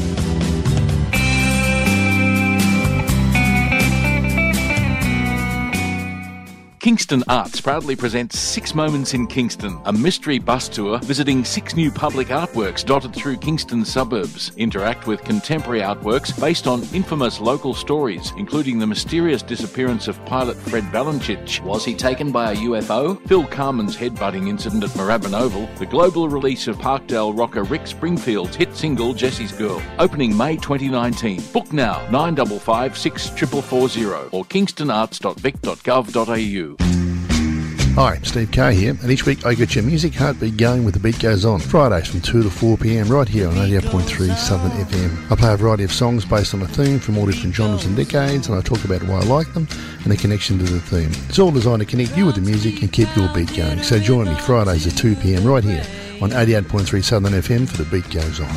Kingston 6.85 7.25
Arts 7.29 7.63
proudly 7.63 7.97
presents 7.97 8.39
Six 8.39 8.75
Moments 8.75 9.15
in 9.15 9.27
Kingston, 9.27 9.81
a 9.87 9.93
mystery 9.93 10.39
bus 10.39 10.69
tour 10.69 10.99
visiting 10.99 11.43
six 11.43 11.77
new 11.77 11.91
public 11.91 12.29
artworks 12.29 12.85
dotted 12.85 13.15
through 13.15 13.39
Kingston 13.39 13.87
suburbs. 13.87 14.53
Interact 14.59 15.07
with 15.07 15.25
contemporary 15.25 15.81
artworks 15.81 16.39
based 16.39 16.67
on 16.67 16.83
infamous 16.93 17.41
local 17.41 17.73
stories, 17.73 18.35
including 18.37 18.79
the 18.79 18.87
mysterious 18.87 19.41
disappearance 19.41 20.09
of 20.09 20.23
pilot 20.27 20.59
Fred 20.59 20.85
Valentich. 20.93 21.65
Was 21.65 21.87
he 21.87 21.95
taken 21.95 22.31
by 22.31 22.53
a 22.53 22.57
UFO? 22.57 23.19
Phil 23.29 23.47
Carman's 23.47 23.97
headbutting 23.97 24.51
incident 24.51 24.85
at 24.85 24.91
Moorabbin 24.91 25.33
Oval, 25.33 25.67
the 25.79 25.87
global 25.87 26.29
release 26.29 26.69
of 26.69 26.77
Parkdale 26.77 27.35
rocker 27.35 27.63
Rick 27.63 27.87
Springfield's 27.87 28.57
hit 28.57 28.77
single 28.77 29.15
Jessie's 29.15 29.53
Girl, 29.53 29.81
opening 29.99 30.37
May 30.37 30.57
2019. 30.57 31.41
Book 31.51 31.73
now 31.73 32.07
955 32.11 32.99
6440 32.99 34.37
or 34.37 34.45
kingstonarts.vic.gov.au. 34.45 36.74
Hi, 36.81 38.19
Steve 38.25 38.51
Carr 38.51 38.73
here, 38.73 38.97
and 39.03 39.09
each 39.09 39.25
week 39.25 39.47
I 39.47 39.55
get 39.55 39.77
your 39.77 39.85
music 39.85 40.15
heartbeat 40.15 40.57
going 40.57 40.85
with 40.85 40.95
The 40.95 41.01
Beat 41.01 41.21
Goes 41.21 41.45
On. 41.45 41.61
Fridays 41.61 42.09
from 42.09 42.23
2 42.23 42.43
to 42.43 42.51
4 42.51 42.77
pm 42.77 43.07
right 43.07 43.29
here 43.29 43.47
on 43.49 43.55
88.3 43.55 44.37
Southern 44.37 44.73
FM. 44.73 45.31
I 45.31 45.37
play 45.37 45.53
a 45.53 45.57
variety 45.57 45.85
of 45.85 45.93
songs 45.93 46.25
based 46.25 46.55
on 46.55 46.63
a 46.63 46.67
theme 46.67 46.99
from 46.99 47.17
all 47.17 47.27
different 47.27 47.55
genres 47.55 47.85
and 47.85 47.95
decades, 47.95 48.49
and 48.49 48.59
I 48.59 48.63
talk 48.63 48.85
about 48.85 49.05
why 49.05 49.21
I 49.21 49.23
like 49.23 49.53
them 49.55 49.69
and 50.03 50.11
the 50.11 50.17
connection 50.17 50.59
to 50.59 50.65
the 50.65 50.81
theme. 50.81 51.13
It's 51.29 51.39
all 51.39 51.53
designed 51.53 51.81
to 51.81 51.87
connect 51.87 52.17
you 52.17 52.27
with 52.27 52.35
the 52.35 52.41
music 52.41 52.83
and 52.83 52.93
keep 52.93 53.15
your 53.15 53.33
beat 53.33 53.55
going. 53.55 53.81
So 53.85 54.01
join 54.01 54.27
me 54.27 54.35
Fridays 54.41 54.89
at 54.89 54.97
2 54.97 55.15
pm 55.15 55.45
right 55.45 55.63
here 55.63 55.87
on 56.21 56.31
88.3 56.31 57.05
Southern 57.05 57.33
FM 57.35 57.69
for 57.69 57.85
The 57.85 57.91
Beat 57.91 58.11
Goes 58.11 58.41
On. 58.41 58.49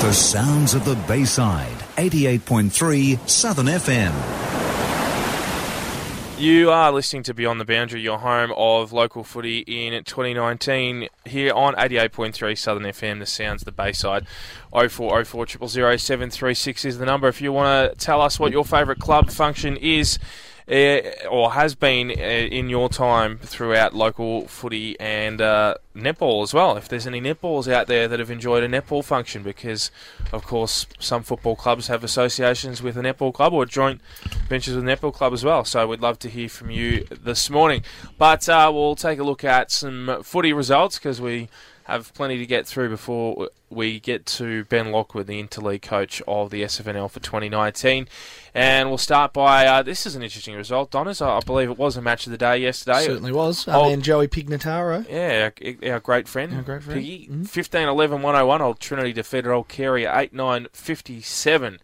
The 0.00 0.12
sounds 0.12 0.74
of 0.74 0.84
the 0.84 0.94
Bayside. 1.08 1.79
88.3 2.00 3.28
Southern 3.28 3.66
FM. 3.66 4.10
You 6.40 6.70
are 6.70 6.90
listening 6.90 7.24
to 7.24 7.34
Beyond 7.34 7.60
the 7.60 7.66
Boundary, 7.66 8.00
your 8.00 8.16
home 8.16 8.54
of 8.56 8.90
local 8.90 9.22
footy 9.22 9.58
in 9.58 10.02
2019, 10.04 11.08
here 11.26 11.52
on 11.52 11.74
88.3 11.74 12.56
Southern 12.56 12.84
FM, 12.84 13.18
the 13.18 13.26
sounds 13.26 13.64
the 13.64 13.70
Bayside. 13.70 14.26
0404 14.72 15.68
000 15.68 15.96
736 15.98 16.86
is 16.86 16.96
the 16.96 17.04
number. 17.04 17.28
If 17.28 17.42
you 17.42 17.52
want 17.52 17.92
to 17.92 17.98
tell 17.98 18.22
us 18.22 18.40
what 18.40 18.50
your 18.50 18.64
favourite 18.64 18.98
club 18.98 19.30
function 19.30 19.76
is, 19.76 20.18
or 21.28 21.52
has 21.52 21.74
been 21.74 22.10
uh, 22.10 22.14
in 22.14 22.68
your 22.68 22.88
time 22.88 23.38
throughout 23.38 23.92
local 23.92 24.46
footy 24.46 24.98
and 25.00 25.40
uh, 25.40 25.74
netball 25.96 26.44
as 26.44 26.54
well. 26.54 26.76
If 26.76 26.88
there's 26.88 27.08
any 27.08 27.20
netballs 27.20 27.70
out 27.70 27.88
there 27.88 28.06
that 28.06 28.20
have 28.20 28.30
enjoyed 28.30 28.62
a 28.62 28.68
netball 28.68 29.04
function, 29.04 29.42
because 29.42 29.90
of 30.32 30.44
course 30.44 30.86
some 31.00 31.24
football 31.24 31.56
clubs 31.56 31.88
have 31.88 32.04
associations 32.04 32.82
with 32.82 32.96
a 32.96 33.00
netball 33.00 33.34
club 33.34 33.52
or 33.52 33.66
joint 33.66 34.00
ventures 34.48 34.76
with 34.76 34.86
a 34.86 34.96
netball 34.96 35.12
club 35.12 35.32
as 35.32 35.44
well. 35.44 35.64
So 35.64 35.88
we'd 35.88 36.00
love 36.00 36.20
to 36.20 36.28
hear 36.28 36.48
from 36.48 36.70
you 36.70 37.04
this 37.10 37.50
morning. 37.50 37.82
But 38.16 38.48
uh, 38.48 38.70
we'll 38.72 38.94
take 38.94 39.18
a 39.18 39.24
look 39.24 39.42
at 39.42 39.72
some 39.72 40.22
footy 40.22 40.52
results 40.52 40.98
because 40.98 41.20
we 41.20 41.48
have 41.90 42.12
plenty 42.14 42.38
to 42.38 42.46
get 42.46 42.66
through 42.66 42.88
before 42.88 43.48
we 43.68 44.00
get 44.00 44.26
to 44.26 44.64
Ben 44.64 44.90
Lockwood, 44.90 45.26
the 45.26 45.42
interleague 45.42 45.82
coach 45.82 46.20
of 46.26 46.50
the 46.50 46.62
SFNL 46.62 47.10
for 47.10 47.20
2019. 47.20 48.08
And 48.54 48.88
we'll 48.88 48.98
start 48.98 49.32
by 49.32 49.66
uh, 49.66 49.82
this 49.82 50.06
is 50.06 50.16
an 50.16 50.22
interesting 50.22 50.56
result, 50.56 50.90
Donners. 50.90 51.22
I 51.22 51.40
believe 51.40 51.70
it 51.70 51.78
was 51.78 51.96
a 51.96 52.02
match 52.02 52.26
of 52.26 52.32
the 52.32 52.38
day 52.38 52.58
yesterday. 52.58 53.04
Certainly 53.04 53.32
was. 53.32 53.68
Old- 53.68 53.92
Our 53.92 53.96
Joey 53.98 54.26
Pignataro. 54.28 55.06
yeah, 55.08 55.50
our, 55.84 55.92
our 55.92 56.00
great 56.00 56.26
friend. 56.26 56.54
Our 56.54 56.62
great 56.62 56.82
friend. 56.82 57.00
Piggy. 57.00 57.28
15 57.44 57.88
11 57.88 58.22
101. 58.22 58.62
Old 58.62 58.80
Trinity 58.80 59.12
defeated 59.12 59.50
Old 59.50 59.68
Carey 59.68 60.04
8 60.04 60.32
9 60.32 60.66
57. 60.72 61.78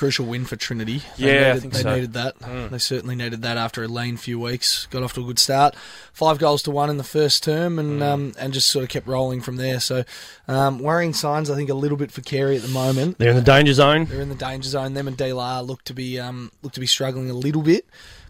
Crucial 0.00 0.24
win 0.24 0.46
for 0.46 0.56
Trinity. 0.56 1.02
They 1.18 1.26
Yeah, 1.26 1.32
I 1.32 1.46
needed, 1.48 1.60
think 1.60 1.72
they 1.74 1.82
so. 1.82 1.94
needed 1.94 2.12
that. 2.14 2.38
Mm. 2.38 2.70
They 2.70 2.78
certainly 2.78 3.14
needed 3.14 3.42
that 3.42 3.58
after 3.58 3.84
a 3.84 3.86
lean 3.86 4.16
few 4.16 4.40
weeks. 4.40 4.86
Got 4.86 5.02
off 5.02 5.12
to 5.12 5.20
a 5.20 5.24
good 5.24 5.38
start. 5.38 5.74
Five 6.14 6.38
goals 6.38 6.62
to 6.62 6.70
one 6.70 6.88
in 6.88 6.96
the 6.96 7.04
first 7.04 7.42
term, 7.44 7.78
and 7.78 8.00
Mm. 8.00 8.02
um, 8.10 8.32
and 8.38 8.54
just 8.54 8.70
sort 8.70 8.82
of 8.82 8.88
kept 8.88 9.06
rolling 9.06 9.42
from 9.42 9.56
there. 9.56 9.78
So 9.78 10.04
um, 10.48 10.78
worrying 10.78 11.12
signs, 11.12 11.50
I 11.50 11.54
think, 11.54 11.68
a 11.68 11.74
little 11.74 11.98
bit 11.98 12.10
for 12.12 12.22
Carey 12.22 12.56
at 12.56 12.62
the 12.62 12.68
moment. 12.68 13.18
They're 13.18 13.28
in 13.28 13.36
the 13.36 13.42
danger 13.42 13.74
zone. 13.74 14.06
They're 14.06 14.22
in 14.22 14.30
the 14.30 14.34
danger 14.34 14.70
zone. 14.70 14.94
Them 14.94 15.06
and 15.06 15.18
Delar 15.18 15.66
look 15.66 15.84
to 15.84 15.92
be 15.92 16.18
um, 16.18 16.50
look 16.62 16.72
to 16.72 16.80
be 16.80 16.86
struggling 16.86 17.28
a 17.28 17.34
little 17.34 17.60
bit. 17.62 17.84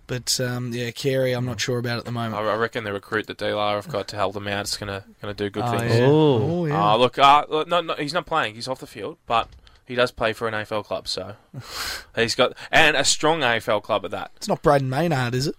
But 0.09 0.41
um, 0.41 0.73
yeah, 0.73 0.91
Carey, 0.91 1.33
I'm 1.35 1.47
not 1.47 1.61
sure 1.61 1.79
about 1.79 1.99
at 1.99 2.05
the 2.05 2.11
moment. 2.11 2.35
I 2.35 2.41
I 2.53 2.57
reckon 2.57 2.83
the 2.83 2.93
recruit 2.93 3.29
that 3.29 3.39
Delar 3.39 3.77
have 3.77 3.87
got 3.87 4.09
to 4.09 4.17
help 4.17 4.35
them 4.35 4.49
out 4.49 4.65
is 4.65 4.77
gonna 4.77 5.05
gonna 5.23 5.35
do 5.35 5.49
good 5.51 5.63
Oh, 5.65 5.79
things. 5.79 5.95
yeah. 5.95 6.05
Oh, 6.05 6.67
yeah. 6.67 6.85
Uh, 6.95 6.97
look, 6.97 7.17
uh, 7.17 7.45
no, 7.69 7.81
no, 7.81 7.95
he's 7.95 8.13
not 8.13 8.27
playing. 8.27 8.57
He's 8.57 8.67
off 8.67 8.81
the 8.81 8.89
field, 8.89 9.19
but 9.29 9.47
he 9.91 9.97
does 9.97 10.13
play 10.13 10.33
for 10.33 10.47
an 10.47 10.55
AFL 10.55 10.85
club, 10.85 11.09
so 11.09 11.35
he's 12.15 12.37
got 12.37 12.57
and 12.71 12.97
a 12.97 13.05
strong 13.05 13.41
AFL 13.41 13.83
club 13.83 14.05
at 14.05 14.13
that. 14.13 14.31
It's 14.37 14.47
not 14.47 14.63
Brayden 14.63 14.83
Maynard, 14.87 15.35
is 15.35 15.49
it? 15.49 15.57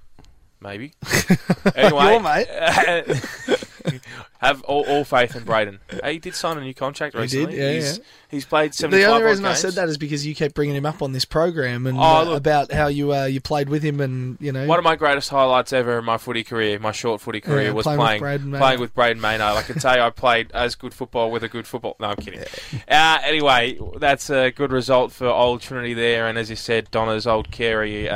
Maybe. 0.61 0.93
anyway, 1.75 2.11
Your 2.11 2.21
mate. 2.21 2.47
have 4.41 4.61
all, 4.63 4.83
all 4.87 5.03
faith 5.03 5.35
in 5.35 5.43
Brayden. 5.43 5.79
He 6.11 6.17
did 6.19 6.33
sign 6.35 6.57
a 6.57 6.61
new 6.61 6.73
contract 6.73 7.15
He 7.15 7.21
recently. 7.21 7.55
did, 7.55 7.57
yeah, 7.61 7.73
he's, 7.73 7.97
yeah. 7.99 8.03
he's 8.29 8.45
played 8.45 8.73
seventy 8.73 8.97
The 8.97 9.05
only 9.05 9.23
reason 9.23 9.45
I 9.45 9.53
said 9.53 9.73
that 9.73 9.87
is 9.87 9.97
because 9.97 10.25
you 10.25 10.33
kept 10.35 10.55
bringing 10.55 10.75
him 10.75 10.85
up 10.85 11.01
on 11.01 11.11
this 11.11 11.25
program 11.25 11.85
and 11.87 11.97
Oh, 11.97 12.33
uh, 12.33 12.35
about 12.35 12.71
how 12.71 12.87
you 12.87 13.13
uh, 13.13 13.25
you 13.25 13.39
played 13.39 13.69
with 13.69 13.83
him 13.83 14.01
and 14.01 14.37
you 14.41 14.51
know 14.51 14.65
One 14.65 14.79
of 14.79 14.83
my 14.83 14.95
greatest 14.95 15.29
highlights 15.29 15.71
ever 15.73 15.99
in 15.99 16.05
my 16.05 16.17
footy 16.17 16.43
career, 16.43 16.79
my 16.79 16.91
short 16.91 17.21
footy 17.21 17.39
career, 17.39 17.65
Yeah, 17.67 17.71
was 17.71 17.83
playing 17.85 17.99
playing 17.99 18.21
with 18.21 18.29
Brayden 18.41 18.49
playing 18.49 18.51
Maynard. 18.61 18.79
with 18.79 18.95
Brayden 18.95 19.19
Maynard. 19.19 19.57
I 19.57 19.61
can 19.61 19.79
tell 19.79 19.95
you, 19.95 20.01
I 20.01 20.09
played 20.09 20.51
as 20.53 20.75
good 20.75 20.93
football 20.93 21.29
with 21.31 21.43
a 21.43 21.47
good 21.49 21.67
football. 21.67 21.95
No, 21.99 22.07
I'm 22.07 22.15
kidding. 22.17 22.43
Uh, 22.89 23.19
anyway, 23.23 23.77
that's 23.99 24.29
a 24.31 24.51
good 24.51 24.71
result 24.71 25.11
for 25.11 25.27
Old 25.27 25.61
Trinity 25.61 25.93
there, 25.93 26.27
and 26.27 26.37
as 26.37 26.49
you 26.49 26.55
said, 26.55 26.89
Donna's 26.91 27.27
Old 27.27 27.51
Carey 27.51 28.09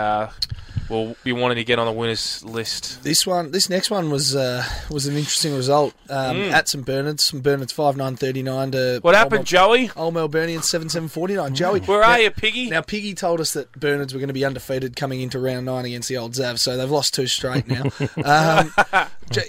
uh, 0.89 0.93
will 0.93 1.15
wanted 1.25 1.55
to 1.55 1.63
get 1.63 1.79
on 1.79 1.86
the 1.86 1.91
winners 1.91 2.43
list. 2.43 3.03
This 3.03 3.25
one, 3.27 3.51
this 3.51 3.69
next 3.69 3.89
one 3.89 4.09
was 4.09 4.36
uh, 4.36 4.63
was 4.89 5.05
an 5.07 5.15
interesting 5.15 5.55
result 5.55 5.93
um, 6.09 6.36
Mm. 6.36 6.51
at 6.51 6.67
St 6.69 6.86
Bernard's. 6.86 7.23
St 7.23 7.41
Bernard's 7.41 7.71
five 7.73 7.95
nine 7.97 8.15
thirty 8.15 8.43
nine 8.43 8.71
to 8.71 8.99
What 9.01 9.15
happened, 9.15 9.39
Mel- 9.39 9.43
Joey? 9.43 9.91
Old 9.95 10.13
Melburnian 10.15 10.63
seven 10.63 10.89
seven 10.89 11.07
forty 11.09 11.36
nine. 11.36 11.55
Joey, 11.55 11.79
Where 11.81 12.01
now- 12.01 12.07
are 12.09 12.19
you, 12.19 12.31
Piggy? 12.31 12.69
Now 12.69 12.81
Piggy 12.81 13.13
told 13.13 13.39
us 13.41 13.53
that 13.53 13.71
Bernards 13.79 14.13
were 14.13 14.19
going 14.19 14.27
to 14.29 14.33
be 14.33 14.45
undefeated 14.45 14.95
coming 14.95 15.21
into 15.21 15.39
round 15.39 15.65
nine 15.65 15.86
against 15.86 16.09
the 16.09 16.17
old 16.17 16.33
Zav, 16.33 16.59
so 16.59 16.77
they've 16.77 16.89
lost 16.91 17.13
two 17.13 17.27
straight 17.27 17.67
now. 17.67 17.83
um, 18.23 18.71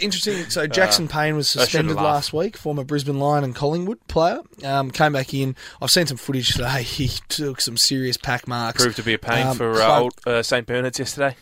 interesting. 0.01 0.49
So 0.51 0.67
Jackson 0.67 1.07
Uh, 1.07 1.09
Paine 1.13 1.37
was 1.37 1.49
suspended 1.49 1.97
last 1.97 2.33
week. 2.33 2.57
Former 2.57 2.85
Brisbane 2.85 3.19
Lion 3.19 3.45
and 3.45 3.55
Collingwood 3.55 3.99
player 4.09 4.41
um, 4.65 4.91
came 4.91 5.13
back 5.13 5.33
in. 5.35 5.55
I've 5.81 5.91
seen 5.91 6.07
some 6.07 6.17
footage 6.17 6.53
today. 6.55 6.83
He 6.97 7.09
took 7.29 7.61
some 7.61 7.77
serious 7.77 8.17
pack 8.17 8.49
marks. 8.49 8.83
Proved 8.83 8.97
to 8.97 9.03
be 9.03 9.15
a 9.15 9.19
pain 9.19 9.47
Um, 9.49 9.57
for 9.57 9.81
uh, 9.83 10.01
old 10.01 10.15
uh, 10.27 10.43
St 10.43 10.67
Bernard's 10.67 10.99
yesterday. 10.99 11.36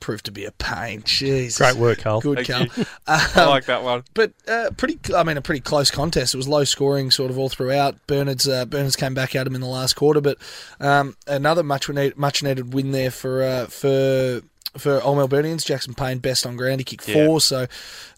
Proved 0.00 0.24
to 0.26 0.30
be 0.32 0.44
a 0.44 0.52
pain. 0.52 1.02
Jeez, 1.02 1.58
Great 1.58 1.76
work, 1.76 1.98
Karl. 1.98 2.20
Good, 2.20 2.46
Thank 2.46 2.48
Karl. 2.48 2.66
you. 2.76 2.84
I 3.06 3.46
like 3.46 3.66
that 3.66 3.82
one. 3.82 4.04
But 4.14 4.32
uh, 4.46 4.70
pretty, 4.76 4.98
I 5.14 5.22
mean, 5.24 5.36
a 5.36 5.42
pretty 5.42 5.60
close 5.60 5.90
contest. 5.90 6.34
It 6.34 6.36
was 6.36 6.48
low 6.48 6.64
scoring, 6.64 7.10
sort 7.10 7.30
of 7.30 7.38
all 7.38 7.48
throughout. 7.48 8.06
Bernard's 8.06 8.46
uh, 8.48 8.64
Bernard's 8.64 8.96
came 8.96 9.14
back 9.14 9.34
at 9.34 9.46
him 9.46 9.54
in 9.54 9.60
the 9.60 9.66
last 9.66 9.94
quarter, 9.94 10.20
but 10.20 10.38
um, 10.80 11.16
another 11.26 11.62
much 11.62 11.88
needed, 11.88 12.16
much 12.16 12.42
needed 12.42 12.72
win 12.74 12.92
there 12.92 13.10
for 13.10 13.42
uh, 13.42 13.66
for 13.66 14.42
for 14.76 15.02
Old 15.02 15.18
Melburnians. 15.18 15.64
Jackson 15.64 15.94
Paine 15.94 16.18
best 16.18 16.44
on 16.46 16.56
ground. 16.56 16.80
He 16.80 16.84
kicked 16.84 17.08
Yeah. 17.08 17.26
four, 17.26 17.40
so 17.40 17.66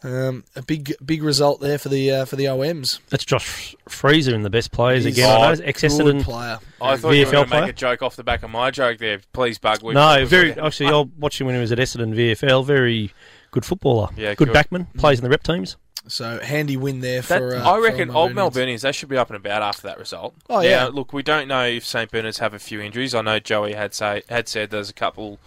um, 0.03 0.45
a 0.57 0.63
big 0.63 0.95
big 1.05 1.23
result 1.23 1.61
there 1.61 1.79
for 1.79 1.89
the 1.89 2.11
uh, 2.11 2.25
for 2.25 2.37
the 2.37 2.45
OMs. 2.47 2.99
That's 3.11 3.25
Josh 3.25 3.75
Freezer 3.89 4.35
in 4.35 4.43
the 4.43 4.51
best 4.51 4.73
players 4.73 5.05
He's 5.05 5.17
again. 5.17 5.31
I 5.31 5.55
know, 5.55 5.63
a 5.63 5.67
ex 5.67 5.81
good 5.83 5.91
Essendon 5.93 6.23
player. 6.23 6.59
I 6.81 6.97
thought 6.97 7.11
you 7.13 7.25
were 7.27 7.31
VFL 7.31 7.33
going 7.33 7.49
to 7.51 7.61
make 7.61 7.71
a 7.71 7.73
joke 7.75 8.03
off 8.03 8.17
the 8.17 8.25
back 8.25 8.43
of 8.43 8.51
my 8.51 8.71
joke 8.71 8.99
there. 8.99 9.21
Please, 9.33 9.59
Bug. 9.59 9.83
we- 9.83 9.95
No, 9.95 10.19
we- 10.19 10.25
very 10.25 10.53
actually. 10.59 10.89
I 10.93 11.05
watched 11.19 11.41
him 11.41 11.47
when 11.47 11.55
he 11.55 11.61
was 11.61 11.73
at 11.73 11.79
Essendon 11.79 12.15
VFL. 12.15 12.65
Very 12.65 13.13
good 13.51 13.65
footballer. 13.65 14.09
Yeah, 14.17 14.35
good 14.35 14.49
good. 14.49 14.57
backman. 14.57 14.87
Plays 14.97 15.19
in 15.19 15.25
the 15.25 15.31
rep 15.31 15.43
teams. 15.43 15.77
So 16.09 16.41
handy 16.41 16.79
win 16.79 17.01
there 17.01 17.21
That- 17.21 17.39
for. 17.39 17.55
Uh, 17.57 17.61
I 17.61 17.75
for 17.77 17.83
reckon 17.83 18.11
Old 18.11 18.33
Melburnians. 18.33 18.53
Melburnians 18.53 18.81
they 18.81 18.93
should 18.93 19.11
be 19.11 19.19
up 19.19 19.29
and 19.29 19.37
about 19.37 19.61
after 19.63 19.83
that 19.83 19.99
result. 19.99 20.35
Oh, 20.49 20.57
Now, 20.57 20.61
yeah. 20.63 20.85
look, 20.87 21.13
we 21.13 21.23
don't 21.23 21.47
know 21.47 21.67
if 21.67 21.85
St 21.87 22.11
Bernard's 22.11 22.39
have 22.39 22.55
a 22.55 22.59
few 22.59 22.81
injuries. 22.81 23.15
I 23.15 23.21
know 23.21 23.39
Joey 23.39 23.75
had 23.75 23.93
say 23.95 24.23
had 24.31 24.49
said 24.49 24.71
there's 24.71 24.89
a 24.89 24.95
couple 24.95 25.33
the, 25.35 25.39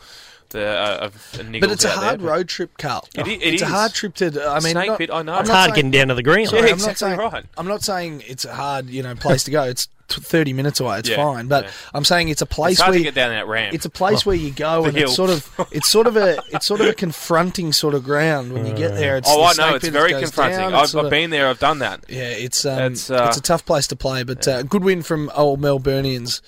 uh, 0.55 0.99
of 1.01 1.13
niggles 1.33 1.61
But 1.61 1.71
it's 1.71 1.85
a 1.85 1.89
out 1.89 1.95
there, 1.95 2.03
hard 2.05 2.21
but- 2.21 2.27
road 2.27 2.47
trip, 2.49 2.77
Karl. 2.77 3.07
It 3.15 3.27
it 3.27 3.41
it's 3.43 3.61
a 3.61 3.65
hard 3.67 3.93
trip 3.93 4.13
to. 4.15 4.25
I 4.47 4.59
mean, 4.59 4.71
Snake 4.71 4.87
not- 4.87 4.97
pit, 4.97 5.09
I 5.11 5.21
know. 5.21 5.39
It's 5.39 5.49
hard 5.49 5.65
saying- 5.71 5.75
getting 5.75 5.91
down 5.91 6.07
to 6.09 6.15
the 6.15 6.23
green. 6.23 6.47
Sorry, 6.47 6.61
Yeah, 6.63 6.67
I'm 6.67 6.73
exactly 6.75 7.09
not 7.09 7.17
saying, 7.17 7.31
right. 7.31 7.45
I'm 7.57 7.67
not 7.67 7.83
saying 7.83 8.23
it's 8.27 8.45
a 8.45 8.53
hard, 8.53 8.89
you 8.89 9.03
know, 9.03 9.15
place 9.15 9.43
to 9.45 9.51
go. 9.51 9.63
It's 9.63 9.87
30 10.09 10.53
minutes 10.53 10.79
away. 10.79 10.99
It's 10.99 11.09
Yeah, 11.09 11.15
fine. 11.15 11.47
But 11.47 11.63
yeah. 11.63 11.71
I'm 11.93 12.03
saying 12.05 12.27
it's 12.29 12.41
a 12.41 12.45
place 12.45 12.73
It's 12.73 12.81
hard 12.81 12.91
where 12.91 12.99
to 12.99 13.03
get 13.03 13.15
down 13.15 13.29
that 13.31 13.47
ramp. 13.47 13.73
It's 13.73 13.85
a 13.85 13.89
place 13.89 14.25
where 14.25 14.35
you 14.35 14.51
go 14.51 14.81
The 14.83 14.89
and 14.89 14.97
it's 14.97 15.15
sort 15.15 15.29
of 15.31 15.49
it's 15.71 15.87
sort 15.89 16.05
of 16.07 16.17
a 16.17 16.39
it's 16.51 16.65
sort 16.67 16.81
of 16.81 16.87
a 16.87 16.93
confronting 16.93 17.71
sort 17.71 17.95
of 17.95 18.03
ground 18.03 18.53
when 18.53 18.65
you 18.67 18.73
get 18.73 18.93
there. 18.95 19.17
It's 19.17 19.29
oh, 19.31 19.37
the 19.53 19.63
I 19.63 19.69
know 19.69 19.75
it's 19.75 19.87
very 19.87 20.11
confronting. 20.11 20.59
down, 20.59 20.73
I've, 20.75 20.95
I've 20.95 21.05
of- 21.05 21.09
been 21.09 21.29
there. 21.31 21.47
I've 21.47 21.57
done 21.59 21.79
that. 21.79 22.03
Yeah, 22.09 22.23
it's 22.29 22.65
um, 22.65 22.91
It's, 22.93 23.09
it's, 23.09 23.11
uh, 23.11 23.33
a 23.35 23.41
tough 23.41 23.65
place 23.65 23.87
to 23.87 23.95
play, 23.95 24.23
but 24.23 24.47
uh, 24.47 24.61
good 24.63 24.83
win 24.83 25.01
from 25.03 25.31
old 25.33 25.61
Melburnians. 25.61 26.41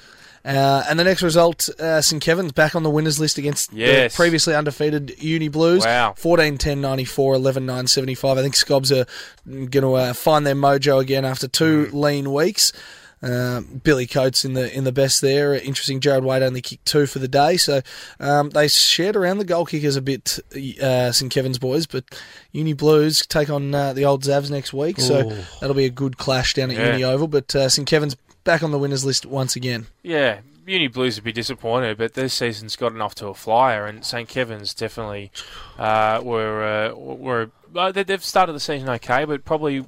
Uh, 0.46 0.84
and 0.88 1.00
the 1.00 1.04
next 1.04 1.24
result, 1.24 1.68
uh, 1.80 2.02
St 2.02 2.22
Kevin's 2.22 2.52
back 2.52 2.76
on 2.76 2.84
the 2.84 2.89
winners 2.89 3.20
list 3.20 3.39
against 3.39 3.74
Yes. 3.74 4.14
the 4.14 4.16
previously 4.16 4.54
undefeated 4.54 5.16
Uni 5.18 5.48
Blues. 5.48 5.84
Wow. 5.84 6.14
14 6.18 6.58
10 6.60 6.80
94, 6.82 7.34
11 7.36 7.66
9 7.66 7.88
75. 7.88 8.38
I 8.38 8.41
think 8.43 8.56
Scobs 8.56 8.91
are 8.91 9.06
going 9.48 9.72
to 9.72 9.93
uh, 9.96 10.14
find 10.14 10.46
their 10.46 10.54
mojo 10.56 11.00
again 11.02 11.26
after 11.26 11.48
two 11.48 11.88
Mm. 11.88 11.93
lean 11.93 12.34
weeks. 12.34 12.72
Um, 13.24 13.82
Billy 13.84 14.06
Coates 14.06 14.46
in 14.46 14.54
the 14.54 14.72
in 14.72 14.84
the 14.84 14.91
best 14.91 15.20
there. 15.22 15.56
Interesting. 15.56 16.00
Jared 16.00 16.24
Wade 16.24 16.43
only 16.43 16.62
kicked 16.62 16.86
two 16.86 17.08
for 17.08 17.18
the 17.18 17.28
day, 17.30 17.58
so 17.58 17.82
um, 18.20 18.52
they 18.52 18.68
shared 18.68 19.16
around 19.16 19.39
the 19.39 19.46
goal 19.46 19.66
kickers 19.66 19.96
a 19.96 20.02
bit. 20.02 20.38
Uh, 20.80 21.12
St 21.12 21.32
Kevin's 21.32 21.58
boys, 21.58 21.88
but 21.88 22.04
Uni 22.52 22.74
Blues 22.74 23.26
take 23.26 23.50
on 23.50 23.74
uh, 23.74 23.93
the 23.93 24.06
old 24.06 24.24
Zavs 24.24 24.52
next 24.52 24.74
week, 24.74 25.00
so 25.00 25.24
that'll 25.60 25.76
be 25.76 25.86
a 25.86 25.89
good 25.89 26.18
clash 26.18 26.54
down 26.54 26.70
at 26.70 26.78
Yeah. 26.78 26.91
Uni 26.91 27.04
Oval. 27.04 27.28
But 27.28 27.56
uh, 27.56 27.68
St 27.70 27.88
Kevin's 27.88 28.16
back 28.46 28.64
on 28.64 28.72
the 28.72 28.80
winners 28.80 29.04
list 29.04 29.26
once 29.26 29.58
again. 29.58 29.88
Yeah, 30.04 30.39
Uni 30.66 30.88
Blues 30.88 31.16
would 31.18 31.26
be 31.26 31.34
disappointed, 31.34 31.98
but 31.98 32.14
this 32.14 32.34
season's 32.34 32.76
gotten 32.78 33.02
off 33.02 33.14
to 33.16 33.28
a 33.28 33.34
flyer, 33.34 33.86
and 33.86 34.06
St 34.06 34.30
Kevin's 34.30 34.74
definitely 34.74 35.32
uh, 35.78 36.22
were 36.24 36.64
uh, 36.64 36.96
were 36.96 37.52
uh, 37.76 37.91
they- 37.91 38.04
they've 38.04 38.24
started 38.24 38.54
the 38.54 38.60
season 38.62 38.88
okay, 38.89 39.26
but 39.26 39.43
probably 39.43 39.86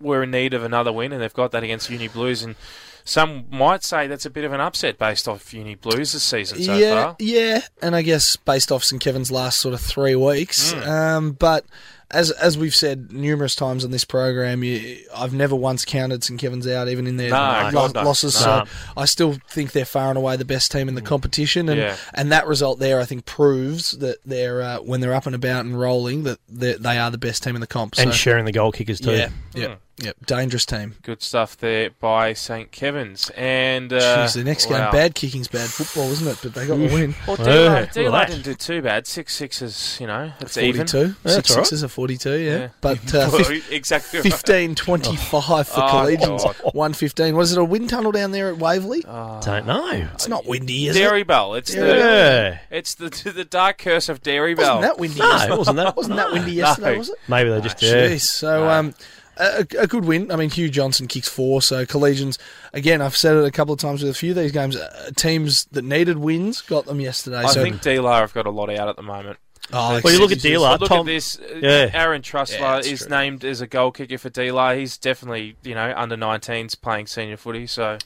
were 0.00 0.24
in 0.24 0.30
need 0.32 0.52
of 0.54 0.64
another 0.64 0.92
win, 0.92 1.12
and 1.12 1.22
they've 1.22 1.32
got 1.32 1.52
that 1.52 1.62
against 1.62 1.88
Uni 1.90 2.08
Blues, 2.08 2.42
and 2.42 2.56
some 3.04 3.44
might 3.50 3.82
say 3.84 4.06
that's 4.06 4.26
a 4.26 4.30
bit 4.30 4.44
of 4.44 4.52
an 4.52 4.60
upset 4.60 4.98
based 4.98 5.26
off 5.28 5.52
Uni 5.54 5.74
Blues 5.74 6.12
this 6.12 6.22
season 6.22 6.60
so 6.62 6.74
yeah, 6.76 7.02
far. 7.04 7.16
yeah, 7.18 7.60
and 7.82 7.94
I 7.96 8.02
guess 8.02 8.36
based 8.36 8.72
off 8.72 8.82
St 8.84 9.00
Kevin's 9.00 9.30
last 9.30 9.60
sort 9.60 9.74
of 9.74 9.80
three 9.80 10.14
weeks, 10.16 10.72
Mm. 10.74 10.86
um, 10.88 11.32
but. 11.32 11.64
As, 12.12 12.32
as 12.32 12.58
we've 12.58 12.74
said 12.74 13.12
numerous 13.12 13.54
times 13.54 13.84
on 13.84 13.92
this 13.92 14.04
program, 14.04 14.64
you, 14.64 14.98
I've 15.16 15.32
never 15.32 15.54
once 15.54 15.84
counted 15.84 16.24
St 16.24 16.40
Kevin's 16.40 16.66
out, 16.66 16.88
even 16.88 17.06
in 17.06 17.16
their 17.18 17.30
No, 17.30 17.70
lo- 17.72 17.86
no. 17.86 18.02
losses. 18.02 18.34
No. 18.34 18.64
So 18.64 18.64
I 18.96 19.04
still 19.04 19.36
think 19.48 19.70
they're 19.72 19.84
far 19.84 20.08
and 20.08 20.18
away 20.18 20.36
the 20.36 20.44
best 20.44 20.72
team 20.72 20.88
in 20.88 20.96
the 20.96 21.02
competition, 21.02 21.68
and 21.68 21.78
Yeah. 21.78 21.96
and 22.12 22.32
that 22.32 22.46
result 22.48 22.80
there, 22.80 23.00
I 23.00 23.04
think, 23.04 23.26
proves 23.26 23.92
that 23.98 24.16
they're 24.26 24.60
uh, 24.60 24.78
when 24.78 25.00
they're 25.00 25.14
up 25.14 25.26
and 25.26 25.34
about 25.36 25.64
and 25.64 25.78
rolling 25.78 26.24
that 26.24 26.38
they 26.48 26.74
they 26.74 26.98
are 26.98 27.10
the 27.12 27.18
best 27.18 27.44
team 27.44 27.54
in 27.54 27.60
the 27.60 27.66
comp. 27.68 27.94
And 27.98 28.12
sharing 28.12 28.44
the 28.44 28.52
goal 28.52 28.72
kickers 28.72 28.98
too. 29.00 29.12
Yeah, 29.12 29.28
yeah, 29.54 29.74
yeah, 30.02 30.12
dangerous 30.26 30.64
team. 30.64 30.94
Good 31.02 31.22
stuff 31.22 31.56
there 31.58 31.90
by 32.00 32.32
St 32.32 32.70
Kevin's, 32.72 33.30
and 33.36 33.92
uh, 33.92 34.00
Jeez, 34.26 34.34
the 34.34 34.44
next 34.44 34.66
game, 34.66 34.78
wow. 34.78 34.90
bad 34.90 35.14
kicking's 35.14 35.48
bad 35.48 35.68
football, 35.68 36.10
isn't 36.10 36.26
it? 36.26 36.38
But 36.42 36.54
they 36.54 36.66
got 36.66 36.76
the 36.78 36.86
win. 36.86 37.14
Well, 37.26 37.36
Yeah, 37.38 37.84
D-Lo, 37.86 37.86
D-Lo 37.92 38.10
that- 38.12 38.28
didn't 38.28 38.44
do 38.44 38.54
too 38.54 38.82
bad. 38.82 39.06
Six 39.06 39.34
sixes, 39.34 39.98
you 40.00 40.06
know, 40.06 40.32
it's 40.40 40.56
even. 40.56 40.86
42. 40.86 41.14
That's 41.22 41.34
Six 41.36 41.50
all 41.50 41.56
right. 41.58 41.66
sixes 41.66 41.84
are 41.84 41.88
42, 41.88 42.38
yeah. 42.38 42.50
Yeah. 42.58 42.68
But 42.80 42.98
uh, 43.14 43.28
Well, 43.32 43.60
exactly 43.70 44.20
right. 44.20 44.30
15 44.32 44.74
25 44.74 45.68
for 45.68 45.80
Oh, 45.80 45.86
Collegians. 45.86 46.44
God. 46.44 46.56
115. 46.74 47.36
Was 47.36 47.52
it 47.52 47.58
a 47.58 47.64
wind 47.64 47.90
tunnel 47.90 48.12
down 48.12 48.30
there 48.32 48.48
at 48.48 48.58
Waverley? 48.58 49.02
Don't 49.02 49.66
know. 49.66 50.08
it's 50.14 50.28
not 50.28 50.46
windy, 50.46 50.88
is 50.88 50.96
it? 50.96 51.00
Dairy 51.00 51.20
it? 51.22 51.26
Bell. 51.26 51.54
It's 51.54 51.74
Yeah. 51.74 51.82
the 51.82 52.58
it's 52.70 52.94
the 52.94 53.10
the 53.34 53.44
dark 53.44 53.78
curse 53.78 54.08
of 54.08 54.22
Dairy 54.22 54.54
Bell. 54.54 54.76
Wasn't 54.76 54.82
that 54.94 55.00
windy 55.00 55.18
No, 55.20 55.28
yesterday? 55.30 55.52
it 55.54 55.58
wasn't 55.58 55.76
that- 55.76 55.96
Wasn't 55.96 56.16
that 56.16 56.32
windy 56.32 56.50
No. 56.56 56.56
yesterday, 56.56 56.98
was 56.98 57.08
it? 57.10 57.18
Maybe 57.28 57.50
they 57.50 57.60
just 57.60 57.82
yeah. 57.82 58.08
Jeez. 58.08 58.20
So, 58.22 58.68
um, 58.68 58.94
a, 59.40 59.66
a 59.80 59.86
good 59.86 60.04
win. 60.04 60.30
I 60.30 60.36
mean, 60.36 60.50
Hugh 60.50 60.68
Johnson 60.68 61.06
kicks 61.06 61.28
four. 61.28 61.62
So, 61.62 61.84
Collegians, 61.86 62.38
again, 62.72 63.00
I've 63.02 63.16
said 63.16 63.36
it 63.36 63.44
a 63.44 63.50
couple 63.50 63.72
of 63.74 63.80
times 63.80 64.02
with 64.02 64.10
a 64.10 64.14
few 64.14 64.30
of 64.30 64.36
these 64.36 64.52
games, 64.52 64.76
uh, 64.76 65.10
teams 65.16 65.64
that 65.72 65.84
needed 65.84 66.18
wins 66.18 66.60
got 66.62 66.86
them 66.86 67.00
yesterday. 67.00 67.38
I 67.38 67.46
so, 67.46 67.62
think 67.62 67.80
D-Lo 67.82 68.10
have 68.12 68.32
got 68.34 68.46
a 68.46 68.50
lot 68.50 68.70
out 68.70 68.88
at 68.88 68.96
the 68.96 69.02
moment. 69.02 69.38
Oh, 69.72 70.00
Well, 70.02 70.12
you 70.12 70.18
look 70.18 70.32
at 70.32 70.38
Jesus. 70.38 70.42
Dealer, 70.50 70.76
Look 70.78 70.88
Tom. 70.88 71.00
at 71.00 71.06
this. 71.06 71.38
uh, 71.38 71.58
Yeah. 71.62 71.90
Aaron 71.92 72.22
Yeah, 72.24 72.30
Trussler 72.32 72.58
that's 72.76 72.88
is 72.88 73.00
true. 73.00 73.08
named 73.10 73.44
as 73.44 73.60
a 73.60 73.66
goal 73.68 73.92
kicker 73.92 74.18
for 74.18 74.28
D-Lo. 74.28 74.76
He's 74.76 74.98
definitely, 74.98 75.54
you 75.62 75.74
know, 75.76 75.92
under 75.96 76.16
19s 76.16 76.74
playing 76.80 77.06
senior 77.06 77.36
footy. 77.36 77.66
So 77.68 77.98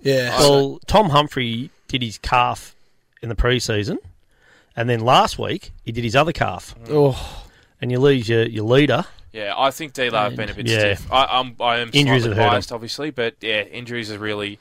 Yeah. 0.00 0.38
Well, 0.38 0.80
Tom 0.86 1.10
Humphrey 1.10 1.70
did 1.88 2.02
his 2.02 2.16
calf 2.18 2.74
in 3.20 3.28
the 3.28 3.34
pre-season, 3.34 3.98
and 4.76 4.88
then 4.88 5.00
last 5.00 5.38
week 5.38 5.72
he 5.84 5.92
did 5.92 6.04
his 6.04 6.16
other 6.16 6.32
calf, 6.32 6.74
Oh, 6.88 7.44
and 7.82 7.90
you 7.90 7.98
lose 7.98 8.28
your, 8.28 8.44
your 8.46 8.64
leader. 8.64 9.04
Yeah, 9.32 9.54
I 9.56 9.70
think 9.70 9.92
D-Lo 9.92 10.18
have 10.18 10.36
been 10.36 10.48
a 10.50 10.54
bit 10.54 10.66
Yeah. 10.66 10.78
stiff. 10.94 11.12
I, 11.12 11.24
I'm 11.38 11.54
I 11.60 11.78
am 11.78 11.90
Injuries 11.92 12.22
slightly 12.24 12.28
have 12.28 12.36
hurt 12.46 12.50
biased, 12.54 12.72
obviously, 12.72 13.10
but 13.10 13.34
yeah, 13.40 13.62
injuries 13.62 14.10
are 14.10 14.18
really 14.18 14.58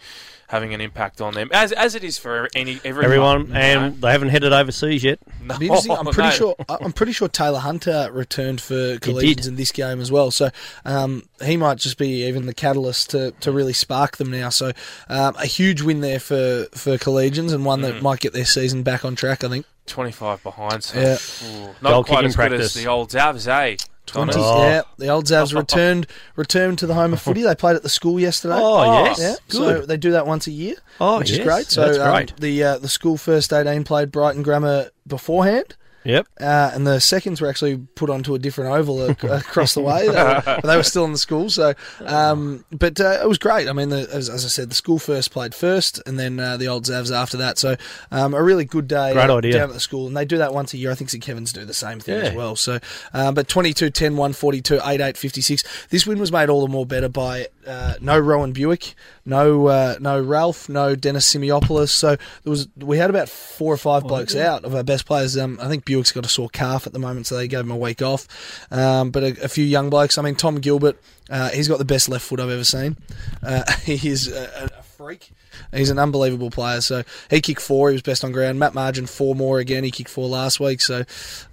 having 0.49 0.74
an 0.74 0.80
impact 0.80 1.20
on 1.20 1.34
them, 1.34 1.49
as 1.53 1.72
as 1.74 1.93
it 1.95 2.03
is 2.05 2.18
for 2.18 2.47
any 2.55 2.80
everyone. 2.86 3.05
Everyone, 3.05 3.41
you 3.47 3.53
know? 3.53 3.59
and 3.59 4.01
they 4.01 4.11
haven't 4.11 4.30
headed 4.30 4.53
overseas 4.53 5.03
yet. 5.03 5.20
No, 5.41 5.55
It'd 5.55 5.59
be 5.59 5.65
interesting. 5.68 5.91
I'm 5.93 6.05
pretty 6.05 6.22
no. 6.30 6.36
sure. 6.36 6.55
I'm 6.70 6.93
pretty 6.93 7.11
sure 7.13 7.28
Taylor 7.28 7.59
Hunter 7.59 8.09
returned 8.11 8.59
for 8.61 8.74
did. 8.97 9.01
Collegians 9.01 9.47
in 9.47 9.55
this 9.55 9.72
game 9.72 9.99
as 10.01 10.11
well. 10.11 10.32
So 10.32 10.49
um, 10.86 11.24
he 11.43 11.55
might 11.57 11.78
just 11.78 11.97
be 11.97 12.26
even 12.28 12.45
the 12.45 12.53
catalyst 12.53 13.09
to, 13.11 13.32
to 13.39 13.51
really 13.51 13.74
spark 13.74 14.18
them 14.18 14.32
now. 14.32 14.49
So 14.49 14.72
um, 15.09 15.36
a 15.38 15.45
huge 15.45 15.82
win 15.82 16.01
there 16.01 16.20
for 16.20 16.65
for 16.74 16.97
Collegians 16.97 17.53
and 17.53 17.63
one 17.65 17.80
Mm. 17.80 17.84
that 17.84 18.01
might 18.01 18.20
get 18.20 18.34
their 18.34 18.45
season 18.45 18.84
back 18.84 19.03
on 19.05 19.15
track. 19.15 19.43
I 19.43 19.49
think. 19.49 19.65
25 19.86 20.43
behind. 20.43 20.84
So, 20.84 20.99
Yeah. 20.99 21.18
ooh, 21.47 21.65
not 21.82 21.89
Goal 21.91 22.03
quite 22.03 22.15
kicking 22.18 22.26
as 22.28 22.36
good 22.36 22.53
as 22.53 22.74
the 22.74 22.88
old 22.88 23.09
Xavs, 23.09 23.47
eh? 23.47 23.78
Twenty. 24.08 24.34
Oh. 24.38 24.64
Yeah, 24.64 24.82
the 24.97 25.10
old 25.10 25.26
Xavs 25.26 25.53
returned 25.60 26.08
returned 26.36 26.80
to 26.80 26.88
the 26.88 26.93
home 26.95 27.14
of 27.14 27.22
footy. 27.22 27.43
They 27.43 27.53
played 27.55 27.76
at 27.76 27.84
the 27.84 27.89
school 27.89 28.20
yesterday. 28.20 28.55
Oh, 28.58 29.03
yes. 29.03 29.20
Yeah, 29.20 29.36
so 29.49 29.82
they 29.82 29.97
do 29.97 30.12
that 30.12 30.26
once 30.26 30.47
a 30.47 30.51
year, 30.51 30.76
Oh, 30.99 31.20
which 31.20 31.30
yes. 31.30 31.39
is 31.39 31.45
great. 31.45 31.66
So 31.68 31.86
That's 31.91 31.99
um, 32.32 32.36
the 32.39 32.64
uh, 32.64 32.78
the 32.80 32.89
school 32.89 33.18
first 33.18 33.53
eighteen 33.53 33.84
played 33.84 34.12
Brighton 34.12 34.41
Grammar 34.43 34.89
beforehand. 35.05 35.76
Yep. 36.08 36.28
Uh, 36.39 36.72
and 36.74 36.88
the 36.88 36.99
seconds 36.99 37.41
were 37.41 37.47
actually 37.49 37.78
put 37.95 38.10
onto 38.10 38.34
a 38.34 38.39
different 38.39 38.72
oval 38.72 39.03
ac- 39.12 39.28
across 39.28 39.74
the 39.74 39.82
way. 39.82 40.08
They 40.08 40.14
were, 40.16 40.41
but 40.45 40.64
they 40.64 40.78
were 40.78 40.84
still 40.84 41.05
in 41.05 41.12
the 41.12 41.18
school. 41.18 41.49
So, 41.49 41.74
um, 42.05 42.64
but 42.72 42.99
uh, 42.99 43.20
it 43.22 43.28
was 43.28 43.38
great. 43.38 43.68
I 43.68 43.74
mean, 43.74 43.89
the, 43.89 44.08
as, 44.12 44.30
as 44.30 44.45
I 44.45 44.47
said, 44.47 44.70
the 44.70 44.76
school 44.76 44.99
first 44.99 45.32
played 45.32 45.53
first, 45.53 46.01
and 46.05 46.18
then 46.20 46.39
uh, 46.39 46.58
the 46.58 46.68
old 46.68 46.86
Xavs 46.86 47.12
after 47.14 47.38
that. 47.38 47.58
So, 47.58 47.76
um, 48.12 48.34
a 48.34 48.41
really 48.41 48.66
good 48.66 48.88
day 48.88 49.14
Great 49.14 49.30
uh, 49.30 49.38
idea. 49.38 49.53
down 49.53 49.70
at 49.70 49.74
the 49.74 49.80
school, 49.80 50.08
and 50.08 50.16
they 50.16 50.26
do 50.26 50.38
that 50.38 50.53
once 50.53 50.74
a 50.74 50.78
year. 50.78 50.91
I 50.91 50.95
think 50.95 51.10
St 51.10 51.24
Kevin's 51.24 51.51
do 51.53 51.66
the 51.66 51.74
same 51.74 51.99
thing 51.99 52.20
Yeah. 52.20 52.30
as 52.30 52.36
well. 52.36 52.55
So, 52.55 52.80
um, 53.14 53.34
but 53.34 53.47
22 53.47 53.89
10 53.89 54.16
142 54.16 54.80
8 54.84 55.01
8 55.01 55.18
56. 55.18 55.64
This 55.89 56.08
win 56.08 56.20
was 56.20 56.32
made 56.32 56.49
all 56.49 56.62
the 56.62 56.68
more 56.72 56.86
better 56.86 57.10
by 57.10 57.47
uh, 57.68 57.95
no 57.99 58.18
Rowan 58.18 58.53
Buick, 58.53 58.95
no 59.26 59.68
uh, 59.68 59.95
no 59.99 60.22
Ralph, 60.22 60.70
no 60.70 60.95
Dennis 60.95 61.34
Simiopoulos. 61.34 61.89
So 61.89 62.16
there 62.16 62.49
was 62.49 62.68
we 62.78 62.97
had 62.97 63.10
about 63.10 63.28
four 63.30 63.74
or 63.74 63.78
five 63.78 64.03
blokes 64.03 64.36
out 64.36 64.64
of 64.64 64.74
our 64.74 64.84
best 64.84 65.05
players. 65.05 65.38
Um, 65.38 65.60
I 65.62 65.68
think 65.68 65.84
Buick's 65.98 66.12
got 66.12 66.26
a 66.26 66.30
sore 66.30 66.50
calf 66.50 66.86
at 66.86 66.93
the 66.93 67.00
moment, 67.00 67.28
so 67.28 67.36
they 67.36 67.48
gave 67.48 67.62
him 67.62 67.72
a 67.72 67.78
week 67.78 68.02
off. 68.02 68.28
Um, 68.72 69.12
but 69.12 69.24
a, 69.24 69.45
a 69.45 69.48
few 69.48 69.66
young 69.66 69.89
blokes. 69.89 70.18
I 70.18 70.22
mean, 70.22 70.36
Tom 70.36 70.60
Gilbert, 70.60 71.02
uh, 71.30 71.50
he's 71.50 71.68
got 71.68 71.80
the 71.80 71.86
best 71.86 72.08
left 72.10 72.26
foot 72.26 72.39
I've 72.39 72.50
ever 72.50 72.64
seen. 72.64 72.98
Uh, 73.41 73.64
he 73.84 74.10
is 74.10 74.28
a, 74.28 74.70
a 74.78 74.84
freak. 74.84 75.32
He's 75.74 75.89
an 75.89 75.98
unbelievable 75.98 76.52
player. 76.52 76.82
So 76.82 77.04
he 77.30 77.41
kicked 77.41 77.62
four. 77.62 77.89
He 77.89 77.93
was 77.93 78.02
best 78.02 78.24
on 78.24 78.32
ground. 78.32 78.60
Matt 78.60 78.74
Margin 78.74 79.08
four 79.08 79.36
more 79.36 79.60
again. 79.60 79.84
He 79.84 79.91
kicked 79.91 80.10
four 80.10 80.28
last 80.28 80.60
week. 80.60 80.82
So 80.82 81.04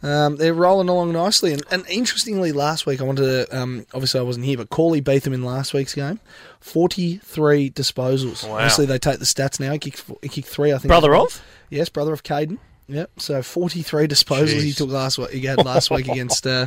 um, 0.03 0.37
they're 0.37 0.55
rolling 0.55 0.89
along 0.89 1.13
nicely. 1.13 1.53
And, 1.53 1.63
and 1.71 1.85
interestingly, 1.89 2.53
last 2.53 2.87
week 2.87 3.01
I 3.01 3.05
wanted 3.05 3.49
to. 3.49 3.59
Um, 3.59 3.87
obviously, 3.95 4.21
I 4.21 4.25
wasn't 4.25 4.47
here, 4.47 4.59
but 4.59 4.71
Corley 4.71 5.01
beat 5.01 5.23
them 5.23 5.33
in 5.33 5.43
last 5.43 5.73
week's 5.75 5.95
game. 5.95 6.21
Forty-three 6.61 7.71
disposals. 7.71 8.47
Wow. 8.47 8.57
Obviously, 8.57 8.87
they 8.87 8.99
take 8.99 9.19
the 9.19 9.25
stats 9.25 9.61
now. 9.61 9.73
He 9.73 9.79
kicked, 9.79 10.05
he 10.23 10.29
kicked 10.29 10.49
three. 10.49 10.73
I 10.73 10.79
think. 10.79 10.89
Brother 10.89 11.15
of? 11.15 11.43
Yes, 11.71 11.89
brother 11.89 12.13
of 12.13 12.23
Caden. 12.23 12.59
Yep. 12.89 13.11
So 13.19 13.43
forty-three 13.43 14.09
disposals 14.09 14.63
he 14.63 14.73
took 14.73 14.91
last 14.91 15.19
week. 15.19 15.31
He 15.31 15.47
had 15.47 15.65
last 15.65 15.91
week 15.91 16.09
against 16.09 16.47
uh, 16.47 16.67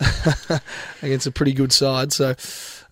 against 1.02 1.26
a 1.26 1.30
pretty 1.30 1.52
good 1.52 1.72
side. 1.72 2.12
So 2.12 2.34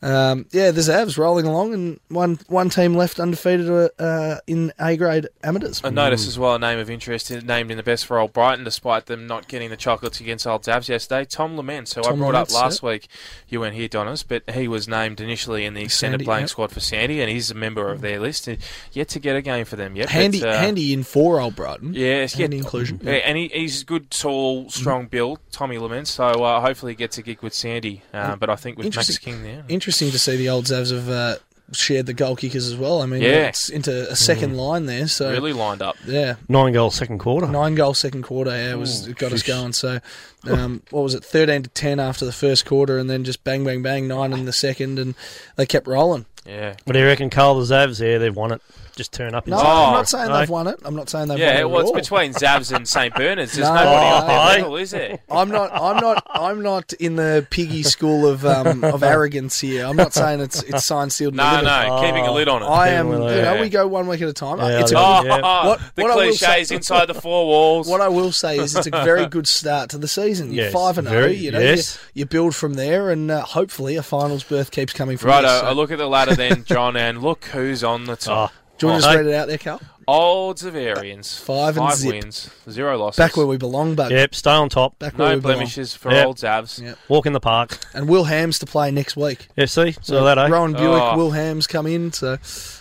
um, 0.02 0.46
yeah, 0.50 0.70
the 0.70 0.80
Xavs 0.80 1.18
rolling 1.18 1.46
along, 1.46 1.74
and 1.74 2.00
one 2.08 2.38
one 2.48 2.70
team 2.70 2.94
left 2.94 3.20
undefeated 3.20 3.90
uh, 3.98 4.38
in 4.46 4.72
A 4.78 4.96
grade 4.96 5.28
amateurs. 5.44 5.82
I 5.84 5.90
noticed 5.90 6.26
as 6.26 6.38
well 6.38 6.54
a 6.54 6.58
name 6.58 6.78
of 6.78 6.88
interest 6.88 7.30
in- 7.30 7.46
named 7.46 7.70
in 7.70 7.76
the 7.76 7.82
best 7.82 8.06
for 8.06 8.18
Old 8.18 8.32
Brighton, 8.32 8.64
despite 8.64 9.06
them 9.06 9.26
not 9.26 9.46
getting 9.46 9.68
the 9.68 9.76
chocolates 9.76 10.18
against 10.18 10.46
Old 10.46 10.62
Xavs 10.62 10.88
yesterday. 10.88 11.26
Tom 11.26 11.54
Laments, 11.56 11.94
who 11.94 12.00
I 12.00 12.12
brought 12.12 12.32
Laments, 12.32 12.54
up 12.54 12.62
last 12.62 12.82
week. 12.82 13.08
You 13.48 13.60
weren't 13.60 13.74
here, 13.74 13.88
Donners, 13.88 14.22
but 14.22 14.48
he 14.48 14.68
was 14.68 14.88
named 14.88 15.20
initially 15.20 15.66
in 15.66 15.74
the 15.74 15.82
extended 15.82 16.20
Sandy, 16.20 16.24
playing 16.24 16.42
yep. 16.44 16.50
squad 16.50 16.70
for 16.72 16.80
Sandy, 16.80 17.20
and 17.20 17.30
he's 17.30 17.50
a 17.50 17.54
member 17.54 17.90
of 17.90 18.00
their 18.00 18.18
list. 18.20 18.48
And 18.48 18.58
Yet 18.92 19.08
to 19.08 19.18
get 19.18 19.36
a 19.36 19.42
game 19.42 19.66
for 19.66 19.76
them 19.76 19.96
yet. 19.96 20.06
but, 20.06 20.12
handy 20.12 20.42
uh, 20.42 20.56
handy 20.56 20.92
in 20.94 21.02
for 21.02 21.40
Old 21.40 21.56
Brighton. 21.56 21.92
Yes, 21.92 22.34
handy 22.34 22.56
yeah, 22.56 22.62
inclusion. 22.62 23.00
Yeah, 23.02 23.12
and 23.12 23.36
he, 23.36 23.48
he's 23.48 23.84
good, 23.84 24.10
tall, 24.10 24.70
strong 24.70 25.06
build, 25.06 25.40
Tommy 25.52 25.76
Laments. 25.76 26.10
So 26.10 26.24
uh, 26.24 26.60
hopefully 26.60 26.92
he 26.92 26.96
gets 26.96 27.18
a 27.18 27.22
gig 27.22 27.42
with 27.42 27.52
Sandy. 27.52 28.02
Uh, 28.14 28.36
but 28.36 28.48
I 28.48 28.56
think 28.56 28.78
with 28.78 28.96
Max 28.96 29.18
King 29.18 29.42
there, 29.42 29.64
Interesting 29.68 29.89
to 29.90 30.18
see 30.18 30.36
the 30.36 30.48
old 30.48 30.64
Xavs 30.66 30.90
have 30.92 31.08
uh, 31.08 31.36
shared 31.72 32.06
the 32.06 32.12
goal 32.14 32.34
kickers 32.36 32.66
as 32.66 32.76
well. 32.76 33.00
I 33.02 33.06
mean, 33.06 33.22
Yeah. 33.22 33.46
it's 33.48 33.68
into 33.68 34.10
a 34.10 34.16
second 34.16 34.56
line 34.56 34.86
there. 34.86 35.06
So 35.08 35.30
really 35.30 35.52
lined 35.52 35.82
up. 35.82 35.96
yeah, 36.06 36.34
Nine 36.48 36.72
goals 36.72 36.94
second 36.96 37.18
quarter. 37.18 37.46
nine 37.46 37.74
goal 37.74 37.94
second 37.94 38.22
quarter. 38.22 38.50
Yeah, 38.50 38.74
was 38.74 39.06
Ooh, 39.06 39.10
it 39.10 39.18
got 39.18 39.32
us 39.32 39.42
going. 39.42 39.72
So 39.72 40.00
um, 40.48 40.82
what 40.90 41.02
was 41.02 41.14
it? 41.14 41.24
Thirteen 41.24 41.62
to 41.62 41.70
ten 41.70 42.00
after 42.00 42.24
the 42.24 42.32
first 42.32 42.66
quarter, 42.66 42.98
and 42.98 43.08
then 43.08 43.24
just 43.24 43.44
bang, 43.44 43.64
bang, 43.64 43.82
bang, 43.82 44.08
nine 44.08 44.32
in 44.32 44.44
the 44.46 44.52
second, 44.52 44.98
and 44.98 45.14
they 45.56 45.66
kept 45.66 45.86
rolling. 45.86 46.26
Yeah. 46.46 46.74
What 46.84 46.94
do 46.94 46.98
you 46.98 47.04
reckon, 47.06 47.30
Karl 47.30 47.60
the 47.60 47.72
Xavs? 47.72 48.00
Yeah, 48.04 48.18
they've 48.18 48.34
won 48.34 48.50
it. 48.52 48.62
Just 48.96 49.12
turn 49.12 49.34
up. 49.34 49.46
No, 49.46 49.56
inside. 49.58 49.68
I'm 49.86 49.92
not 49.92 50.08
saying 50.08 50.28
No? 50.28 50.38
they've 50.38 50.48
won 50.50 50.66
it. 50.66 50.80
I'm 50.84 50.94
not 50.96 51.08
saying 51.08 51.28
they've 51.28 51.38
Yeah, 51.38 51.54
won 51.54 51.56
it. 51.62 51.68
well, 51.70 51.78
at 51.78 51.98
it's 51.98 52.10
all. 52.12 52.18
between 52.18 52.34
Xavs 52.34 52.74
and 52.76 52.86
St 52.88 53.14
Bernard's. 53.14 53.52
There's 53.54 53.68
No, 53.68 53.74
nobody 53.74 54.06
on 54.06 54.20
no. 54.22 54.26
their 54.26 54.58
level, 54.62 54.76
is 54.76 54.90
there? 54.90 55.18
I'm 55.30 55.48
not. 55.50 55.70
I'm 55.72 55.96
not. 55.98 56.26
I'm 56.28 56.62
not 56.62 56.92
in 56.94 57.16
the 57.16 57.46
piggy 57.50 57.82
school 57.82 58.26
of 58.26 58.44
um, 58.44 58.84
of 58.94 59.02
arrogance 59.02 59.60
here. 59.60 59.86
I'm 59.86 59.96
not 59.96 60.12
saying 60.12 60.40
it's 60.40 60.62
it's 60.64 60.84
signed, 60.84 61.12
sealed, 61.12 61.32
and 61.32 61.38
No, 61.38 61.50
delivered. 61.60 61.88
no, 61.88 62.00
keeping 62.02 62.26
a 62.26 62.32
lid 62.32 62.48
on 62.48 62.62
it. 62.62 62.66
I 62.66 62.88
am. 62.90 63.06
Keeping 63.06 63.22
You 63.22 63.28
know, 63.28 63.54
Yeah. 63.54 63.60
we 63.60 63.68
go 63.68 63.86
one 63.86 64.06
week 64.06 64.20
at 64.22 64.28
a 64.28 64.32
time. 64.32 64.58
Yeah, 64.58 64.80
it's 64.80 64.92
a 64.92 64.98
I 64.98 65.20
Oh, 65.20 65.24
Yeah. 65.24 65.66
What- 65.66 65.80
the 65.94 66.02
what 66.02 66.10
I 66.10 66.14
will 66.16 66.22
cliches 66.36 66.68
say- 66.68 66.74
inside 66.76 67.06
the 67.06 67.14
four 67.14 67.46
walls. 67.46 67.88
What 67.88 68.00
I 68.00 68.08
will 68.08 68.32
say 68.32 68.58
is 68.58 68.74
it's 68.76 68.86
a 68.86 68.90
very 68.90 69.26
good 69.26 69.46
start 69.48 69.90
to 69.90 69.98
the 69.98 70.08
season. 70.08 70.52
You're 70.52 70.64
Yes, 70.64 70.72
five 70.72 70.98
and 70.98 71.08
zero. 71.08 71.26
You 71.26 71.52
know, 71.52 71.58
yes. 71.60 71.98
you, 72.14 72.20
you 72.20 72.26
build 72.26 72.54
from 72.54 72.74
there, 72.74 73.10
and 73.10 73.30
uh, 73.30 73.42
hopefully 73.42 73.96
a 73.96 74.02
finals 74.02 74.42
berth 74.44 74.70
keeps 74.70 74.92
coming 74.92 75.16
from 75.16 75.30
Right, 75.30 75.42
this. 75.42 75.50
I 75.50 75.60
so- 75.60 75.66
I 75.66 75.72
look 75.72 75.90
at 75.90 75.98
the 75.98 76.06
ladder 76.08 76.34
then, 76.34 76.64
John, 76.64 76.96
and 76.96 77.22
look 77.22 77.44
who's 77.46 77.82
on 77.84 78.04
the 78.04 78.16
top. 78.16 78.52
Do 78.80 78.86
you 78.86 78.92
want 78.92 79.02
to 79.02 79.08
just 79.08 79.16
read 79.18 79.26
it 79.26 79.34
out 79.34 79.46
there, 79.48 79.58
Cal? 79.58 79.80
Old 80.08 80.56
Xaverians. 80.56 81.38
Five 81.38 81.76
and 81.76 81.92
zip. 81.94 82.12
wins, 82.14 82.50
zero 82.68 82.96
losses. 82.98 83.18
Back 83.18 83.36
where 83.36 83.46
we 83.46 83.56
belong, 83.58 83.94
but 83.94 84.10
Yep, 84.10 84.34
stay 84.34 84.50
on 84.50 84.68
top. 84.70 84.98
back 84.98 85.16
where 85.18 85.28
no 85.28 85.34
we 85.36 85.40
belong. 85.40 85.56
blemishes 85.58 85.94
for 85.94 86.10
Yep. 86.10 86.26
old 86.26 86.36
Xavs. 86.38 86.82
Yep. 86.82 86.98
Walk 87.08 87.26
in 87.26 87.32
the 87.34 87.40
park. 87.40 87.78
And 87.94 88.08
Will 88.08 88.24
Hams 88.24 88.58
to 88.60 88.66
play 88.66 88.90
next 88.90 89.16
week. 89.16 89.48
Yeah, 89.56 89.66
see? 89.66 89.92
So 89.92 90.00
So 90.02 90.24
that, 90.24 90.38
eh? 90.38 90.48
Rowan 90.48 90.72
Buick, 90.72 91.02
Oh. 91.02 91.16
Will 91.16 91.30
Hams 91.32 91.66
come 91.66 91.86
in. 91.86 92.12
So 92.12 92.38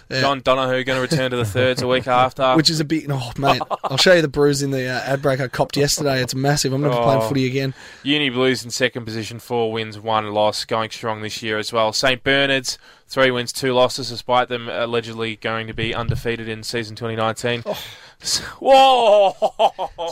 yeah. 0.09 0.21
John 0.21 0.41
Donoghue 0.41 0.83
going 0.83 0.97
to 0.97 1.01
return 1.01 1.31
to 1.31 1.37
the 1.37 1.45
thirds 1.45 1.81
a 1.81 1.87
week 1.87 2.07
after. 2.07 2.53
which 2.55 2.69
is 2.69 2.79
a 2.79 2.85
bit. 2.85 3.05
Oh 3.09 3.31
mate, 3.37 3.61
I'll 3.83 3.97
show 3.97 4.13
you 4.13 4.21
the 4.21 4.27
bruise 4.27 4.61
in 4.61 4.71
the 4.71 4.87
uh, 4.87 5.01
ad 5.01 5.21
break 5.21 5.39
I 5.39 5.47
copped 5.47 5.77
yesterday. 5.77 6.21
It's 6.21 6.35
massive. 6.35 6.73
I'm 6.73 6.81
never 6.81 6.95
playing 6.95 7.21
Oh. 7.21 7.27
footy 7.27 7.45
again. 7.45 7.73
Uni 8.03 8.29
Blues 8.29 8.63
in 8.63 8.71
second 8.71 9.05
position, 9.05 9.39
four 9.39 9.71
wins, 9.71 9.99
one 9.99 10.31
loss, 10.33 10.65
going 10.65 10.89
strong 10.89 11.21
this 11.21 11.41
year 11.43 11.57
as 11.57 11.71
well. 11.73 11.93
St 11.93 12.23
Bernard's, 12.23 12.77
three 13.07 13.31
wins, 13.31 13.51
two 13.51 13.73
losses, 13.73 14.09
despite 14.09 14.49
them 14.49 14.67
allegedly 14.69 15.35
going 15.35 15.67
to 15.67 15.73
be 15.73 15.93
undefeated 15.93 16.47
in 16.49 16.63
season 16.63 16.95
2019. 16.95 17.63
Oh. 17.65 17.77
Whoa! 18.59 19.33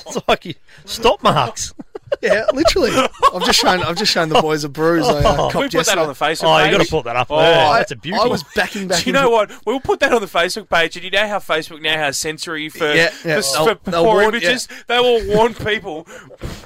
It's 0.05 0.17
like 0.27 0.57
stop 0.85 1.21
marks. 1.23 1.73
Yeah, 2.21 2.45
literally. 2.53 2.91
I've 2.91 3.43
just 3.45 3.59
shown. 3.59 3.81
I've 3.83 3.95
just 3.97 4.11
shown 4.11 4.29
the 4.29 4.41
boys 4.41 4.63
a 4.63 4.69
bruise. 4.69 5.05
I 5.07 5.09
uh, 5.09 5.21
Can 5.21 5.21
we 5.21 5.37
copped 5.37 5.53
put 5.53 5.61
that 5.71 5.73
yesterday. 5.73 6.01
on 6.01 6.07
the 6.07 6.13
Facebook 6.13 6.43
Oh, 6.45 6.57
page? 6.57 6.71
you 6.71 6.77
got 6.77 6.83
to 6.85 6.89
put 6.91 7.03
that 7.05 7.15
up 7.15 7.27
Oh, 7.29 7.37
there. 7.37 7.67
I- 7.67 7.77
That's 7.79 7.91
a 7.91 7.95
beauty. 7.95 8.17
I 8.19 8.25
was 8.25 8.43
backing 8.55 8.87
back. 8.87 9.03
Do 9.03 9.09
you 9.09 9.15
into- 9.15 9.21
know 9.27 9.29
what? 9.29 9.51
We'll 9.65 9.79
put 9.79 9.99
that 9.99 10.13
on 10.13 10.21
the 10.21 10.27
Facebook 10.27 10.69
page, 10.69 10.95
and 10.95 11.03
you 11.05 11.11
know 11.11 11.27
how 11.27 11.39
Facebook 11.39 11.81
now 11.81 11.95
has 11.97 12.17
sensory 12.17 12.69
for, 12.69 12.85
Yeah, 12.93 13.11
yeah. 13.25 13.41
for, 13.41 13.41
They'll- 13.41 13.75
for 13.75 13.91
they'll 13.91 14.03
poor 14.03 14.13
warn- 14.21 14.35
images. 14.35 14.67
They 14.87 14.99
will 14.99 15.27
warn 15.35 15.53
people. 15.53 16.07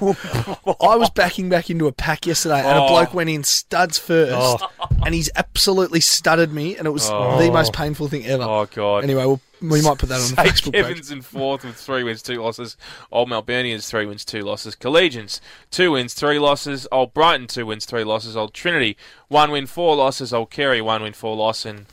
I 0.00 0.96
was 0.96 1.10
backing 1.10 1.48
back 1.48 1.70
into 1.70 1.86
a 1.86 1.92
pack 1.92 2.26
yesterday, 2.26 2.60
and 2.60 2.78
Oh. 2.78 2.84
a 2.86 2.88
bloke 2.88 3.14
went 3.14 3.30
in 3.30 3.44
studs 3.44 3.98
first, 3.98 4.32
Oh. 4.34 4.68
and 5.04 5.14
he's 5.14 5.30
absolutely 5.36 6.00
studded 6.00 6.52
me, 6.52 6.76
and 6.76 6.86
it 6.86 6.90
was 6.90 7.08
Oh. 7.10 7.38
the 7.38 7.50
most 7.50 7.72
painful 7.72 8.08
thing 8.08 8.26
ever. 8.26 8.42
Oh 8.42 8.66
god! 8.72 9.04
Anyway, 9.04 9.24
we'll, 9.24 9.40
we 9.62 9.80
might 9.82 9.98
put 9.98 10.08
that 10.08 10.16
on 10.16 10.20
the 10.20 10.26
St. 10.36 10.38
Facebook 10.48 10.72
page. 10.72 10.84
Kevin's 10.84 11.10
in 11.10 11.22
fourth 11.22 11.64
with 11.64 11.76
three 11.76 12.02
wins, 12.02 12.22
two 12.22 12.42
losses. 12.42 12.76
Old 13.10 13.28
Melburnians 13.28 13.88
three 13.88 14.06
wins, 14.06 14.24
two 14.24 14.40
losses. 14.42 14.74
Collegians 14.76 15.40
two 15.70 15.92
wins, 15.92 16.14
three 16.14 16.38
losses. 16.38 16.86
Old 16.92 17.14
Brighton 17.14 17.46
two 17.46 17.66
wins, 17.66 17.84
three 17.84 18.04
losses. 18.04 18.36
Old 18.36 18.52
Trinity 18.54 18.96
one 19.28 19.50
win, 19.50 19.66
four 19.66 19.96
losses. 19.96 20.32
Old 20.34 20.50
Carey 20.50 20.80
one 20.80 21.02
win, 21.02 21.12
four 21.12 21.36
loss, 21.36 21.64
and 21.64 21.86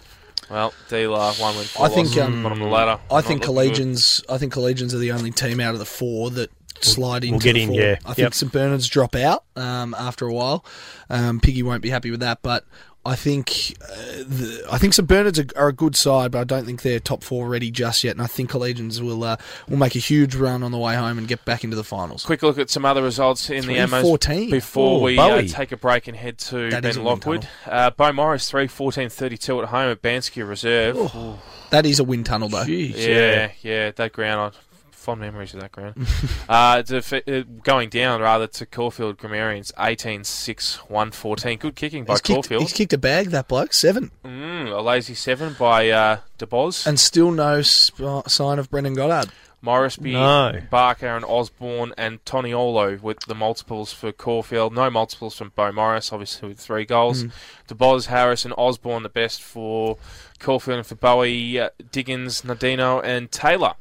well, 0.50 0.74
Dealer 0.90 1.32
one 1.34 1.56
win, 1.56 1.66
four 1.66 1.86
I 1.86 1.90
think 1.90 2.08
losses. 2.10 2.22
um, 2.24 2.44
bottom 2.44 2.62
of 2.62 2.68
the 2.70 2.74
ladder. 2.74 3.00
I 3.12 3.16
Not 3.16 3.26
think 3.26 3.48
looking 3.48 3.72
good. 3.72 3.76
collegians. 3.76 4.24
I 4.30 4.38
think 4.38 4.54
collegians 4.54 4.94
are 4.94 4.98
the 4.98 5.12
only 5.12 5.32
team 5.32 5.60
out 5.60 5.74
of 5.74 5.80
the 5.80 5.86
four 5.86 6.32
that 6.32 6.50
slide 6.82 7.24
into 7.26 7.34
we'll 7.34 7.40
get 7.42 7.54
the 7.54 7.62
in, 7.64 7.74
yeah. 7.74 7.96
I 8.06 8.14
think 8.14 8.18
Yep. 8.20 8.34
St 8.34 8.52
Bernard's 8.54 8.88
drop 8.88 9.14
out 9.14 9.44
um, 9.58 9.94
after 10.00 10.26
a 10.26 10.34
while. 10.34 10.64
Um, 11.10 11.40
Piggy 11.42 11.62
won't 11.62 11.82
be 11.82 11.90
happy 11.90 12.10
with 12.10 12.22
that, 12.22 12.42
but 12.42 12.66
I 13.06 13.16
think 13.16 13.78
uh, 13.82 13.96
the, 14.28 14.68
I 14.70 14.78
think 14.78 14.94
St 14.94 15.08
Bernard's 15.08 15.40
are, 15.40 15.46
are 15.56 15.68
a 15.70 15.74
good 15.74 15.96
side, 15.96 16.32
but 16.32 16.40
I 16.40 16.44
don't 16.44 16.66
think 16.66 16.82
they're 16.82 17.00
top 17.00 17.24
four 17.24 17.48
ready 17.48 17.72
just 17.72 18.04
yet. 18.04 18.12
And 18.12 18.22
I 18.22 18.28
think 18.28 18.52
collegians 18.52 19.02
will 19.02 19.24
uh, 19.24 19.38
will 19.70 19.78
make 19.78 19.96
a 19.96 20.00
huge 20.00 20.36
run 20.36 20.64
on 20.64 20.72
the 20.72 20.78
way 20.78 20.96
home 20.96 21.18
and 21.18 21.28
get 21.28 21.46
back 21.46 21.64
into 21.64 21.78
the 21.78 21.84
finals. 21.84 22.26
Quick 22.26 22.44
look 22.44 22.58
at 22.58 22.70
some 22.70 22.84
other 22.84 23.02
results 23.02 23.50
in 23.50 23.66
the 23.66 23.78
Ammos 23.78 24.04
3-14. 24.04 24.52
before 24.52 25.00
Oh, 25.00 25.04
we 25.04 25.18
uh, 25.18 25.42
take 25.44 25.72
a 25.72 25.78
break 25.78 26.08
and 26.08 26.18
head 26.18 26.38
to 26.40 26.70
That 26.70 26.84
is 26.84 26.98
Ben 26.98 27.06
Lockwood. 27.06 27.48
Uh, 27.66 27.92
Beaumaris 27.92 28.50
3 28.50 28.68
14 28.68 29.10
32 29.10 29.62
at 29.62 29.70
home 29.70 29.92
at 29.92 30.02
Banksia 30.02 30.48
Reserve. 30.48 30.96
Oh, 31.00 31.40
That 31.70 31.86
is 31.86 32.00
a 32.00 32.04
wind 32.04 32.26
tunnel, 32.26 32.50
though. 32.50 32.66
Jeez, 32.66 32.96
Yeah, 32.98 33.52
yeah, 33.62 33.92
that 33.92 34.12
ground. 34.12 34.54
I 34.54 34.69
fond 35.10 35.22
memories 35.22 35.54
of 35.56 35.62
that 35.62 35.72
ground. 35.72 35.96
uh, 36.50 36.84
defe- 36.84 37.28
uh, 37.42 37.44
going 37.64 37.90
down 37.90 38.22
rather 38.22 38.46
to 38.46 38.66
Caulfield 38.66 39.18
Grammarians 39.18 39.72
18-6, 39.78 40.78
114. 40.90 41.58
Good 41.58 41.76
kicking 41.76 42.04
by 42.04 42.14
He's 42.14 42.22
kicked, 42.22 42.36
Caulfield. 42.36 42.62
he's 42.62 42.74
kicked 42.74 42.94
a 42.94 42.98
bag, 43.00 43.28
that 43.32 43.48
bloke, 43.48 43.74
seven. 43.74 44.12
Mm, 44.24 44.72
a 44.72 44.82
lazy 44.82 45.16
seven 45.16 45.56
by 45.58 45.90
uh, 45.90 46.18
DeBoz. 46.38 46.86
And 46.86 47.00
still 47.00 47.32
no 47.32 47.62
sp- 47.64 48.28
sign 48.28 48.60
of 48.60 48.70
Brendan 48.70 48.94
Goddard. 48.94 49.32
Morrisby, 49.64 50.14
No. 50.14 50.62
Barker, 50.70 51.08
and 51.08 51.26
Osborne, 51.26 51.94
and 51.98 52.24
Tony 52.26 52.52
Toniolo 52.52 53.02
with 53.02 53.20
the 53.22 53.36
multiples 53.36 53.92
for 53.92 54.12
Caulfield. 54.14 54.74
No 54.74 54.90
multiples 54.90 55.36
from 55.36 55.52
Beaumaris, 55.52 56.14
obviously 56.14 56.50
with 56.50 56.60
three 56.60 56.86
goals. 56.86 57.24
Mm. 57.26 57.32
DeBoz, 57.68 58.06
Harris, 58.06 58.46
and 58.46 58.54
Osborne 58.58 59.04
the 59.04 59.10
best 59.10 59.42
for 59.42 59.98
Caulfield 60.40 60.78
and 60.78 60.88
for 60.88 60.96
Bowie, 60.96 61.60
uh, 61.60 61.70
Diggins, 61.92 62.44
Nadino, 62.44 63.02
and 63.04 63.32
Taylor. 63.32 63.74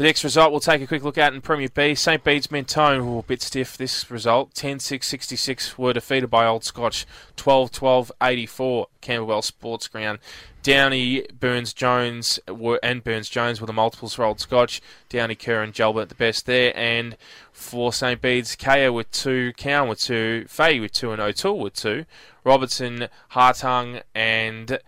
The 0.00 0.06
next 0.06 0.24
result 0.24 0.50
we'll 0.50 0.60
take 0.60 0.80
a 0.80 0.86
quick 0.86 1.04
look 1.04 1.18
at 1.18 1.34
in 1.34 1.42
Premier 1.42 1.68
B. 1.68 1.94
St. 1.94 2.24
Bede's 2.24 2.50
Mentone, 2.50 3.00
who 3.00 3.12
were 3.12 3.20
a 3.20 3.22
bit 3.22 3.42
stiff 3.42 3.76
this 3.76 4.10
result. 4.10 4.54
10 4.54 4.78
6 4.78 5.06
66 5.06 5.76
were 5.76 5.92
defeated 5.92 6.28
by 6.30 6.46
Old 6.46 6.64
Scotch. 6.64 7.04
12 7.36 7.70
12 7.70 8.10
84, 8.22 8.86
Camberwell 9.02 9.42
Sports 9.42 9.88
Ground. 9.88 10.20
Downey, 10.62 11.26
Burns 11.38 11.74
Jones 11.74 12.40
were, 12.48 12.80
and 12.82 13.04
Burns 13.04 13.28
Jones 13.28 13.60
were 13.60 13.66
the 13.66 13.74
multiples 13.74 14.14
for 14.14 14.24
Old 14.24 14.40
Scotch. 14.40 14.80
Downey, 15.10 15.34
Kerr, 15.34 15.62
and 15.62 15.74
Jalbert 15.74 16.08
the 16.08 16.14
best 16.14 16.46
there. 16.46 16.74
And 16.74 17.18
for 17.52 17.92
St. 17.92 18.22
Bede's, 18.22 18.56
Kaya 18.56 18.94
with 18.94 19.10
two, 19.10 19.52
Cowan 19.58 19.90
with 19.90 20.00
two, 20.00 20.46
Fahey 20.48 20.80
with 20.80 20.92
two, 20.92 21.12
and 21.12 21.20
O'Toole 21.20 21.58
with 21.58 21.74
two. 21.74 22.06
Robertson, 22.42 23.08
Hartung, 23.32 24.00
and 24.14 24.78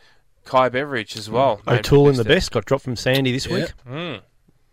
Kai 0.46 0.70
Beveridge 0.70 1.18
as 1.18 1.28
well. 1.28 1.60
named 1.66 1.80
O'Toole 1.80 2.08
in 2.08 2.16
the 2.16 2.24
best 2.24 2.50
got 2.50 2.64
dropped 2.64 2.84
from 2.84 2.96
Sandy 2.96 3.30
this 3.30 3.44
Yeah. 3.44 3.54
week. 3.54 3.72
Mm. 3.86 4.20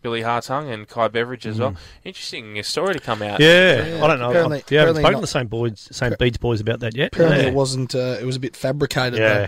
Billy 0.01 0.21
Hartung 0.21 0.71
and 0.73 0.87
Kai 0.87 1.07
Beveridge 1.09 1.45
as 1.45 1.59
well. 1.59 1.75
Interesting 2.05 2.61
story 2.63 2.93
to 2.93 2.99
come 2.99 3.21
out. 3.21 3.39
Yeah, 3.39 3.85
Yeah, 3.97 4.03
I 4.03 4.07
don't 4.07 4.19
know. 4.19 4.29
apparently- 4.29 4.63
yeah, 4.69 4.83
I 4.83 4.85
haven't 4.85 4.97
apparently 4.97 5.01
spoken 5.01 5.11
not- 5.11 5.17
to 5.17 5.21
the 5.21 5.27
same 5.27 5.47
boys, 5.47 5.87
same 5.91 6.15
Bede's 6.17 6.37
boys 6.37 6.61
about 6.61 6.79
that 6.81 6.95
yet. 6.95 7.13
Apparently, 7.13 7.41
yeah. 7.43 7.47
it 7.49 7.53
wasn't. 7.53 7.95
Uh, 7.95 8.17
it 8.19 8.25
was 8.25 8.35
a 8.35 8.39
bit 8.39 8.55
fabricated. 8.55 9.19
Yeah. 9.19 9.33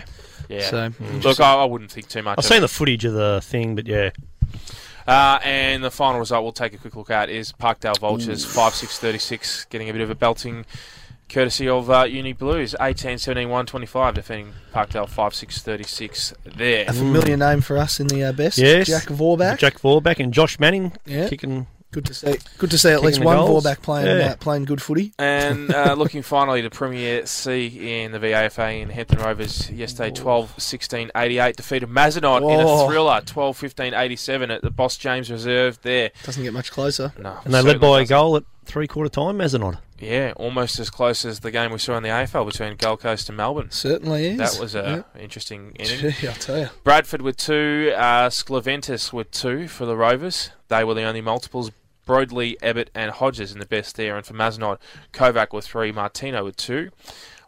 Yeah. 0.54 0.68
So, 0.70 0.90
Look. 1.22 1.40
I, 1.40 1.54
I 1.54 1.64
wouldn't 1.64 1.90
think 1.90 2.08
too 2.08 2.22
much. 2.22 2.32
I've 2.34 2.38
of 2.40 2.44
seen 2.44 2.58
it. 2.58 2.60
the 2.60 2.68
footage 2.68 3.04
of 3.06 3.14
the 3.14 3.40
thing, 3.42 3.74
but 3.74 3.86
yeah, 3.86 4.10
Uh, 5.06 5.38
and 5.42 5.82
the 5.82 5.90
final 5.90 6.18
result 6.20 6.42
we'll 6.44 6.52
take 6.52 6.74
a 6.74 6.78
quick 6.78 6.94
look 6.94 7.10
at 7.10 7.28
is 7.30 7.52
Parkdale 7.52 7.98
Vultures 7.98 8.44
5 8.44 8.74
6 8.74 8.98
36, 8.98 9.64
getting 9.70 9.88
a 9.88 9.92
bit 9.92 10.02
of 10.02 10.10
a 10.10 10.14
belting 10.14 10.64
courtesy 11.32 11.68
of 11.68 11.90
uh, 11.90 12.02
Uni 12.04 12.32
Blues 12.32 12.74
18 12.80 13.18
17 13.18 13.48
125, 13.48 14.14
defending 14.14 14.52
Parkdale 14.74 15.08
5 15.08 15.34
6 15.34 15.62
36 15.62 16.34
there. 16.44 16.84
A 16.88 16.92
familiar 16.92 17.36
name 17.36 17.60
for 17.60 17.78
us 17.78 18.00
in 18.00 18.06
the 18.08 18.24
uh, 18.24 18.32
best. 18.32 18.58
yes, 18.58 18.86
Jack 18.86 19.04
Vorback. 19.04 19.58
Jack 19.58 19.78
Vorback, 19.80 20.18
and 20.18 20.32
Josh 20.32 20.58
Manning 20.58 20.92
Yeah. 21.06 21.28
kicking. 21.28 21.66
Good 21.90 22.06
to 22.06 22.14
see. 22.14 22.38
Good 22.56 22.70
to 22.70 22.78
see 22.78 22.88
at 22.88 23.02
least 23.02 23.20
one 23.22 23.36
goals. 23.36 23.64
Vorback 23.66 23.82
playing 23.82 24.06
Yeah. 24.06 24.28
uh, 24.28 24.36
playing 24.36 24.64
good 24.64 24.80
footy. 24.80 25.12
And 25.18 25.70
uh, 25.74 25.92
looking 25.92 26.22
finally 26.22 26.62
to 26.62 26.70
Premier 26.70 27.26
C 27.26 28.02
in 28.02 28.12
the 28.12 28.18
VAFA 28.18 28.80
in 28.80 28.88
Hampton 28.88 29.18
Rovers 29.18 29.70
yesterday 29.70 30.10
12 30.10 30.54
16 30.56 31.10
88, 31.14 31.54
defeated 31.54 31.90
Mazenod 31.90 32.38
in 32.50 32.60
a 32.60 32.66
Oh. 32.66 32.88
thriller 32.88 33.20
12 33.26 33.58
15 33.58 33.92
87 33.92 34.50
at 34.50 34.62
the 34.62 34.70
Boss 34.70 34.96
James 34.96 35.30
Reserve 35.30 35.78
there. 35.82 36.12
Doesn't 36.24 36.42
get 36.42 36.54
much 36.54 36.70
closer. 36.72 37.12
No, 37.18 37.36
And 37.44 37.52
they 37.52 37.60
led 37.60 37.78
by 37.78 37.88
a 37.88 37.90
doesn't. 38.00 38.08
goal 38.08 38.36
at 38.38 38.44
three 38.64 38.86
quarter 38.86 39.08
time, 39.08 39.38
Mazenod. 39.38 39.78
Yeah, 39.98 40.32
almost 40.36 40.80
as 40.80 40.90
close 40.90 41.24
as 41.24 41.40
the 41.40 41.52
game 41.52 41.70
we 41.70 41.78
saw 41.78 41.96
in 41.96 42.02
the 42.02 42.08
AFL 42.08 42.44
between 42.44 42.74
Gold 42.76 43.00
Coast 43.00 43.28
and 43.28 43.36
Melbourne. 43.36 43.70
Certainly 43.70 44.26
is. 44.30 44.38
That 44.38 44.60
was 44.60 44.74
a 44.74 45.04
interesting 45.18 45.76
inning. 45.78 46.12
Gee, 46.12 46.26
I'll 46.26 46.34
tell 46.34 46.58
you. 46.58 46.68
Bradford 46.82 47.22
with 47.22 47.36
two, 47.36 47.92
uh, 47.94 48.28
Skleventis 48.28 49.12
with 49.12 49.30
two 49.30 49.68
for 49.68 49.86
the 49.86 49.96
Rovers. 49.96 50.50
They 50.68 50.82
were 50.82 50.94
the 50.94 51.04
only 51.04 51.20
multiples. 51.20 51.70
Broadley, 52.04 52.56
Ebbett, 52.58 52.88
and 52.96 53.12
Hodges 53.12 53.52
in 53.52 53.60
the 53.60 53.66
best 53.66 53.94
there. 53.94 54.16
And 54.16 54.26
for 54.26 54.34
Mazenod, 54.34 54.78
Kovac 55.12 55.52
with 55.52 55.66
three, 55.66 55.92
Martino 55.92 56.44
with 56.44 56.56
two. 56.56 56.90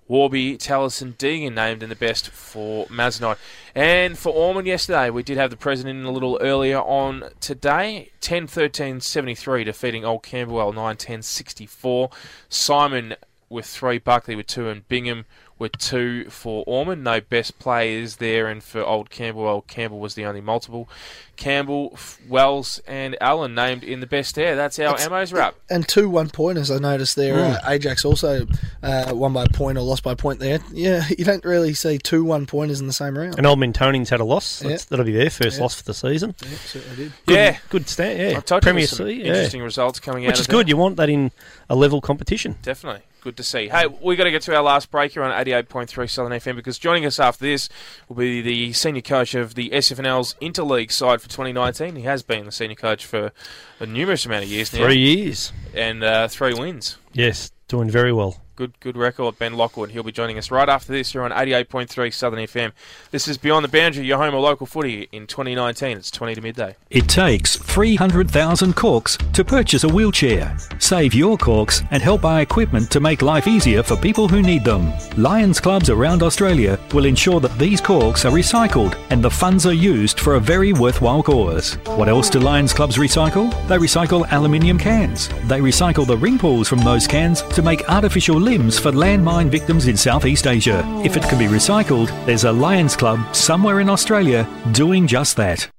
Warby, 0.06 0.58
Tallis, 0.58 1.00
and 1.00 1.16
Deegan 1.16 1.54
named 1.54 1.82
in 1.82 1.88
the 1.88 1.94
best 1.94 2.28
for 2.30 2.86
Mazenod. 2.86 3.38
And 3.74 4.18
for 4.18 4.32
Ormond 4.32 4.66
yesterday, 4.66 5.08
we 5.10 5.22
did 5.22 5.38
have 5.38 5.50
the 5.50 5.56
president 5.56 5.98
in 5.98 6.04
a 6.04 6.10
little 6.10 6.38
earlier 6.40 6.78
on 6.78 7.30
today. 7.40 8.10
10 8.20 8.46
13 8.46 9.00
73, 9.00 9.64
defeating 9.64 10.04
Old 10.04 10.22
Camberwell 10.22 10.72
9 10.72 10.96
10 10.96 11.22
64. 11.22 12.10
Simon 12.48 13.16
with 13.48 13.66
three, 13.66 13.98
Buckley 13.98 14.36
with 14.36 14.46
two, 14.46 14.68
and 14.68 14.86
Bingham 14.88 15.24
with 15.58 15.72
two 15.78 16.28
for 16.30 16.64
Ormond. 16.66 17.04
No 17.04 17.20
best 17.20 17.58
players 17.58 18.16
there, 18.16 18.48
and 18.48 18.62
for 18.62 18.82
Old 18.82 19.10
Camberwell, 19.10 19.62
Campbell 19.62 20.00
was 20.00 20.14
the 20.14 20.24
only 20.24 20.40
multiple. 20.40 20.88
Campbell, 21.36 21.98
Wells, 22.28 22.80
and 22.86 23.16
Allen 23.20 23.56
named 23.56 23.82
in 23.82 23.98
the 23.98 24.06
best 24.06 24.36
there. 24.36 24.54
That's 24.54 24.78
our 24.78 24.96
That's- 24.96 25.08
Ammos 25.08 25.34
wrap. 25.34 25.56
And 25.68 25.86
two 25.88 26.08
one 26.08 26.28
pointers 26.30 26.70
I 26.70 26.78
noticed 26.78 27.16
there. 27.16 27.34
Mm. 27.34 27.54
Uh, 27.64 27.70
Ajax 27.70 28.04
also 28.04 28.46
uh, 28.84 29.10
won 29.12 29.32
by 29.32 29.46
point 29.48 29.76
or 29.76 29.80
lost 29.80 30.04
by 30.04 30.14
point 30.14 30.38
there. 30.38 30.60
Yeah, 30.72 31.04
you 31.18 31.24
don't 31.24 31.44
really 31.44 31.74
see 31.74 31.98
two 31.98 32.22
one 32.24 32.46
pointers 32.46 32.80
in 32.80 32.86
the 32.86 32.92
same 32.92 33.18
round. 33.18 33.36
And 33.36 33.46
Old 33.48 33.58
Mentonians 33.58 34.10
had 34.10 34.20
a 34.20 34.24
loss. 34.24 34.62
Yeah. 34.62 34.76
That'll 34.88 35.04
be 35.04 35.12
their 35.12 35.28
first 35.30 35.56
Yeah. 35.56 35.62
loss 35.62 35.74
for 35.74 35.82
the 35.82 35.94
season. 35.94 36.34
Yeah, 36.40 36.48
certainly 36.66 36.96
did. 36.96 37.12
Good, 37.26 37.34
Yeah. 37.34 37.58
good 37.68 37.88
stand. 37.88 38.18
Yeah, 38.20 38.38
I 38.38 38.40
told 38.40 38.62
Premier 38.62 38.80
there 38.80 38.82
was 38.82 38.90
some 38.90 39.06
C. 39.08 39.12
Yeah. 39.14 39.26
interesting 39.26 39.62
results 39.62 39.98
coming 39.98 40.24
out 40.26 40.28
Which 40.28 40.36
of 40.36 40.40
is 40.42 40.46
there. 40.46 40.56
good. 40.58 40.68
You 40.68 40.76
want 40.76 40.96
that 40.98 41.08
in 41.08 41.32
a 41.68 41.74
level 41.74 42.00
competition. 42.00 42.56
Definitely. 42.62 43.02
Good 43.24 43.38
to 43.38 43.42
see. 43.42 43.68
Hey, 43.68 43.86
we 43.86 44.16
got 44.16 44.24
to 44.24 44.30
get 44.30 44.42
to 44.42 44.54
our 44.54 44.62
last 44.62 44.90
break 44.90 45.12
here 45.12 45.22
on 45.22 45.32
88.3 45.32 46.10
Southern 46.10 46.32
FM 46.32 46.56
because 46.56 46.78
joining 46.78 47.06
us 47.06 47.18
after 47.18 47.46
this 47.46 47.70
will 48.06 48.16
be 48.16 48.42
the 48.42 48.74
senior 48.74 49.00
coach 49.00 49.34
of 49.34 49.54
the 49.54 49.70
SFNL's 49.70 50.34
Interleague 50.42 50.92
side 50.92 51.22
for 51.22 51.30
2019. 51.30 51.96
He 51.96 52.02
has 52.02 52.22
been 52.22 52.44
the 52.44 52.52
senior 52.52 52.76
coach 52.76 53.06
for 53.06 53.32
a 53.80 53.86
numerous 53.86 54.26
amount 54.26 54.44
of 54.44 54.50
years 54.50 54.74
now. 54.74 54.84
Three 54.84 54.98
years. 54.98 55.54
And 55.72 56.04
uh, 56.04 56.28
three 56.28 56.52
wins. 56.52 56.98
Yes, 57.14 57.50
doing 57.66 57.88
very 57.88 58.12
well. 58.12 58.43
Good 58.56 58.78
good 58.80 58.96
record, 58.96 59.38
Ben 59.38 59.54
Lockwood. 59.54 59.90
He'll 59.90 60.02
be 60.02 60.12
joining 60.12 60.38
us 60.38 60.50
right 60.50 60.68
after 60.68 60.92
this. 60.92 61.12
You're 61.12 61.24
on 61.24 61.30
88.3 61.30 62.12
Southern 62.12 62.40
FM. 62.40 62.72
This 63.10 63.26
is 63.26 63.38
Beyond 63.38 63.64
the 63.64 63.68
Boundary, 63.68 64.04
your 64.04 64.18
home 64.18 64.34
of 64.34 64.40
local 64.40 64.66
footy 64.66 65.08
in 65.12 65.26
2019. 65.26 65.96
It's 65.96 66.10
20 66.10 66.34
to 66.36 66.40
midday. 66.40 66.76
It 66.90 67.08
takes 67.08 67.56
300,000 67.56 68.76
corks 68.76 69.18
to 69.32 69.44
purchase 69.44 69.84
a 69.84 69.88
wheelchair. 69.88 70.56
Save 70.78 71.14
your 71.14 71.36
corks 71.36 71.82
and 71.90 72.02
help 72.02 72.22
buy 72.22 72.40
equipment 72.40 72.90
to 72.90 73.00
make 73.00 73.22
life 73.22 73.46
easier 73.46 73.82
for 73.82 73.96
people 73.96 74.28
who 74.28 74.42
need 74.42 74.64
them. 74.64 74.92
Lions 75.16 75.60
clubs 75.60 75.90
around 75.90 76.22
Australia 76.22 76.78
will 76.92 77.04
ensure 77.04 77.40
that 77.40 77.58
these 77.58 77.80
corks 77.80 78.24
are 78.24 78.32
recycled 78.32 78.96
and 79.10 79.22
the 79.22 79.30
funds 79.30 79.66
are 79.66 79.74
used 79.74 80.20
for 80.20 80.36
a 80.36 80.40
very 80.40 80.72
worthwhile 80.72 81.22
cause. 81.22 81.74
What 81.96 82.08
else 82.08 82.30
do 82.30 82.38
Lions 82.38 82.72
clubs 82.72 82.96
recycle? 82.96 83.50
They 83.68 83.78
recycle 83.78 84.30
aluminium 84.30 84.78
cans. 84.78 85.28
They 85.48 85.60
recycle 85.60 86.06
the 86.06 86.16
ring 86.16 86.38
pulls 86.38 86.68
from 86.68 86.80
those 86.80 87.06
cans 87.06 87.42
to 87.42 87.62
make 87.62 87.88
artificial 87.88 88.43
limbs 88.44 88.78
for 88.78 88.92
landmine 88.92 89.48
victims 89.48 89.88
in 89.88 89.96
Southeast 89.96 90.46
Asia. 90.46 90.84
If 91.02 91.16
it 91.16 91.22
can 91.22 91.38
be 91.38 91.46
recycled, 91.46 92.08
there's 92.26 92.44
a 92.44 92.52
Lions 92.52 92.94
Club 92.94 93.34
somewhere 93.34 93.80
in 93.80 93.88
Australia 93.88 94.46
doing 94.72 95.06
just 95.06 95.36
that. 95.36 95.70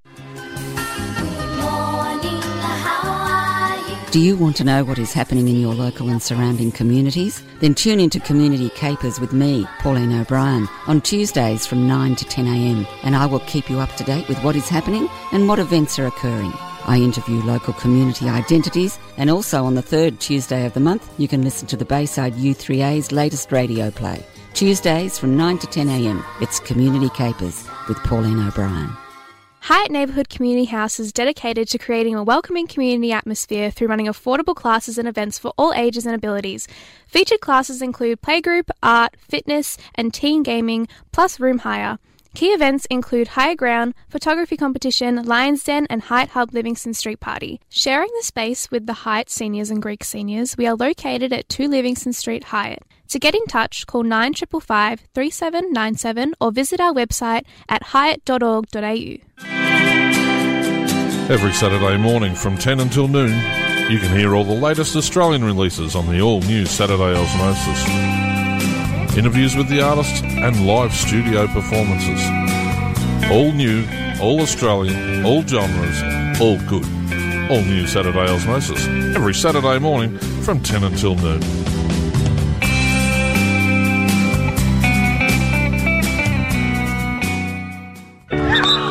Do 4.12 4.22
you 4.22 4.38
want 4.38 4.56
to 4.56 4.64
know 4.64 4.84
what 4.84 4.98
is 4.98 5.12
happening 5.14 5.48
in 5.48 5.60
your 5.60 5.76
local 5.76 6.10
and 6.10 6.24
surrounding 6.24 6.72
communities? 6.72 7.44
Then 7.60 7.76
tune 7.76 8.00
into 8.00 8.20
Community 8.22 8.70
Capers 8.70 9.20
with 9.20 9.34
me, 9.34 9.68
Pauline 9.80 10.22
O'Brien, 10.22 10.68
on 10.88 11.02
Tuesdays 11.02 11.68
from 11.68 11.86
9 11.86 12.16
to 12.16 12.26
10 12.26 12.48
a.m. 12.48 12.88
and 13.04 13.16
I 13.16 13.26
will 13.26 13.42
keep 13.42 13.70
you 13.70 13.80
up 13.80 13.94
to 13.98 14.04
date 14.06 14.28
with 14.28 14.42
what 14.42 14.56
is 14.56 14.70
happening 14.70 15.10
and 15.34 15.48
what 15.48 15.60
events 15.60 16.00
are 16.00 16.08
occurring. 16.08 16.54
I 16.86 16.98
interview 16.98 17.41
local 17.41 17.74
community 17.74 18.30
identities 18.30 18.99
and 19.18 19.30
also 19.30 19.66
on 19.66 19.76
the 19.76 19.82
third 19.82 20.20
Tuesday 20.20 20.66
of 20.66 20.74
the 20.74 20.80
month 20.80 21.12
you 21.18 21.28
can 21.28 21.41
listen 21.41 21.68
to 21.70 21.78
the 21.78 21.86
Bayside 21.86 22.34
U3A's 22.36 23.12
latest 23.12 23.52
radio 23.52 23.90
play. 23.91 24.24
Tuesdays 24.53 25.18
from 25.18 25.36
9 25.36 25.57
to 25.57 25.68
10 25.68 25.90
a.m. 25.90 26.24
It's 26.41 26.60
Community 26.60 27.10
Capers 27.10 27.68
with 27.88 27.98
Pauline 28.03 28.48
O'Brien. 28.48 28.95
Highett 29.66 29.90
Neighbourhood 29.90 30.30
Community 30.30 30.66
House 30.66 30.99
is 30.99 31.12
dedicated 31.12 31.68
to 31.70 31.80
creating 31.80 32.14
a 32.14 32.24
welcoming 32.24 32.68
community 32.68 33.12
atmosphere 33.12 33.72
through 33.72 33.88
running 33.88 34.06
affordable 34.06 34.56
classes 34.56 34.99
and 34.99 35.07
events 35.07 35.40
for 35.40 35.53
all 35.57 35.74
ages 35.74 36.06
and 36.06 36.14
abilities. 36.14 36.68
Featured 37.07 37.41
classes 37.41 37.82
include 37.82 38.22
playgroup, 38.22 38.70
art, 38.84 39.16
fitness, 39.18 39.76
and 39.95 40.14
teen 40.14 40.44
gaming, 40.44 40.88
plus 41.12 41.40
room 41.40 41.57
hire. 41.57 41.98
Key 42.36 42.48
events 42.48 42.86
include 42.88 43.30
Higher 43.30 43.56
Ground, 43.56 43.94
photography 44.10 44.57
competition, 44.57 45.24
Lions 45.24 45.64
Den, 45.64 45.88
and 45.90 46.02
Highett 46.02 46.28
Hub 46.32 46.53
Livingston 46.53 46.94
Street 46.94 47.22
Party. 47.22 47.62
Sharing 47.70 48.10
the 48.18 48.26
space 48.26 48.70
with 48.70 48.88
the 48.88 48.94
Highett 48.94 49.30
seniors 49.30 49.70
and 49.72 49.82
Greek 49.82 50.03
seniors, 50.03 50.57
we 50.57 50.68
are 50.68 50.76
located 50.76 51.32
at 51.32 51.48
2 51.48 51.70
Livingston 51.70 52.12
Street, 52.12 52.44
Highett. 52.44 52.84
To 53.07 53.20
get 53.20 53.36
in 53.36 53.45
touch, 53.45 53.88
call 53.88 54.03
9555 54.03 55.07
3797 55.14 56.36
or 56.41 56.52
visit 56.52 56.82
our 56.82 56.94
website 56.94 57.45
at 57.70 57.82
highett.org.au. 57.84 59.18
Every 61.34 61.53
Saturday 61.53 61.98
morning 61.98 62.36
from 62.36 62.57
10 62.57 62.82
until 62.82 63.07
noon, 63.07 63.32
you 63.90 63.98
can 63.99 64.14
hear 64.14 64.36
all 64.36 64.44
the 64.44 64.60
latest 64.60 64.98
Australian 64.98 65.45
releases 65.45 65.95
on 65.95 66.06
the 66.07 66.20
all 66.20 66.41
new 66.41 66.66
Saturday 66.66 67.18
Osmosis. 67.18 68.24
Interviews 69.18 69.56
with 69.56 69.70
the 69.70 69.80
artists 69.82 70.22
and 70.24 70.68
live 70.68 70.94
studio 70.94 71.48
performances. 71.48 72.22
All 73.32 73.54
new, 73.54 73.88
all 74.20 74.42
Australian, 74.42 75.26
all 75.26 75.42
genres, 75.42 76.42
all 76.42 76.58
good. 76.68 76.84
All 77.50 77.62
new 77.62 77.88
Saturday 77.88 78.30
Osmosis. 78.30 78.86
Every 79.16 79.34
Saturday 79.34 79.80
morning 79.80 80.18
from 80.44 80.62
10 80.62 80.84
until 80.84 81.16
noon. 81.16 81.40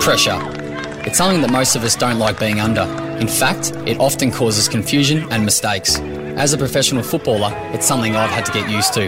Pressure. 0.01 0.41
It's 1.07 1.19
something 1.19 1.43
that 1.43 1.51
most 1.53 1.77
of 1.77 1.85
us 1.85 1.95
don't 1.97 2.19
like 2.19 2.41
being 2.41 2.61
under. 2.61 2.85
In 3.21 3.29
fact, 3.29 3.73
it 3.87 4.01
often 4.01 4.31
causes 4.31 4.69
confusion 4.71 5.31
and 5.31 5.45
mistakes. 5.45 6.01
As 6.37 6.53
a 6.53 6.59
professional 6.59 7.05
footballer, 7.05 7.53
it's 7.73 7.87
something 7.87 8.17
I've 8.17 8.29
had 8.29 8.45
to 8.47 8.53
get 8.53 8.69
used 8.69 8.93
to. 8.95 9.05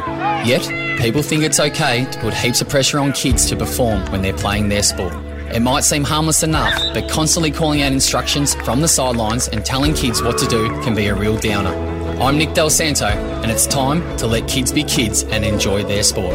Yet, 0.47 0.63
people 1.01 1.23
think 1.23 1.43
it's 1.43 1.59
okay 1.59 2.05
to 2.05 2.19
put 2.21 2.33
heaps 2.33 2.61
of 2.61 2.69
pressure 2.69 3.01
on 3.01 3.13
kids 3.13 3.47
to 3.47 3.57
perform 3.57 4.01
when 4.13 4.23
they're 4.23 4.33
playing 4.33 4.69
their 4.69 4.85
sport. 4.85 5.13
It 5.53 5.61
might 5.61 5.83
seem 5.83 6.05
harmless 6.05 6.45
enough, 6.45 6.81
but 6.95 7.11
constantly 7.11 7.51
calling 7.51 7.83
out 7.83 7.91
instructions 7.91 8.55
from 8.55 8.81
the 8.81 8.87
sidelines 8.87 9.49
and 9.49 9.65
telling 9.65 9.93
kids 9.93 10.23
what 10.23 10.39
to 10.39 10.47
do 10.47 10.69
can 10.83 10.95
be 10.95 11.09
a 11.09 11.17
real 11.17 11.37
downer. 11.37 11.75
I'm 12.23 12.39
Nick 12.39 12.55
Del 12.55 12.71
Santo, 12.71 13.07
and 13.07 13.51
it's 13.51 13.67
time 13.67 14.17
to 14.19 14.29
let 14.29 14.47
kids 14.47 14.71
be 14.71 14.85
kids 14.85 15.25
and 15.25 15.45
enjoy 15.45 15.83
their 15.83 16.05
sport. 16.05 16.35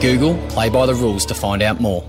Google 0.00 0.36
Play 0.48 0.70
by 0.70 0.86
the 0.86 0.94
Rules 0.94 1.24
to 1.26 1.34
find 1.34 1.62
out 1.62 1.80
more. 1.80 2.04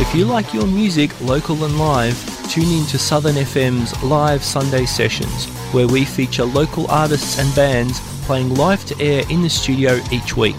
If 0.00 0.12
you 0.12 0.24
like 0.24 0.52
your 0.52 0.66
music 0.66 1.20
local 1.20 1.64
and 1.64 1.78
live, 1.78 2.37
tune 2.48 2.70
in 2.70 2.86
to 2.86 2.98
Southern 2.98 3.34
FM's 3.34 4.02
live 4.02 4.42
Sunday 4.42 4.86
sessions, 4.86 5.46
where 5.72 5.86
we 5.86 6.04
feature 6.04 6.44
local 6.44 6.90
artists 6.90 7.38
and 7.38 7.54
bands 7.54 8.00
playing 8.24 8.54
live 8.54 8.84
to 8.86 8.98
air 8.98 9.22
in 9.28 9.42
the 9.42 9.50
studio 9.50 10.00
each 10.10 10.34
week. 10.34 10.56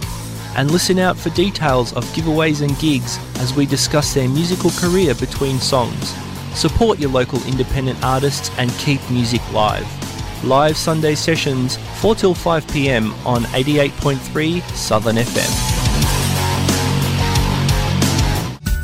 And 0.55 0.69
listen 0.69 0.99
out 0.99 1.17
for 1.17 1.31
details 1.31 1.93
of 1.93 2.03
giveaways 2.13 2.61
and 2.61 2.77
gigs 2.77 3.17
as 3.39 3.55
we 3.55 3.65
discuss 3.65 4.13
their 4.13 4.29
musical 4.29 4.69
career 4.71 5.15
between 5.15 5.59
songs. 5.59 6.13
Support 6.53 6.99
your 6.99 7.09
local 7.09 7.43
independent 7.47 8.03
artists 8.03 8.51
and 8.59 8.69
keep 8.73 9.01
music 9.09 9.41
live. 9.51 9.87
Live 10.43 10.77
Sunday 10.77 11.15
sessions 11.15 11.77
4 12.01 12.13
till 12.13 12.35
5 12.35 12.67
pm 12.67 13.13
on 13.25 13.43
88.3 13.45 14.61
Southern 14.75 15.15
FM. 15.15 15.69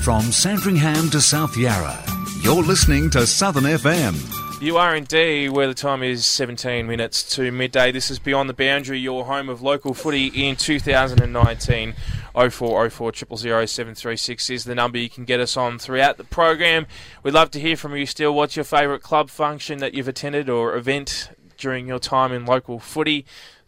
From 0.04 0.32
Sandringham 0.32 1.10
to 1.12 1.22
South 1.22 1.58
Yarra, 1.58 2.04
you're 2.46 2.62
listening 2.62 3.10
to 3.10 3.26
Southern 3.26 3.64
FM. 3.64 4.62
You 4.62 4.78
are 4.78 4.96
indeed 4.96 5.50
where 5.50 5.66
the 5.66 5.74
time 5.74 6.04
is 6.04 6.28
17 6.28 6.86
minutes 6.86 7.24
to 7.36 7.52
midday. 7.52 7.92
This 7.92 8.12
is 8.12 8.20
Beyond 8.20 8.48
the 8.48 8.54
Boundary, 8.54 9.00
your 9.00 9.26
home 9.26 9.50
of 9.50 9.64
local 9.64 9.96
footy 9.96 10.28
in 10.28 10.56
2019. 10.56 11.96
0404 12.36 13.14
000 13.36 13.66
736 13.66 14.50
is 14.52 14.64
the 14.64 14.76
number 14.76 15.00
you 15.00 15.10
can 15.10 15.26
get 15.26 15.40
us 15.40 15.58
on 15.58 15.80
throughout 15.80 16.18
the 16.18 16.24
program. 16.24 16.86
We'd 17.24 17.34
love 17.34 17.50
to 17.50 17.60
hear 17.60 17.76
from 17.76 17.96
you 17.96 18.06
still. 18.06 18.36
What's 18.36 18.56
your 18.56 18.64
favourite 18.64 19.02
club 19.02 19.32
function 19.32 19.80
that 19.80 19.96
you've 19.96 20.08
attended 20.08 20.48
or 20.48 20.76
event 20.76 21.32
during 21.58 21.88
your 21.88 21.98
time 22.00 22.32
in 22.32 22.46
local 22.46 22.78
footy? 22.78 23.26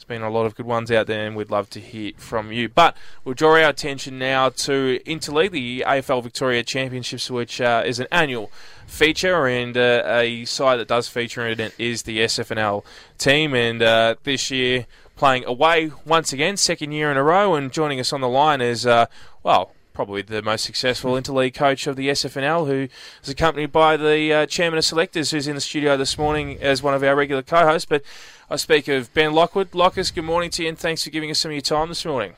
Been 0.08 0.22
a 0.22 0.30
lot 0.30 0.46
of 0.46 0.56
good 0.56 0.66
ones 0.66 0.90
out 0.90 1.08
there, 1.08 1.28
and 1.28 1.36
we'd 1.36 1.52
love 1.52 1.70
to 1.72 1.82
hear 1.82 2.14
from 2.16 2.54
you. 2.54 2.70
But 2.70 2.96
we'll 3.26 3.36
draw 3.36 3.62
our 3.62 3.70
attention 3.70 4.18
now 4.18 4.48
to 4.50 5.02
Interleague, 5.06 5.52
the 5.52 5.84
AFL 5.86 6.24
Victoria 6.24 6.64
Championships, 6.64 7.30
which 7.30 7.60
uh, 7.60 7.84
is 7.86 8.00
an 8.00 8.08
annual 8.10 8.50
feature, 8.86 9.48
and 9.48 9.76
uh, 9.76 10.04
a 10.06 10.46
side 10.46 10.78
that 10.78 10.88
does 10.88 11.10
feature 11.10 11.46
in 11.46 11.60
it 11.60 11.74
is 11.78 12.04
the 12.04 12.20
SFNL 12.20 12.86
team. 13.18 13.54
And 13.54 13.82
uh, 13.82 14.16
this 14.24 14.50
year, 14.50 14.86
playing 15.18 15.44
away 15.44 15.92
once 16.06 16.32
again, 16.32 16.56
second 16.56 16.94
year 16.94 17.12
in 17.12 17.18
a 17.18 17.24
row, 17.24 17.56
and 17.56 17.70
joining 17.70 18.00
us 18.00 18.14
on 18.14 18.22
the 18.22 18.30
line 18.30 18.62
is, 18.62 18.86
uh, 18.86 19.08
well, 19.44 19.74
probably 19.98 20.22
the 20.22 20.44
most 20.44 20.64
successful 20.64 21.14
interleague 21.14 21.56
coach 21.56 21.88
of 21.88 21.96
the 21.96 22.08
SFNL, 22.10 22.68
who 22.68 22.88
is 23.24 23.30
accompanied 23.30 23.72
by 23.72 23.98
the 23.98 24.32
uh, 24.32 24.46
chairman 24.46 24.78
of 24.78 24.86
selectors, 24.86 25.32
who's 25.32 25.48
in 25.48 25.56
the 25.56 25.60
studio 25.60 25.98
this 25.98 26.18
morning 26.18 26.58
as 26.62 26.84
one 26.84 26.94
of 26.94 27.04
our 27.04 27.16
regular 27.16 27.42
co-hosts. 27.42 27.88
But 27.90 28.04
I 28.50 28.56
speak 28.56 28.88
of 28.88 29.14
Ben 29.14 29.34
Lockwood. 29.34 29.72
Lockus, 29.72 30.14
good 30.14 30.24
morning 30.24 30.50
to 30.52 30.64
you, 30.64 30.70
and 30.70 30.80
thanks 30.80 31.04
for 31.04 31.10
giving 31.10 31.30
us 31.30 31.40
some 31.40 31.52
of 31.52 31.56
your 31.56 31.62
time 31.62 31.90
this 31.90 32.06
morning. 32.06 32.34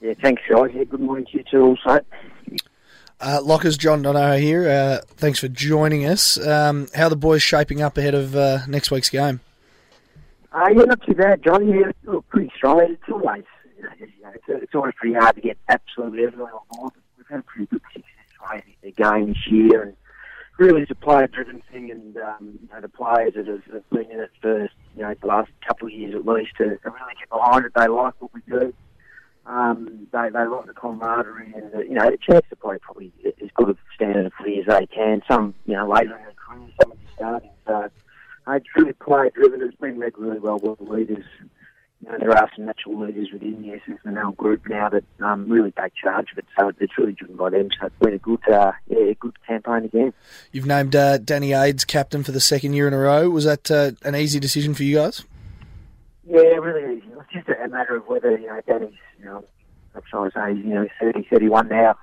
Yeah, 0.00 0.14
thanks, 0.20 0.42
guys. 0.50 0.70
Yeah, 0.74 0.82
good 0.82 0.98
morning 0.98 1.26
to 1.26 1.38
you 1.38 1.44
too, 1.48 1.62
also. 1.62 2.04
Uh, 3.20 3.40
Lockers, 3.40 3.76
John 3.76 4.02
Donoho 4.02 4.40
here. 4.40 4.68
Uh, 4.68 4.98
thanks 5.06 5.38
for 5.38 5.46
joining 5.46 6.04
us. 6.04 6.44
Um, 6.44 6.88
how 6.92 7.06
are 7.06 7.10
the 7.10 7.14
boys 7.14 7.40
shaping 7.40 7.80
up 7.80 7.96
ahead 7.96 8.16
of 8.16 8.34
uh, 8.34 8.66
next 8.66 8.90
week's 8.90 9.10
game? 9.10 9.38
Uh, 10.50 10.66
yeah, 10.74 10.82
not 10.82 11.00
too 11.06 11.14
bad, 11.14 11.40
John. 11.44 11.68
Yeah, 11.68 11.92
look, 12.02 12.28
pretty 12.28 12.50
strong. 12.56 12.80
It's 12.80 13.00
always, 13.08 13.44
you 13.76 13.84
know, 13.84 13.90
it's, 14.34 14.44
it's 14.48 14.74
always 14.74 14.94
pretty 14.96 15.14
hard 15.14 15.36
to 15.36 15.40
get 15.40 15.56
absolutely 15.68 16.24
everyone 16.24 16.50
on 16.50 16.60
board. 16.72 16.92
We've 17.16 17.28
had 17.28 17.38
a 17.38 17.42
pretty 17.42 17.66
good 17.66 17.82
success 17.92 18.50
rate 18.50 18.64
in 18.66 18.90
the 18.90 18.90
game 18.90 19.28
this 19.28 19.46
year, 19.46 19.82
and 19.82 19.96
really 20.58 20.82
it's 20.82 20.90
a 20.90 20.96
player-driven 20.96 21.62
thing. 21.70 21.92
And 21.92 22.16
um, 22.16 22.58
you 22.60 22.68
know, 22.72 22.80
the 22.80 22.88
players 22.88 23.34
that 23.36 23.46
have, 23.46 23.62
have 23.72 23.88
been 23.90 24.10
in 24.10 24.18
it 24.18 24.32
for 24.40 24.68
you 25.02 25.08
know 25.08 25.14
the 25.20 25.26
last 25.26 25.50
couple 25.66 25.88
of 25.88 25.92
years 25.92 26.14
at 26.14 26.24
least 26.24 26.52
to, 26.58 26.64
really 26.64 26.78
get 27.18 27.28
behind 27.28 27.64
it. 27.64 27.72
They 27.74 27.88
like 27.88 28.14
what 28.20 28.32
we 28.32 28.40
do. 28.48 28.72
Um, 29.46 30.06
they 30.12 30.30
they 30.30 30.44
like 30.44 30.66
the 30.66 30.72
camaraderie 30.72 31.52
and 31.56 31.72
the, 31.72 31.78
you 31.82 31.94
know 31.94 32.08
the 32.08 32.18
chance 32.18 32.46
to 32.50 32.56
play 32.56 32.78
probably 32.80 33.12
as 33.24 33.50
good 33.54 33.70
a 33.70 33.76
standard 33.94 34.26
of 34.26 34.32
footy 34.34 34.60
as 34.60 34.66
they 34.66 34.86
can. 34.86 35.22
Some 35.28 35.54
you 35.66 35.74
know 35.74 35.88
later 35.88 36.16
in 36.16 36.22
their 36.22 36.34
career, 36.34 36.68
some 36.80 36.92
of 36.92 36.98
the 36.98 37.12
starting. 37.16 37.50
So 37.66 37.90
uh, 38.46 38.52
it's 38.52 38.66
really 38.76 38.92
player 38.92 39.30
driven. 39.34 39.62
It's 39.62 39.76
been 39.76 39.98
read 39.98 40.12
really 40.16 40.38
well 40.38 40.58
with 40.58 40.78
the 40.78 40.84
leaders. 40.84 41.24
You 42.02 42.10
know, 42.10 42.18
there 42.18 42.32
are 42.32 42.50
some 42.56 42.66
natural 42.66 43.06
leaders 43.06 43.28
within 43.32 43.62
the 43.62 43.80
SFNL 43.94 44.36
group 44.36 44.68
now 44.68 44.88
that 44.88 45.04
um, 45.20 45.48
really 45.48 45.70
take 45.70 45.94
charge 45.94 46.32
of 46.32 46.38
it. 46.38 46.46
So 46.58 46.72
it's 46.80 46.98
really 46.98 47.12
driven 47.12 47.36
by 47.36 47.50
them. 47.50 47.68
So 47.78 47.86
it's 47.86 47.98
been 48.00 48.14
a 48.14 48.18
good, 48.18 48.48
uh, 48.48 48.72
yeah, 48.88 49.10
a 49.10 49.14
good 49.14 49.36
campaign 49.46 49.84
again. 49.84 50.12
You've 50.50 50.66
named 50.66 50.96
uh, 50.96 51.18
Danny 51.18 51.52
Aids 51.52 51.84
captain 51.84 52.24
for 52.24 52.32
the 52.32 52.40
second 52.40 52.74
year 52.74 52.88
in 52.88 52.94
a 52.94 52.98
row. 52.98 53.30
Was 53.30 53.44
that 53.44 53.70
uh, 53.70 53.92
an 54.04 54.16
easy 54.16 54.40
decision 54.40 54.74
for 54.74 54.82
you 54.82 54.96
guys? 54.96 55.24
Yeah, 56.24 56.40
really 56.40 56.98
easy. 56.98 57.06
It's 57.20 57.32
just 57.46 57.48
a 57.48 57.68
matter 57.68 57.96
of 57.96 58.06
whether, 58.08 58.36
you 58.36 58.48
know, 58.48 58.60
Danny's, 58.66 58.94
you 59.18 59.26
know, 59.26 59.44
I'm 59.94 60.02
trying 60.10 60.30
to 60.30 60.36
say, 60.36 60.54
he's, 60.56 60.64
you 60.64 60.74
know, 60.74 60.88
30, 61.00 61.28
31 61.30 61.68
now. 61.68 61.96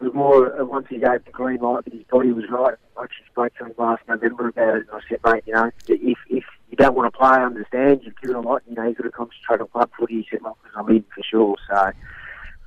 It 0.00 0.04
was 0.04 0.14
more 0.14 0.60
uh, 0.60 0.64
once 0.64 0.86
he 0.88 0.98
gave 0.98 1.24
the 1.24 1.30
green 1.30 1.60
light 1.60 1.84
that 1.84 1.92
his 1.92 2.04
body 2.04 2.32
was 2.32 2.44
right. 2.50 2.74
I 2.96 3.04
actually 3.04 3.26
spoke 3.30 3.54
to 3.56 3.66
him 3.66 3.74
last 3.78 4.02
November 4.08 4.48
about 4.48 4.76
it, 4.76 4.86
and 4.88 4.90
I 4.92 5.00
said, 5.08 5.20
mate, 5.24 5.44
you 5.46 5.54
know, 5.54 5.70
if 5.88 6.18
if 6.28 6.44
you 6.70 6.76
don't 6.76 6.94
want 6.94 7.12
to 7.12 7.18
play, 7.18 7.28
I 7.28 7.44
understand. 7.44 8.00
You've 8.04 8.18
given 8.20 8.36
a 8.36 8.40
lot. 8.40 8.62
You 8.68 8.76
know, 8.76 8.86
you've 8.86 8.96
got 8.96 9.04
to 9.04 9.10
concentrate 9.10 9.60
on 9.60 9.68
club 9.68 9.90
footy. 9.98 10.14
He 10.22 10.26
said, 10.30 10.40
well, 10.42 10.56
I'm 10.76 10.88
in 10.88 11.04
for 11.14 11.22
sure. 11.22 11.56
So, 11.68 11.92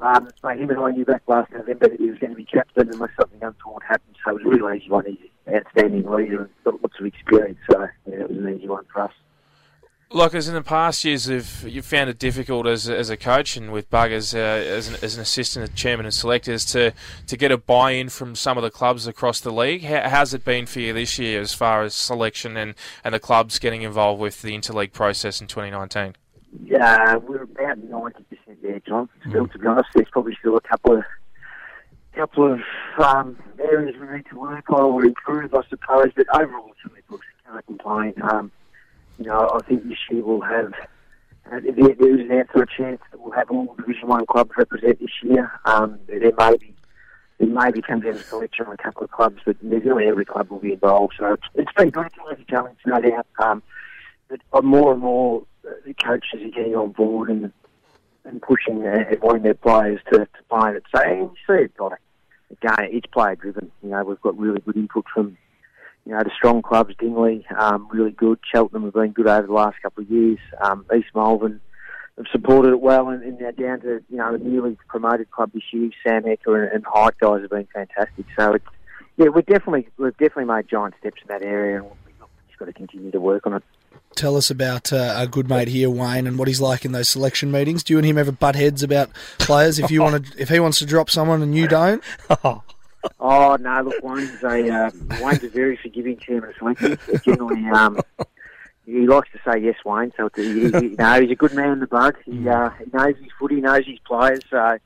um, 0.05 0.33
mate, 0.43 0.59
him 0.59 0.69
and 0.69 0.79
I 0.79 0.91
knew 0.91 1.05
back 1.05 1.23
last 1.27 1.51
November 1.51 1.87
that 1.89 1.99
he 1.99 2.09
was 2.09 2.19
going 2.19 2.31
to 2.31 2.35
be 2.35 2.45
captain 2.45 2.89
unless 2.91 3.11
something 3.17 3.41
untoward 3.41 3.83
happened. 3.87 4.15
So 4.23 4.31
it 4.31 4.43
was 4.43 4.59
a 4.59 4.63
real 4.63 4.75
easy 4.75 4.89
one. 4.89 5.05
He's 5.05 5.17
an 5.45 5.55
outstanding 5.55 6.09
leader 6.09 6.41
and 6.41 6.49
got 6.65 6.81
lots 6.81 6.99
of 6.99 7.05
experience. 7.05 7.59
So, 7.71 7.87
yeah, 8.07 8.15
it 8.15 8.29
was 8.29 8.37
an 8.37 8.57
easy 8.57 8.67
one 8.67 8.85
for 8.91 9.03
us. 9.03 9.13
Like 10.13 10.35
as 10.35 10.47
in 10.47 10.53
the 10.53 10.61
past 10.61 11.03
years, 11.03 11.27
you've 11.27 11.63
you 11.67 11.81
found 11.81 12.07
it 12.07 12.19
difficult 12.19 12.67
as 12.67 12.87
as 12.87 13.09
a 13.09 13.17
coach 13.17 13.57
and 13.57 13.71
with 13.71 13.89
Buggers 13.89 14.35
uh, 14.35 14.37
as, 14.37 14.87
an, 14.87 14.95
as 15.01 15.15
an 15.15 15.21
assistant 15.21 15.73
chairman 15.73 16.05
and 16.05 16.13
selectors 16.13 16.65
to, 16.65 16.93
to 17.25 17.35
get 17.35 17.51
a 17.51 17.57
buy-in 17.57 18.09
from 18.09 18.35
some 18.35 18.55
of 18.55 18.63
the 18.63 18.69
clubs 18.69 19.07
across 19.07 19.39
the 19.39 19.51
league? 19.51 19.83
How, 19.83 20.07
how's 20.07 20.35
it 20.35 20.45
been 20.45 20.67
for 20.67 20.81
you 20.81 20.93
this 20.93 21.17
year 21.17 21.41
as 21.41 21.55
far 21.55 21.81
as 21.81 21.95
selection 21.95 22.55
and, 22.57 22.75
and 23.03 23.15
the 23.15 23.19
clubs 23.19 23.57
getting 23.57 23.81
involved 23.81 24.21
with 24.21 24.43
the 24.43 24.55
interleague 24.55 24.93
process 24.93 25.41
in 25.41 25.47
2019? 25.47 26.15
Yeah, 26.63 27.15
we're 27.15 27.41
about 27.41 27.79
ninety 27.79 28.23
percent 28.25 28.61
there, 28.61 28.79
John. 28.81 29.09
Still, 29.27 29.47
to 29.47 29.57
be 29.57 29.65
honest, 29.65 29.89
there's 29.95 30.09
probably 30.11 30.37
still 30.39 30.55
a 30.55 30.61
couple 30.61 30.97
of 30.97 31.03
couple 32.13 32.53
of 32.53 32.59
um, 32.99 33.35
areas 33.59 33.95
we 33.99 34.15
need 34.15 34.27
to 34.29 34.37
work 34.37 34.69
on 34.69 34.81
or 34.81 35.03
improve, 35.03 35.55
I 35.55 35.63
suppose. 35.67 36.11
But 36.15 36.27
overall, 36.39 36.69
it's 36.69 36.85
really 36.85 37.01
good. 37.09 37.19
Can't 37.47 37.65
complain. 37.65 38.13
Um, 38.21 38.51
you 39.19 39.25
know, 39.25 39.49
I 39.53 39.59
think 39.67 39.87
this 39.87 39.97
year 40.09 40.23
we'll 40.23 40.41
have. 40.41 40.73
Uh, 41.51 41.59
there, 41.59 41.93
there 41.95 42.19
is 42.19 42.21
an 42.21 42.31
a 42.31 42.65
chance 42.65 43.01
that 43.11 43.19
we'll 43.19 43.33
have 43.33 43.51
all 43.51 43.75
Division 43.75 44.07
One 44.07 44.25
clubs 44.25 44.51
represent 44.57 44.99
this 44.99 45.11
year. 45.21 45.51
Um, 45.65 45.99
there 46.07 46.31
may 46.37 46.57
be 46.57 46.73
it 47.39 47.49
maybe 47.49 47.81
comes 47.81 48.03
down 48.03 48.13
to 48.13 48.23
selection 48.23 48.67
on 48.67 48.73
a 48.73 48.77
couple 48.77 49.03
of 49.03 49.11
clubs, 49.11 49.41
but 49.45 49.61
nearly 49.61 50.07
every 50.07 50.23
club 50.23 50.49
will 50.49 50.59
be 50.59 50.73
involved. 50.73 51.15
So 51.19 51.33
it's, 51.33 51.43
it's 51.55 51.73
been 51.73 51.89
good. 51.89 52.07
It's 52.31 52.41
a 52.41 52.45
challenge, 52.45 52.77
no 52.85 53.01
doubt. 53.01 53.27
Um, 53.39 53.63
but 54.29 54.63
more 54.63 54.93
and 54.93 55.01
more 55.01 55.43
uh, 55.67 55.71
the 55.85 55.93
coaches 55.93 56.41
are 56.41 56.49
getting 56.49 56.75
on 56.75 56.91
board 56.91 57.29
and 57.29 57.51
and 58.25 58.41
pushing 58.41 58.85
and 58.85 59.21
wanting 59.21 59.43
their 59.43 59.53
players 59.53 59.99
to, 60.11 60.19
to 60.19 60.43
play 60.49 60.71
it. 60.71 60.83
So 60.95 61.01
and 61.01 61.19
you 61.21 61.31
see 61.45 61.63
it, 61.63 61.75
got 61.75 61.93
Again, 62.51 62.89
it's 62.91 63.07
player 63.07 63.35
driven. 63.35 63.71
You 63.81 63.89
know, 63.89 64.03
we've 64.03 64.21
got 64.21 64.37
really 64.37 64.61
good 64.61 64.77
input 64.77 65.05
from 65.13 65.37
you 66.05 66.11
know, 66.11 66.23
the 66.23 66.31
strong 66.35 66.61
clubs, 66.61 66.95
Dingley, 66.99 67.45
um, 67.57 67.87
really 67.91 68.11
good. 68.11 68.39
Cheltenham 68.51 68.83
have 68.83 68.93
been 68.93 69.11
good 69.11 69.27
over 69.27 69.47
the 69.47 69.53
last 69.53 69.81
couple 69.81 70.03
of 70.03 70.11
years. 70.11 70.39
Um, 70.61 70.85
East 70.93 71.07
Malvern 71.15 71.61
have 72.17 72.25
supported 72.31 72.73
it 72.73 72.81
well, 72.81 73.09
and, 73.09 73.23
and 73.23 73.39
now 73.39 73.51
down 73.51 73.81
to 73.81 74.03
you 74.09 74.17
know 74.17 74.37
the 74.37 74.43
newly 74.43 74.77
promoted 74.87 75.31
club 75.31 75.51
this 75.53 75.63
year, 75.71 75.89
Sam 76.05 76.23
Ecker 76.23 76.61
and, 76.61 76.71
and 76.71 76.83
Highett 76.85 77.17
guys 77.19 77.41
have 77.41 77.49
been 77.49 77.67
fantastic. 77.73 78.25
So 78.37 78.53
it's 78.53 78.65
yeah, 79.17 79.27
we've 79.29 79.45
definitely 79.45 79.87
we've 79.97 80.17
definitely 80.17 80.45
made 80.45 80.67
giant 80.67 80.95
steps 80.99 81.21
in 81.21 81.27
that 81.29 81.43
area, 81.43 81.77
and 81.77 81.85
we've 81.85 82.27
just 82.47 82.59
got 82.59 82.65
to 82.65 82.73
continue 82.73 83.11
to 83.11 83.21
work 83.21 83.45
on 83.45 83.53
it. 83.53 83.63
Tell 84.15 84.35
us 84.35 84.51
about 84.51 84.93
uh, 84.93 85.15
our 85.17 85.25
good 85.25 85.49
mate 85.49 85.69
here, 85.69 85.89
Wayne, 85.89 86.27
and 86.27 86.37
what 86.37 86.47
he's 86.47 86.61
like 86.61 86.85
in 86.85 86.91
those 86.91 87.09
selection 87.09 87.51
meetings. 87.51 87.83
Do 87.83 87.93
you 87.93 87.97
and 87.97 88.05
him 88.05 88.17
ever 88.17 88.31
butt 88.31 88.55
heads 88.55 88.83
about 88.83 89.09
players? 89.39 89.79
If 89.79 89.89
you 89.89 90.01
want 90.01 90.25
to, 90.25 90.33
if 90.41 90.49
he 90.49 90.59
wants 90.59 90.79
to 90.79 90.85
drop 90.85 91.09
someone 91.09 91.41
and 91.41 91.55
you 91.55 91.67
don't, 91.67 92.03
Oh 93.19 93.57
no! 93.59 93.81
Look, 93.81 94.03
Wayne's 94.03 94.43
a 94.43 94.69
uh, 94.69 94.91
Wayne's 95.21 95.43
a 95.43 95.49
very 95.49 95.77
forgiving 95.77 96.17
chairman 96.17 96.49
of 96.49 96.55
selectors. 96.57 96.97
Generally, 97.23 97.65
um, 97.67 97.99
he 98.85 99.07
likes 99.07 99.29
to 99.31 99.39
say 99.45 99.59
yes, 99.59 99.75
Wayne. 99.85 100.11
So 100.17 100.29
he, 100.35 100.69
he, 100.71 100.95
no, 100.97 101.21
he's 101.21 101.31
a 101.31 101.35
good 101.35 101.53
man 101.53 101.71
in 101.71 101.79
the 101.79 101.87
bug. 101.87 102.17
He, 102.25 102.47
uh, 102.47 102.69
he 102.71 102.85
knows 102.93 103.15
his 103.17 103.31
footy, 103.39 103.61
knows 103.61 103.85
his 103.85 103.99
players. 103.99 104.41
So 104.49 104.77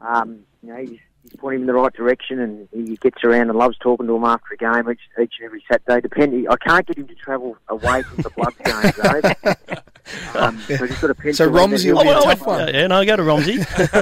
um, 0.00 0.40
you 0.62 0.72
know, 0.72 0.80
he's, 0.80 0.98
he's 1.22 1.36
pointing 1.38 1.62
him 1.62 1.68
in 1.68 1.74
the 1.74 1.80
right 1.80 1.92
direction, 1.92 2.40
and 2.40 2.68
he 2.72 2.96
gets 2.96 3.22
around 3.24 3.50
and 3.50 3.58
loves 3.58 3.78
talking 3.78 4.06
to 4.06 4.16
him 4.16 4.24
after 4.24 4.54
a 4.54 4.56
game 4.56 4.90
each, 4.90 5.00
each 5.20 5.34
and 5.38 5.46
every 5.46 5.64
Saturday. 5.70 6.00
Depending, 6.00 6.48
I 6.48 6.56
can't 6.56 6.86
get 6.86 6.98
him 6.98 7.06
to 7.08 7.14
travel 7.14 7.56
away 7.68 8.02
from 8.02 8.22
the 8.22 8.30
Bloods 8.30 8.56
games 8.64 8.96
though. 8.96 9.74
Um, 10.34 10.58
so 10.66 10.86
he's 10.86 10.98
got 11.00 11.10
a 11.10 11.14
pencil. 11.14 11.46
so 11.46 11.52
Romsey 11.52 11.92
will 11.92 12.02
be 12.02 12.08
a 12.08 12.14
tough 12.14 12.46
one. 12.46 12.68
Yeah, 12.72 12.86
no, 12.86 13.04
go 13.04 13.16
to 13.16 13.22
Romsey. 13.22 13.58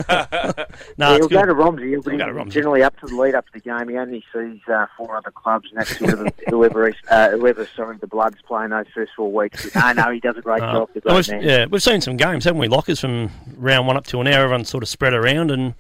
no, 0.99 1.11
yeah, 1.13 1.17
he'll 1.19 1.29
go 1.29 1.45
to 1.47 1.55
Romsey. 1.55 1.89
He'll 1.91 2.03
He'll 2.03 2.19
go 2.19 2.27
to 2.27 2.33
Romsey. 2.33 2.51
generally 2.51 2.83
up 2.83 2.99
to 3.01 3.07
the 3.07 3.15
lead 3.17 3.35
up 3.35 3.47
to 3.47 3.53
the 3.55 3.61
game. 3.61 3.89
He 3.89 3.97
only 3.97 4.25
sees 4.33 4.61
uh, 4.69 4.87
four 4.97 5.17
other 5.17 5.31
clubs, 5.31 5.69
and 5.71 5.81
that's 5.81 5.93
whoever, 5.97 6.29
whoever, 6.49 6.89
is, 6.89 6.95
uh, 7.11 7.31
whoever, 7.31 7.67
sorry, 7.77 7.97
the 7.99 8.07
Bloods 8.07 8.37
playing 8.47 8.71
those 8.71 8.87
first 8.95 9.13
four 9.17 9.31
weeks. 9.33 9.75
No, 9.75 9.93
no, 9.93 10.11
he 10.11 10.21
does 10.21 10.37
a 10.37 10.43
great 10.43 10.63
Uh, 10.63 10.73
job. 10.73 10.91
The 10.95 11.01
great 11.01 11.15
we've- 11.17 11.31
man. 11.33 11.43
yeah, 11.43 11.67
we've 11.67 11.83
seen 11.83 12.01
some 12.01 12.17
games, 12.17 12.45
haven't 12.45 12.61
we? 12.61 12.69
Lockers 12.69 13.01
from 13.01 13.31
round 13.57 13.87
one 13.87 13.97
up 13.97 14.07
to 14.07 14.21
an 14.21 14.27
hour, 14.29 14.45
everyone's 14.45 14.69
sort 14.69 14.83
of 14.83 14.89
spread 14.89 15.15
around, 15.15 15.51
and 15.51 15.75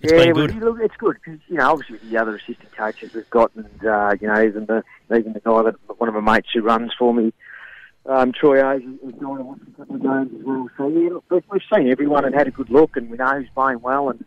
it's 0.00 0.12
yeah, 0.12 0.18
been 0.24 0.34
well, 0.34 0.46
good. 0.46 0.54
you 0.56 0.60
look, 0.60 0.78
it's 0.80 0.96
good 0.96 1.16
because 1.24 1.40
you 1.48 1.56
know 1.56 1.70
obviously 1.70 1.94
with 1.96 2.10
the 2.10 2.16
other 2.18 2.36
assistant 2.36 2.70
coaches 2.76 3.14
we've 3.14 3.30
got, 3.30 3.50
and 3.54 3.86
uh, 3.86 4.14
you 4.20 4.26
know 4.28 4.42
even 4.42 4.66
the 4.66 4.82
even 5.16 5.32
the 5.32 5.40
guy 5.40 5.62
that 5.62 5.74
one 5.98 6.08
of 6.08 6.14
my 6.22 6.34
mates 6.34 6.48
who 6.52 6.60
runs 6.62 6.92
for 6.98 7.14
me, 7.14 7.32
um, 8.06 8.32
Troy 8.32 8.60
O's, 8.60 8.82
is 8.82 9.20
going 9.20 9.38
to 9.38 9.44
watch 9.44 9.60
a 9.66 9.78
couple 9.78 9.96
of 9.96 10.02
games 10.02 10.30
as 10.38 10.44
well. 10.44 10.68
So 10.76 10.88
yeah, 10.88 11.10
look, 11.30 11.44
we've, 11.50 11.62
seen 11.72 11.90
everyone 11.90 12.24
and 12.24 12.34
had 12.34 12.48
a 12.48 12.50
good 12.50 12.70
look, 12.70 12.96
and 12.96 13.10
we 13.10 13.16
know 13.16 13.38
who's 13.38 13.48
playing 13.54 13.80
well, 13.80 14.10
and 14.10 14.24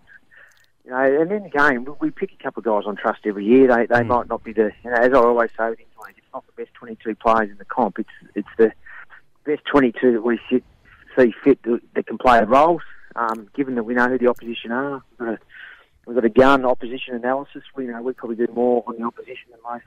you 0.84 0.92
know, 0.92 1.22
and 1.22 1.32
in 1.32 1.44
the 1.44 1.50
game 1.50 1.88
we, 2.00 2.10
pick 2.12 2.32
a 2.32 2.44
couple 2.44 2.62
of 2.62 2.66
guys 2.66 2.88
on 2.88 2.96
trust 2.96 3.20
every 3.26 3.46
year. 3.46 3.68
They 3.68 3.86
they 3.86 4.04
might 4.04 4.30
not 4.30 4.44
be 4.44 4.54
the 4.54 4.72
you 4.84 4.90
know 4.90 4.98
as 4.98 5.14
I 5.14 5.18
always 5.18 5.52
say 5.58 5.70
with 5.70 5.80
Interleague, 5.80 6.18
it's 6.18 6.28
not 6.34 6.46
the 6.48 6.64
best 6.64 6.74
22 6.76 7.16
players 7.16 7.50
in 7.52 7.58
the 7.58 7.66
comp. 7.66 8.00
It's 8.00 8.10
it's 8.36 8.48
the 8.58 8.72
best 9.46 9.64
22 9.66 10.14
that 10.14 10.22
we 10.22 10.40
sit, 10.50 10.64
see 11.18 11.34
fit 11.44 11.60
that, 11.64 12.08
can 12.08 12.18
play 12.18 12.44
roles. 12.44 12.82
Um, 13.16 13.50
given 13.56 13.76
that 13.76 13.84
we 13.84 13.96
know 13.96 14.08
who 14.10 14.20
the 14.20 14.28
opposition 14.28 14.72
are, 14.72 15.02
we've 15.10 15.28
got 15.28 15.34
a, 15.34 15.40
we've 16.06 16.16
got 16.16 16.26
a 16.26 16.30
gun 16.30 16.66
opposition 16.66 17.16
analysis. 17.16 17.64
We 17.76 17.86
know 17.86 18.02
we 18.02 18.14
probably 18.14 18.36
do 18.36 18.52
more 18.54 18.84
on 18.86 18.98
the 18.98 19.04
opposition 19.04 19.50
than 19.52 19.60
most 19.64 19.86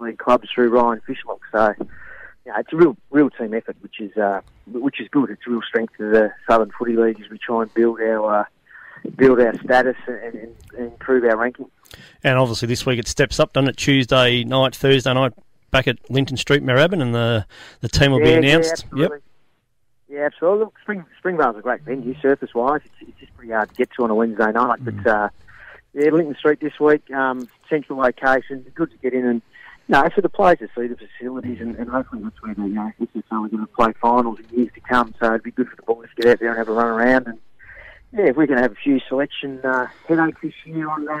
league 0.00 0.18
clubs 0.18 0.48
through 0.54 0.68
Ryan 0.68 1.00
Fishlock. 1.08 1.40
So, 1.52 1.86
yeah, 2.46 2.58
it's 2.60 2.72
a 2.72 2.76
real 2.76 2.96
real 3.10 3.28
team 3.30 3.52
effort, 3.54 3.76
which 3.80 4.00
is 4.00 4.16
uh, 4.16 4.40
which 4.68 5.00
is 5.00 5.08
good. 5.10 5.30
It's 5.30 5.42
a 5.46 5.50
real 5.50 5.62
strength 5.62 5.98
of 5.98 6.12
the 6.12 6.32
Southern 6.48 6.70
Footy 6.78 6.96
League 6.96 7.20
as 7.20 7.28
we 7.28 7.38
try 7.38 7.62
and 7.62 7.74
build 7.74 8.00
our 8.00 8.40
uh, 8.40 8.44
build 9.16 9.40
our 9.40 9.52
status 9.64 9.96
and, 10.06 10.34
and, 10.34 10.54
and 10.78 10.86
improve 10.92 11.24
our 11.24 11.36
ranking. 11.36 11.68
And 12.22 12.38
obviously 12.38 12.68
this 12.68 12.86
week 12.86 12.98
it 13.00 13.08
steps 13.08 13.40
up, 13.40 13.52
doesn't 13.52 13.68
it? 13.70 13.76
Tuesday 13.76 14.44
night, 14.44 14.76
Thursday 14.76 15.12
night, 15.12 15.32
back 15.70 15.88
at 15.88 15.98
Linton 16.10 16.36
Street, 16.36 16.62
Moorabbin, 16.62 17.02
and 17.02 17.14
the 17.14 17.46
the 17.80 17.88
team 17.88 18.12
will 18.12 18.20
Yeah, 18.20 18.24
be 18.40 18.46
yeah, 18.46 18.52
announced. 18.52 18.84
yep. 18.94 19.10
Yeah, 20.08 20.26
absolutely. 20.26 20.60
Look, 20.60 20.74
Spring 20.82 21.04
Springvale's 21.18 21.56
a 21.56 21.62
great 21.62 21.82
venue, 21.82 22.14
surface 22.20 22.54
wise. 22.54 22.80
It's, 22.84 23.08
it's 23.10 23.18
just 23.18 23.36
pretty 23.36 23.52
hard 23.52 23.70
to 23.70 23.74
get 23.74 23.90
to 23.96 24.04
on 24.04 24.10
a 24.10 24.14
Wednesday 24.14 24.52
night. 24.52 24.80
Mm. 24.84 25.02
But 25.02 25.10
uh, 25.10 25.28
yeah, 25.94 26.10
Linton 26.10 26.36
Street 26.36 26.60
this 26.60 26.78
week, 26.78 27.10
um, 27.10 27.48
central 27.68 27.98
location, 27.98 28.64
good 28.74 28.92
to 28.92 28.96
get 28.98 29.12
in 29.14 29.26
and. 29.26 29.42
No, 29.88 30.08
for 30.12 30.20
the 30.20 30.28
players 30.28 30.58
to 30.58 30.68
see 30.76 30.88
the 30.88 30.96
facilities 30.96 31.60
and, 31.60 31.76
and 31.76 31.88
hopefully 31.88 32.22
that's 32.22 32.42
where 32.42 32.54
they, 32.54 32.62
you 32.62 32.68
know, 32.70 32.92
this 32.98 33.08
is 33.14 33.22
only 33.30 33.50
going 33.50 33.64
to 33.64 33.72
play 33.72 33.92
finals 34.00 34.38
in 34.40 34.58
years 34.58 34.72
to 34.74 34.80
come. 34.80 35.14
So 35.20 35.26
it'd 35.26 35.44
be 35.44 35.52
good 35.52 35.68
for 35.68 35.76
the 35.76 35.82
boys 35.82 36.08
to 36.16 36.22
get 36.22 36.32
out 36.32 36.40
there 36.40 36.48
and 36.48 36.58
have 36.58 36.68
a 36.68 36.72
run 36.72 36.86
around. 36.88 37.28
And 37.28 37.38
yeah, 38.12 38.30
if 38.30 38.36
we're 38.36 38.46
going 38.46 38.56
to 38.56 38.62
have 38.62 38.72
a 38.72 38.76
few 38.76 38.98
selection 39.08 39.60
uh, 39.64 39.86
headaches 40.08 40.40
this 40.42 40.54
year 40.64 40.88
on 40.88 41.08
uh, 41.08 41.20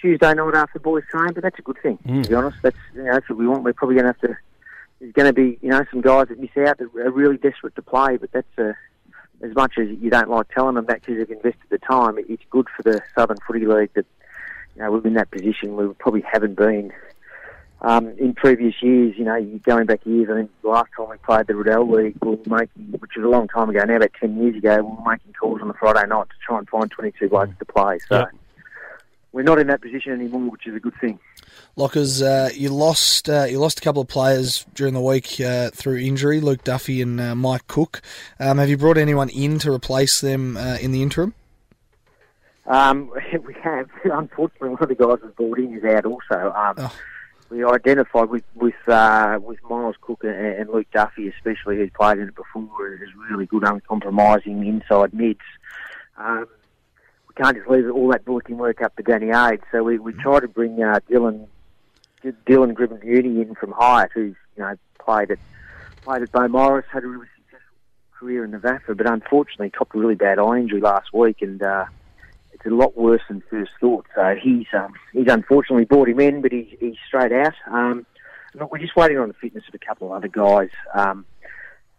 Tuesday 0.00 0.34
night 0.34 0.54
after 0.54 0.78
boys 0.78 1.04
train, 1.10 1.32
but 1.32 1.42
that's 1.42 1.58
a 1.58 1.62
good 1.62 1.78
thing. 1.82 1.98
Mm. 2.06 2.24
To 2.24 2.28
be 2.28 2.34
honest, 2.34 2.58
that's 2.62 2.76
you 2.94 3.04
know 3.04 3.12
that's 3.12 3.28
what 3.28 3.38
we 3.38 3.46
want. 3.46 3.62
We're 3.62 3.72
probably 3.72 3.96
going 3.96 4.12
to 4.12 4.12
have 4.12 4.20
to. 4.20 4.36
There's 5.00 5.12
going 5.12 5.26
to 5.26 5.32
be 5.32 5.58
you 5.62 5.70
know 5.70 5.84
some 5.90 6.00
guys 6.00 6.28
that 6.28 6.40
miss 6.40 6.56
out 6.56 6.78
that 6.78 6.94
are 6.94 7.10
really 7.10 7.36
desperate 7.36 7.74
to 7.76 7.82
play, 7.82 8.16
but 8.16 8.32
that's 8.32 8.58
uh, 8.58 8.72
as 9.42 9.54
much 9.54 9.78
as 9.78 9.88
you 9.88 10.10
don't 10.10 10.30
like 10.30 10.48
telling 10.48 10.74
them 10.74 10.86
that 10.86 11.00
because 11.02 11.18
they've 11.18 11.36
invested 11.36 11.68
the 11.70 11.78
time. 11.78 12.18
It's 12.18 12.42
good 12.50 12.66
for 12.76 12.82
the 12.82 13.00
Southern 13.14 13.38
Footy 13.46 13.66
League 13.66 13.92
that 13.94 14.06
you 14.74 14.82
know 14.82 14.92
we're 14.92 15.06
in 15.06 15.14
that 15.14 15.30
position. 15.30 15.76
We 15.76 15.92
probably 15.94 16.22
haven't 16.22 16.56
been 16.56 16.92
um, 17.82 18.08
in 18.18 18.34
previous 18.34 18.74
years. 18.82 19.14
You 19.16 19.24
know, 19.24 19.40
going 19.64 19.86
back 19.86 20.04
years. 20.04 20.28
I 20.30 20.34
think 20.34 20.50
the 20.62 20.68
last 20.68 20.90
time 20.96 21.08
we 21.10 21.16
played 21.18 21.46
the 21.46 21.54
Riddell 21.54 21.90
League, 21.90 22.16
we 22.22 22.30
were 22.30 22.38
making, 22.46 22.98
which 22.98 23.12
was 23.16 23.24
a 23.24 23.28
long 23.28 23.48
time 23.48 23.70
ago 23.70 23.84
now, 23.84 23.96
about 23.96 24.12
ten 24.18 24.36
years 24.42 24.56
ago, 24.56 24.76
we 24.76 24.82
were 24.82 25.10
making 25.10 25.32
calls 25.34 25.60
on 25.60 25.68
the 25.68 25.74
Friday 25.74 26.06
night 26.08 26.28
to 26.28 26.36
try 26.44 26.58
and 26.58 26.68
find 26.68 26.90
22 26.90 27.28
blokes 27.28 27.52
to 27.58 27.64
play. 27.64 27.98
So. 28.08 28.18
Yep. 28.20 28.28
We're 29.32 29.42
not 29.42 29.58
in 29.58 29.66
that 29.66 29.82
position 29.82 30.12
anymore, 30.12 30.50
which 30.50 30.66
is 30.66 30.74
a 30.74 30.80
good 30.80 30.94
thing. 30.98 31.18
Lockers, 31.76 32.22
uh, 32.22 32.48
you 32.54 32.70
lost 32.70 33.28
uh, 33.28 33.44
you 33.44 33.58
lost 33.58 33.78
a 33.78 33.82
couple 33.82 34.00
of 34.00 34.08
players 34.08 34.64
during 34.72 34.94
the 34.94 35.00
week 35.00 35.38
uh, 35.42 35.68
through 35.74 35.98
injury, 35.98 36.40
Luke 36.40 36.64
Duffy 36.64 37.02
and 37.02 37.20
uh, 37.20 37.34
Mike 37.34 37.66
Cook. 37.66 38.00
Um, 38.40 38.56
have 38.56 38.70
you 38.70 38.78
brought 38.78 38.96
anyone 38.96 39.28
in 39.28 39.58
to 39.58 39.70
replace 39.70 40.22
them 40.22 40.56
uh, 40.56 40.78
in 40.80 40.90
the 40.90 41.02
interim? 41.02 41.34
Um, 42.66 43.10
we 43.46 43.54
have. 43.62 43.90
Unfortunately, 44.04 44.70
one 44.70 44.82
of 44.82 44.88
the 44.88 44.94
guys 44.94 45.18
was 45.22 45.34
brought 45.36 45.58
in 45.58 45.74
is 45.74 45.84
out 45.84 46.06
also. 46.06 46.52
Um, 46.52 46.90
We 47.48 47.64
identified 47.64 48.28
with 48.28 48.44
with 48.54 48.74
uh, 48.88 49.38
with 49.40 49.58
Miles 49.68 49.96
Cook 50.00 50.24
and, 50.24 50.34
and 50.34 50.70
Luke 50.70 50.88
Duffy, 50.92 51.28
especially 51.28 51.76
who's 51.76 51.90
played 51.90 52.18
in 52.18 52.28
it 52.28 52.34
before, 52.34 52.94
as 52.94 53.08
really 53.30 53.46
good, 53.46 53.62
uncompromising 53.62 54.66
inside 54.66 55.14
mids. 55.14 55.40
Um, 56.16 56.46
we 57.28 57.34
can't 57.34 57.56
just 57.56 57.68
leave 57.68 57.90
all 57.90 58.08
that 58.08 58.24
bulletin 58.24 58.58
work 58.58 58.82
up 58.82 58.96
to 58.96 59.02
Danny 59.02 59.30
Ade, 59.30 59.60
so 59.70 59.84
we, 59.84 59.98
we 59.98 60.12
try 60.12 60.40
to 60.40 60.48
bring 60.48 60.82
uh, 60.82 61.00
Dylan 61.08 61.46
Dylan 62.24 62.72
Gribben 62.72 63.00
Beauty 63.00 63.40
in 63.40 63.54
from 63.54 63.72
Highett, 63.72 64.10
who's 64.12 64.34
you 64.56 64.62
know 64.62 64.74
played 64.98 65.30
at 65.30 65.38
played 66.02 66.22
at 66.22 66.32
Beaumaris, 66.32 66.84
had 66.90 67.04
a 67.04 67.06
really 67.06 67.28
successful 67.36 67.76
career 68.18 68.44
in 68.44 68.50
the 68.50 68.58
VAFA, 68.58 68.96
but 68.96 69.08
unfortunately 69.08 69.70
copped 69.70 69.94
a 69.94 69.98
really 69.98 70.14
bad 70.14 70.38
eye 70.38 70.58
injury 70.58 70.80
last 70.80 71.12
week, 71.12 71.42
and 71.42 71.62
uh, 71.62 71.84
a 72.66 72.74
lot 72.74 72.96
worse 72.96 73.22
than 73.28 73.42
first 73.50 73.72
thought. 73.80 74.06
So 74.14 74.34
he's 74.40 74.66
um, 74.72 74.92
he's 75.12 75.28
unfortunately 75.28 75.84
brought 75.84 76.08
him 76.08 76.20
in, 76.20 76.42
but 76.42 76.52
he's, 76.52 76.68
he's 76.78 76.96
straight 77.06 77.32
out. 77.32 77.54
Um, 77.70 78.06
look, 78.54 78.72
we're 78.72 78.78
just 78.78 78.96
waiting 78.96 79.18
on 79.18 79.28
the 79.28 79.34
fitness 79.34 79.64
of 79.68 79.74
a 79.74 79.78
couple 79.78 80.08
of 80.08 80.12
other 80.14 80.28
guys. 80.28 80.70
Um, 80.94 81.26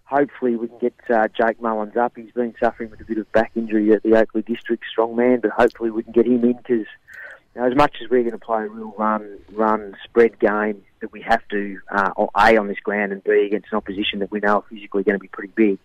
hopefully 0.07 0.56
we 0.56 0.68
can 0.68 0.80
get 0.80 0.95
uh, 1.10 1.27
Jake 1.27 1.61
Mullins 1.61 1.98
up. 1.98 2.14
He's 2.15 2.31
been 2.31 2.56
suffering 2.60 2.89
with 2.89 3.02
a 3.02 3.06
bit 3.06 3.18
of 3.18 3.31
back 3.31 3.52
injury 3.56 3.91
at 3.94 4.03
the 4.03 4.15
Oakleigh 4.15 4.45
District 4.45 4.84
strongman, 4.95 5.41
but 5.41 5.52
hopefully 5.52 5.91
we 5.91 6.03
can 6.03 6.14
get 6.14 6.26
him 6.26 6.44
in 6.44 6.53
because 6.53 6.88
you 7.56 7.61
know, 7.61 7.68
as 7.68 7.76
much 7.76 7.98
as 8.02 8.10
we're 8.10 8.23
going 8.23 8.31
to 8.31 8.38
play 8.38 8.64
a 8.64 8.68
real 8.68 8.94
run, 8.98 9.39
run 9.52 9.95
spread 10.03 10.39
game 10.39 10.84
that 11.02 11.11
we 11.11 11.22
have 11.22 11.45
to, 11.49 11.80
uh, 11.91 12.11
A, 12.18 12.57
on 12.57 12.68
this 12.68 12.80
ground 12.80 13.11
and 13.11 13.23
B, 13.23 13.45
against 13.45 13.68
an 13.72 13.77
opposition 13.77 14.19
that 14.19 14.31
we 14.31 14.39
know 14.39 14.57
are 14.57 14.64
physically 14.69 15.03
going 15.03 15.15
to 15.15 15.22
be 15.22 15.27
pretty 15.27 15.53
big, 15.56 15.77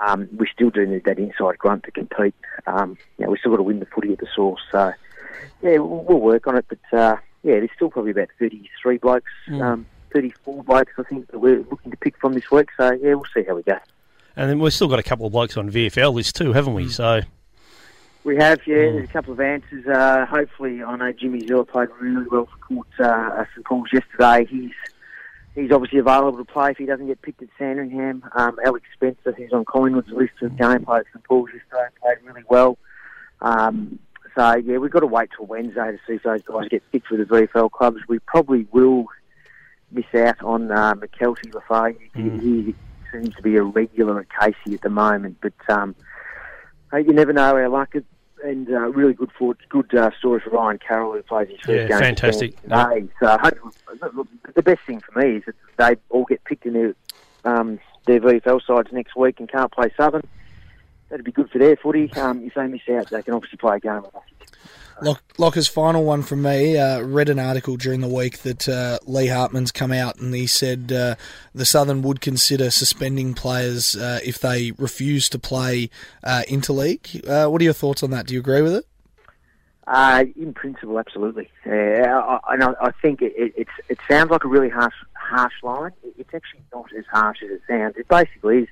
um, 0.00 0.28
we 0.36 0.46
still 0.52 0.70
do 0.70 0.86
need 0.86 1.04
that 1.04 1.18
inside 1.18 1.58
grunt 1.58 1.84
to 1.84 1.90
compete. 1.90 2.34
Um, 2.66 2.96
you 3.18 3.24
know, 3.24 3.30
we've 3.30 3.40
still 3.40 3.52
got 3.52 3.58
to 3.58 3.62
win 3.62 3.80
the 3.80 3.86
footy 3.86 4.12
at 4.12 4.18
the 4.18 4.26
source. 4.34 4.60
So, 4.70 4.92
yeah, 5.62 5.78
we'll, 5.78 6.04
we'll 6.04 6.20
work 6.20 6.46
on 6.46 6.56
it. 6.56 6.66
But, 6.68 6.98
uh, 6.98 7.16
yeah, 7.42 7.54
there's 7.54 7.70
still 7.74 7.90
probably 7.90 8.10
about 8.12 8.28
33 8.38 8.98
blokes, 8.98 9.30
Mm. 9.48 9.62
um, 9.62 9.86
34 10.12 10.64
blokes, 10.64 10.92
I 10.98 11.02
think, 11.04 11.30
that 11.30 11.38
we're 11.38 11.64
looking 11.70 11.90
to 11.90 11.96
pick 11.96 12.16
from 12.18 12.34
this 12.34 12.50
week. 12.50 12.68
So, 12.76 12.90
yeah, 12.92 13.14
we'll 13.14 13.24
see 13.34 13.44
how 13.46 13.54
we 13.54 13.62
go. 13.62 13.78
And 14.36 14.48
then 14.50 14.58
we've 14.58 14.72
still 14.72 14.88
got 14.88 14.98
a 14.98 15.02
couple 15.02 15.26
of 15.26 15.32
blokes 15.32 15.56
on 15.56 15.70
VFL 15.70 16.14
list 16.14 16.36
too, 16.36 16.52
haven't 16.52 16.74
we? 16.74 16.88
So 16.88 17.20
We 18.24 18.36
have, 18.36 18.60
yeah. 18.66 18.76
There's 18.76 19.08
a 19.08 19.12
couple 19.12 19.32
of 19.32 19.40
answers. 19.40 19.86
Uh, 19.86 20.24
hopefully, 20.26 20.82
I 20.82 20.96
know 20.96 21.12
Jimmy 21.12 21.46
Zilla 21.46 21.64
played 21.64 21.88
really 22.00 22.24
well 22.30 22.46
for 22.46 22.56
Court 22.58 22.86
uh, 23.00 23.44
St 23.52 23.64
Paul's 23.66 23.88
yesterday. 23.92 24.46
He's 24.48 24.70
he's 25.54 25.70
obviously 25.70 25.98
available 25.98 26.38
to 26.38 26.44
play 26.44 26.70
if 26.70 26.78
he 26.78 26.86
doesn't 26.86 27.06
get 27.06 27.22
picked 27.22 27.42
at 27.42 27.48
Sandringham. 27.58 28.24
Um, 28.34 28.58
Alex 28.64 28.86
Spencer, 28.94 29.32
who's 29.32 29.52
on 29.52 29.64
Collingwood's 29.64 30.10
list 30.10 30.32
of 30.42 30.56
game 30.56 30.84
players 30.84 31.06
St 31.12 31.24
Paul's 31.24 31.50
yesterday, 31.52 31.88
played 32.00 32.18
really 32.24 32.44
well. 32.48 32.78
Um, 33.40 33.98
so 34.36 34.56
yeah, 34.56 34.78
we've 34.78 34.90
got 34.90 35.00
to 35.00 35.06
wait 35.06 35.30
till 35.36 35.46
Wednesday 35.46 35.92
to 35.92 35.98
see 36.06 36.14
if 36.14 36.22
those 36.22 36.42
guys 36.42 36.68
get 36.68 36.82
picked 36.90 37.08
for 37.08 37.16
the 37.16 37.24
VFL 37.24 37.70
clubs. 37.70 37.98
We 38.08 38.18
probably 38.20 38.66
will 38.72 39.06
miss 39.90 40.06
out 40.14 40.42
on 40.42 40.70
uh, 40.70 40.94
McKelty 40.94 41.50
Lafay. 41.52 41.96
He, 42.14 42.22
he 42.22 42.74
seems 43.12 43.34
to 43.34 43.42
be 43.42 43.56
a 43.56 43.62
regular 43.62 44.20
at 44.20 44.26
Casey 44.30 44.74
at 44.74 44.80
the 44.80 44.88
moment, 44.88 45.36
but 45.42 45.52
um, 45.68 45.94
you 46.94 47.12
never 47.12 47.32
know 47.32 47.54
our 47.56 47.68
luck. 47.68 47.94
And 48.44 48.68
uh, 48.68 48.80
really 48.90 49.14
good 49.14 49.30
for 49.38 49.54
good 49.68 49.94
uh, 49.94 50.10
story 50.18 50.40
for 50.40 50.50
Ryan 50.50 50.78
Carroll 50.78 51.12
who 51.12 51.22
plays 51.22 51.48
his 51.48 51.58
first 51.60 51.68
Yeah, 51.68 51.88
game. 51.88 51.98
fantastic. 52.00 52.60
Today. 52.62 53.04
So 53.20 53.36
look, 54.14 54.28
the 54.54 54.62
best 54.62 54.80
thing 54.86 55.00
for 55.00 55.18
me 55.20 55.36
is 55.36 55.44
that 55.46 55.54
they 55.78 55.96
all 56.10 56.24
get 56.24 56.42
picked 56.44 56.66
in 56.66 56.72
their 56.72 56.94
um, 57.44 57.78
their 58.06 58.20
VFL 58.20 58.60
sides 58.66 58.88
next 58.92 59.14
week 59.16 59.38
and 59.38 59.48
can't 59.48 59.70
play 59.70 59.92
Southern. 59.96 60.22
That'd 61.08 61.24
be 61.24 61.32
good 61.32 61.50
for 61.50 61.58
their 61.58 61.76
footy. 61.76 62.12
Um, 62.14 62.42
if 62.44 62.54
they 62.54 62.66
miss 62.66 62.80
out, 62.90 63.10
they 63.10 63.22
can 63.22 63.34
obviously 63.34 63.58
play 63.58 63.76
a 63.76 63.80
game 63.80 64.02
with 64.02 64.14
us. 64.14 64.22
Lock, 65.02 65.22
Locker's 65.36 65.66
final 65.66 66.04
one 66.04 66.22
from 66.22 66.42
me. 66.42 66.78
Uh, 66.78 67.00
read 67.00 67.28
an 67.28 67.38
article 67.38 67.76
during 67.76 68.00
the 68.00 68.08
week 68.08 68.38
that 68.38 68.68
uh, 68.68 68.98
Lee 69.04 69.26
Hartman's 69.26 69.72
come 69.72 69.90
out 69.90 70.18
and 70.18 70.32
he 70.34 70.46
said 70.46 70.92
uh, 70.92 71.16
the 71.54 71.64
Southern 71.64 72.02
would 72.02 72.20
consider 72.20 72.70
suspending 72.70 73.34
players 73.34 73.96
uh, 73.96 74.20
if 74.24 74.38
they 74.38 74.70
refuse 74.72 75.28
to 75.30 75.38
play 75.38 75.90
uh, 76.22 76.42
interleague. 76.48 77.28
Uh, 77.28 77.50
what 77.50 77.60
are 77.60 77.64
your 77.64 77.72
thoughts 77.72 78.02
on 78.02 78.10
that? 78.10 78.26
Do 78.26 78.34
you 78.34 78.40
agree 78.40 78.62
with 78.62 78.74
it? 78.74 78.86
In 80.36 80.54
principle, 80.54 80.98
absolutely. 80.98 81.50
And 81.64 82.06
I, 82.06 82.74
I 82.80 82.90
think 83.02 83.20
it, 83.22 83.32
it, 83.36 83.52
it's, 83.56 83.70
it 83.88 83.98
sounds 84.08 84.30
like 84.30 84.44
a 84.44 84.48
really 84.48 84.68
harsh, 84.68 84.94
harsh 85.14 85.54
line. 85.62 85.90
It's 86.16 86.32
actually 86.32 86.62
not 86.72 86.86
as 86.96 87.04
harsh 87.10 87.42
as 87.42 87.50
it 87.50 87.62
sounds. 87.68 87.96
It 87.96 88.08
basically 88.08 88.58
is. 88.58 88.68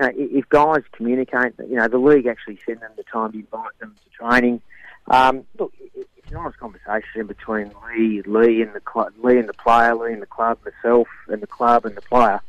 You 0.00 0.06
know, 0.06 0.12
if 0.16 0.48
guys 0.48 0.82
communicate, 0.92 1.52
you 1.68 1.76
know, 1.76 1.86
the 1.86 1.98
league 1.98 2.26
actually 2.26 2.58
send 2.66 2.80
them 2.80 2.90
the 2.96 3.04
time 3.04 3.32
to 3.32 3.38
invite 3.38 3.78
them 3.78 3.94
to 4.02 4.10
training. 4.10 4.60
Um, 5.08 5.44
look, 5.58 5.72
it's 5.94 6.30
an 6.30 6.36
honest 6.36 6.58
conversation 6.58 7.26
between 7.26 7.72
Lee, 7.86 8.22
Lee 8.22 8.62
and 8.62 8.72
the 8.74 8.80
club, 8.80 9.12
Lee 9.22 9.38
and 9.38 9.48
the 9.48 9.52
player, 9.54 9.94
Lee 9.94 10.12
and 10.12 10.22
the 10.22 10.26
club, 10.26 10.58
myself 10.64 11.08
and 11.28 11.42
the 11.42 11.46
club 11.46 11.84
and 11.84 11.94
the 11.96 12.02
player. 12.02 12.40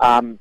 Um, 0.00 0.38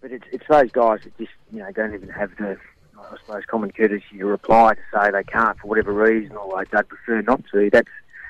but 0.00 0.10
it's, 0.12 0.24
it's 0.32 0.44
those 0.48 0.70
guys 0.72 1.00
that 1.04 1.16
just, 1.18 1.32
you 1.52 1.58
know, 1.60 1.70
don't 1.72 1.94
even 1.94 2.08
have 2.08 2.30
the, 2.38 2.56
I 2.98 3.16
suppose, 3.18 3.44
common 3.46 3.70
courtesy 3.70 4.18
to 4.18 4.24
reply 4.24 4.74
to 4.74 4.80
say 4.92 5.10
they 5.10 5.22
can't 5.24 5.58
for 5.58 5.68
whatever 5.68 5.92
reason 5.92 6.36
or 6.36 6.56
they- 6.64 6.70
they'd 6.76 6.88
prefer 6.88 7.20
not 7.22 7.42
to. 7.52 7.68
That's 7.70 7.88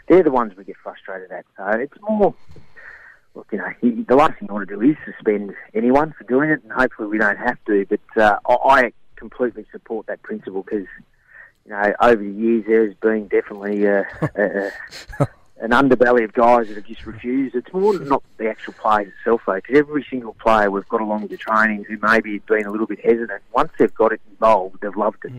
they're 0.09 0.25
the 0.25 0.31
ones 0.33 0.57
we 0.57 0.65
get 0.65 0.77
frustrated 0.83 1.31
at. 1.31 1.45
So 1.57 1.65
it's 1.69 1.95
more, 2.01 2.35
look, 3.37 3.47
you 3.53 3.59
know, 3.59 3.71
you- 3.81 4.05
the 4.09 4.17
last 4.17 4.39
thing 4.41 4.49
you 4.49 4.55
want 4.55 4.69
to 4.69 4.75
do 4.75 4.83
is 4.83 4.97
suspend 5.05 5.55
anyone 5.73 6.13
for 6.19 6.25
doing 6.25 6.51
it, 6.51 6.65
and 6.65 6.73
hopefully 6.73 7.07
we 7.09 7.19
don't 7.19 7.39
have 7.39 7.59
to. 7.67 7.87
But 7.89 8.21
uh, 8.21 8.39
I 8.49 8.93
completely 9.15 9.65
support 9.71 10.07
that 10.07 10.23
principle 10.23 10.65
because, 10.65 10.89
you 11.67 11.73
know, 11.73 11.93
over 12.01 12.23
the 12.23 12.31
years 12.31 12.65
there's 12.67 12.95
been 12.97 13.29
definitely 13.29 13.87
uh, 13.87 14.05
a, 14.35 14.71
a, 15.21 15.29
an 15.61 15.71
underbelly 15.71 16.25
of 16.25 16.33
guys 16.33 16.69
that 16.69 16.77
have 16.77 16.87
just 16.87 17.07
refused. 17.07 17.55
It's 17.55 17.73
more 17.73 17.99
not 17.99 18.23
the 18.39 18.49
actual 18.49 18.73
players 18.75 19.13
itself, 19.19 19.43
though, 19.47 19.55
because 19.55 19.77
every 19.77 20.07
single 20.09 20.35
player 20.35 20.71
we've 20.71 20.89
got 20.89 21.01
along 21.01 21.23
with 21.23 21.31
the 21.31 21.37
training 21.37 21.85
who 21.85 21.99
maybe 22.03 22.33
has 22.33 22.43
been 22.43 22.67
a 22.67 22.71
little 22.71 22.87
bit 22.87 23.05
hesitant, 23.05 23.43
once 23.53 23.71
they've 23.79 23.95
got 23.95 24.13
it 24.13 24.21
involved, 24.31 24.79
they've 24.81 24.97
loved 24.97 25.25
it. 25.25 25.33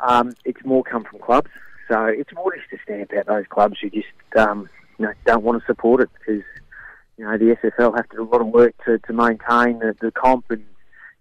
Um, 0.00 0.34
it's 0.44 0.64
more 0.64 0.82
come 0.82 1.04
from 1.04 1.20
clubs, 1.20 1.50
so 1.88 2.04
it's 2.04 2.32
more 2.34 2.54
just 2.54 2.70
to 2.70 2.78
stamp 2.84 3.12
out 3.14 3.26
those 3.26 3.46
clubs 3.48 3.78
who 3.80 3.90
just 3.90 4.08
um, 4.36 4.68
you 4.98 5.06
know 5.06 5.12
don't 5.24 5.42
want 5.42 5.60
to 5.60 5.66
support 5.66 6.02
it 6.02 6.10
because 6.18 6.42
you 7.16 7.24
know 7.24 7.36
the 7.38 7.56
SFL 7.62 7.96
have 7.96 8.08
to 8.10 8.16
do 8.16 8.22
a 8.22 8.30
lot 8.30 8.40
of 8.40 8.48
work 8.48 8.74
to, 8.84 8.98
to 8.98 9.12
maintain 9.12 9.78
the, 9.78 9.96
the 10.00 10.10
comp 10.10 10.50
and 10.50 10.64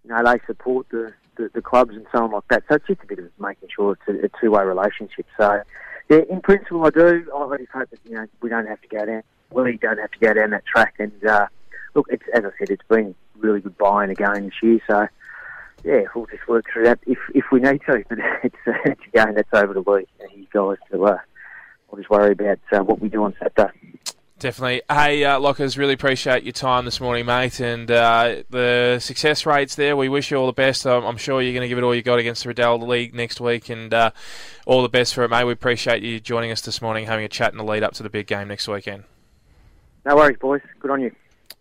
you 0.04 0.10
know 0.10 0.24
they 0.24 0.40
support 0.46 0.88
the, 0.90 1.14
the, 1.38 1.49
the 1.53 1.62
clubs 1.62 1.95
and 1.95 2.06
so 2.12 2.24
on 2.24 2.32
like 2.32 2.48
that. 2.49 2.64
So 2.68 2.76
it's 2.76 2.88
just 2.88 3.03
a 3.03 3.07
bit 3.07 3.20
of 3.20 3.30
making 3.40 3.70
sure 3.76 3.94
it's 3.94 4.07
a, 4.07 4.26
a 4.26 4.30
two 4.41 4.52
way 4.52 4.64
relationship. 4.64 5.26
So 5.38 5.62
yeah, 6.10 6.22
in 6.30 6.41
principle 6.41 6.86
I 6.86 6.90
do. 6.90 7.30
I 7.36 7.57
just 7.57 7.72
hope 7.72 7.90
that 7.90 7.99
you 8.06 8.16
know 8.16 8.28
we 8.41 8.49
don't 8.49 8.68
have 8.68 8.82
to 8.82 8.88
go 8.88 9.06
down. 9.06 9.24
We 9.52 9.78
don't 9.78 9.98
have 9.98 10.12
to 10.12 10.20
go 10.20 10.34
down 10.34 10.52
that 10.52 10.66
track. 10.66 10.95
And 10.99 11.26
uh, 11.26 11.48
look, 11.94 12.07
it's, 12.10 12.24
as 12.34 12.44
I 12.45 12.49
said, 12.60 12.70
it's 12.70 12.88
been 12.88 13.16
really 13.38 13.62
good 13.62 13.78
buying 13.78 14.10
again 14.10 14.45
this 14.45 14.53
year. 14.62 14.80
So 14.88 15.07
yeah, 15.84 16.02
we'll 16.14 16.26
just 16.28 16.48
work 16.48 16.66
through 16.72 16.86
that 16.86 16.99
if 17.06 17.20
if 17.34 17.45
we 17.52 17.60
need 17.60 17.82
to. 17.88 18.03
But 18.10 18.20
it's 18.44 18.56
uh, 18.68 18.74
it's 18.86 19.02
again 19.07 19.36
that's 19.36 19.49
over 19.53 19.74
to 19.74 19.80
Lee 19.80 20.07
and 20.20 20.32
his 20.32 20.45
guys 20.53 20.78
to. 20.91 21.06
Uh, 21.06 21.18
I'll 21.91 21.98
just 21.98 22.10
worry 22.10 22.32
about 22.32 22.60
uh, 22.72 22.84
what 22.84 22.99
we 22.99 23.10
do 23.10 23.24
on 23.24 23.36
Saturday. 23.40 23.72
Definitely. 24.38 24.82
Hey, 24.90 25.24
uh, 25.24 25.40
Lockers, 25.40 25.78
really 25.78 25.94
appreciate 25.94 26.44
your 26.44 26.52
time 26.52 26.84
this 26.84 26.99
morning, 26.99 27.26
mate, 27.26 27.62
and 27.62 27.90
uh, 27.90 28.44
the 28.49 28.99
success 28.99 29.45
rates 29.45 29.76
there. 29.76 29.95
We 29.95 30.10
wish 30.10 30.30
you 30.30 30.36
all 30.36 30.45
the 30.45 30.52
best. 30.52 30.86
Um, 30.86 31.06
I'm 31.06 31.16
sure 31.16 31.41
you're 31.41 31.53
going 31.53 31.62
to 31.62 31.70
give 31.70 31.78
it 31.78 31.86
all 31.86 31.95
you 31.95 32.02
got 32.02 32.20
against 32.20 32.44
the 32.44 32.49
Riddell 32.49 32.86
League 32.86 33.16
next 33.16 33.40
week, 33.40 33.70
and 33.70 33.94
uh, 33.94 34.12
all 34.66 34.82
the 34.82 34.90
best 34.90 35.14
for 35.14 35.24
it, 35.24 35.30
mate. 35.30 35.45
We 35.45 35.53
appreciate 35.53 36.03
you 36.03 36.20
joining 36.20 36.52
us 36.52 36.60
this 36.60 36.82
morning, 36.82 37.06
having 37.06 37.24
a 37.24 37.30
chat 37.30 37.53
in 37.53 37.57
the 37.57 37.64
lead 37.64 37.82
up 37.82 37.94
to 37.94 38.03
the 38.03 38.10
big 38.10 38.28
game 38.28 38.49
next 38.49 38.68
weekend. 38.68 39.06
No 40.06 40.18
worries, 40.18 40.38
boys. 40.38 40.62
Good 40.82 40.91
on 40.91 41.02
you. 41.02 41.16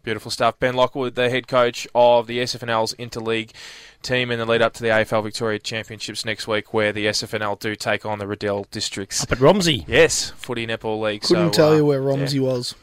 Beautiful 0.04 0.30
stuff. 0.30 0.58
Ben 0.58 0.74
Lockwood, 0.74 1.14
the 1.14 1.30
head 1.30 1.48
coach 1.48 1.88
of 1.94 2.26
the 2.26 2.38
SFNL's 2.40 2.92
Interleague 2.94 3.52
team 4.02 4.30
in 4.30 4.38
the 4.38 4.44
lead 4.44 4.60
up 4.60 4.74
to 4.74 4.82
the 4.82 4.90
AFL 4.90 5.22
Victoria 5.22 5.58
Championships 5.58 6.26
next 6.26 6.46
week, 6.46 6.74
where 6.74 6.92
the 6.92 7.06
SFNL 7.06 7.58
do 7.58 7.74
take 7.74 8.04
on 8.04 8.18
the 8.18 8.26
Riddell 8.26 8.66
Districts. 8.70 9.22
Up 9.22 9.32
at 9.32 9.38
Romsey. 9.38 9.86
Yes, 9.88 10.28
Footy 10.36 10.66
Netball 10.66 11.00
League. 11.00 11.22
Couldn't 11.22 11.54
so, 11.54 11.56
tell 11.56 11.72
uh, 11.72 11.76
you 11.76 11.86
where 11.86 12.02
yeah. 12.02 12.08
Romsey 12.08 12.38
was. 12.38 12.74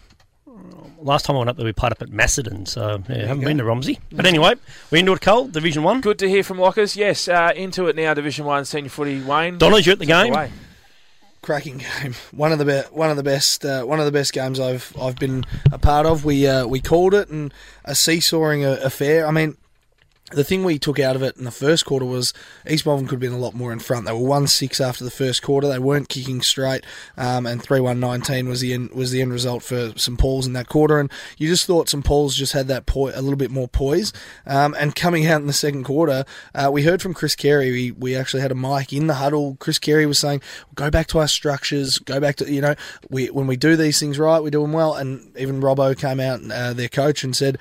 last 0.99 1.26
time 1.26 1.35
I 1.35 1.39
went 1.39 1.52
up 1.52 1.57
there, 1.57 1.65
we 1.65 1.73
played 1.73 1.91
up 1.91 2.02
at 2.02 2.10
Macedon, 2.10 2.65
so 2.65 3.03
yeah, 3.07 3.27
haven't 3.27 3.45
been 3.45 3.60
to 3.60 3.64
Romsey. 3.64 3.99
But 4.11 4.26
anyway, 4.26 4.56
we're 4.89 4.98
into 4.98 5.14
it, 5.14 5.22
Cole, 5.22 5.48
Division 5.48 5.84
One. 5.84 6.02
Good 6.02 6.18
to 6.19 6.27
hear 6.27 6.41
from 6.41 6.57
Lockers. 6.57 6.98
Yes, 6.98 7.27
uh, 7.27 7.53
into 7.56 7.85
it 7.85 7.95
now, 7.95 8.15
Division 8.15 8.45
One 8.45 8.65
senior 8.65 8.89
footy. 8.89 9.22
Wayne, 9.22 9.60
Donners, 9.60 9.85
you're 9.85 9.93
at 9.93 9.99
the 9.99 10.07
take 10.07 10.27
it 10.27 10.34
game. 10.34 10.52
Cracking 11.41 11.77
game. 12.01 12.15
One 12.31 12.51
of 12.51 12.59
the 12.59 12.65
be- 12.65 12.95
one 12.95 13.09
of 13.09 13.18
the 13.18 13.23
best 13.23 13.65
uh, 13.65 13.84
one 13.84 13.99
of 13.99 14.05
the 14.05 14.11
best 14.11 14.34
games 14.34 14.59
I've 14.59 14.95
I've 14.99 15.15
been 15.18 15.45
a 15.72 15.77
part 15.77 16.05
of. 16.05 16.23
We 16.26 16.47
uh, 16.47 16.68
we 16.68 16.80
called 16.80 17.13
it 17.13 17.30
and 17.30 17.53
a 17.85 17.95
seesawing 17.95 18.65
affair. 18.65 19.27
I 19.27 19.31
mean. 19.31 19.57
The 20.33 20.43
thing 20.43 20.63
we 20.63 20.79
took 20.79 20.99
out 20.99 21.15
of 21.15 21.23
it 21.23 21.37
in 21.37 21.43
the 21.43 21.51
first 21.51 21.85
quarter 21.85 22.05
was 22.05 22.33
East 22.67 22.85
Malvern 22.85 23.05
could 23.05 23.15
have 23.15 23.19
been 23.19 23.33
a 23.33 23.37
lot 23.37 23.53
more 23.53 23.73
in 23.73 23.79
front. 23.79 24.05
They 24.05 24.13
were 24.13 24.19
one 24.19 24.47
six 24.47 24.79
after 24.79 25.03
the 25.03 25.11
first 25.11 25.41
quarter. 25.41 25.67
They 25.67 25.79
weren't 25.79 26.09
kicking 26.09 26.41
straight, 26.41 26.85
um, 27.17 27.45
and 27.45 27.61
three 27.61 27.79
one 27.79 27.99
nineteen 27.99 28.47
was 28.47 28.61
the 28.61 28.73
end 28.73 28.91
was 28.91 29.11
the 29.11 29.21
end 29.21 29.33
result 29.33 29.63
for 29.63 29.91
St 29.97 30.17
Paul's 30.17 30.47
in 30.47 30.53
that 30.53 30.69
quarter. 30.69 30.99
And 30.99 31.11
you 31.37 31.47
just 31.47 31.65
thought 31.65 31.89
St 31.89 32.05
Paul's 32.05 32.35
just 32.35 32.53
had 32.53 32.67
that 32.69 32.85
poi- 32.85 33.11
a 33.13 33.21
little 33.21 33.35
bit 33.35 33.51
more 33.51 33.67
poise. 33.67 34.13
Um, 34.45 34.75
and 34.79 34.95
coming 34.95 35.27
out 35.27 35.41
in 35.41 35.47
the 35.47 35.53
second 35.53 35.83
quarter, 35.83 36.25
uh, 36.55 36.69
we 36.71 36.83
heard 36.83 37.01
from 37.01 37.13
Chris 37.13 37.35
Carey. 37.35 37.71
We, 37.71 37.91
we 37.91 38.15
actually 38.15 38.41
had 38.41 38.51
a 38.51 38.55
mic 38.55 38.93
in 38.93 39.07
the 39.07 39.15
huddle. 39.15 39.57
Chris 39.59 39.79
Carey 39.79 40.05
was 40.05 40.19
saying, 40.19 40.41
"Go 40.75 40.89
back 40.89 41.07
to 41.07 41.19
our 41.19 41.27
structures. 41.27 41.99
Go 41.99 42.19
back 42.19 42.37
to 42.37 42.51
you 42.51 42.61
know 42.61 42.75
we 43.09 43.27
when 43.27 43.47
we 43.47 43.57
do 43.57 43.75
these 43.75 43.99
things 43.99 44.17
right, 44.17 44.39
we 44.39 44.49
do 44.49 44.61
them 44.61 44.73
well." 44.73 44.95
And 44.95 45.35
even 45.37 45.61
Robbo 45.61 45.97
came 45.97 46.19
out, 46.19 46.39
uh, 46.49 46.73
their 46.73 46.89
coach, 46.89 47.23
and 47.23 47.35
said 47.35 47.57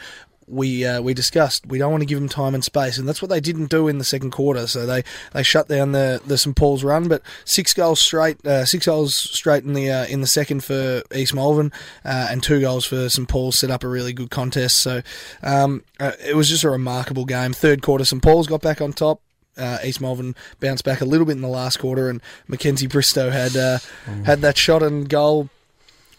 we 0.51 0.85
uh, 0.85 1.01
we 1.01 1.14
discussed 1.14 1.66
we 1.66 1.78
don't 1.78 1.90
want 1.90 2.02
to 2.02 2.06
give 2.06 2.18
them 2.18 2.28
time 2.28 2.55
and 2.55 2.64
space, 2.64 2.98
and 2.98 3.09
that's 3.09 3.22
what 3.22 3.31
they 3.31 3.40
didn't 3.40 3.70
do 3.70 3.89
in 3.89 3.98
the 3.98 4.05
second 4.05 4.31
quarter. 4.31 4.66
So 4.66 4.86
they, 4.86 5.05
they 5.32 5.43
shut 5.43 5.68
down 5.68 5.93
the, 5.93 6.20
the 6.27 6.36
St 6.36 6.56
Paul's 6.56 6.85
run, 6.85 7.09
but 7.09 7.22
six 7.44 7.72
goals 7.72 8.01
straight, 8.01 8.44
uh, 8.47 8.64
six 8.64 8.86
goals 8.86 9.14
straight 9.14 9.64
in 9.64 9.74
the 9.74 9.90
uh, 9.90 10.06
in 10.06 10.20
the 10.20 10.27
second 10.27 10.64
for 10.64 11.02
East 11.14 11.35
Malvern, 11.35 11.72
uh, 12.05 12.28
and 12.31 12.43
two 12.43 12.60
goals 12.60 12.85
for 12.85 13.09
St 13.09 13.28
Paul's 13.28 13.59
set 13.59 13.70
up 13.70 13.85
a 13.85 13.89
really 13.89 14.12
good 14.12 14.31
contest. 14.31 14.78
So 14.78 15.02
um, 15.43 15.85
uh, 15.98 16.12
it 16.24 16.36
was 16.36 16.48
just 16.48 16.64
a 16.64 16.70
remarkable 16.70 17.24
game. 17.24 17.52
Third 17.52 17.82
quarter, 17.82 18.05
St 18.05 18.22
Paul's 18.22 18.47
got 18.47 18.62
back 18.62 18.81
on 18.81 18.93
top. 18.93 19.22
Uh, 19.56 19.78
East 19.85 20.01
Malvern 20.01 20.35
bounced 20.59 20.85
back 20.85 21.01
a 21.01 21.05
little 21.05 21.27
bit 21.27 21.32
in 21.32 21.43
the 21.43 21.48
last 21.48 21.78
quarter, 21.78 22.09
and 22.09 22.22
Mackenzie 22.48 22.86
Bristow 22.86 23.31
had 23.31 23.56
uh, 23.56 23.78
had 24.24 24.40
that 24.40 24.56
shot 24.56 24.82
and 24.82 25.09
goal 25.09 25.51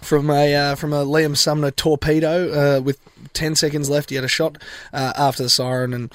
from 0.02 0.30
a 0.30 0.56
uh, 0.56 0.76
from 0.76 0.94
a 0.94 1.06
Liam 1.06 1.36
Sumner 1.38 1.72
torpedo 1.72 2.78
uh, 2.78 2.82
with 2.82 3.00
ten 3.34 3.56
seconds 3.56 3.90
left. 3.90 4.10
He 4.10 4.16
had 4.16 4.26
a 4.26 4.30
shot 4.30 4.58
uh, 4.94 5.14
after 5.16 5.44
the 5.44 5.50
siren 5.50 5.94
and. 5.94 6.14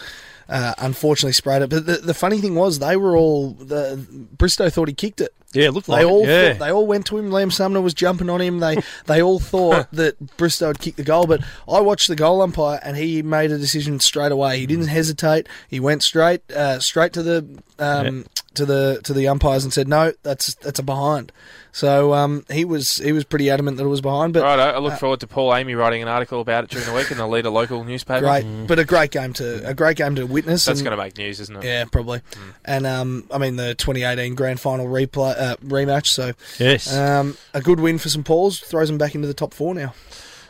Uh, 0.49 0.75
unfortunately, 0.79 1.33
sprayed 1.33 1.61
it. 1.61 1.71
But 1.71 1.87
the, 1.87 1.97
the 1.97 2.15
funny 2.15 2.41
thing 2.41 2.55
was, 2.55 2.79
they 2.79 2.97
were 2.97 3.17
all 3.17 3.51
the 3.51 4.07
Bristow 4.39 4.71
thought 4.71 4.87
he 4.87 4.95
kicked 4.95 5.21
it. 5.21 5.35
Yeah, 5.53 5.65
it 5.67 5.73
looked 5.73 5.89
They 5.89 5.95
like 5.95 6.03
it, 6.03 6.07
all 6.07 6.25
yeah. 6.25 6.53
thought, 6.53 6.65
they 6.65 6.71
all 6.71 6.87
went 6.87 7.07
to 7.07 7.19
him. 7.19 7.31
Liam 7.31 7.53
Sumner 7.53 7.81
was 7.81 7.95
jumping 7.95 8.31
on 8.31 8.41
him. 8.41 8.61
They 8.61 8.77
they 9.07 9.21
all 9.21 9.41
thought 9.41 9.91
that 9.93 10.37
Bristow 10.37 10.69
had 10.69 10.79
kicked 10.79 10.99
the 10.99 11.03
goal. 11.03 11.27
But 11.27 11.41
I 11.69 11.81
watched 11.81 12.07
the 12.07 12.15
goal 12.15 12.43
umpire, 12.43 12.79
and 12.85 12.97
he 12.97 13.23
made 13.23 13.51
a 13.51 13.59
decision 13.59 13.99
straight 13.99 14.31
away. 14.31 14.61
He 14.61 14.67
didn't 14.67 14.87
hesitate. 14.87 15.49
He 15.67 15.81
went 15.81 16.05
straight 16.05 16.49
uh, 16.53 16.79
straight 16.79 17.13
to 17.15 17.25
the 17.25 17.61
um, 17.81 18.27
to 18.57 18.67
the 18.67 19.01
to 19.05 19.13
the 19.13 19.29
umpires 19.29 19.65
and 19.65 19.73
said, 19.73 19.89
"No, 19.89 20.13
that's 20.23 20.55
that's 20.57 20.79
a 20.79 20.83
behind." 20.83 21.33
So 21.73 22.15
um, 22.15 22.45
he 22.51 22.65
was 22.65 22.97
he 22.97 23.13
was 23.13 23.25
pretty 23.25 23.51
adamant 23.51 23.77
that 23.77 23.85
it 23.85 23.89
was 23.89 24.01
behind. 24.01 24.33
But 24.33 24.45
right, 24.45 24.59
I 24.59 24.79
look 24.79 24.95
uh, 24.95 24.97
forward 24.97 25.21
to 25.21 25.27
Paul 25.27 25.55
Amy 25.55 25.75
writing 25.75 26.01
an 26.01 26.09
article 26.09 26.41
about 26.41 26.65
it 26.65 26.71
during 26.71 26.87
the 26.87 26.95
week 26.95 27.11
in 27.11 27.19
the 27.19 27.27
leader 27.27 27.51
local 27.51 27.85
newspaper. 27.85 28.21
Great, 28.21 28.67
but 28.67 28.79
a 28.79 28.85
great 28.85 29.11
game 29.11 29.33
to 29.35 29.69
a 29.69 29.75
great 29.75 29.99
game 29.99 30.15
to 30.15 30.27
witness. 30.27 30.65
That's 30.65 30.81
going 30.81 30.97
to 30.97 31.03
make 31.03 31.19
news, 31.19 31.39
isn't 31.41 31.57
it? 31.57 31.65
Yeah, 31.65 31.85
probably. 31.85 32.23
And 32.65 32.87
um, 32.87 33.25
I 33.31 33.39
mean 33.39 33.57
the 33.57 33.75
2018 33.75 34.35
grand 34.35 34.59
final 34.59 34.87
replay 34.87 35.39
uh, 35.39 35.57
rematch. 35.59 36.07
So 36.07 36.33
Yes. 36.59 36.95
um, 36.97 37.37
a 37.53 37.61
good 37.61 37.79
win 37.81 37.99
for 37.99 38.09
St 38.09 38.25
Paul's 38.25 38.59
throws 38.61 38.89
them 38.89 38.97
back 38.99 39.15
into 39.15 39.29
the 39.29 39.35
top 39.35 39.53
four 39.53 39.75
now. 39.75 39.93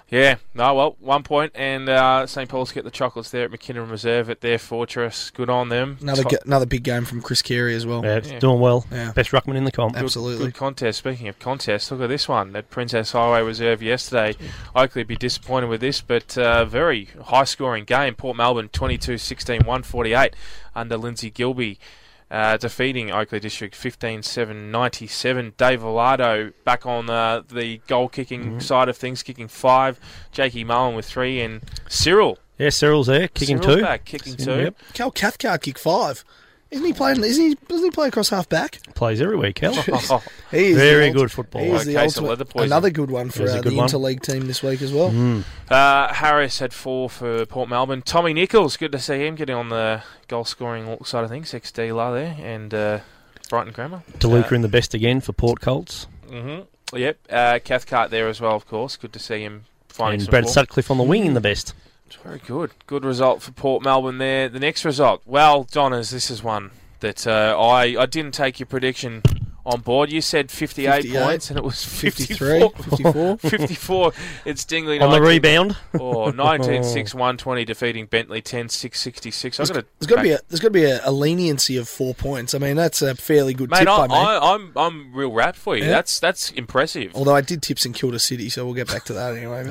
Yeah, 0.09 0.37
no, 0.55 0.73
well, 0.75 0.97
one 1.01 1.25
point, 1.25 1.51
and 1.57 1.89
uh, 1.89 2.29
St. 2.29 2.49
Paul's 2.49 2.71
get 2.71 2.85
the 2.85 2.93
chocolates 2.93 3.31
there 3.31 3.45
at 3.45 3.51
McKinnon 3.51 3.91
Reserve 3.91 4.31
at 4.31 4.41
their 4.41 4.57
fortress. 4.57 5.31
Good 5.31 5.51
on 5.51 5.69
them. 5.69 5.99
Another 6.01 6.23
Top- 6.23 6.31
ga- 6.31 6.39
another 6.45 6.67
big 6.67 6.85
game 6.85 7.05
from 7.05 7.21
Chris 7.21 7.43
Carey 7.43 7.75
as 7.75 7.85
well. 7.85 8.05
Yeah, 8.05 8.19
it's 8.19 8.31
doing 8.31 8.61
well. 8.61 8.87
Yeah. 8.93 9.11
Best 9.11 9.33
ruckman 9.33 9.57
in 9.57 9.65
the 9.65 9.73
comp. 9.73 9.97
Absolutely. 9.97 10.47
Good 10.47 10.55
contest. 10.55 10.99
Speaking 10.99 11.27
of 11.27 11.41
contest, 11.41 11.91
look 11.91 12.01
at 12.03 12.09
this 12.09 12.29
one 12.29 12.55
at 12.55 12.71
Princes 12.71 13.11
Highway 13.11 13.43
Reserve 13.43 13.83
yesterday. 13.83 14.37
Oakleigh 14.77 15.01
would 15.01 15.09
be 15.09 15.17
disappointed 15.17 15.67
with 15.67 15.81
this, 15.81 16.01
but 16.01 16.39
uh, 16.39 16.65
very 16.65 17.09
high 17.25 17.45
scoring 17.45 17.83
game. 17.85 18.15
Port 18.15 18.37
Melbourne 18.37 18.69
22 18.69 19.19
16 19.19 19.59
148 19.63 20.37
under 20.77 20.97
Lindsay 20.97 21.31
Gilby. 21.31 21.81
Uh, 22.29 22.57
defeating 22.57 23.13
Oakleigh 23.13 23.39
District 23.41 23.73
15 23.75 24.23
7 24.25 24.71
97. 24.73 25.53
Dave 25.57 25.81
Villardo 25.81 26.53
back 26.65 26.85
on 26.85 27.09
uh, 27.09 27.43
the 27.49 27.79
goal 27.87 28.09
kicking 28.09 28.43
Mm-hmm. 28.45 28.59
side 28.59 28.89
of 28.89 28.97
things, 28.97 29.23
kicking 29.23 29.47
five. 29.47 30.01
Jakey 30.33 30.65
Mullen 30.65 30.97
with 30.97 31.07
three, 31.07 31.41
and 31.41 31.63
Cyril. 31.89 32.39
Yeah, 32.59 32.71
Cyril's 32.71 33.07
there, 33.07 33.29
kicking 33.29 33.59
Cyril's 33.63 33.77
two. 33.77 33.83
back, 33.83 34.05
kicking 34.05 34.35
Yep. 34.39 34.77
two. 34.79 34.93
Cal 34.95 35.11
Cathcart 35.13 35.63
kick 35.63 35.79
five. 35.79 36.25
Isn't 36.71 36.85
he 36.85 36.93
playing? 36.93 37.23
Isn't 37.23 37.45
he? 37.45 37.55
Doesn't 37.69 37.85
he 37.85 37.91
play 37.93 38.09
across 38.09 38.29
half 38.31 38.49
back? 38.49 38.81
Plays 38.95 39.21
every 39.21 39.37
week, 39.37 39.55
Cal. 39.57 39.73
He 40.51 40.67
is 40.71 40.77
Very 40.77 41.09
the 41.09 41.13
good 41.13 41.23
ult- 41.23 41.31
football. 41.31 41.63
He 41.63 41.71
is 41.71 41.85
the 41.85 41.95
Case 41.95 42.17
of 42.17 42.25
ultimate- 42.25 42.29
leather 42.31 42.45
poisoning. 42.45 42.73
Another 42.73 42.91
good 42.91 43.11
one 43.11 43.31
for 43.31 43.45
uh, 43.49 43.61
good 43.61 43.73
the 43.73 43.77
one. 43.77 43.89
interleague 43.89 44.21
team 44.23 44.47
this 44.47 44.63
week 44.63 44.83
as 44.83 44.93
well. 44.93 45.11
Mm. 45.11 45.45
Uh, 45.71 46.13
Harris 46.13 46.59
had 46.59 46.73
four 46.73 47.09
for 47.11 47.47
Port 47.47 47.69
Melbourne. 47.69 48.03
Tommy 48.03 48.33
Nichols, 48.33 48.77
good 48.77 48.93
to 48.93 48.99
see 48.99 49.25
him 49.27 49.35
getting 49.37 49.55
on 49.57 49.69
the 49.69 50.03
goal 50.29 50.45
scoring 50.45 50.97
side 51.05 51.23
of 51.25 51.31
things. 51.31 51.53
Ex 51.55 51.71
dealer 51.73 52.13
there, 52.15 52.37
and 52.41 52.73
uh, 52.75 53.01
Brighton 53.49 53.73
Grammar. 53.73 54.03
DeLuca 54.19 54.53
in 54.53 54.63
the 54.63 54.69
best 54.69 54.93
again 54.95 55.21
for 55.21 55.33
Port 55.33 55.61
Colts. 55.61 56.07
hmm 56.29 56.61
Yep, 56.93 57.19
uh, 57.31 57.59
Cathcart 57.65 58.11
there 58.11 58.29
as 58.29 58.41
well, 58.41 58.55
of 58.55 58.67
course. 58.69 58.97
Good 58.97 59.13
to 59.15 59.19
see 59.19 59.41
him 59.43 59.65
finding 59.89 60.15
And 60.21 60.23
some 60.25 60.31
Brad 60.31 60.45
form. 60.45 60.53
Sutcliffe 60.53 60.91
on 60.91 60.99
the 60.99 61.05
wing 61.05 61.27
in 61.27 61.35
the 61.35 61.41
best. 61.41 61.75
Very 62.23 62.39
good. 62.39 62.73
Good 62.87 63.05
result 63.05 63.43
for 63.43 63.53
Port 63.53 63.83
Melbourne 63.83 64.19
there. 64.19 64.49
The 64.49 64.61
next 64.61 64.85
result, 64.85 65.23
well, 65.27 65.65
Donners, 65.65 66.11
this 66.11 66.31
is 66.31 66.43
one 66.43 66.71
that 67.01 67.27
uh, 67.27 67.57
I 67.59 67.97
I 68.01 68.07
didn't 68.07 68.33
take 68.33 68.59
your 68.59 68.67
prediction 68.67 69.23
on 69.67 69.81
board. 69.81 70.11
You 70.11 70.21
said 70.21 70.51
58, 70.51 71.03
58, 71.03 71.23
points, 71.23 71.51
and 71.51 71.59
it 71.59 71.65
was 71.65 71.85
53, 71.85 72.69
54. 72.71 73.39
54. 73.39 74.13
It's 74.45 74.65
Dingley 74.65 75.01
On 75.01 75.11
the 75.11 75.21
rebound. 75.21 75.77
Oh, 75.99 76.31
19 76.31 76.85
6 76.85 77.15
120 77.15 77.65
defeating 77.65 78.07
Bentleigh 78.07 78.41
10 78.41 78.69
6 78.69 79.01
66. 79.01 79.61
I've 79.61 79.69
got 79.69 79.75
to 79.75 79.87
There's 79.99 80.09
got 80.09 80.17
to 80.17 80.23
be 80.23 80.31
a, 80.33 80.39
there's 80.49 80.61
got 80.61 80.69
to 80.69 80.73
be 80.73 80.85
a, 80.85 81.01
a 81.05 81.11
leniency 81.11 81.77
of 81.77 81.89
four 81.89 82.15
points. 82.15 82.55
I 82.55 82.59
mean, 82.59 82.77
that's 82.77 83.03
a 83.03 83.15
fairly 83.15 83.55
good 83.55 83.71
Mate, 83.71 83.81
tip 83.81 83.89
I, 83.89 84.07
by 84.07 84.15
me. 84.15 84.15
I, 84.15 84.55
I'm 84.55 84.73
I'm 84.77 85.15
real 85.15 85.33
rapt 85.33 85.57
for 85.57 85.77
you. 85.77 85.85
Yeah. 85.85 85.91
That's 85.91 86.21
that's 86.21 86.51
impressive. 86.53 87.13
Although 87.15 87.35
I 87.35 87.41
did 87.41 87.63
tip 87.63 87.79
St 87.79 87.95
Kilda 87.95 88.19
City, 88.19 88.49
so 88.49 88.65
we'll 88.65 88.75
get 88.75 88.89
back 88.89 89.05
to 89.07 89.13
that 89.15 89.35
anyway. 89.37 89.67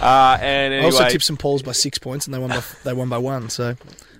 Uh, 0.00 0.38
and 0.40 0.74
I 0.74 0.78
also 0.84 0.98
anyway- 0.98 1.12
tipped 1.12 1.24
St 1.24 1.38
Paul's 1.38 1.62
by 1.62 1.72
six 1.72 1.98
points, 1.98 2.26
and 2.26 2.34
they 2.34 2.38
won 2.38 2.50
by 2.50 2.62
they 2.84 2.92
won 2.92 3.08
by 3.08 3.18
one. 3.18 3.48
So 3.50 3.76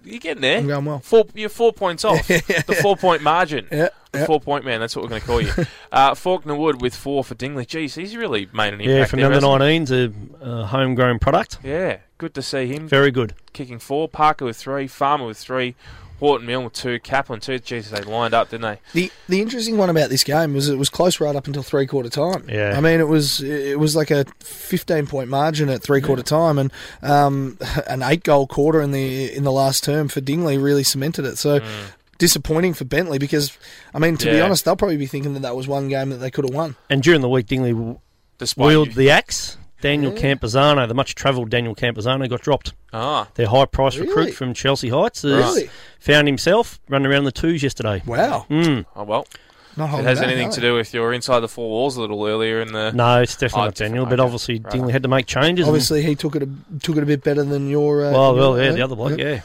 You're 0.09 0.21
getting 0.21 0.43
there. 0.43 0.59
I'm 0.59 0.67
going 0.67 0.85
well. 0.85 0.99
Four, 1.01 1.27
you're 1.35 1.49
four 1.49 1.73
points 1.73 2.05
off 2.05 2.27
the 2.29 2.79
four 2.81 2.97
point 2.97 3.23
margin. 3.23 3.69
Yeah, 3.71 3.89
the 4.13 4.25
four 4.25 4.41
point 4.41 4.65
man. 4.65 4.81
That's 4.81 4.97
what 4.97 5.03
we're 5.03 5.11
going 5.11 5.21
to 5.21 5.27
call 5.27 5.41
you. 5.41 5.53
uh, 5.93 6.15
Faulkner 6.15 6.55
Wood 6.55 6.81
with 6.81 6.95
four 6.95 7.23
for 7.23 7.35
Dingley. 7.35 7.67
Jeez, 7.67 7.95
he's 7.95 8.17
really 8.17 8.49
made 8.53 8.75
an 8.75 8.81
impact. 8.81 8.89
Yeah, 8.89 9.05
from 9.05 9.19
the 9.19 9.29
there, 9.29 9.35
under 9.37 9.65
hasn't 9.65 9.89
19s, 9.89 10.41
a 10.41 10.45
uh, 10.45 10.67
homegrown 10.67 11.19
product. 11.19 11.59
Yeah, 11.63 11.99
good 12.17 12.35
to 12.35 12.43
see 12.43 12.67
him. 12.67 12.89
Very 12.89 13.11
good. 13.11 13.35
Kicking 13.53 13.79
four. 13.79 14.09
Parker 14.09 14.47
with 14.47 14.57
three. 14.57 14.87
Farmer 14.87 15.27
with 15.27 15.39
three. 15.39 15.75
Horton 16.21 16.47
Mill 16.47 16.65
with 16.65 16.73
two. 16.73 16.99
Kaplan 17.01 17.41
two. 17.41 17.59
Jesus, 17.59 17.91
they 17.93 18.03
lined 18.05 18.35
up, 18.35 18.51
didn't 18.51 18.63
they? 18.63 18.81
the 18.93 19.13
the 19.29 19.41
interesting 19.41 19.77
one 19.77 19.89
about 19.91 20.11
this 20.11 20.25
game 20.25 20.55
was 20.55 20.69
it 20.69 20.77
was 20.79 20.89
close 20.91 21.21
right 21.21 21.35
up 21.37 21.47
until 21.47 21.63
three 21.63 21.87
quarter 21.87 22.09
time. 22.09 22.49
Yeah. 22.49 22.75
I 22.77 22.81
mean 22.81 23.01
it 23.01 23.09
was 23.09 23.41
it 23.41 23.79
was 23.79 23.95
like 23.97 24.11
a 24.11 24.25
fifteen 24.41 25.07
point 25.07 25.29
margin 25.31 25.69
at 25.69 25.83
three 25.83 26.01
quarter 26.01 26.23
time, 26.23 26.59
and 26.59 26.73
um, 27.03 27.59
an 27.87 28.03
eight 28.03 28.25
goal 28.25 28.47
quarter 28.47 28.81
in 28.83 28.91
the 28.93 29.33
in 29.35 29.45
the 29.45 29.53
last 29.53 29.85
term 29.85 30.09
for 30.09 30.21
Dingley 30.21 30.59
really 30.59 30.85
cemented 30.85 31.25
it. 31.25 31.39
So. 31.39 31.61
Disappointing 32.19 32.75
for 32.75 32.85
Bentleigh 32.85 33.21
because, 33.21 33.57
I 33.95 34.01
mean, 34.01 34.17
to 34.17 34.27
be 34.27 34.33
Mm. 34.39 34.45
Honest, 34.47 34.65
they'll 34.65 34.75
probably 34.75 34.97
be 34.97 35.07
thinking 35.07 35.35
that 35.35 35.43
that 35.43 35.55
was 35.55 35.69
one 35.69 35.87
game 35.89 36.11
that 36.11 36.17
they 36.17 36.33
could 36.33 36.45
have 36.45 36.53
won. 36.53 36.75
And 36.91 37.01
during 37.01 37.21
the 37.21 37.29
week, 37.29 37.47
Dingley 37.47 37.71
w- 37.73 38.01
Despite 38.39 38.67
wielded 38.67 38.95
you- 38.97 39.03
the 39.05 39.11
axe. 39.11 39.57
Daniel 39.81 40.13
Yeah. 40.13 40.35
Campazano, 40.35 40.89
the 40.89 40.95
much 40.95 41.15
travelled 41.15 41.51
Daniel 41.51 41.75
Campazano, 41.75 42.29
got 42.29 42.41
dropped. 42.43 42.73
Ah. 42.93 43.29
Their 43.35 43.47
high 43.49 43.65
price 43.67 43.97
Really? 43.97 44.09
recruit 44.09 44.33
from 44.35 44.55
Chelsea 44.55 44.89
Heights 44.89 45.23
has 45.23 45.33
Really? 45.33 45.71
found 46.01 46.27
himself 46.27 46.81
running 46.89 47.11
around 47.11 47.25
the 47.25 47.33
twos 47.33 47.63
yesterday. 47.63 48.03
Wow. 48.07 48.47
Mm. 48.51 48.87
Oh 48.97 49.05
well. 49.05 49.27
Not 49.77 50.01
it 50.01 50.05
has 50.07 50.19
back, 50.19 50.29
anything 50.29 50.51
to 50.51 50.61
do 50.61 50.75
with 50.75 50.93
your 50.93 51.13
inside 51.13 51.39
the 51.39 51.47
four 51.49 51.69
walls 51.71 51.97
a 51.97 52.01
little 52.01 52.27
earlier 52.27 52.61
in 52.61 52.73
the. 52.73 52.91
No, 52.91 53.21
it's 53.23 53.37
definitely 53.37 53.61
Oh, 53.63 53.65
not 53.67 53.75
Daniel, 53.77 54.05
different, 54.07 54.19
but 54.19 54.25
obviously 54.25 54.59
Right. 54.59 54.73
Dingley 54.73 54.93
had 54.93 55.05
to 55.05 55.09
make 55.09 55.27
changes. 55.27 55.69
and- 55.69 55.71
Obviously, 55.73 56.03
he 56.03 56.17
took 56.17 56.35
it 56.35 56.43
a, 56.43 56.49
took 56.83 56.97
it 56.97 57.05
a 57.05 57.07
bit 57.07 57.23
better 57.23 57.45
than 57.45 57.69
your. 57.69 58.07
Uh, 58.07 58.11
well, 58.13 58.35
your- 58.35 58.51
well, 58.55 58.61
yeah, 58.65 58.73
the 58.73 58.83
other 58.83 58.97
bloke, 58.97 59.17
yeah. 59.19 59.43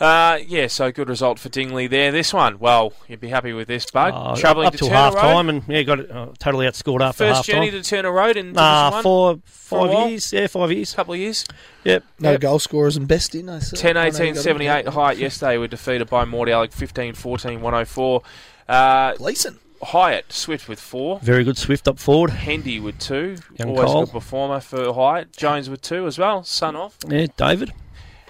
Uh, 0.00 0.38
yeah, 0.46 0.66
so 0.66 0.90
good 0.90 1.10
result 1.10 1.38
for 1.38 1.50
Dingley 1.50 1.86
there. 1.86 2.10
This 2.10 2.32
one, 2.32 2.58
well, 2.58 2.94
you'd 3.06 3.20
be 3.20 3.28
happy 3.28 3.52
with 3.52 3.68
this, 3.68 3.84
Bug. 3.90 4.14
Uh, 4.16 4.34
Travelling 4.34 4.66
up 4.68 4.72
to 4.72 4.78
till 4.78 4.88
Turner 4.88 4.98
half 4.98 5.14
Road. 5.14 5.20
time, 5.20 5.48
and 5.50 5.62
yeah, 5.68 5.82
got 5.82 6.00
it 6.00 6.10
uh, 6.10 6.28
totally 6.38 6.66
outscored 6.66 7.02
after 7.02 7.26
First 7.26 7.36
half 7.36 7.46
journey 7.46 7.70
time. 7.70 7.82
to 7.82 7.88
Turner 7.88 8.10
Road 8.10 8.38
in 8.38 8.52
Nah, 8.52 8.88
Division 8.90 9.02
four, 9.02 9.26
One? 9.26 9.42
For 9.44 9.88
five 9.88 10.10
years. 10.10 10.32
Yeah, 10.32 10.46
five 10.46 10.72
years. 10.72 10.94
couple 10.94 11.12
of 11.14 11.20
years. 11.20 11.44
Yep. 11.84 12.04
No 12.18 12.30
Yep. 12.32 12.40
goal 12.40 12.58
scorers 12.58 12.96
and 12.96 13.06
best 13.06 13.34
in. 13.34 13.50
I 13.50 13.58
said. 13.58 13.78
10 13.78 13.96
I 13.98 14.06
18 14.06 14.26
you 14.28 14.32
got 14.32 14.40
it. 14.40 14.42
78 14.42 14.86
Highett 14.86 15.18
yesterday 15.18 15.58
were 15.58 15.68
defeated 15.68 16.08
by 16.08 16.24
Mordialloc 16.24 16.72
15 16.72 17.12
14 17.14 17.60
104. 17.60 18.22
Uh, 18.68 19.12
Gleason. 19.16 19.58
Highett, 19.82 20.30
Swift 20.32 20.68
with 20.68 20.78
four. 20.80 21.20
Very 21.20 21.42
good 21.44 21.56
Swift 21.56 21.88
up 21.88 21.98
forward. 21.98 22.30
Hendy 22.30 22.78
with 22.80 22.98
two. 22.98 23.36
Young 23.58 23.70
Always 23.70 23.84
Cole. 23.86 24.02
a 24.02 24.04
good 24.06 24.12
performer 24.12 24.60
for 24.60 24.92
Highett. 24.94 25.34
Jones 25.36 25.68
with 25.70 25.80
two 25.82 26.06
as 26.06 26.18
well. 26.18 26.42
Son 26.44 26.74
off. 26.76 26.96
Yeah, 27.08 27.26
David. 27.36 27.72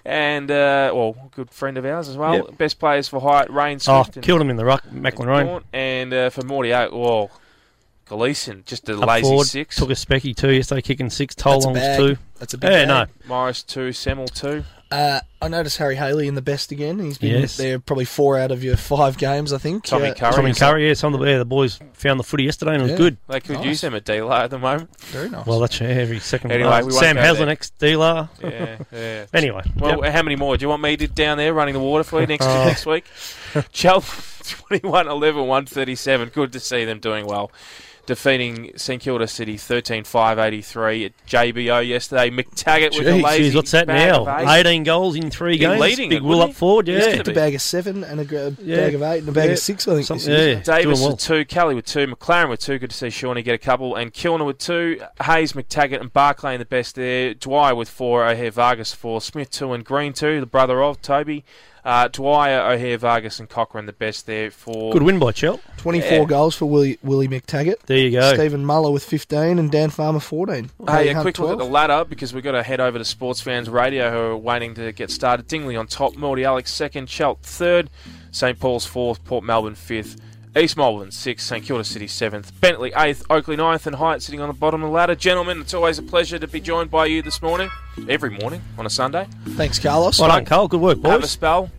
And, 0.05 0.51
uh, 0.51 0.93
well, 0.95 1.31
good 1.35 1.51
friend 1.51 1.77
of 1.77 1.85
ours 1.85 2.09
as 2.09 2.17
well. 2.17 2.35
Yep. 2.35 2.59
Best 2.59 2.79
players 2.79 3.07
for 3.09 3.21
Highett, 3.21 3.51
Rain 3.51 3.77
Oh, 3.87 4.03
Swift. 4.03 4.17
and 4.17 4.25
killed 4.25 4.41
him 4.41 4.49
in 4.51 4.57
the 4.57 4.65
ruck, 4.65 4.91
Macklin 4.91 5.29
Rain. 5.29 5.61
And 5.73 6.13
uh, 6.15 6.31
for 6.31 6.43
Mordialloc, 6.43 6.93
well, 6.93 7.31
Gleason, 8.07 8.63
just 8.67 8.89
a 8.89 8.99
Up 8.99 9.07
lazy 9.07 9.23
forward, 9.29 9.47
six. 9.47 9.77
Took 9.77 9.91
a 9.91 9.93
specky 9.93 10.35
two 10.35 10.53
yesterday, 10.53 10.83
kicking 10.83 11.11
six. 11.11 11.35
That's 11.35 11.65
a 11.65 11.69
Tolongs 11.69 11.75
bag. 11.75 11.99
two. 11.99 12.17
That's 12.39 12.55
a 12.55 12.59
big 12.59 12.71
Yeah, 12.71 12.87
bag. 12.87 13.09
no. 13.23 13.29
Morris 13.29 13.63
two, 13.63 13.91
Semmel 13.93 14.27
two. 14.33 14.65
Uh, 14.91 15.21
I 15.41 15.47
noticed 15.47 15.79
Harry 15.79 15.95
Haley 15.95 16.27
in 16.27 16.35
the 16.35 16.43
best 16.43 16.73
again. 16.73 16.99
He's 16.99 17.17
been 17.17 17.43
Yes. 17.43 17.57
there 17.57 17.79
probably 17.79 18.05
four 18.05 18.37
out 18.37 18.51
of 18.51 18.65
your 18.65 18.77
five 18.77 19.17
games, 19.19 19.53
I 19.53 19.59
think. 19.59 19.85
Tommy 19.85 20.13
Curry. 20.13 20.33
Tommy 20.33 20.53
Curry, 20.53 20.89
yeah, 20.89 20.95
some 20.95 21.15
of 21.15 21.21
the, 21.21 21.27
yeah, 21.27 21.39
the 21.39 21.45
boys 21.45 21.79
found 21.93 22.19
the 22.19 22.25
footy 22.25 22.43
yesterday 22.43 22.73
and 22.73 22.81
it 22.81 22.83
was 22.83 22.91
Yeah. 22.93 22.97
good. 22.99 23.17
They 23.29 23.41
could 23.41 23.57
Nice. 23.59 23.67
use 23.67 23.81
them 23.83 23.95
at 23.95 24.05
dealer 24.05 24.33
at 24.35 24.51
the 24.51 24.59
moment. 24.59 24.91
Very 25.01 25.31
nice. 25.31 25.47
Well, 25.47 25.61
that's 25.61 25.81
yeah, 25.81 25.87
every 25.89 26.19
second. 26.19 26.51
Anyway, 26.51 26.83
we 26.83 26.91
Sam 26.91 27.15
go 27.15 27.23
Haslen, 27.23 27.39
there. 27.39 27.49
ex 27.51 27.71
dealer. 27.71 28.29
Yeah, 28.43 28.77
yeah. 28.93 29.25
Anyway, 29.33 29.63
Well, 29.77 30.03
yep. 30.05 30.13
how 30.13 30.23
many 30.23 30.35
more? 30.35 30.57
Do 30.57 30.65
you 30.65 30.69
want 30.69 30.83
me 30.83 30.97
to 30.97 31.07
down 31.07 31.39
there 31.39 31.55
running 31.55 31.75
the 31.75 31.81
water 31.81 32.03
for 32.03 32.21
you 32.21 32.27
next 32.27 32.45
Oh. 32.49 32.65
next 32.65 32.85
week? 32.85 33.05
Chelsea 33.73 34.55
21 34.69 35.07
11 35.07 35.47
137. 35.47 36.31
Good 36.31 36.53
to 36.53 36.59
see 36.61 36.85
them 36.85 36.99
doing 36.99 37.27
well. 37.27 37.53
Defeating 38.07 38.73
St 38.77 39.01
Kilda 39.01 39.27
City 39.29 39.57
13-5-83 39.57 41.07
at 41.07 41.27
JBO 41.27 41.87
yesterday. 41.87 42.31
McTaggart 42.31 42.99
with 42.99 43.07
a 43.07 43.11
Jeez, 43.13 43.23
lazy 43.23 43.43
geez, 43.45 43.55
what's 43.55 43.71
that 43.71 43.87
bag 43.87 44.09
now? 44.11 44.27
of 44.27 44.41
eight. 44.49 44.61
18 44.67 44.83
goals 44.85 45.17
in 45.17 45.31
three 45.31 45.59
Been 45.59 45.71
games. 45.71 45.81
leading 45.81 46.09
Big 46.11 46.19
it, 46.19 46.25
Will 46.25 46.43
up 46.43 46.49
he? 46.49 46.55
forward, 46.55 46.89
Used 46.89 47.07
yeah. 47.09 47.23
to 47.23 47.31
A 47.31 47.35
bag 47.35 47.55
of 47.55 47.63
seven 47.63 48.05
and 48.05 48.21
a 48.21 48.25
gra- 48.25 48.57
Yeah. 48.63 48.77
bag 48.77 48.95
of 48.95 49.03
eight 49.03 49.19
and 49.21 49.29
a 49.29 49.33
bag 49.33 49.47
Yeah. 49.47 49.53
of 49.53 49.59
six. 49.59 49.87
I 49.89 49.95
think. 49.95 50.07
Something- 50.07 50.33
yeah. 50.33 50.55
Davis 50.61 50.65
Doing 50.85 51.01
well. 51.01 51.11
with 51.13 51.21
two, 51.21 51.45
Kelly 51.45 51.75
with 51.75 51.87
two, 51.87 52.07
McLaren 52.07 52.49
with 52.51 52.61
two. 52.61 52.79
Good 52.79 52.91
to 52.91 52.97
see 52.97 53.11
Shawnee 53.11 53.43
get 53.43 53.55
a 53.55 53.59
couple, 53.59 53.95
and 53.97 54.13
Kilner 54.13 54.47
with 54.47 54.59
two. 54.59 55.01
Hayes, 55.25 55.53
McTaggart, 55.53 56.01
and 56.01 56.13
Barclay 56.13 56.55
in 56.55 56.59
the 56.59 56.65
best 56.65 56.95
there. 56.97 57.35
Dwyer 57.35 57.75
with 57.75 57.89
four, 57.89 58.27
O'Hare 58.27 58.51
Vargas 58.51 58.93
four, 58.93 59.21
Smith 59.21 59.51
two, 59.51 59.73
and 59.73 59.85
Green 59.85 60.13
two. 60.13 60.41
The 60.41 60.47
brother 60.47 60.83
of 60.83 61.01
Toby. 61.03 61.45
Uh, 61.85 62.09
Dwyer, 62.09 62.61
O'Hare 62.73 62.99
Vargas, 62.99 63.41
and 63.41 63.49
Cochrane 63.49 63.87
the 63.87 63.93
best 63.93 64.27
there 64.27 64.51
for. 64.51 64.93
Good 64.93 65.03
win 65.03 65.19
by 65.19 65.33
Chel. 65.33 65.61
24 65.79 66.11
Yeah. 66.19 66.25
goals 66.25 66.55
for 66.55 66.67
Willie, 66.67 66.99
Willie 67.03 67.29
McTaggart. 67.29 67.81
There 67.87 67.97
you 67.97 68.11
go. 68.11 68.35
Stephen 68.35 68.65
Muller 68.67 68.91
with 68.91 69.03
15 69.03 69.59
and 69.59 69.71
Dan 69.71 69.89
Farmer 69.91 70.21
14. 70.21 70.71
Hey, 70.89 71.09
a 71.09 71.15
Hunt, 71.15 71.25
quick 71.25 71.39
look 71.39 71.53
at 71.53 71.59
the 71.59 71.65
ladder 71.65 72.05
because 72.05 72.35
we've 72.35 72.45
got 72.45 72.53
to 72.53 72.63
head 72.63 72.81
over 72.81 72.99
to 72.99 73.05
Sports 73.05 73.41
Fans 73.41 73.71
Radio 73.71 74.11
who 74.11 74.19
are 74.19 74.37
waiting 74.37 74.75
to 74.75 74.93
get 74.93 75.11
started. 75.11 75.47
Dingley 75.49 75.77
on 75.77 75.87
top, 75.87 76.17
Morty 76.17 76.45
Alex 76.45 76.71
second, 76.73 77.07
Chelt 77.09 77.39
third, 77.43 77.89
St 78.31 78.59
Paul's 78.61 78.85
fourth, 78.85 79.25
Port 79.25 79.43
Melbourne 79.45 79.75
fifth, 79.75 80.17
East 80.57 80.77
Malvern 80.77 81.13
sixth, 81.13 81.47
St 81.47 81.65
Kilda 81.65 81.85
City 81.85 82.09
seventh, 82.09 82.59
Bentleigh 82.61 82.91
eighth, 82.97 83.25
Oakleigh 83.31 83.57
ninth, 83.57 83.87
and 83.87 83.97
Highett 83.97 84.21
sitting 84.21 84.41
on 84.41 84.49
the 84.49 84.55
bottom 84.55 84.83
of 84.83 84.89
the 84.89 84.93
ladder. 84.93 85.15
Gentlemen, 85.15 85.61
it's 85.61 85.75
always 85.75 85.99
a 85.99 86.03
pleasure 86.03 86.39
to 86.41 86.49
be 86.49 86.61
joined 86.61 86.91
by 86.91 87.07
you 87.07 87.23
this 87.23 87.41
morning, 87.41 87.71
every 88.09 88.31
morning 88.31 88.61
on 88.77 88.85
a 88.85 88.91
Sunday. 88.91 89.29
Thanks, 89.51 89.79
Carlos. 89.79 90.19
Well 90.19 90.29
done, 90.29 90.45
Karl. 90.45 90.67
Good 90.67 90.81
work, 90.81 90.99
boys. 90.99 91.11
Have 91.11 91.21
a 91.21 91.23
boys. 91.23 91.31
spell. 91.31 91.71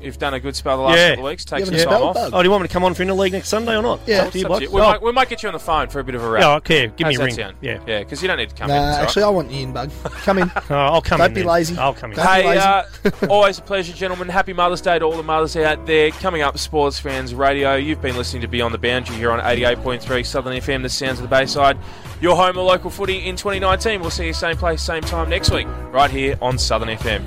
You've 0.00 0.18
done 0.18 0.32
a 0.34 0.40
good 0.40 0.56
spell 0.56 0.78
the 0.78 0.82
last 0.84 0.96
Yeah. 0.96 1.08
couple 1.10 1.26
of 1.26 1.30
weeks. 1.30 1.44
Take 1.44 1.60
You 1.60 1.66
some 1.66 1.74
having 1.74 1.88
time 1.90 2.00
a 2.02 2.04
off. 2.06 2.14
bug? 2.14 2.30
Oh, 2.34 2.38
do 2.42 2.46
you 2.46 2.50
want 2.50 2.62
me 2.62 2.68
to 2.68 2.72
come 2.72 2.84
on 2.84 2.94
for 2.94 3.04
Interleague 3.04 3.32
next 3.32 3.48
Sunday 3.48 3.76
or 3.76 3.82
not? 3.82 4.00
Yeah. 4.06 4.22
Up 4.22 4.32
to 4.32 4.38
you, 4.38 4.44
It's 4.46 4.50
up 4.54 4.58
to 4.60 4.60
boys. 4.60 4.62
you. 4.62 4.70
We, 4.74 4.80
Oh. 4.80 4.84
might, 4.84 5.02
we 5.02 5.12
might 5.12 5.28
get 5.28 5.42
you 5.42 5.48
on 5.48 5.52
the 5.52 5.58
phone 5.58 5.88
for 5.88 6.00
a 6.00 6.04
bit 6.04 6.14
of 6.14 6.22
a 6.24 6.28
wrap. 6.30 6.42
Yeah, 6.42 6.54
okay. 6.56 6.86
Give 6.96 7.06
me 7.06 7.14
a 7.14 7.18
that 7.18 7.24
ring. 7.24 7.34
sound? 7.34 7.56
Yeah. 7.60 7.78
Yeah, 7.86 7.98
because 7.98 8.22
you 8.22 8.28
don't 8.28 8.38
need 8.38 8.48
to 8.48 8.54
come 8.54 8.70
in. 8.70 8.76
Nah, 8.76 8.82
it's 8.82 8.92
all 8.92 8.96
right. 8.98 9.02
actually, 9.08 9.22
I 9.24 9.28
want 9.28 9.50
you 9.50 9.62
in, 9.62 9.72
Bug. 9.72 9.90
Come 10.24 10.38
in. 10.38 10.50
Oh, 10.70 10.74
I'll 10.74 11.02
come 11.02 11.18
Don't 11.18 11.28
in 11.28 11.34
be 11.34 11.40
then. 11.42 11.48
lazy. 11.50 11.76
I'll 11.76 11.92
come 11.94 12.12
in. 12.12 12.16
Don't 12.16 12.26
Hey, 12.26 12.56
uh, 12.56 12.82
always 13.28 13.58
a 13.58 13.62
pleasure, 13.62 13.92
gentlemen. 13.92 14.28
Happy 14.28 14.52
Mother's 14.52 14.80
Day 14.80 14.98
to 14.98 15.04
all 15.04 15.16
the 15.16 15.22
mothers 15.22 15.56
out 15.56 15.84
there. 15.86 16.10
Coming 16.12 16.42
up, 16.42 16.56
Sports 16.58 16.98
Fans 16.98 17.34
Radio. 17.34 17.74
You've 17.74 18.00
been 18.00 18.16
listening 18.16 18.42
to 18.42 18.48
Beyond 18.48 18.72
the 18.72 18.78
Boundary 18.78 19.16
here 19.16 19.32
on 19.32 19.40
88.3 19.40 20.24
Southern 20.24 20.54
FM, 20.54 20.82
the 20.82 20.88
sounds 20.88 21.18
of 21.18 21.22
the 21.22 21.28
Bayside. 21.28 21.76
Your 22.20 22.36
home 22.36 22.50
of 22.56 22.64
local 22.64 22.90
footy 22.90 23.26
in 23.26 23.36
2019. 23.36 24.00
We'll 24.00 24.10
see 24.10 24.26
you 24.26 24.32
same 24.32 24.56
place, 24.56 24.80
same 24.82 25.02
time 25.02 25.28
next 25.30 25.50
week, 25.50 25.66
right 25.90 26.10
here 26.10 26.36
on 26.40 26.56
Southern 26.58 26.88
FM. 26.90 27.22